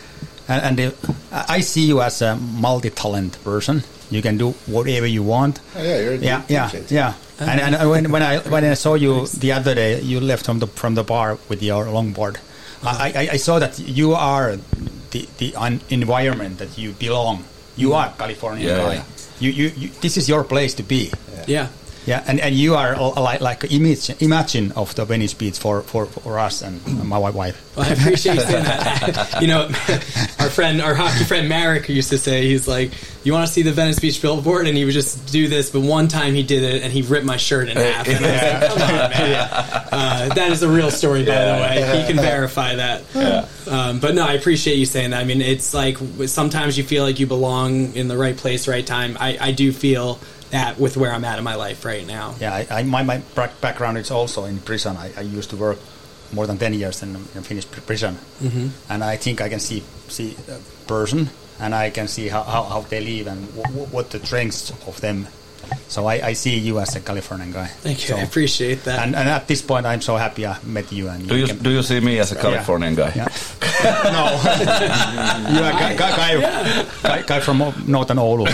and, 0.47 0.79
and 0.79 0.93
uh, 1.31 1.45
I 1.47 1.61
see 1.61 1.85
you 1.87 2.01
as 2.01 2.21
a 2.21 2.35
multi-talent 2.35 3.43
person. 3.43 3.83
You 4.11 4.21
can 4.21 4.37
do 4.37 4.51
whatever 4.67 5.07
you 5.07 5.23
want. 5.23 5.59
Oh, 5.75 5.81
yeah, 5.81 5.99
you're 5.99 6.13
a 6.13 6.17
yeah, 6.17 6.41
DJ 6.41 6.49
yeah, 6.49 6.67
too. 6.69 6.85
yeah. 6.95 7.13
And, 7.39 7.59
and 7.75 7.89
when, 7.89 8.11
when 8.11 8.21
I 8.21 8.37
when 8.39 8.63
I 8.63 8.75
saw 8.75 8.93
you 8.93 9.25
the 9.27 9.51
other 9.53 9.73
day, 9.75 9.99
you 10.01 10.19
left 10.21 10.45
from 10.45 10.59
the 10.59 10.67
from 10.67 10.93
the 10.95 11.03
bar 11.03 11.37
with 11.49 11.61
your 11.63 11.85
longboard. 11.85 12.37
I, 12.83 13.11
I, 13.15 13.29
I 13.33 13.37
saw 13.37 13.57
that 13.59 13.79
you 13.79 14.13
are 14.13 14.57
the 15.15 15.27
the 15.37 15.55
un- 15.55 15.81
environment 15.89 16.57
that 16.59 16.77
you 16.77 16.91
belong. 16.99 17.43
You 17.77 17.89
mm. 17.89 17.95
are 17.99 18.09
Californian 18.17 18.67
Yeah, 18.67 18.77
guy. 18.83 18.93
yeah. 18.95 19.03
You, 19.39 19.49
you 19.51 19.67
you 19.81 19.87
this 20.01 20.17
is 20.17 20.27
your 20.27 20.43
place 20.43 20.73
to 20.75 20.83
be. 20.83 21.11
yeah. 21.11 21.43
Yeah, 21.47 21.67
and, 22.27 22.39
and 22.39 22.55
you 22.55 22.75
are 22.75 22.95
like 22.97 23.41
like 23.41 23.71
image 23.71 24.09
imagine 24.21 24.71
of 24.73 24.93
the 24.95 25.05
Venice 25.05 25.33
Beach 25.33 25.57
for, 25.57 25.81
for, 25.81 26.05
for 26.05 26.39
us 26.39 26.61
and 26.61 26.85
my 27.03 27.17
wife. 27.17 27.75
Well, 27.75 27.85
I 27.85 27.93
appreciate 27.93 28.35
you 28.35 28.41
saying 28.41 28.63
that. 28.63 29.37
you 29.41 29.47
know, 29.47 29.63
our 30.39 30.49
friend, 30.49 30.81
our 30.81 30.93
hockey 30.93 31.23
friend 31.25 31.49
Marek 31.49 31.89
used 31.89 32.09
to 32.09 32.17
say, 32.17 32.47
he's 32.47 32.67
like, 32.67 32.91
"You 33.23 33.33
want 33.33 33.47
to 33.47 33.51
see 33.51 33.63
the 33.63 33.71
Venice 33.71 33.99
Beach 33.99 34.21
billboard?" 34.21 34.67
And 34.67 34.77
he 34.77 34.85
would 34.85 34.93
just 34.93 35.31
do 35.31 35.47
this. 35.47 35.69
But 35.71 35.81
one 35.81 36.07
time 36.07 36.33
he 36.33 36.43
did 36.43 36.63
it, 36.63 36.83
and 36.83 36.93
he 36.93 37.01
ripped 37.01 37.25
my 37.25 37.37
shirt 37.37 37.69
in 37.69 37.77
half. 37.77 38.07
And 38.07 38.23
I 38.23 38.31
was 38.31 38.41
like, 38.41 38.69
"Come 38.69 38.81
on, 38.81 39.09
man!" 39.09 39.49
Uh, 39.91 40.33
that 40.35 40.51
is 40.51 40.63
a 40.63 40.69
real 40.69 40.91
story, 40.91 41.25
by 41.25 41.35
the 41.35 41.61
way. 41.61 42.01
He 42.01 42.07
can 42.07 42.17
verify 42.17 42.75
that. 42.75 43.03
Yeah. 43.13 43.47
Um, 43.67 43.99
but 43.99 44.15
no, 44.15 44.25
I 44.25 44.33
appreciate 44.33 44.77
you 44.77 44.85
saying 44.85 45.09
that. 45.11 45.19
I 45.19 45.23
mean, 45.23 45.41
it's 45.41 45.73
like 45.73 45.97
sometimes 46.27 46.77
you 46.77 46.83
feel 46.83 47.03
like 47.03 47.19
you 47.19 47.27
belong 47.27 47.93
in 47.93 48.07
the 48.07 48.17
right 48.17 48.37
place, 48.37 48.67
right 48.67 48.85
time. 48.85 49.17
I, 49.19 49.37
I 49.39 49.51
do 49.51 49.71
feel 49.71 50.19
that 50.55 50.79
with 50.79 50.95
where 50.97 51.11
I'm 51.11 51.25
at 51.25 51.37
in 51.37 51.43
my 51.43 51.55
life 51.55 51.85
right 51.85 52.05
now. 52.07 52.33
Yeah, 52.39 52.53
I, 52.55 52.67
I, 52.79 52.83
my, 52.83 53.03
my 53.03 53.17
background 53.61 53.97
is 53.97 54.09
also 54.11 54.45
in 54.45 54.59
prison. 54.59 54.95
I, 54.97 55.11
I 55.17 55.21
used 55.21 55.49
to 55.51 55.57
work 55.57 55.77
more 56.33 56.47
than 56.47 56.57
10 56.57 56.73
years 56.73 57.03
in, 57.03 57.15
in 57.35 57.43
Finnish 57.43 57.69
pr- 57.69 57.81
prison. 57.81 58.17
Mhm. 58.41 58.69
And 58.89 59.03
I 59.03 59.17
think 59.17 59.41
I 59.41 59.49
can 59.49 59.59
see 59.59 59.83
see 60.07 60.35
a 60.49 60.59
person 60.87 61.29
and 61.59 61.73
I 61.73 61.89
can 61.89 62.07
see 62.07 62.27
how, 62.29 62.43
how, 62.43 62.63
how 62.63 62.81
they 62.81 63.01
live 63.01 63.27
and 63.27 63.39
w- 63.55 63.63
w- 63.63 63.87
what 63.95 64.09
the 64.11 64.19
strengths 64.25 64.71
of 64.87 64.99
them 65.01 65.27
So 65.87 66.05
I, 66.05 66.29
I 66.29 66.33
see 66.35 66.57
you 66.61 66.79
as 66.79 66.95
a 66.95 66.99
Californian 67.01 67.51
guy. 67.51 67.65
Thank 67.81 67.97
you. 68.01 68.09
So, 68.13 68.17
I 68.17 68.21
appreciate 68.21 68.83
that. 68.85 68.99
and, 69.01 69.15
and 69.15 69.27
at 69.29 69.47
this 69.47 69.61
point, 69.63 69.85
I'm 69.87 70.01
so 70.01 70.15
happy 70.15 70.45
I 70.45 70.57
met 70.63 70.91
you. 70.91 71.09
And 71.09 71.27
Do 71.27 71.35
you, 71.35 71.47
do 71.47 71.69
you 71.71 71.81
see 71.81 71.99
me 71.99 72.19
as 72.19 72.31
a 72.31 72.35
Californian 72.35 72.93
guy? 72.95 73.11
Yeah. 73.15 73.27
no, 73.85 74.23
you 75.53 75.63
are 75.63 75.71
guy, 75.73 75.95
guy, 75.95 76.15
guy, 76.15 76.85
guy, 77.03 77.21
guy 77.21 77.39
from 77.39 77.59
Northern 77.87 78.17
Oulu. 78.17 78.47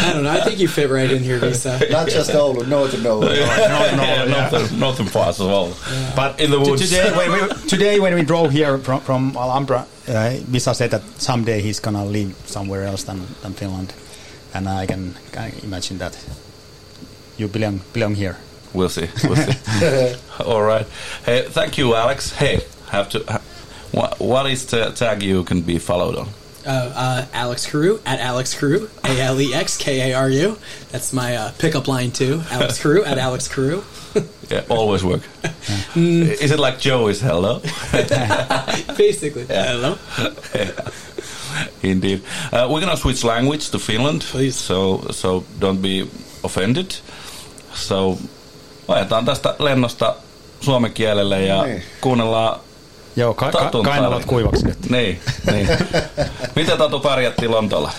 I 0.00 0.12
don't 0.12 0.22
know. 0.22 0.30
I 0.30 0.40
think 0.40 0.58
you 0.60 0.68
fit 0.68 0.88
right 0.90 1.10
in 1.10 1.22
here, 1.22 1.38
Visa. 1.38 1.78
Not 1.90 2.08
just 2.08 2.30
Oulu, 2.30 2.66
northern 2.68 3.00
Oulu. 3.02 3.34
Yeah, 3.36 4.24
nothing, 4.26 4.78
nothing 4.78 5.06
fast 5.06 5.40
as 5.40 5.46
well. 5.46 5.74
But 6.14 6.40
in 6.40 6.50
the 6.50 6.62
t- 6.62 6.70
woods. 6.70 6.82
Today, 6.88 7.10
when 7.16 7.32
we, 7.32 7.48
today 7.68 8.00
when 8.00 8.14
we 8.14 8.22
drove 8.22 8.50
here 8.52 8.78
from, 8.78 9.00
from 9.00 9.36
Alhambra, 9.36 9.86
uh, 10.08 10.36
Visa 10.46 10.74
said 10.74 10.90
that 10.92 11.02
someday 11.20 11.60
he's 11.60 11.80
gonna 11.80 12.04
live 12.04 12.34
somewhere 12.46 12.84
else 12.84 13.02
than, 13.04 13.26
than 13.42 13.52
Finland, 13.54 13.92
and 14.54 14.68
I 14.68 14.86
can, 14.86 15.14
can 15.32 15.52
imagine 15.62 15.98
that 15.98 16.16
you 17.36 17.48
belong 17.48 17.80
belong 17.92 18.14
here. 18.14 18.36
We'll 18.74 18.88
see. 18.88 19.08
We'll 19.24 19.36
see. 19.36 20.14
All 20.44 20.62
right. 20.62 20.86
Hey, 21.24 21.42
thank 21.48 21.78
you, 21.78 21.94
Alex. 21.94 22.32
Hey, 22.32 22.60
have 22.90 23.08
to. 23.10 23.24
Ha, 23.28 23.40
what, 23.92 24.20
what 24.20 24.50
is 24.50 24.66
the 24.66 24.90
tag 24.90 25.22
you 25.22 25.44
can 25.44 25.62
be 25.62 25.78
followed 25.78 26.16
on? 26.16 26.28
Uh, 26.66 26.92
uh, 26.94 27.26
Alex 27.32 27.66
Karu 27.66 27.98
at 28.04 28.20
Alex 28.20 28.54
Karu, 28.54 28.90
A 29.04 29.22
L 29.22 29.40
E 29.40 29.54
X 29.54 29.78
K 29.78 30.10
A 30.10 30.14
R 30.18 30.28
U. 30.28 30.58
That's 30.90 31.14
my 31.14 31.36
uh, 31.36 31.52
pickup 31.58 31.88
line 31.88 32.10
too. 32.10 32.42
Alex 32.50 32.78
Karu 32.82 33.06
at 33.06 33.16
Alex 33.16 33.48
Karu. 33.48 33.82
Yeah, 34.50 34.64
always 34.68 35.02
work. 35.02 35.22
Is 35.96 36.50
it 36.50 36.58
like 36.58 36.78
Joe 36.78 37.08
is 37.08 37.20
hello? 37.20 37.60
Basically, 38.96 39.44
hello. 39.46 39.96
Indeed. 41.82 42.22
Uh, 42.52 42.68
we're 42.70 42.80
gonna 42.80 42.96
switch 42.96 43.24
language 43.24 43.70
to 43.70 43.78
Finland, 43.78 44.22
Please. 44.22 44.56
So 44.56 45.06
so 45.10 45.44
don't 45.58 45.80
be 45.80 46.02
offended. 46.44 46.96
So 47.72 48.18
laitetaan 48.88 49.24
tästä 49.24 49.54
lennosta 49.58 50.14
suomen 50.60 50.92
kielelle 50.92 51.42
ja 51.42 51.62
Niin. 51.62 51.82
kuunnellaan 52.00 52.60
Joo, 53.16 53.34
ka- 53.34 53.52
ka- 53.52 53.70
kainalat 53.84 54.24
kuivaksi 54.24 54.66
nyt. 54.66 54.90
Niin, 54.90 55.20
niin. 55.52 55.68
Miten 56.56 56.78
Tatu 56.78 57.00
pärjättiin 57.00 57.50
Lontoolla? 57.50 57.90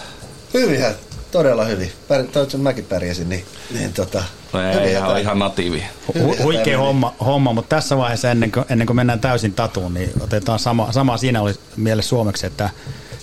Hyvinhän, 0.54 0.96
todella 1.32 1.66
hyvin. 1.66 1.92
Pär, 2.08 2.18
toivottavasti 2.18 2.58
mäkin 2.58 2.86
pärjäsin, 2.86 3.30
niin, 3.30 3.46
niin 3.74 3.94
tota, 3.94 4.24
No 4.54 4.62
ei, 4.62 4.92
ihan, 4.92 5.10
tää- 5.10 5.18
ihan 5.20 5.40
natiivi. 5.40 5.84
Hu- 6.18 6.44
huikea 6.44 6.78
homma, 6.80 7.14
homma, 7.26 7.54
mutta 7.54 7.76
tässä 7.76 7.98
vaiheessa 7.98 8.32
ennen 8.32 8.52
kuin, 8.52 8.66
ennen 8.70 8.88
kuin 8.88 8.96
mennään 8.96 9.20
täysin 9.20 9.54
tatuun, 9.54 9.94
niin 9.94 10.12
otetaan 10.22 10.60
sama, 10.60 10.92
sama 10.92 11.18
siinä 11.18 11.42
oli 11.42 11.54
mielessä 11.76 12.10
suomeksi, 12.10 12.46
että 12.48 12.70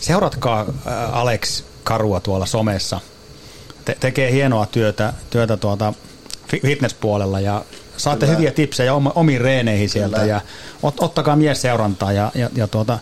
seuratkaa 0.01 0.61
äh, 0.61 1.17
Alex 1.19 1.63
Karua 1.85 2.21
tuolla 2.21 2.47
somessa. 2.47 3.01
Te- 3.85 3.97
tekee 4.01 4.33
hienoa 4.33 4.67
työtä, 4.67 5.13
työtä 5.31 5.57
tuota 5.57 5.93
fitnesspuolella 6.49 7.41
ja 7.41 7.65
saatte 7.97 8.27
Kyllä. 8.27 8.39
hyviä 8.39 8.51
tipsejä 8.51 8.95
omiin 8.95 9.41
reeneihin 9.41 9.89
sieltä 9.89 10.17
Kyllä. 10.17 10.31
ja 10.31 10.41
ot, 10.83 10.95
ottakaa 11.01 11.37
mies 11.37 11.63
seurantaa 11.63 12.13
ja, 12.13 12.33
ja, 12.35 12.51
ja 12.55 12.67
tuota, 12.67 12.99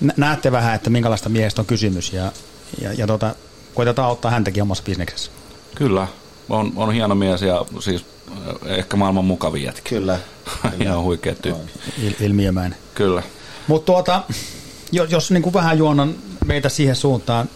nä- 0.00 0.14
näette 0.16 0.52
vähän, 0.52 0.74
että 0.74 0.90
minkälaista 0.90 1.28
miehestä 1.28 1.62
on 1.62 1.66
kysymys 1.66 2.12
ja, 2.12 2.32
ja, 2.82 2.92
ja 2.92 3.06
tuota, 3.06 3.34
koitetaan 3.74 4.08
auttaa 4.08 4.30
häntäkin 4.30 4.62
omassa 4.62 4.84
bisneksessä. 4.84 5.30
Kyllä, 5.74 6.06
on, 6.48 6.72
on 6.76 6.92
hieno 6.92 7.14
mies 7.14 7.42
ja 7.42 7.64
siis 7.80 8.04
äh, 8.30 8.76
ehkä 8.78 8.96
maailman 8.96 9.24
mukavin 9.24 9.62
jätkä. 9.62 9.88
Kyllä. 9.88 10.18
Ihan 10.82 11.02
huikea 11.02 11.34
tyyppi. 11.34 11.72
Il, 12.02 12.12
ilmiömäinen. 12.20 12.78
Kyllä. 12.94 13.22
Mutta 13.66 13.86
tuota, 13.92 14.22
jos, 14.92 15.10
jos 15.10 15.30
niin 15.30 15.42
kuin 15.42 15.52
vähän 15.52 15.78
juonan 15.78 16.14
meitä 16.46 16.68
siihen 16.68 16.96
suuntaan, 16.96 17.48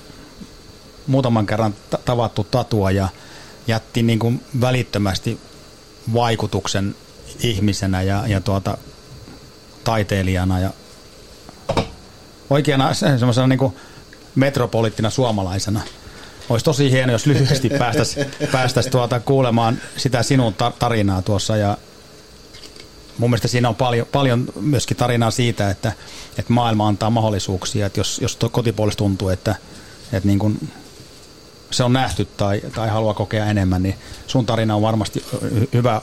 muutaman 1.07 1.47
kerran 1.47 1.75
ta- 1.91 1.99
tavattu 2.05 2.47
tatua 2.51 2.91
ja 2.91 3.09
jätti 3.67 4.03
niin 4.03 4.19
kuin 4.19 4.45
välittömästi 4.61 5.39
vaikutuksen 6.15 6.95
ihmisenä 7.41 8.03
ja, 8.03 8.25
ja 8.27 8.41
tuota, 8.41 8.79
taiteilijana 9.85 10.61
ja 10.61 10.71
oikeana 12.51 12.95
se- 12.95 13.19
semmoisena 13.19 13.47
niin 13.47 13.73
metropoliittina 14.35 15.11
suomalaisena. 15.11 15.81
Olisi 16.49 16.65
tosi 16.65 16.91
hieno, 16.91 17.13
jos 17.13 17.27
lyhyesti 17.27 17.71
päästäisiin 17.79 18.27
päästäisi 18.53 18.91
tuota 18.91 19.21
kuulemaan 19.21 19.79
sitä 19.97 20.23
sinun 20.23 20.55
ta- 20.55 20.73
tarinaa 20.79 21.23
tuossa 21.23 21.57
ja 21.57 21.79
mun 23.19 23.31
mielestä 23.31 23.49
siinä 23.49 23.69
on 23.69 23.75
paljon, 23.75 24.07
paljon 24.13 24.47
myöskin 24.61 24.97
tarinaa 24.97 25.31
siitä, 25.31 25.71
että, 25.71 25.93
että 26.39 26.53
maailma 26.53 26.89
antaa 26.89 27.11
mahdollisuuksia, 27.11 27.87
että 27.87 28.01
jos, 28.01 28.19
jos 28.23 28.37
tuo 28.37 28.49
kotipuolesta 28.49 28.99
tuntuu, 28.99 29.29
että, 29.29 29.55
että 30.13 30.27
niin 30.27 30.39
kuin 30.39 30.69
se 31.73 31.85
on 31.85 31.93
nähty 31.93 32.25
tai, 32.37 32.62
tai 32.75 32.89
haluaa 32.89 33.14
kokea 33.14 33.47
enemmän, 33.47 33.83
niin 33.83 33.95
sun 34.27 34.47
tarina 34.47 34.77
on 34.77 34.83
varmasti 34.83 35.25
hy- 35.45 35.68
hyvä 35.73 36.01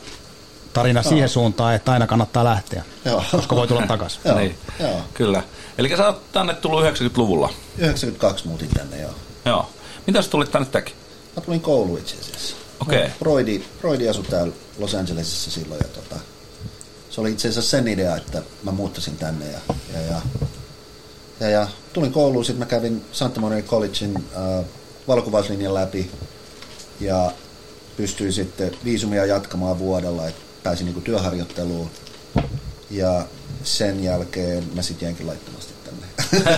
tarina 0.73 0.99
Joo. 1.03 1.09
siihen 1.09 1.29
suuntaan, 1.29 1.75
että 1.75 1.91
aina 1.91 2.07
kannattaa 2.07 2.43
lähteä, 2.43 2.83
Joo. 3.05 3.23
koska 3.31 3.55
voi 3.55 3.67
tulla 3.67 3.87
takaisin. 3.87 4.21
Joo, 4.25 4.37
Niin. 4.37 4.57
joo. 4.79 5.01
Kyllä. 5.13 5.43
Eli 5.77 5.97
sä 5.97 6.05
oot 6.07 6.31
tänne 6.31 6.53
tullut 6.53 6.83
90-luvulla. 6.83 7.49
92 7.77 8.47
muutin 8.47 8.69
tänne, 8.69 9.01
joo. 9.01 9.11
Joo. 9.45 9.69
Mitä 10.07 10.21
sä 10.21 10.29
tulit 10.29 10.51
tänne 10.51 10.67
teki? 10.71 10.93
Mä 11.35 11.41
tulin 11.41 11.61
kouluun 11.61 11.99
itse 11.99 12.15
asiassa. 12.21 12.55
Okei. 12.79 13.07
No, 13.07 13.13
Broidi, 13.19 13.61
Broidi 13.81 14.09
asui 14.09 14.23
täällä 14.23 14.53
Los 14.77 14.95
Angelesissa 14.95 15.51
silloin 15.51 15.79
ja 15.83 15.87
tota, 15.87 16.15
se 17.09 17.21
oli 17.21 17.31
itse 17.31 17.47
asiassa 17.49 17.69
sen 17.71 17.87
idea, 17.87 18.15
että 18.15 18.41
mä 18.63 18.71
muuttasin 18.71 19.17
tänne 19.17 19.45
ja, 19.45 19.59
ja, 19.93 20.01
ja, 20.01 20.21
ja, 21.39 21.49
ja 21.49 21.67
tulin 21.93 22.11
kouluun, 22.11 22.45
sitten 22.45 22.59
mä 22.59 22.65
kävin 22.65 23.05
Santa 23.11 23.39
Monica 23.39 23.67
Collegein 23.69 24.15
äh, 24.37 24.65
valokuvauslinjan 25.09 25.73
läpi 25.73 26.11
ja 26.99 27.31
pystyin 27.97 28.33
sitten 28.33 28.71
viisumia 28.83 29.25
jatkamaan 29.25 29.79
vuodella, 29.79 30.27
että 30.27 30.41
pääsin 30.63 30.85
niinku 30.85 31.01
työharjoitteluun 31.01 31.89
ja 32.91 33.25
sen 33.63 34.03
jälkeen 34.03 34.63
mä 34.75 34.81
sitten 34.81 35.05
jäinkin 35.05 35.27
laittomasti 35.27 35.73
tänne. 35.85 36.07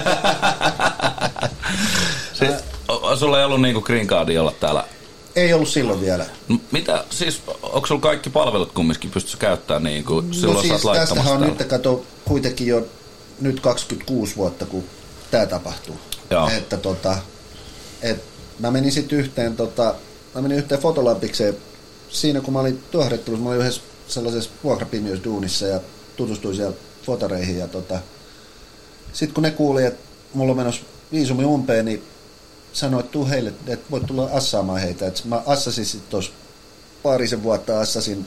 Siis, 2.33 2.51
sulla 3.19 3.39
ei 3.39 3.45
ollut 3.45 3.61
niinku 3.61 3.81
green 3.81 4.07
cardi 4.07 4.37
olla 4.37 4.53
täällä. 4.59 4.85
Ei 5.35 5.53
ollut 5.53 5.69
silloin 5.69 6.01
vielä. 6.01 6.25
No, 6.47 6.57
Mitä, 6.71 7.03
siis, 7.09 7.41
onko 7.61 7.87
sulla 7.87 8.01
kaikki 8.01 8.29
palvelut 8.29 8.71
kumminkin 8.71 9.11
pystyssä 9.11 9.37
käyttämään 9.37 9.83
niin 9.83 10.03
kuin 10.03 10.33
silloin 10.33 10.55
no 10.55 10.61
siis 10.61 10.81
tästähän 10.93 11.33
on 11.33 11.39
täällä? 11.39 11.55
nyt, 11.57 11.67
kato, 11.67 12.05
kuitenkin 12.25 12.67
jo 12.67 12.87
nyt 13.41 13.59
26 13.59 14.35
vuotta, 14.35 14.65
kun 14.65 14.83
tämä 15.31 15.45
tapahtuu. 15.45 15.99
Joo. 16.29 16.49
Että 16.49 16.77
tota, 16.77 17.17
et 18.01 18.23
mä 18.61 18.71
menin 18.71 18.91
sitten 18.91 19.19
yhteen, 19.19 19.55
tota, 19.55 19.95
mä 20.35 20.41
menin 20.41 20.57
yhteen 20.57 20.81
fotolabikseen. 20.81 21.57
Siinä 22.09 22.41
kun 22.41 22.53
mä 22.53 22.59
olin 22.59 22.83
työharjoittelussa, 22.91 23.43
mä 23.43 23.49
olin 23.49 23.61
yhdessä 23.61 23.81
sellaisessa 24.07 24.49
vuokrapimiysduunissa 24.63 25.67
ja 25.67 25.79
tutustuin 26.15 26.55
siellä 26.55 26.75
fotareihin. 27.03 27.57
Ja 27.57 27.67
tota, 27.67 27.99
sitten 29.13 29.33
kun 29.33 29.43
ne 29.43 29.51
kuuli, 29.51 29.85
että 29.85 29.99
mulla 30.33 30.51
on 30.51 30.57
menossa 30.57 30.81
viisumi 31.11 31.45
umpeen, 31.45 31.85
niin 31.85 32.03
sanoi, 32.73 32.99
että 32.99 33.11
tuu 33.11 33.27
heille, 33.27 33.53
että 33.67 33.91
voit 33.91 34.05
tulla 34.05 34.29
assaamaan 34.33 34.81
heitä. 34.81 35.07
Et 35.07 35.25
mä 35.25 35.43
assasin 35.45 35.85
sitten 35.85 36.09
tuossa 36.09 36.31
parisen 37.03 37.43
vuotta 37.43 37.79
assasin 37.79 38.25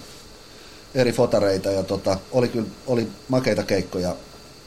eri 0.95 1.12
fotareita 1.12 1.70
ja 1.70 1.82
tota, 1.82 2.18
oli 2.32 2.49
kyllä 2.49 2.66
oli 2.87 3.09
makeita 3.28 3.62
keikkoja, 3.62 4.16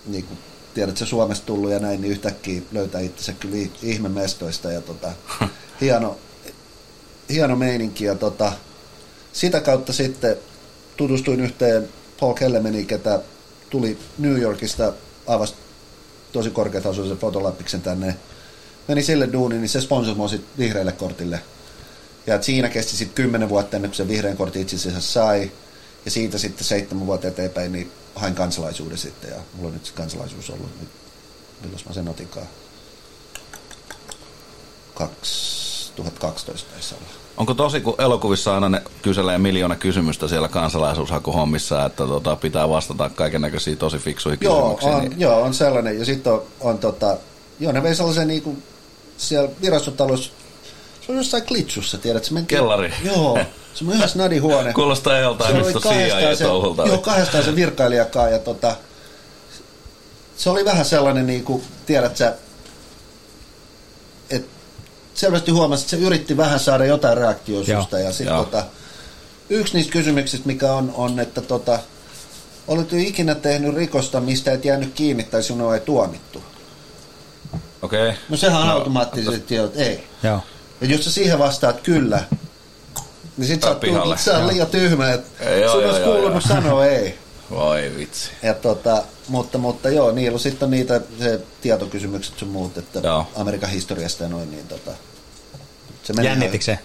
niin 0.05 0.23
kuin 0.23 0.39
tiedät, 0.77 0.97
se 0.97 1.05
Suomesta 1.05 1.45
tullut 1.45 1.71
ja 1.71 1.79
näin, 1.79 2.01
niin 2.01 2.11
yhtäkkiä 2.11 2.61
löytää 2.71 3.01
itsensä 3.01 3.33
kyllä 3.33 3.55
ih- 3.55 3.77
ihmemestoista 3.81 4.71
ja 4.71 4.81
tota, 4.81 5.11
hieno, 5.81 6.17
hieno 7.29 7.55
meininki 7.55 8.05
ja 8.05 8.15
tota, 8.15 8.53
sitä 9.33 9.61
kautta 9.61 9.93
sitten 9.93 10.35
tutustuin 10.97 11.39
yhteen 11.39 11.89
Paul 12.19 12.33
Kellemeniin, 12.33 12.87
ketä 12.87 13.21
tuli 13.69 13.97
New 14.17 14.41
Yorkista, 14.41 14.93
avasi 15.27 15.53
tosi 16.31 16.49
korkeatasoisen 16.49 17.17
fotolappiksen 17.17 17.81
tänne. 17.81 18.15
Meni 18.87 19.03
sille 19.03 19.29
duuniin, 19.33 19.61
niin 19.61 19.69
se 19.69 19.81
sponsori 19.81 20.17
mua 20.17 20.27
sit 20.27 20.45
vihreälle 20.57 20.91
kortille. 20.91 21.39
Ja 22.27 22.41
siinä 22.41 22.69
kesti 22.69 22.97
sitten 22.97 23.15
kymmenen 23.15 23.49
vuotta 23.49 23.77
ennen 23.77 23.91
kuin 23.91 23.97
se 23.97 24.07
vihreän 24.07 24.37
kortin 24.37 24.61
itse 24.61 24.75
asiassa 24.75 25.01
sai. 25.01 25.51
Ja 26.07 26.11
siitä 26.11 26.37
sitten 26.37 26.65
seitsemän 26.65 27.07
vuotta 27.07 27.27
eteenpäin, 27.27 27.71
niin 27.71 27.91
hain 28.15 28.35
kansalaisuuden 28.35 28.97
sitten. 28.97 29.29
Ja 29.29 29.35
mulla 29.53 29.67
on 29.67 29.73
nyt 29.73 29.85
se 29.85 29.93
kansalaisuus 29.93 30.49
ollut 30.49 30.69
nyt, 30.79 30.89
milloin 31.61 31.83
mä 31.87 31.93
sen 31.93 32.07
otinkaan. 32.09 32.45
2012 34.95 36.71
taisi 36.71 36.95
olla. 36.95 37.05
Onko 37.37 37.53
tosi, 37.53 37.81
kun 37.81 37.95
elokuvissa 37.97 38.53
aina 38.53 38.69
ne 38.69 38.81
kyselee 39.01 39.37
miljoona 39.37 39.75
kysymystä 39.75 40.27
siellä 40.27 40.47
kansalaisuushakuhommissa, 40.47 41.85
että 41.85 42.07
tota, 42.07 42.35
pitää 42.35 42.69
vastata 42.69 43.09
kaiken 43.09 43.41
näköisiä 43.41 43.75
tosi 43.75 43.97
fiksuihin 43.97 44.39
Joo, 44.41 44.61
kysymyksiin? 44.61 44.93
on, 44.93 45.01
niin- 45.01 45.19
joo, 45.19 45.41
on 45.41 45.53
sellainen. 45.53 45.99
Ja 45.99 46.05
sitten 46.05 46.33
on, 46.33 46.41
on 46.59 46.77
tota, 46.77 47.17
joo, 47.59 47.71
ne 47.71 47.83
vei 47.83 47.95
sellaisen 47.95 48.27
niinku, 48.27 48.57
siellä 49.17 49.49
virastotalossa, 49.61 50.31
se 51.07 51.11
on 51.11 51.17
jossain 51.17 51.43
klitsussa, 51.45 51.97
tiedät, 51.97 52.23
se 52.23 52.33
mentiin, 52.33 52.57
Kellari. 52.57 52.93
Joo, 53.03 53.39
se 53.73 53.85
on 53.85 53.93
ihan 53.93 54.09
snadihuone. 54.09 54.73
Kuulostaa 54.83 55.17
joltain 55.17 55.55
mistä 55.55 55.79
kahdestaan 55.79 56.37
se, 56.37 56.43
CIA-touhulta. 56.43 56.87
joo, 56.87 56.97
kahdestaan 56.97 57.43
se 57.43 57.55
virkailijakaan 57.55 58.31
ja 58.31 58.39
tota, 58.39 58.75
se 60.37 60.49
oli 60.49 60.65
vähän 60.65 60.85
sellainen, 60.85 61.27
niin 61.27 61.43
kuin, 61.43 61.63
tiedät 61.85 62.17
sä, 62.17 62.35
että 64.29 64.47
selvästi 65.13 65.51
huomasi, 65.51 65.83
että 65.83 65.89
se 65.89 65.97
yritti 65.97 66.37
vähän 66.37 66.59
saada 66.59 66.85
jotain 66.85 67.17
susta. 67.77 67.99
Ja 67.99 68.13
sit, 68.13 68.27
tota, 68.27 68.65
yksi 69.49 69.73
niistä 69.73 69.91
kysymyksistä, 69.91 70.47
mikä 70.47 70.73
on, 70.73 70.93
on 70.95 71.19
että 71.19 71.41
tota, 71.41 71.79
oletko 72.67 72.95
ikinä 72.95 73.35
tehnyt 73.35 73.75
rikosta, 73.75 74.21
mistä 74.21 74.51
et 74.51 74.65
jäänyt 74.65 74.93
kiinni 74.93 75.23
tai 75.23 75.43
sinua 75.43 75.75
ei 75.75 75.81
tuomittu? 75.81 76.43
Okei. 77.81 78.13
No 78.29 78.37
sehän 78.37 78.61
on 78.61 78.67
No, 78.67 78.73
automaattisesti 78.73 79.55
että 79.55 79.83
ei. 79.83 80.07
Joo. 80.23 80.39
Ja 80.81 80.87
jos 80.87 81.03
sä 81.03 81.11
siihen 81.11 81.39
vastaat 81.39 81.81
kyllä, 81.81 82.23
niin 83.37 83.47
sit 83.47 83.61
sä, 83.61 83.69
oot, 83.69 83.79
pihalle. 83.79 84.17
sä 84.17 84.47
liian 84.47 84.67
tyhmä, 84.67 85.11
että 85.11 85.43
Ei, 85.49 85.61
joo, 85.61 85.73
sun 85.73 85.85
olisi 85.85 86.01
joo, 86.01 86.13
kuulunut 86.13 86.43
joo. 86.45 86.55
sanoa 86.55 86.85
ei. 86.85 87.17
Voi 87.51 87.91
vitsi. 87.97 88.29
Ja 88.43 88.53
tota, 88.53 89.03
mutta, 89.27 89.57
mutta 89.57 89.89
joo, 89.89 90.11
niillä 90.11 90.39
sitten 90.39 90.65
on 90.65 90.71
niitä 90.71 91.01
se 91.19 91.39
tietokysymykset 91.61 92.39
sun 92.39 92.47
muut, 92.47 92.77
että 92.77 92.99
Joo. 93.03 93.27
Amerikan 93.35 93.69
historiasta 93.69 94.23
ja 94.23 94.29
noin, 94.29 94.51
niin 94.51 94.67
tota, 94.67 94.91
se 96.03 96.13
menee 96.13 96.31
Jännitikö 96.31 96.63
se? 96.63 96.79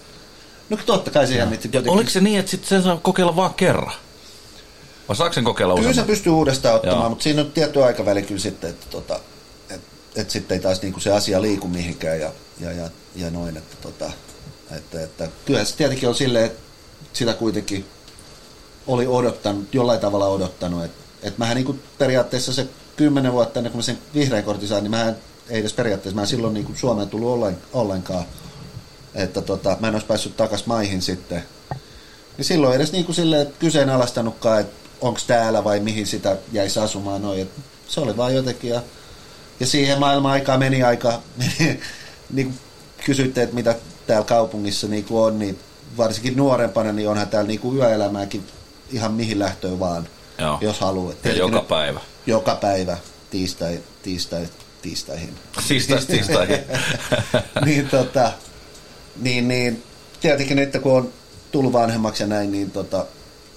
No 0.69 0.77
totta 0.85 1.11
kai 1.11 1.27
se 1.27 1.35
jännitti. 1.35 1.69
Ja 1.73 1.81
oliko 1.87 2.09
se 2.09 2.21
niin, 2.21 2.39
että 2.39 2.51
sit 2.51 2.65
sen 2.65 2.83
saa 2.83 2.97
kokeilla 2.97 3.35
vaan 3.35 3.53
kerran? 3.53 3.93
Vai 5.07 5.15
saako 5.15 5.33
sen 5.33 5.43
kokeilla 5.43 5.75
Kyllä 5.75 5.93
se 5.93 6.03
pystyy 6.03 6.31
uudestaan 6.31 6.75
ottamaan, 6.75 6.99
Joo. 6.99 7.09
mutta 7.09 7.23
siinä 7.23 7.41
on 7.41 7.51
tietty 7.51 7.83
aikaväli 7.83 8.23
kyllä 8.23 8.41
sitten, 8.41 8.69
että 8.69 8.85
tota, 8.89 9.19
et, 10.15 10.21
et 10.21 10.29
sitten 10.29 10.55
ei 10.55 10.61
taas 10.61 10.81
niinku 10.81 10.99
se 10.99 11.11
asia 11.11 11.41
liiku 11.41 11.67
mihinkään 11.67 12.19
ja, 12.19 12.31
ja, 12.59 12.71
ja, 12.71 12.89
ja 13.15 13.29
noin, 13.29 13.57
että, 13.57 13.75
tota, 13.81 14.11
että, 14.71 15.03
että 15.03 15.27
kyllähän 15.45 15.67
se 15.67 15.75
tietenkin 15.75 16.09
on 16.09 16.15
silleen, 16.15 16.45
että 16.45 16.59
sitä 17.13 17.33
kuitenkin 17.33 17.85
oli 18.87 19.07
odottanut, 19.07 19.73
jollain 19.75 19.99
tavalla 19.99 20.27
odottanut, 20.27 20.83
että, 20.83 21.03
että 21.23 21.39
mähän 21.39 21.55
niinku 21.55 21.79
periaatteessa 21.97 22.53
se 22.53 22.67
kymmenen 22.95 23.33
vuotta 23.33 23.59
ennen 23.59 23.71
kuin 23.71 23.79
mä 23.79 23.83
sen 23.83 23.99
vihreän 24.13 24.43
kortin 24.43 24.67
sain, 24.67 24.83
niin 24.83 24.91
mähän 24.91 25.17
ei 25.49 25.59
edes 25.59 25.73
periaatteessa, 25.73 26.15
mä 26.15 26.21
en 26.21 26.27
silloin 26.27 26.53
niinku 26.53 26.71
Suomeen 26.75 27.09
tullut 27.09 27.29
ollen, 27.29 27.57
ollenkaan, 27.73 28.25
että 29.15 29.41
tota, 29.41 29.77
mä 29.79 29.87
en 29.87 29.93
olisi 29.93 30.07
päässyt 30.07 30.37
takas 30.37 30.65
maihin 30.65 31.01
sitten, 31.01 31.43
niin 32.37 32.45
silloin 32.45 32.75
edes 32.75 32.91
niin 32.91 33.05
kuin 33.05 33.15
silleen 33.15 33.53
kyseenalaistanutkaan, 33.59 34.61
että 34.61 34.83
onko 35.01 35.19
täällä 35.27 35.63
vai 35.63 35.79
mihin 35.79 36.07
sitä 36.07 36.37
jäisi 36.51 36.79
asumaan 36.79 37.21
noin. 37.21 37.41
Et 37.41 37.49
se 37.87 37.99
oli 37.99 38.17
vaan 38.17 38.35
jotenkin. 38.35 38.69
Ja, 38.69 38.81
ja 39.59 39.65
siihen 39.65 39.99
maailman 39.99 40.31
aikaa 40.31 40.57
meni 40.57 40.83
aika, 40.83 41.21
niin 42.33 42.47
kuin 42.47 42.59
kysyitte, 43.05 43.43
että 43.43 43.55
mitä 43.55 43.75
täällä 44.07 44.25
kaupungissa 44.25 44.87
niin 44.87 45.03
kuin 45.03 45.23
on, 45.23 45.39
niin 45.39 45.59
varsinkin 45.97 46.37
nuorempana, 46.37 46.91
niin 46.91 47.09
onhan 47.09 47.27
täällä 47.27 47.47
niin 47.47 47.59
kuin 47.59 47.77
yöelämääkin 47.77 48.47
ihan 48.91 49.13
mihin 49.13 49.39
lähtöön 49.39 49.79
vaan, 49.79 50.07
Joo. 50.37 50.57
jos 50.61 50.79
haluaa. 50.79 51.13
Ja 51.23 51.33
joka 51.33 51.61
päivä. 51.61 51.99
Joka 52.25 52.55
päivä, 52.55 52.97
tiistai, 53.29 53.79
tiistai, 54.03 54.47
tiistaihin. 54.81 55.35
Tiistais 55.67 56.05
tiistaihin. 56.15 56.59
niin, 57.65 57.87
tota, 57.89 58.31
niin, 59.15 59.47
niin 59.47 59.83
tietenkin 60.21 60.57
nyt 60.57 60.77
kun 60.81 60.97
on 60.97 61.13
tullut 61.51 61.73
vanhemmaksi 61.73 62.23
ja 62.23 62.27
näin, 62.27 62.51
niin 62.51 62.71
tota, 62.71 63.05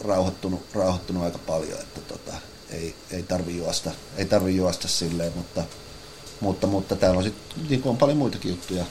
rauhoittunut, 0.05 0.63
rauhoittunut 0.75 1.23
aika 1.23 1.39
paljon, 1.39 1.79
että 1.79 2.01
tota, 2.01 2.33
ei, 2.71 2.95
ei 3.11 3.23
tarvi 3.23 3.57
juosta, 3.57 3.91
ei 4.17 4.25
tarvi 4.25 4.57
juosta 4.57 4.89
silleen, 4.89 5.33
mutta, 5.37 5.65
mutta, 6.41 6.67
mutta 6.67 6.97
täällä 6.97 7.19
on, 7.19 7.25
sit, 7.25 7.35
niin 7.69 7.83
on 7.85 7.97
paljon 7.97 8.19
muitakin 8.19 8.51
juttuja. 8.51 8.85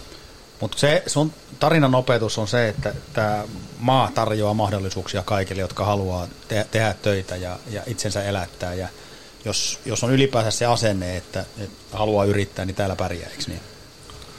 Mutta 0.62 0.78
se 0.80 1.04
sun 1.08 1.34
tarinan 1.60 1.96
opetus 1.96 2.38
on 2.38 2.48
se, 2.48 2.68
että 2.68 2.94
tämä 3.14 3.44
maa 3.80 4.12
tarjoaa 4.16 4.54
mahdollisuuksia 4.54 5.24
kaikille, 5.24 5.62
jotka 5.62 5.86
haluaa 5.86 6.28
te- 6.48 6.68
tehdä 6.72 6.96
töitä 7.02 7.36
ja, 7.36 7.60
ja 7.72 7.82
itsensä 7.88 8.24
elättää. 8.24 8.74
Ja 8.74 8.88
jos, 9.46 9.80
jos 9.86 10.04
on 10.04 10.12
ylipäänsä 10.12 10.52
se 10.52 10.66
asenne, 10.66 11.18
että, 11.18 11.46
että 11.58 11.98
haluaa 11.98 12.26
yrittää, 12.26 12.66
niin 12.66 12.76
täällä 12.76 12.96
pärjää, 12.96 13.30
eikö 13.30 13.44
niin? 13.48 13.62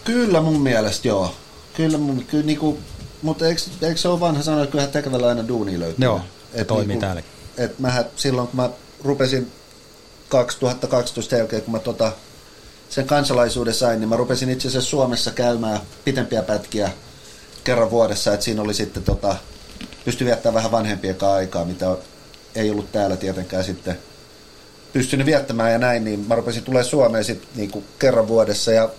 Kyllä 0.05 0.41
mun 0.41 0.61
mielestä 0.61 1.09
joo. 1.09 1.35
Kyllä, 1.75 1.99
mun, 1.99 2.25
kyllä 2.25 2.45
niinku, 2.45 2.79
mutta 3.23 3.47
eikö, 3.47 3.61
eikö 3.83 4.01
se 4.01 4.09
ole 4.09 4.21
vanha 4.21 4.43
sana, 4.43 4.63
että 4.63 4.71
kyllähän 4.71 4.93
tekevällä 4.93 5.29
aina 5.29 5.49
duuni 5.49 5.79
löytyy? 5.79 6.05
Joo, 6.05 6.21
Et 6.55 6.67
toimii 6.67 6.87
niinku, 6.87 7.01
täälläkin. 7.01 7.31
Et 7.59 7.79
mähän 7.79 8.05
silloin, 8.17 8.49
kun 8.49 8.57
mä 8.57 8.71
rupesin 9.05 9.53
2012 10.29 11.31
sen 11.31 11.39
jälkeen, 11.39 11.63
kun 11.63 11.73
mä 11.73 11.79
tota, 11.79 12.13
sen 12.89 13.07
kansalaisuuden 13.07 13.75
sain, 13.75 14.01
niin 14.01 14.09
mä 14.09 14.17
rupesin 14.17 14.51
itse 14.51 14.69
asiassa 14.69 14.91
Suomessa 14.91 15.31
käymään 15.31 15.81
pitempiä 16.05 16.43
pätkiä 16.43 16.91
kerran 17.65 17.91
vuodessa, 17.91 18.35
että 18.35 18.45
siinä 18.45 18.63
oli 18.63 18.75
sitten 18.75 19.03
tota, 19.03 19.37
pysty 20.05 20.25
viettämään 20.25 20.55
vähän 20.55 20.71
vanhempien 20.71 21.15
kanssa 21.15 21.37
aikaa, 21.37 21.65
mitä 21.65 21.97
ei 22.55 22.71
ollut 22.71 22.93
täällä 22.93 23.17
tietenkään 23.17 23.65
sitten 23.65 23.99
pystynyt 24.93 25.27
viettämään 25.27 25.73
ja 25.73 25.79
näin, 25.79 26.05
niin 26.05 26.25
mä 26.29 26.35
rupesin 26.35 26.63
tulee 26.63 26.85
Suomeen 26.85 27.25
sitten 27.25 27.49
niinku 27.55 27.85
kerran 27.99 28.29
vuodessa 28.29 28.73
ja 28.73 28.91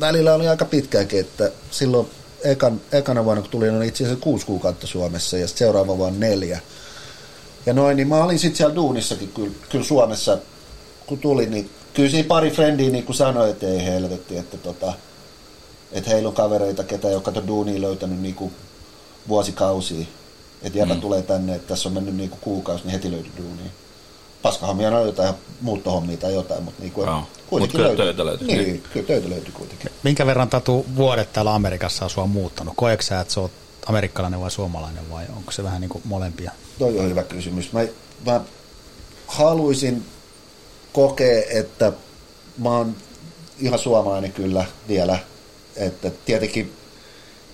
välillä 0.00 0.34
oli 0.34 0.48
aika 0.48 0.64
pitkäänkin, 0.64 1.20
että 1.20 1.50
silloin 1.70 2.06
ekan, 2.44 2.80
ekana 2.92 3.24
vuonna 3.24 3.42
kun 3.42 3.50
tulin, 3.50 3.76
oli 3.76 3.88
itse 3.88 4.04
asiassa 4.04 4.22
kuusi 4.22 4.46
kuukautta 4.46 4.86
Suomessa 4.86 5.38
ja 5.38 5.48
seuraava 5.48 5.98
vuonna 5.98 6.18
neljä. 6.18 6.60
Ja 7.66 7.72
noin, 7.72 7.96
niin 7.96 8.08
mä 8.08 8.24
olin 8.24 8.38
sitten 8.38 8.56
siellä 8.56 8.74
duunissakin 8.74 9.32
kyllä, 9.32 9.52
kyllä 9.68 9.84
Suomessa, 9.84 10.38
kun 11.06 11.18
tulin, 11.18 11.50
niin 11.50 11.70
kyllä 11.94 12.10
siinä 12.10 12.28
pari 12.28 12.50
frendiä 12.50 12.90
niin 12.90 13.04
kuin 13.04 13.16
sanoi, 13.16 13.50
että 13.50 13.66
ei 13.66 13.84
helvetti, 13.84 14.36
että 14.38 14.56
tota, 14.56 14.92
että 15.92 16.10
heillä 16.10 16.28
on 16.28 16.34
kavereita, 16.34 16.84
ketä 16.84 17.08
ei 17.08 17.14
ole 17.14 17.22
kato 17.22 17.46
duunia 17.46 17.80
löytänyt 17.80 18.20
niin 18.20 18.34
kuin 18.34 18.52
vuosikausia. 19.28 20.06
Että 20.62 20.78
jäbä 20.78 20.94
Mm. 20.94 21.00
tulee 21.00 21.22
tänne, 21.22 21.54
että 21.54 21.68
tässä 21.68 21.88
on 21.88 21.92
mennyt 21.92 22.14
niin 22.16 22.30
kuin 22.30 22.40
kuukausi, 22.40 22.84
niin 22.84 22.92
heti 22.92 23.10
löytyy 23.10 23.32
duunia. 23.38 23.70
Paskahommia 24.42 24.88
on 24.98 25.06
jotain, 25.06 25.34
muuttohommia 25.60 26.16
tai 26.16 26.34
jotain, 26.34 26.62
mutta 26.62 26.82
niin 26.82 26.92
kuin, 26.92 27.06
Joo. 27.06 27.22
kuitenkin 27.46 27.60
Mut 27.60 27.70
kyllä 27.72 27.86
löytyy. 27.88 28.04
töitä 28.04 28.24
löytyy. 28.26 28.46
Niin, 28.46 28.58
Niin. 28.58 28.82
kyllä 28.92 29.06
töitä 29.06 29.30
löytyy 29.30 29.52
kuitenkin. 29.52 29.90
Minkä 30.02 30.26
verran 30.26 30.48
Tatu 30.48 30.86
vuodet 30.96 31.32
täällä 31.32 31.54
Amerikassa 31.54 32.04
on 32.04 32.10
sua 32.10 32.26
muuttanut? 32.26 32.74
Koetko 32.76 33.02
sä, 33.02 33.20
että 33.20 33.34
sä 33.34 33.40
oot 33.40 33.50
amerikkalainen 33.86 34.40
vai 34.40 34.50
suomalainen 34.50 35.10
vai 35.10 35.24
onko 35.36 35.52
se 35.52 35.62
vähän 35.64 35.80
niin 35.80 35.88
kuin 35.88 36.02
molempia? 36.04 36.50
Toi 36.78 36.98
on 36.98 37.08
hyvä 37.10 37.22
kysymys. 37.22 37.72
Mä, 37.72 37.80
mä 38.26 38.40
haluaisin 39.26 40.04
kokea, 40.92 41.42
että 41.50 41.92
mä 42.58 42.76
oon 42.76 42.96
ihan 43.58 43.78
suomalainen 43.78 44.32
kyllä 44.32 44.64
vielä. 44.88 45.18
Että 45.76 46.10
tietenkin 46.24 46.72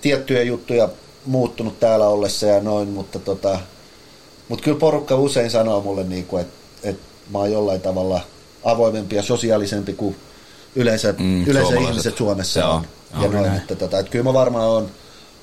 tiettyjä 0.00 0.42
juttuja 0.42 0.88
muuttunut 1.26 1.80
täällä 1.80 2.08
ollessa 2.08 2.46
ja 2.46 2.60
noin, 2.60 2.88
mutta 2.88 3.18
tota, 3.18 3.60
mutta 4.48 4.64
kyllä 4.64 4.78
porukka 4.78 5.16
usein 5.16 5.50
sanoo 5.50 5.80
mulle, 5.80 6.04
niinku, 6.04 6.36
että, 6.36 6.58
että 6.82 7.02
mä 7.30 7.38
oon 7.38 7.52
jollain 7.52 7.80
tavalla 7.80 8.20
avoimempi 8.64 9.16
ja 9.16 9.22
sosiaalisempi 9.22 9.92
kuin 9.92 10.16
yleensä, 10.76 11.14
Mm, 11.18 11.46
yleensä 11.46 11.74
ihmiset 11.74 12.16
Suomessa 12.16 12.60
Joo, 12.60 12.72
on. 12.72 12.82
Ja 13.12 13.28
noin, 13.28 13.32
näin. 13.32 13.60
että, 13.60 13.76
tota, 13.76 13.98
että 13.98 14.10
kyllä 14.10 14.24
mä 14.24 14.32
varmaan 14.32 14.68
on, 14.68 14.90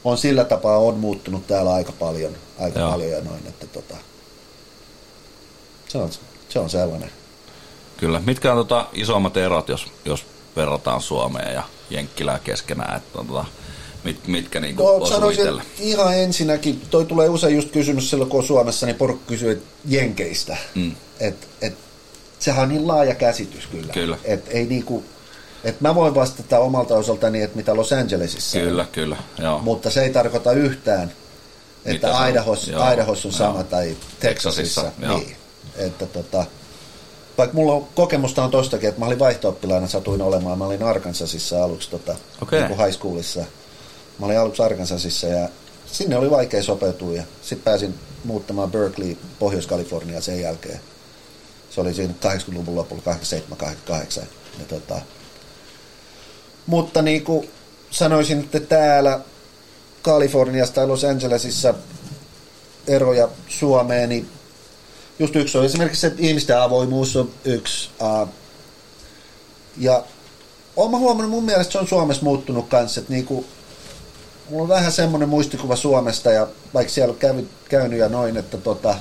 on 0.04 0.18
sillä 0.18 0.44
tapaa 0.44 0.78
on 0.78 0.96
muuttunut 0.96 1.48
täällä 1.48 1.74
aika 1.74 1.92
paljon, 1.92 2.34
aika 2.60 2.80
Joo. 2.80 2.92
paljon 2.92 3.12
ja 3.12 3.22
noin, 3.22 3.48
että 3.48 3.68
tota, 3.68 3.96
se 5.88 5.98
on, 5.98 6.10
se 6.50 6.60
on 6.60 6.70
sellainen. 6.70 7.10
Kyllä. 7.98 8.22
Mitkä 8.26 8.52
on 8.52 8.58
tota 8.58 8.88
isommat 8.94 9.38
erot, 9.38 9.70
jos, 9.70 9.88
jos 10.06 10.26
verrataan 10.56 11.02
Suomeen 11.02 11.54
ja 11.54 11.64
Jenkkilää 11.90 12.40
keskenään? 12.40 12.98
Että, 12.98 13.18
tota, 13.18 13.46
mit, 14.04 14.28
mitkä 14.28 14.60
niinku 14.60 14.84
No, 15.00 15.06
sanoisin, 15.06 15.62
ihan 15.80 16.18
ensinnäkin, 16.18 16.82
toi 16.90 17.06
tulee 17.06 17.30
usein 17.30 17.56
just 17.56 17.72
kysymys 17.72 18.10
silloin, 18.10 18.30
kun 18.30 18.40
on 18.40 18.48
Suomessa, 18.48 18.86
niin 18.86 18.96
porukka 18.96 19.28
kysyy 19.28 19.64
jenkeistä. 19.86 20.58
Mm. 20.76 20.96
Et, 21.20 21.48
et, 21.62 21.74
sehän 22.40 22.64
on 22.64 22.70
niin 22.70 22.88
laaja 22.88 23.16
käsitys 23.16 23.68
kyllä. 23.68 23.94
Kyllä. 23.94 24.18
Et 24.24 24.44
ei 24.48 24.66
niinku, 24.66 25.04
et 25.64 25.82
mä 25.82 25.96
voin 25.96 26.16
vastata 26.16 26.60
omalta 26.60 26.96
osaltani, 26.96 27.42
että 27.42 27.58
mitä 27.58 27.76
Los 27.76 27.94
Angelesissa 27.94 28.58
on. 28.58 28.64
Kyllä, 28.64 28.86
kyllä. 28.92 29.18
Joo. 29.40 29.60
Mutta 29.60 29.90
se 29.90 30.04
ei 30.04 30.10
tarkoita 30.10 30.52
yhtään, 30.52 31.12
että 31.86 32.18
on? 32.18 32.30
Idahos, 32.30 32.68
Joo, 32.68 32.92
Idahos 32.94 33.26
on 33.26 33.32
sama 33.32 33.54
joo. 33.54 33.64
tai 33.64 33.98
Texasissa, 34.20 34.82
Texasissa. 34.82 35.08
joo. 35.08 35.18
Niin. 35.18 35.36
Että 35.76 36.06
tota, 36.06 36.46
vaikka 37.38 37.56
mulla 37.56 37.74
on 37.74 37.88
kokemusta 37.96 38.44
on 38.44 38.52
tostakin, 38.52 38.90
että 38.90 39.02
mä 39.02 39.06
olin 39.06 39.20
vaihto-oppilaana, 39.20 39.88
satuin 39.88 40.22
olemaan. 40.22 40.58
Mä 40.58 40.66
olin 40.66 40.84
Arkansasissa 40.84 41.64
aluksi 41.64 41.90
tota, 41.90 42.16
Okei. 42.42 42.60
niin 42.60 42.76
kuin 42.76 42.86
high 42.86 42.98
schoolissa. 42.98 43.46
Mä 44.20 44.26
olin 44.26 44.40
aluksi 44.40 44.64
Arkansasissa 44.64 45.28
ja 45.28 45.50
sinne 45.86 46.18
oli 46.18 46.32
vaikea 46.32 46.64
sopeutua 46.64 47.14
ja 47.14 47.24
sitten 47.42 47.64
pääsin 47.64 47.96
muuttamaan 48.24 48.72
Berkeley, 48.72 49.18
Pohjois-Kalifornia 49.40 50.22
sen 50.22 50.42
jälkeen. 50.42 50.80
Se 51.70 51.82
oli 51.82 51.94
siinä 51.94 52.14
80-luvun 52.26 52.76
lopulla, 52.76 53.02
87, 53.02 53.58
88. 53.58 54.24
Ja 54.60 54.66
tota, 54.66 55.02
mutta 56.66 57.02
niin 57.02 57.24
kuin 57.24 57.50
sanoisin, 57.92 58.40
että 58.40 58.60
täällä 58.60 59.20
Kaliforniassa 60.02 60.76
tai 60.76 60.88
Los 60.88 61.04
Angelesissa 61.04 61.74
eroja 62.88 63.30
Suomeen, 63.48 64.10
niin 64.10 64.30
just 65.20 65.36
yksi 65.36 65.58
on 65.58 65.66
esimerkiksi 65.66 66.02
se, 66.02 66.08
että 66.08 66.22
ihmisten 66.22 66.62
avoimuus 66.62 67.16
on 67.16 67.32
yksi. 67.46 67.90
Uh, 68.02 68.30
ja 69.78 70.04
olen 70.76 70.92
mä 70.92 70.98
huomannut, 70.98 71.32
mun 71.32 71.44
mielestä 71.44 71.72
se 71.72 71.80
on 71.80 71.88
Suomessa 71.88 72.24
muuttunut 72.24 72.70
kanssa, 72.70 73.00
että 73.00 73.14
niinku, 73.14 73.46
mulla 74.50 74.64
on 74.64 74.70
vähän 74.70 74.92
semmoinen 74.92 75.30
muistikuva 75.30 75.76
Suomesta 75.76 76.32
ja 76.32 76.48
vaikka 76.74 76.94
siellä 76.94 77.12
on 77.12 77.18
kävi, 77.18 77.48
käynyt 77.70 78.00
ja 78.00 78.10
noin, 78.10 78.38
että 78.38 78.58
tota, 78.58 78.96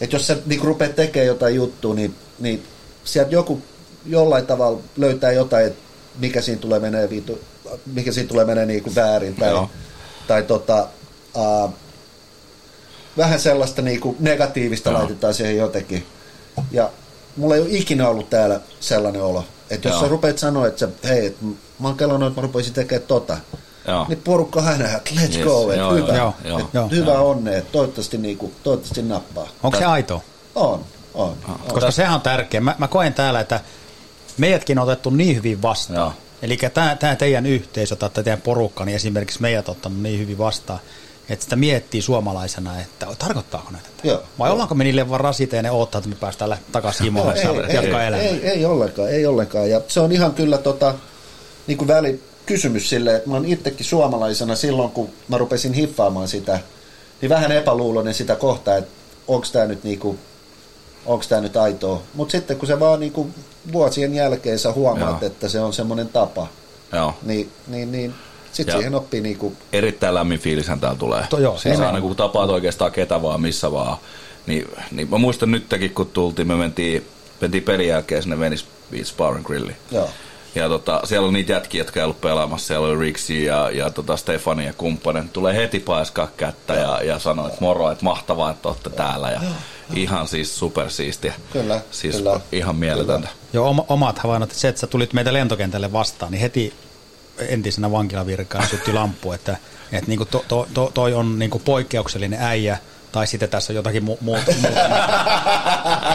että 0.00 0.16
jos 0.16 0.26
sä 0.26 0.36
niinku 0.46 0.66
rupeat 0.66 0.96
tekemään 0.96 1.26
jotain 1.26 1.54
juttua, 1.54 1.94
niin, 1.94 2.14
niin 2.38 2.62
sieltä 3.04 3.32
joku 3.32 3.62
jollain 4.06 4.46
tavalla 4.46 4.80
löytää 4.96 5.32
jotain, 5.32 5.66
että 5.66 5.80
mikä 6.18 6.40
siinä 6.40 6.60
tulee 6.60 6.80
menee 6.80 7.10
viitu 7.10 7.38
mikä 7.86 8.12
siitä 8.12 8.28
tulee 8.28 8.44
menee 8.44 8.66
niin 8.66 8.82
kuin 8.82 8.94
väärin. 8.94 9.34
Tai, 9.34 9.50
Joo. 9.50 9.70
tai 10.26 10.42
tota, 10.42 10.88
uh, 11.34 11.74
vähän 13.20 13.40
sellaista 13.40 13.82
niin 13.82 14.00
kuin 14.00 14.16
negatiivista 14.20 14.90
Joo. 14.90 14.98
laitetaan 14.98 15.34
siihen 15.34 15.56
jotenkin. 15.56 16.06
Ja 16.70 16.90
mulla 17.36 17.54
ei 17.54 17.60
ole 17.60 17.68
ikinä 17.70 18.08
ollut 18.08 18.30
täällä 18.30 18.60
sellainen 18.80 19.22
olo. 19.22 19.44
Että 19.70 19.88
jos 19.88 19.94
Joo. 19.94 20.02
sä 20.02 20.08
rupeat 20.08 20.38
sanoa, 20.38 20.66
että 20.66 20.78
sä, 20.78 20.88
hei, 21.04 21.26
et 21.26 21.36
mä 21.78 21.88
oon 21.88 21.96
kelannut, 21.96 22.28
että 22.28 22.40
mä 22.40 22.46
rupeaisin 22.46 22.74
tekemään 22.74 23.08
tota. 23.08 23.36
Joo. 23.88 24.06
Niin 24.08 24.20
porukka 24.24 24.60
aina, 24.60 24.96
että 24.96 25.10
let's 25.10 25.36
Yes, 25.36 25.44
go, 25.44 25.72
että 25.72 25.88
hyvä, 25.88 26.16
joo, 26.16 26.34
et 26.44 26.48
joo, 26.48 26.68
joo. 26.72 26.88
hyvä 26.88 27.12
Joo. 27.12 27.30
onne, 27.30 27.56
että 27.56 27.72
toivottavasti, 27.72 28.18
niinku, 28.18 28.52
toivottavasti 28.62 29.02
nappaa. 29.02 29.48
Onko 29.62 29.78
se 29.78 29.84
aito? 29.84 30.22
On, 30.54 30.84
on. 31.14 31.36
Ah. 31.44 31.50
on. 31.50 31.74
Koska 31.74 31.90
sehän 31.90 32.14
on 32.14 32.20
tärkeä. 32.20 32.60
Mä, 32.60 32.74
mä 32.78 32.88
koen 32.88 33.14
täällä, 33.14 33.40
että 33.40 33.60
meidätkin 34.38 34.78
on 34.78 34.84
otettu 34.84 35.10
niin 35.10 35.36
hyvin 35.36 35.62
vastaan. 35.62 36.12
Eli 36.42 36.58
tämä, 36.74 36.96
tämä 36.96 37.16
teidän 37.16 37.46
yhteisö 37.46 37.96
tai 37.96 38.10
teidän 38.10 38.40
porukka, 38.40 38.84
niin 38.84 38.96
esimerkiksi 38.96 39.40
meidät 39.40 39.68
on 39.68 39.72
ottanut 39.72 40.02
niin 40.02 40.18
hyvin 40.18 40.38
vastaan, 40.38 40.80
että 41.30 41.42
sitä 41.42 41.56
miettii 41.56 42.02
suomalaisena, 42.02 42.80
että 42.80 43.06
tarkoittaako 43.18 43.70
näitä 43.70 43.88
tätä? 43.96 44.08
Joo. 44.08 44.22
Vai 44.38 44.50
ollaanko 44.50 44.74
me 44.74 44.84
niille 44.84 45.10
vaan 45.10 45.20
rasite 45.20 45.56
ja 45.56 45.62
ne 45.62 45.70
odottaa, 45.70 45.98
että 45.98 46.08
me 46.08 46.16
päästään 46.20 46.58
takaisin 46.72 47.04
himoon 47.04 47.36
ei, 47.36 47.42
ja 47.42 47.50
ei, 47.50 47.74
jatkaa 47.74 48.02
ei, 48.02 48.08
elämää? 48.08 48.26
ei, 48.26 48.48
ei, 48.48 48.64
ollenkaan, 48.64 49.08
ei 49.10 49.26
ollenkaan. 49.26 49.70
Ja 49.70 49.80
se 49.88 50.00
on 50.00 50.12
ihan 50.12 50.34
kyllä 50.34 50.58
tota, 50.58 50.94
niin 51.66 51.78
kuin 51.78 51.88
välikysymys 51.88 52.90
sille, 52.90 53.16
että 53.16 53.28
mä 53.28 53.34
oon 53.34 53.44
itsekin 53.44 53.86
suomalaisena 53.86 54.56
silloin, 54.56 54.90
kun 54.90 55.10
mä 55.28 55.38
rupesin 55.38 55.72
hiffaamaan 55.72 56.28
sitä, 56.28 56.58
niin 57.20 57.30
vähän 57.30 57.52
epäluuloinen 57.52 58.14
sitä 58.14 58.36
kohtaa, 58.36 58.76
että 58.76 58.90
onko 59.28 59.46
tämä 59.52 59.66
nyt 59.66 59.84
niinku, 59.84 60.18
onko 61.06 61.24
tämä 61.28 61.40
nyt 61.40 61.56
aitoa. 61.56 62.02
Mutta 62.14 62.32
sitten 62.32 62.56
kun 62.56 62.66
se 62.66 62.80
vaan 62.80 63.00
niinku 63.00 63.30
vuosien 63.72 64.14
jälkeen 64.14 64.58
sä 64.58 64.72
huomaat, 64.72 65.22
Joo. 65.22 65.26
että 65.30 65.48
se 65.48 65.60
on 65.60 65.72
semmoinen 65.72 66.08
tapa, 66.08 66.46
Joo. 66.92 67.14
niin, 67.22 67.50
niin, 67.66 67.92
niin 67.92 68.14
sitten 68.52 68.72
Ja- 68.72 68.78
siihen 68.78 68.94
oppii 68.94 69.20
niinku, 69.20 69.56
Erittäin 69.72 70.14
lämmin 70.14 70.38
fiilishän 70.40 70.80
täällä 70.80 70.98
tulee. 70.98 71.24
To- 71.30 71.38
joo, 71.38 71.58
siis 71.58 71.80
aina 71.80 72.00
kun 72.00 72.16
tapaat 72.16 72.50
oikeastaan 72.50 72.92
ketä 72.92 73.22
vaan, 73.22 73.40
missä 73.40 73.72
vaan. 73.72 73.96
Niin, 74.46 74.68
niin 74.90 75.10
mä 75.10 75.18
muistan 75.18 75.50
nytkin, 75.50 75.94
kun 75.94 76.06
tultiin, 76.06 76.48
me 76.48 76.54
mentiin, 76.56 77.06
mentiin 77.40 77.62
pelin 77.62 77.88
jälkeen 77.88 78.22
sinne 78.22 78.38
Venice 78.38 78.64
Beach 78.90 79.16
Bar 79.16 79.34
and 79.34 79.44
Grilli. 79.44 79.76
joo. 79.90 80.10
Ja 80.54 80.68
tota, 80.68 81.00
siellä 81.04 81.26
on 81.28 81.32
niitä 81.34 81.52
jätkiä, 81.52 81.80
jotka 81.80 82.00
ei 82.00 82.04
ollut 82.04 82.20
pelaamassa. 82.20 82.66
Siellä 82.66 82.86
oli 82.88 82.98
Rixi 83.00 83.44
ja, 83.44 83.70
ja 83.70 83.90
tota 83.90 84.16
Stefani 84.16 84.66
ja 84.66 84.72
kumppanen. 84.72 85.28
Tulee 85.28 85.56
heti 85.56 85.80
paiskaa 85.80 86.28
kättä 86.36 86.74
ja, 86.74 87.02
ja 87.02 87.18
sanoi, 87.18 87.46
että 87.48 87.58
moro, 87.60 87.90
että 87.90 88.04
mahtavaa, 88.04 88.50
että 88.50 88.68
olette 88.68 88.90
täällä. 88.90 89.30
Ja 89.30 89.40
ihan 89.94 90.28
siis 90.28 90.58
supersiistiä. 90.58 91.34
Kyllä, 91.52 91.80
Siis 91.90 92.16
kyllä. 92.16 92.40
ihan 92.52 92.76
mieletöntä. 92.76 93.28
Joo, 93.52 93.68
oma, 93.68 93.84
omat 93.88 94.18
havainnot, 94.18 94.50
että 94.50 94.60
se, 94.60 94.68
että 94.68 94.80
sä 94.80 94.86
tulit 94.86 95.12
meitä 95.12 95.32
lentokentälle 95.32 95.92
vastaan, 95.92 96.32
niin 96.32 96.40
heti 96.40 96.72
entisenä 97.38 97.90
vankilavirkaan 97.90 98.66
syttyi 98.68 98.94
lampu, 98.94 99.32
että, 99.32 99.56
että 99.92 100.08
niinku 100.08 100.24
to, 100.24 100.44
to, 100.48 100.68
to, 100.74 100.90
toi 100.94 101.14
on 101.14 101.38
niinku 101.38 101.58
poikkeuksellinen 101.58 102.42
äijä, 102.42 102.78
tai 103.12 103.26
sitten 103.26 103.48
tässä 103.48 103.72
on 103.72 103.74
jotakin 103.76 104.02
mu- 104.02 104.16
muuta. 104.20 104.52
muuta. 104.62 104.80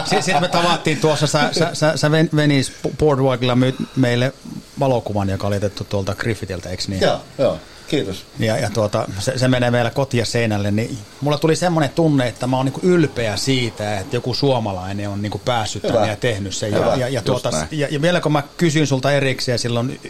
Sitten 0.04 0.22
sit 0.22 0.40
me 0.40 0.48
tavattiin 0.48 1.00
tuossa, 1.00 1.26
sä, 1.26 1.48
sä, 1.52 1.70
sä, 1.72 1.96
sä 1.96 2.08
Ven- 2.10 2.36
Venice 2.36 2.72
Boardwalkilla 2.98 3.56
myyt 3.56 3.74
meille 3.96 4.32
valokuvan, 4.80 5.28
joka 5.28 5.46
oli 5.46 5.56
otettu 5.56 5.84
tuolta 5.84 6.14
Griffithiltä, 6.14 6.68
eikö 6.68 6.82
niin? 6.88 7.00
Joo, 7.00 7.20
joo. 7.38 7.58
Kiitos. 7.88 8.24
Ja, 8.38 8.56
ja 8.56 8.70
tuota, 8.70 9.08
se, 9.18 9.38
se 9.38 9.48
menee 9.48 9.70
meillä 9.70 9.90
kotia 9.90 10.24
seinälle, 10.24 10.70
niin 10.70 10.98
mulla 11.20 11.38
tuli 11.38 11.56
semmoinen 11.56 11.90
tunne, 11.90 12.28
että 12.28 12.46
mä 12.46 12.56
oon 12.56 12.66
niinku 12.66 12.80
ylpeä 12.82 13.36
siitä, 13.36 13.98
että 13.98 14.16
joku 14.16 14.34
suomalainen 14.34 15.08
on 15.08 15.22
niinku 15.22 15.38
päässyt 15.44 15.82
Hyvä. 15.82 15.92
tänne 15.92 16.08
ja 16.08 16.16
tehnyt 16.16 16.54
sen. 16.54 16.74
Hyvä. 16.74 16.86
Ja, 16.86 16.96
ja, 16.96 17.08
ja, 17.08 17.22
tuota, 17.22 17.50
näin. 17.50 17.68
ja, 17.70 17.88
ja 17.90 18.02
vielä 18.02 18.20
kun 18.20 18.32
mä 18.32 18.42
kysyin 18.56 18.86
sulta 18.86 19.12
erikseen 19.12 19.58
silloin 19.58 20.00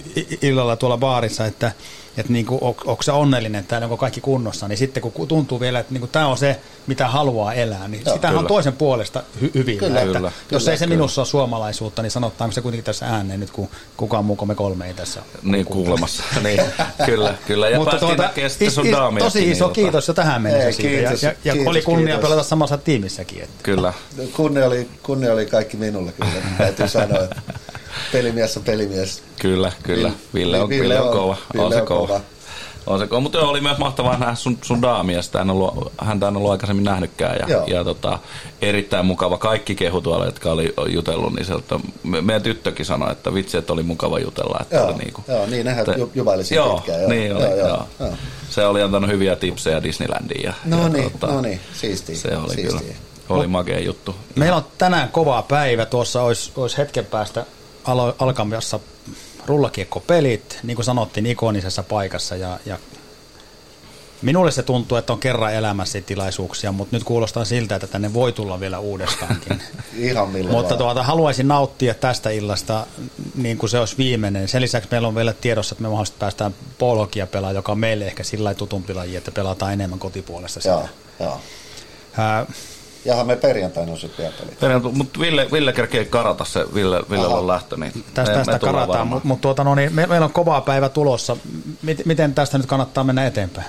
illalla 0.42 0.76
tuolla 0.76 0.98
baarissa, 0.98 1.46
että, 1.46 1.72
että 2.16 2.32
niinku, 2.32 2.58
on, 2.60 2.74
onko 2.84 3.02
se 3.02 3.12
onnellinen, 3.12 3.58
että 3.58 3.68
täällä 3.70 3.84
onko 3.84 3.96
kaikki 3.96 4.20
kunnossa, 4.20 4.68
niin 4.68 4.78
sitten 4.78 5.02
kun 5.02 5.28
tuntuu 5.28 5.60
vielä, 5.60 5.78
että 5.78 5.92
niinku, 5.92 6.06
tämä 6.06 6.26
on 6.26 6.38
se, 6.38 6.60
mitä 6.86 7.08
haluaa 7.08 7.52
elää, 7.54 7.88
niin 7.88 8.02
Joo, 8.06 8.14
sitähän 8.14 8.38
on 8.38 8.46
toisen 8.46 8.72
puolesta 8.72 9.22
hy- 9.42 9.50
hyvin. 9.54 9.78
Kyllä, 9.78 10.00
että 10.00 10.18
kyllä, 10.18 10.32
jos 10.50 10.62
kyllä, 10.62 10.72
ei 10.72 10.78
se 10.78 10.84
kyllä. 10.84 10.96
minussa 10.96 11.20
ole 11.20 11.26
suomalaisuutta, 11.26 12.02
niin 12.02 12.10
sanotaanko 12.10 12.52
se 12.52 12.60
kuitenkin 12.60 12.84
tässä 12.84 13.06
ääneen 13.06 13.40
nyt, 13.40 13.50
kun 13.50 13.68
kukaan 13.96 14.24
muu 14.24 14.36
kuin 14.36 14.48
me 14.48 14.54
kolme 14.54 14.86
ei 14.86 14.94
tässä 14.94 15.22
Niin 15.42 15.64
kuulemassa. 15.64 16.22
niin, 16.42 16.60
kyllä, 17.06 17.34
kyllä. 17.46 17.68
Ja 17.68 17.78
Mutta 17.78 18.14
näkemään 18.16 18.50
sitten 18.50 18.70
sun 18.70 18.86
is- 18.86 18.92
daamia. 18.92 19.24
tosi 19.24 19.50
iso 19.50 19.68
kiitos 19.68 20.08
jo 20.08 20.14
tähän 20.14 20.42
mennessä 20.42 20.82
Ei, 20.82 20.88
kiitos, 20.88 21.22
ja, 21.22 21.28
ja, 21.28 21.34
ja 21.44 21.52
kiitos, 21.52 21.70
oli 21.70 21.82
kunnia 21.82 22.14
kiitos. 22.14 22.30
pelata 22.30 22.48
samassa 22.48 22.78
tiimissäkin. 22.78 23.42
Että. 23.42 23.62
Kyllä. 23.62 23.92
Kunne 24.32 24.64
oli, 24.64 24.88
kunne 25.02 25.30
oli 25.30 25.46
kaikki 25.46 25.76
minulle 25.76 26.12
kyllä, 26.12 26.32
täytyy 26.58 26.88
sanoa, 26.88 27.24
että 27.24 27.42
pelimies 28.12 28.56
on 28.56 28.62
pelimies. 28.62 29.22
Kyllä, 29.40 29.72
kyllä. 29.82 30.10
Ville 30.34 30.60
on, 30.60 30.68
Ville 30.68 30.82
Ville 30.82 31.00
on 31.00 31.12
kova. 31.12 31.36
Ville 31.54 31.66
on 31.66 31.72
se 31.72 31.80
kova. 31.80 32.06
kova. 32.06 32.20
On 32.86 32.98
se 32.98 33.06
kova. 33.06 33.20
Mutta 33.20 33.40
oli 33.40 33.60
myös 33.60 33.78
mahtavaa 33.78 34.18
nähdä 34.18 34.34
sun, 34.34 34.58
sun 34.62 34.82
daamia. 34.82 35.22
Sitä 35.22 35.40
en 35.40 35.50
ollut, 35.50 35.92
häntä 36.00 36.28
en 36.28 36.36
ollut 36.36 36.50
aikaisemmin 36.50 36.84
nähnytkään. 36.84 37.36
Ja, 37.40 37.46
Joo. 37.48 37.64
ja 37.66 37.84
tota, 37.84 38.18
erittäin 38.62 39.06
mukava. 39.06 39.38
Kaikki 39.38 39.74
kehu 39.74 40.00
tuolla, 40.00 40.24
jotka 40.26 40.50
oli 40.50 40.74
jutellut, 40.88 41.32
niin 41.34 41.44
sieltä, 41.46 41.80
me, 42.02 42.20
meidän 42.20 42.42
tyttökin 42.42 42.86
sanoi, 42.86 43.12
että 43.12 43.34
vitsi, 43.34 43.56
että 43.56 43.72
oli 43.72 43.82
mukava 43.82 44.18
jutella. 44.18 44.58
Että 44.62 44.76
Joo, 44.76 44.86
oli 44.86 44.94
niinku, 44.94 45.24
joo, 45.28 45.46
niin 45.46 45.66
nehän 45.66 45.80
että- 45.80 45.98
ju- 45.98 46.10
juvaili 46.14 46.44
siinä 46.44 46.64
joo, 46.64 46.74
pitkään, 46.76 47.00
joo. 47.00 47.10
Niin 47.10 47.36
oli, 47.36 47.42
Joo, 47.44 47.50
joo, 47.56 47.58
joo, 47.58 47.68
joo. 47.68 47.86
joo. 48.00 48.10
Se 48.50 48.66
oli 48.66 48.82
antanut 48.82 49.10
hyviä 49.10 49.36
tipsejä 49.36 49.82
Disneylandiin. 49.82 50.44
Ja, 50.44 50.52
No 50.64 50.82
ja 50.82 50.88
niin, 50.88 51.12
tota, 51.12 51.26
no 51.26 51.40
niin, 51.40 51.60
siistiä. 51.74 52.16
Se 52.16 52.36
oli 52.36 52.54
siistiä. 52.54 52.78
kyllä. 52.80 52.94
Oli 53.28 53.46
makea 53.46 53.80
juttu. 53.80 54.14
Meillä 54.34 54.56
on 54.56 54.64
tänään 54.78 55.08
kova 55.08 55.42
päivä. 55.42 55.86
Tuossa 55.86 56.22
olisi, 56.22 56.52
olisi 56.56 56.76
hetken 56.78 57.04
päästä 57.06 57.44
alo- 57.86 58.14
alkamassa 58.18 58.80
rullakiekkopelit, 59.46 60.58
niin 60.62 60.74
kuin 60.74 60.84
sanottiin, 60.84 61.26
ikonisessa 61.26 61.82
paikassa. 61.82 62.36
Ja, 62.36 62.58
ja 62.66 62.78
minulle 64.22 64.50
se 64.50 64.62
tuntuu, 64.62 64.98
että 64.98 65.12
on 65.12 65.18
kerran 65.18 65.54
elämässä 65.54 66.00
tilaisuuksia, 66.00 66.72
mutta 66.72 66.96
nyt 66.96 67.04
kuulostaa 67.04 67.44
siltä, 67.44 67.74
että 67.74 67.86
tänne 67.86 68.14
voi 68.14 68.32
tulla 68.32 68.60
vielä 68.60 68.78
uudestaankin. 68.78 69.62
Ihan 69.96 70.28
milloin 70.28 70.56
Mutta 70.56 70.76
tuota, 70.76 71.02
haluaisin 71.02 71.48
nauttia 71.48 71.94
tästä 71.94 72.30
illasta 72.30 72.86
niin 73.34 73.58
kuin 73.58 73.70
se 73.70 73.78
olisi 73.78 73.98
viimeinen. 73.98 74.48
Sen 74.48 74.62
lisäksi 74.62 74.88
meillä 74.90 75.08
on 75.08 75.14
vielä 75.14 75.32
tiedossa, 75.32 75.72
että 75.74 75.82
me 75.82 75.88
mahdollisesti 75.88 76.18
päästään 76.18 76.54
polhokia 76.78 77.26
pelaa, 77.26 77.52
joka 77.52 77.72
on 77.72 77.78
meille 77.78 78.06
ehkä 78.06 78.24
sillä 78.24 78.54
tutumpi 78.54 78.94
laji, 78.94 79.16
että 79.16 79.30
pelataan 79.30 79.72
enemmän 79.72 79.98
kotipuolesta 79.98 80.60
sitä. 80.60 80.74
Joo, 80.74 80.88
joo. 81.20 81.40
Ää, 82.18 82.46
Jahan 83.06 83.26
me 83.26 83.36
perjantaina 83.36 83.92
on 83.92 83.98
vielä 84.18 84.32
pelit. 84.40 84.60
Perjantu- 84.60 84.92
Mutta 84.92 85.20
Ville, 85.20 85.46
Ville 85.52 85.72
kerkee 85.72 86.04
karata 86.04 86.44
se, 86.44 86.64
Ville, 86.74 87.02
Ville 87.10 87.26
on 87.26 87.46
lähtö, 87.46 87.76
niin 87.76 87.92
tästä, 88.14 88.32
me- 88.32 88.44
tästä 88.44 88.52
me 88.52 88.58
karataan, 88.58 89.06
mutta 89.08 89.28
mut, 89.28 89.40
tuota, 89.40 89.64
no 89.64 89.74
niin, 89.74 89.94
me, 89.94 90.06
meillä 90.06 90.24
on 90.24 90.32
kova 90.32 90.60
päivä 90.60 90.88
tulossa. 90.88 91.36
Miten, 91.82 92.06
miten 92.08 92.34
tästä 92.34 92.58
nyt 92.58 92.66
kannattaa 92.66 93.04
mennä 93.04 93.26
eteenpäin? 93.26 93.66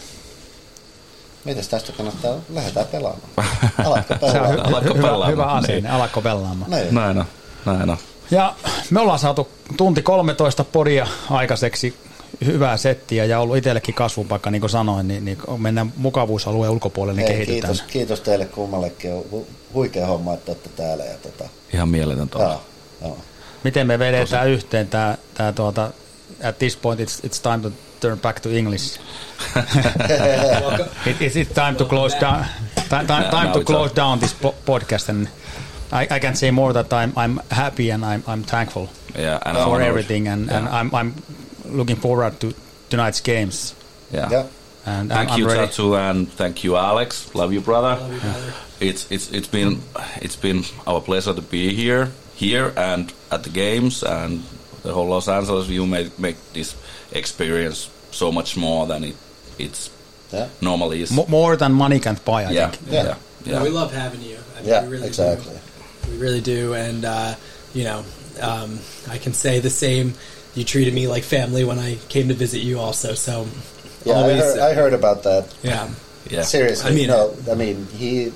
Mites 1.45 1.67
tästä 1.67 1.91
kannattaa? 1.91 2.35
Lähdetään 2.53 2.85
pelaamaan. 2.85 3.21
Alatko 3.85 4.13
Se 4.19 4.25
on 4.25 4.31
pelaamaan? 4.31 4.57
hy- 4.59 4.67
Alatko 4.67 4.93
hyvä, 4.93 5.01
pelaamaan? 5.07 5.31
hyvä 5.31 5.43
asia, 5.45 5.75
Niin. 5.75 5.83
niin. 5.83 5.93
alakko 5.93 6.21
pelaamaan. 6.21 6.71
Niin. 6.71 6.95
Näin 6.95 7.17
on, 7.17 7.25
näin 7.65 7.89
on. 7.89 7.97
Ja 8.31 8.53
me 8.89 8.99
ollaan 8.99 9.19
saatu 9.19 9.47
tunti 9.77 10.01
13 10.01 10.63
podia 10.63 11.07
aikaiseksi 11.29 11.95
hyvää 12.45 12.77
settiä 12.77 13.25
ja 13.25 13.39
ollut 13.39 13.57
itsellekin 13.57 13.95
kasvupaikka, 13.95 14.51
niin 14.51 14.59
kuin 14.59 14.69
sanoin, 14.69 15.07
niin, 15.07 15.25
niin 15.25 15.37
mennään 15.57 15.93
mukavuusalueen 15.97 16.71
ulkopuolelle, 16.71 17.21
niin 17.21 17.27
Hei, 17.35 17.45
kehitytään. 17.45 17.73
kiitos, 17.73 17.91
kiitos 17.93 18.21
teille 18.21 18.45
kummallekin. 18.45 19.13
On 19.13 19.23
hu- 19.33 19.47
huikea 19.73 20.07
homma, 20.07 20.33
että 20.33 20.51
olette 20.51 20.69
täällä. 20.69 21.03
Ja 21.03 21.17
tota, 21.17 21.43
Ihan 21.73 21.89
mieletön 21.89 22.29
tuolla. 22.29 22.49
joo, 22.49 22.61
joo. 23.01 23.17
Miten 23.63 23.87
me 23.87 23.99
vedetään 23.99 24.49
yhteen 24.49 24.87
tämä, 24.87 25.17
tämä 25.33 25.51
tuota, 25.53 25.91
at 26.43 26.59
this 26.59 26.75
point 26.77 26.99
it's, 26.99 27.25
it's 27.27 27.41
time 27.41 27.59
to 27.61 27.71
turn 27.99 28.19
back 28.19 28.39
to 28.39 28.49
English. 28.49 28.99
it, 31.05 31.21
is 31.21 31.35
it 31.35 31.53
time 31.53 31.75
to 31.77 31.85
close 31.85 32.17
down, 32.21 32.45
time, 32.89 33.05
time, 33.07 33.23
time 33.29 33.51
to 33.53 33.63
close 33.63 33.95
down 33.95 34.19
this 34.19 34.33
po- 34.33 34.55
podcast 34.65 35.09
and 35.09 35.27
I, 35.91 36.07
I 36.15 36.19
can 36.19 36.35
say 36.35 36.51
more 36.51 36.73
that 36.73 36.93
I'm, 36.93 37.13
I'm 37.15 37.39
happy 37.51 37.91
and 37.91 38.05
I'm, 38.05 38.23
I'm 38.27 38.43
thankful 38.43 38.87
Yeah, 39.19 39.39
and 39.45 39.57
for 39.57 39.81
everything 39.81 40.27
and, 40.27 40.49
and 40.51 40.65
Yeah. 40.65 40.79
I'm, 40.79 40.95
I'm 40.95 41.13
looking 41.71 41.95
forward 41.97 42.39
to 42.39 42.53
tonight's 42.89 43.21
games. 43.21 43.73
Yeah. 44.11 44.29
Yeah. 44.31 44.47
And 44.85 45.09
Thank 45.09 45.31
I'm, 45.31 45.39
you, 45.39 45.49
I'm 45.49 45.57
ready. 45.57 45.67
Tatu, 45.67 45.95
and 45.97 46.31
thank 46.31 46.63
you, 46.63 46.77
Alex. 46.77 47.35
Love 47.35 47.51
you, 47.51 47.59
brother. 47.59 47.99
Love 48.01 48.13
you, 48.13 48.19
brother. 48.19 48.53
It's 48.79 49.11
it's 49.11 49.31
it's 49.31 49.47
been 49.47 49.81
it's 50.21 50.37
been 50.37 50.63
our 50.85 51.01
pleasure 51.01 51.33
to 51.33 51.41
be 51.41 51.73
here 51.75 52.09
here 52.35 52.71
and 52.77 53.11
at 53.31 53.43
the 53.43 53.49
games 53.49 54.03
and 54.03 54.43
the 54.83 54.93
whole 54.93 55.07
Los 55.07 55.27
Angeles. 55.27 55.67
You 55.67 55.85
make 55.85 56.17
make 56.19 56.37
this 56.53 56.75
experience 57.11 57.89
so 58.11 58.31
much 58.31 58.55
more 58.55 58.87
than 58.87 59.03
it 59.03 59.15
it's 59.59 59.89
Yeah. 60.31 60.47
normally 60.61 61.01
is. 61.01 61.11
Mo- 61.11 61.25
more 61.27 61.57
than 61.57 61.73
money 61.73 61.99
can't 61.99 62.23
buy, 62.23 62.45
I 62.45 62.51
yeah, 62.51 62.69
think. 62.71 62.91
yeah, 62.91 63.03
Yeah. 63.03 63.15
yeah. 63.45 63.57
No, 63.59 63.63
we 63.63 63.69
love 63.69 63.91
having 63.93 64.21
you. 64.21 64.37
I 64.55 64.59
mean, 64.61 64.69
Yeah, 64.69 64.83
we 64.83 64.89
really 64.91 65.07
exactly. 65.07 65.53
Do. 66.05 66.11
We 66.11 66.17
really 66.17 66.41
do, 66.41 66.73
and 66.75 67.03
uh, 67.05 67.33
you 67.73 67.83
know, 67.83 68.03
um, 68.41 68.79
I 69.09 69.17
can 69.17 69.33
say 69.33 69.59
the 69.59 69.69
same. 69.69 70.13
You 70.57 70.63
treated 70.63 70.93
me 70.93 71.07
like 71.07 71.23
family 71.23 71.63
when 71.63 71.77
I 71.77 71.95
came 72.09 72.29
to 72.29 72.33
visit 72.33 72.61
you, 72.61 72.79
also. 72.79 73.13
So, 73.13 73.45
Yeah, 74.03 74.13
I 74.13 74.21
always, 74.21 74.41
heard, 74.43 74.59
I 74.59 74.73
heard 74.73 74.93
about 74.93 75.21
that. 75.23 75.53
yeah, 75.61 75.87
yeah. 76.29 76.41
Seriously, 76.41 76.89
I 76.91 76.93
mean 76.95 77.07
no, 77.09 77.33
I 77.51 77.53
mean 77.53 77.85
he 77.95 78.31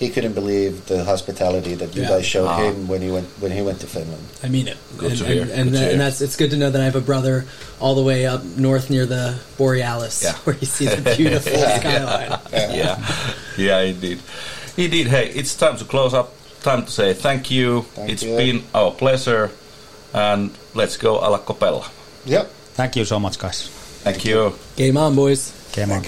he 0.00 0.08
couldn't 0.08 0.32
believe 0.32 0.86
the 0.86 1.04
hospitality 1.04 1.74
that 1.76 1.94
you 1.94 2.02
Yeah. 2.02 2.08
guys 2.08 2.24
showed 2.26 2.48
Ah. 2.48 2.58
him 2.58 2.88
when 2.88 3.02
he 3.02 3.10
went 3.10 3.28
when 3.38 3.52
he 3.52 3.60
went 3.62 3.80
to 3.80 3.86
Finland. 3.86 4.24
I 4.42 4.48
mean 4.48 4.66
it. 4.66 4.78
Good 4.96 5.10
and, 5.12 5.18
to 5.20 5.26
hear. 5.26 5.42
And, 5.42 5.50
Good 5.50 5.58
and, 5.58 5.66
to 5.66 5.72
that- 5.72 5.82
hear. 5.84 5.90
and 5.92 6.00
that's 6.00 6.20
it's 6.22 6.36
good 6.36 6.50
to 6.50 6.56
know 6.56 6.70
that 6.70 6.80
I 6.80 6.84
have 6.90 6.96
a 6.96 7.04
brother 7.04 7.44
all 7.80 7.94
the 7.94 8.02
way 8.02 8.24
up 8.26 8.42
north 8.56 8.88
near 8.88 9.04
the 9.06 9.34
Borealis, 9.58 10.24
where 10.44 10.56
you 10.58 10.66
see 10.66 10.86
the 10.86 11.02
beautiful 11.16 11.52
skyline. 11.52 12.38
yeah, 12.50 12.96
yeah, 13.58 13.80
indeed, 13.92 14.18
indeed. 14.78 15.06
Hey, 15.08 15.28
it's 15.36 15.54
time 15.54 15.76
to 15.76 15.84
close 15.84 16.14
up. 16.14 16.32
Time 16.62 16.84
to 16.86 16.90
say 16.90 17.12
thank 17.12 17.50
you. 17.50 17.82
Thank 17.94 18.10
It's 18.10 18.22
you. 18.22 18.36
been 18.36 18.64
our 18.74 18.90
pleasure, 18.92 19.50
and 20.14 20.50
let's 20.74 20.98
go 20.98 21.18
alla 21.18 21.38
Copella. 21.38 21.86
Yep. 22.30 22.48
Thank 22.76 22.96
you 22.96 23.04
so 23.04 23.18
much, 23.18 23.38
guys. 23.38 23.70
Thank 24.02 24.24
you. 24.24 24.54
Game 24.76 24.96
on, 25.00 25.14
boys. 25.14 25.52
Game 25.76 25.94
on. 25.94 26.02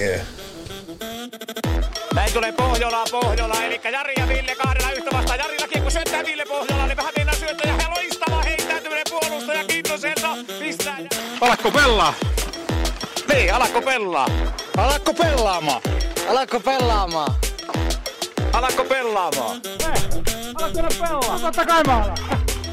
Näin 2.15 2.32
tulee 2.32 2.53
Pohjola, 2.53 3.05
Pohjola, 3.11 3.62
eli 3.62 3.81
Jari 3.93 4.15
ja 4.16 4.28
Ville 4.28 4.55
kahdella 4.55 4.91
yhtä 4.91 5.11
vastaan. 5.12 5.39
Jarilla 5.39 5.69
kiekko 5.69 5.91
syöttää 5.91 6.24
Ville 6.24 6.45
Pohjola, 6.45 6.86
niin 6.86 6.97
vähän 6.97 7.12
mennään 7.16 7.39
syöttää 7.39 7.77
ja 7.82 7.91
loistava 7.91 8.43
heittäytyminen 8.43 9.05
puolustaja 9.11 9.65
Kintoselta 9.65 10.36
pistää. 10.59 11.01
Ja... 11.01 11.09
Alakko 11.41 11.70
pelaa? 11.70 12.15
Niin, 13.32 13.55
alakko 13.55 13.82
pelaa? 13.82 14.28
Alakko 14.77 15.15
pelaamaan? 15.15 15.82
Alakko 16.28 16.61
pelaamaan? 16.61 17.35
Alakko 18.53 18.85
pelaamaan? 18.85 19.61
Alakko 20.55 20.82
nää 20.82 20.91
pelaa? 21.01 21.39
Totta 21.39 21.66
kai 21.66 21.82
mä 21.86 21.97
alan. 21.97 22.19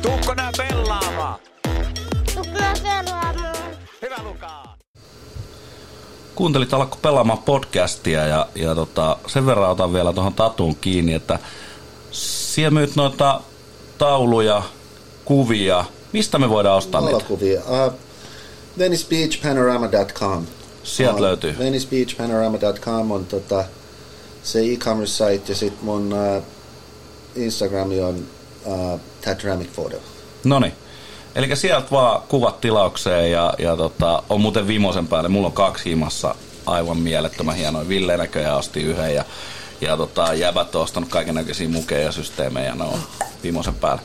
Tuukko 0.01 0.34
nää 0.34 0.51
pelaamaan? 0.57 1.39
Tuukko 2.61 2.83
nää 2.83 3.03
pelaamaan? 3.03 3.77
Hyvä 4.01 4.15
Lukaa. 4.23 4.77
Kuuntelit 6.35 6.73
Alakko 6.73 6.97
pelaamaan 7.01 7.39
podcastia 7.39 8.27
ja, 8.27 8.47
ja 8.55 8.75
tota, 8.75 9.17
sen 9.27 9.45
verran 9.45 9.69
otan 9.71 9.93
vielä 9.93 10.13
tuohon 10.13 10.33
tatuun 10.33 10.75
kiinni, 10.75 11.13
että 11.13 11.39
siellä 12.11 12.71
myyt 12.71 12.95
noita 12.95 13.41
tauluja, 13.97 14.63
kuvia. 15.25 15.85
Mistä 16.13 16.39
me 16.39 16.49
voidaan 16.49 16.77
ostaa 16.77 17.01
niitä? 17.01 17.13
Valokuvia. 17.13 17.61
Uh, 17.61 17.93
VeniceBeachPanorama.com. 18.77 20.45
Sieltä 20.83 21.15
On 21.15 21.21
löytyy. 21.21 21.55
VeniceBeachPanorama.com 21.59 23.11
on 23.11 23.25
tota, 23.25 23.63
se 24.43 24.59
e-commerce 24.59 25.13
site 25.31 25.51
ja 25.51 25.55
sitten 25.55 25.85
mun 25.85 26.13
uh, 26.13 26.43
Instagrami 27.35 28.01
on 28.01 28.15
uh, 28.65 28.99
Tatramic 29.25 29.73
Photo. 29.73 29.97
Noni. 30.43 30.73
Eli 31.35 31.55
sieltä 31.55 31.91
vaan 31.91 32.21
kuvat 32.27 32.61
tilaukseen 32.61 33.31
ja, 33.31 33.53
ja 33.59 33.77
tota, 33.77 34.23
on 34.29 34.41
muuten 34.41 34.67
Vimosen 34.67 35.07
päälle. 35.07 35.29
Mulla 35.29 35.47
on 35.47 35.53
kaksi 35.53 35.89
himassa 35.89 36.35
aivan 36.65 36.97
mielettömän 36.97 37.55
hienoja. 37.55 37.87
Ville 37.87 38.17
näköjään 38.17 38.57
osti 38.57 38.81
yhden 38.81 39.15
ja, 39.15 39.25
ja 39.81 39.97
tota, 39.97 40.33
jäbät 40.33 40.75
on 40.75 40.81
ostanut 40.81 41.09
kaiken 41.09 41.35
näköisiä 41.35 41.69
mukeja 41.69 42.05
ja 42.05 42.11
systeemejä. 42.11 42.75
Ne 42.75 42.83
on 42.83 42.99
Vimosen 43.43 43.75
päälle. 43.75 44.01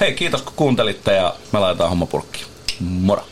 Hei, 0.00 0.14
kiitos 0.14 0.42
kun 0.42 0.52
kuuntelitte 0.56 1.14
ja 1.14 1.34
me 1.52 1.58
laitetaan 1.58 1.90
hommapurkkiin. 1.90 2.46
Moro! 2.80 3.29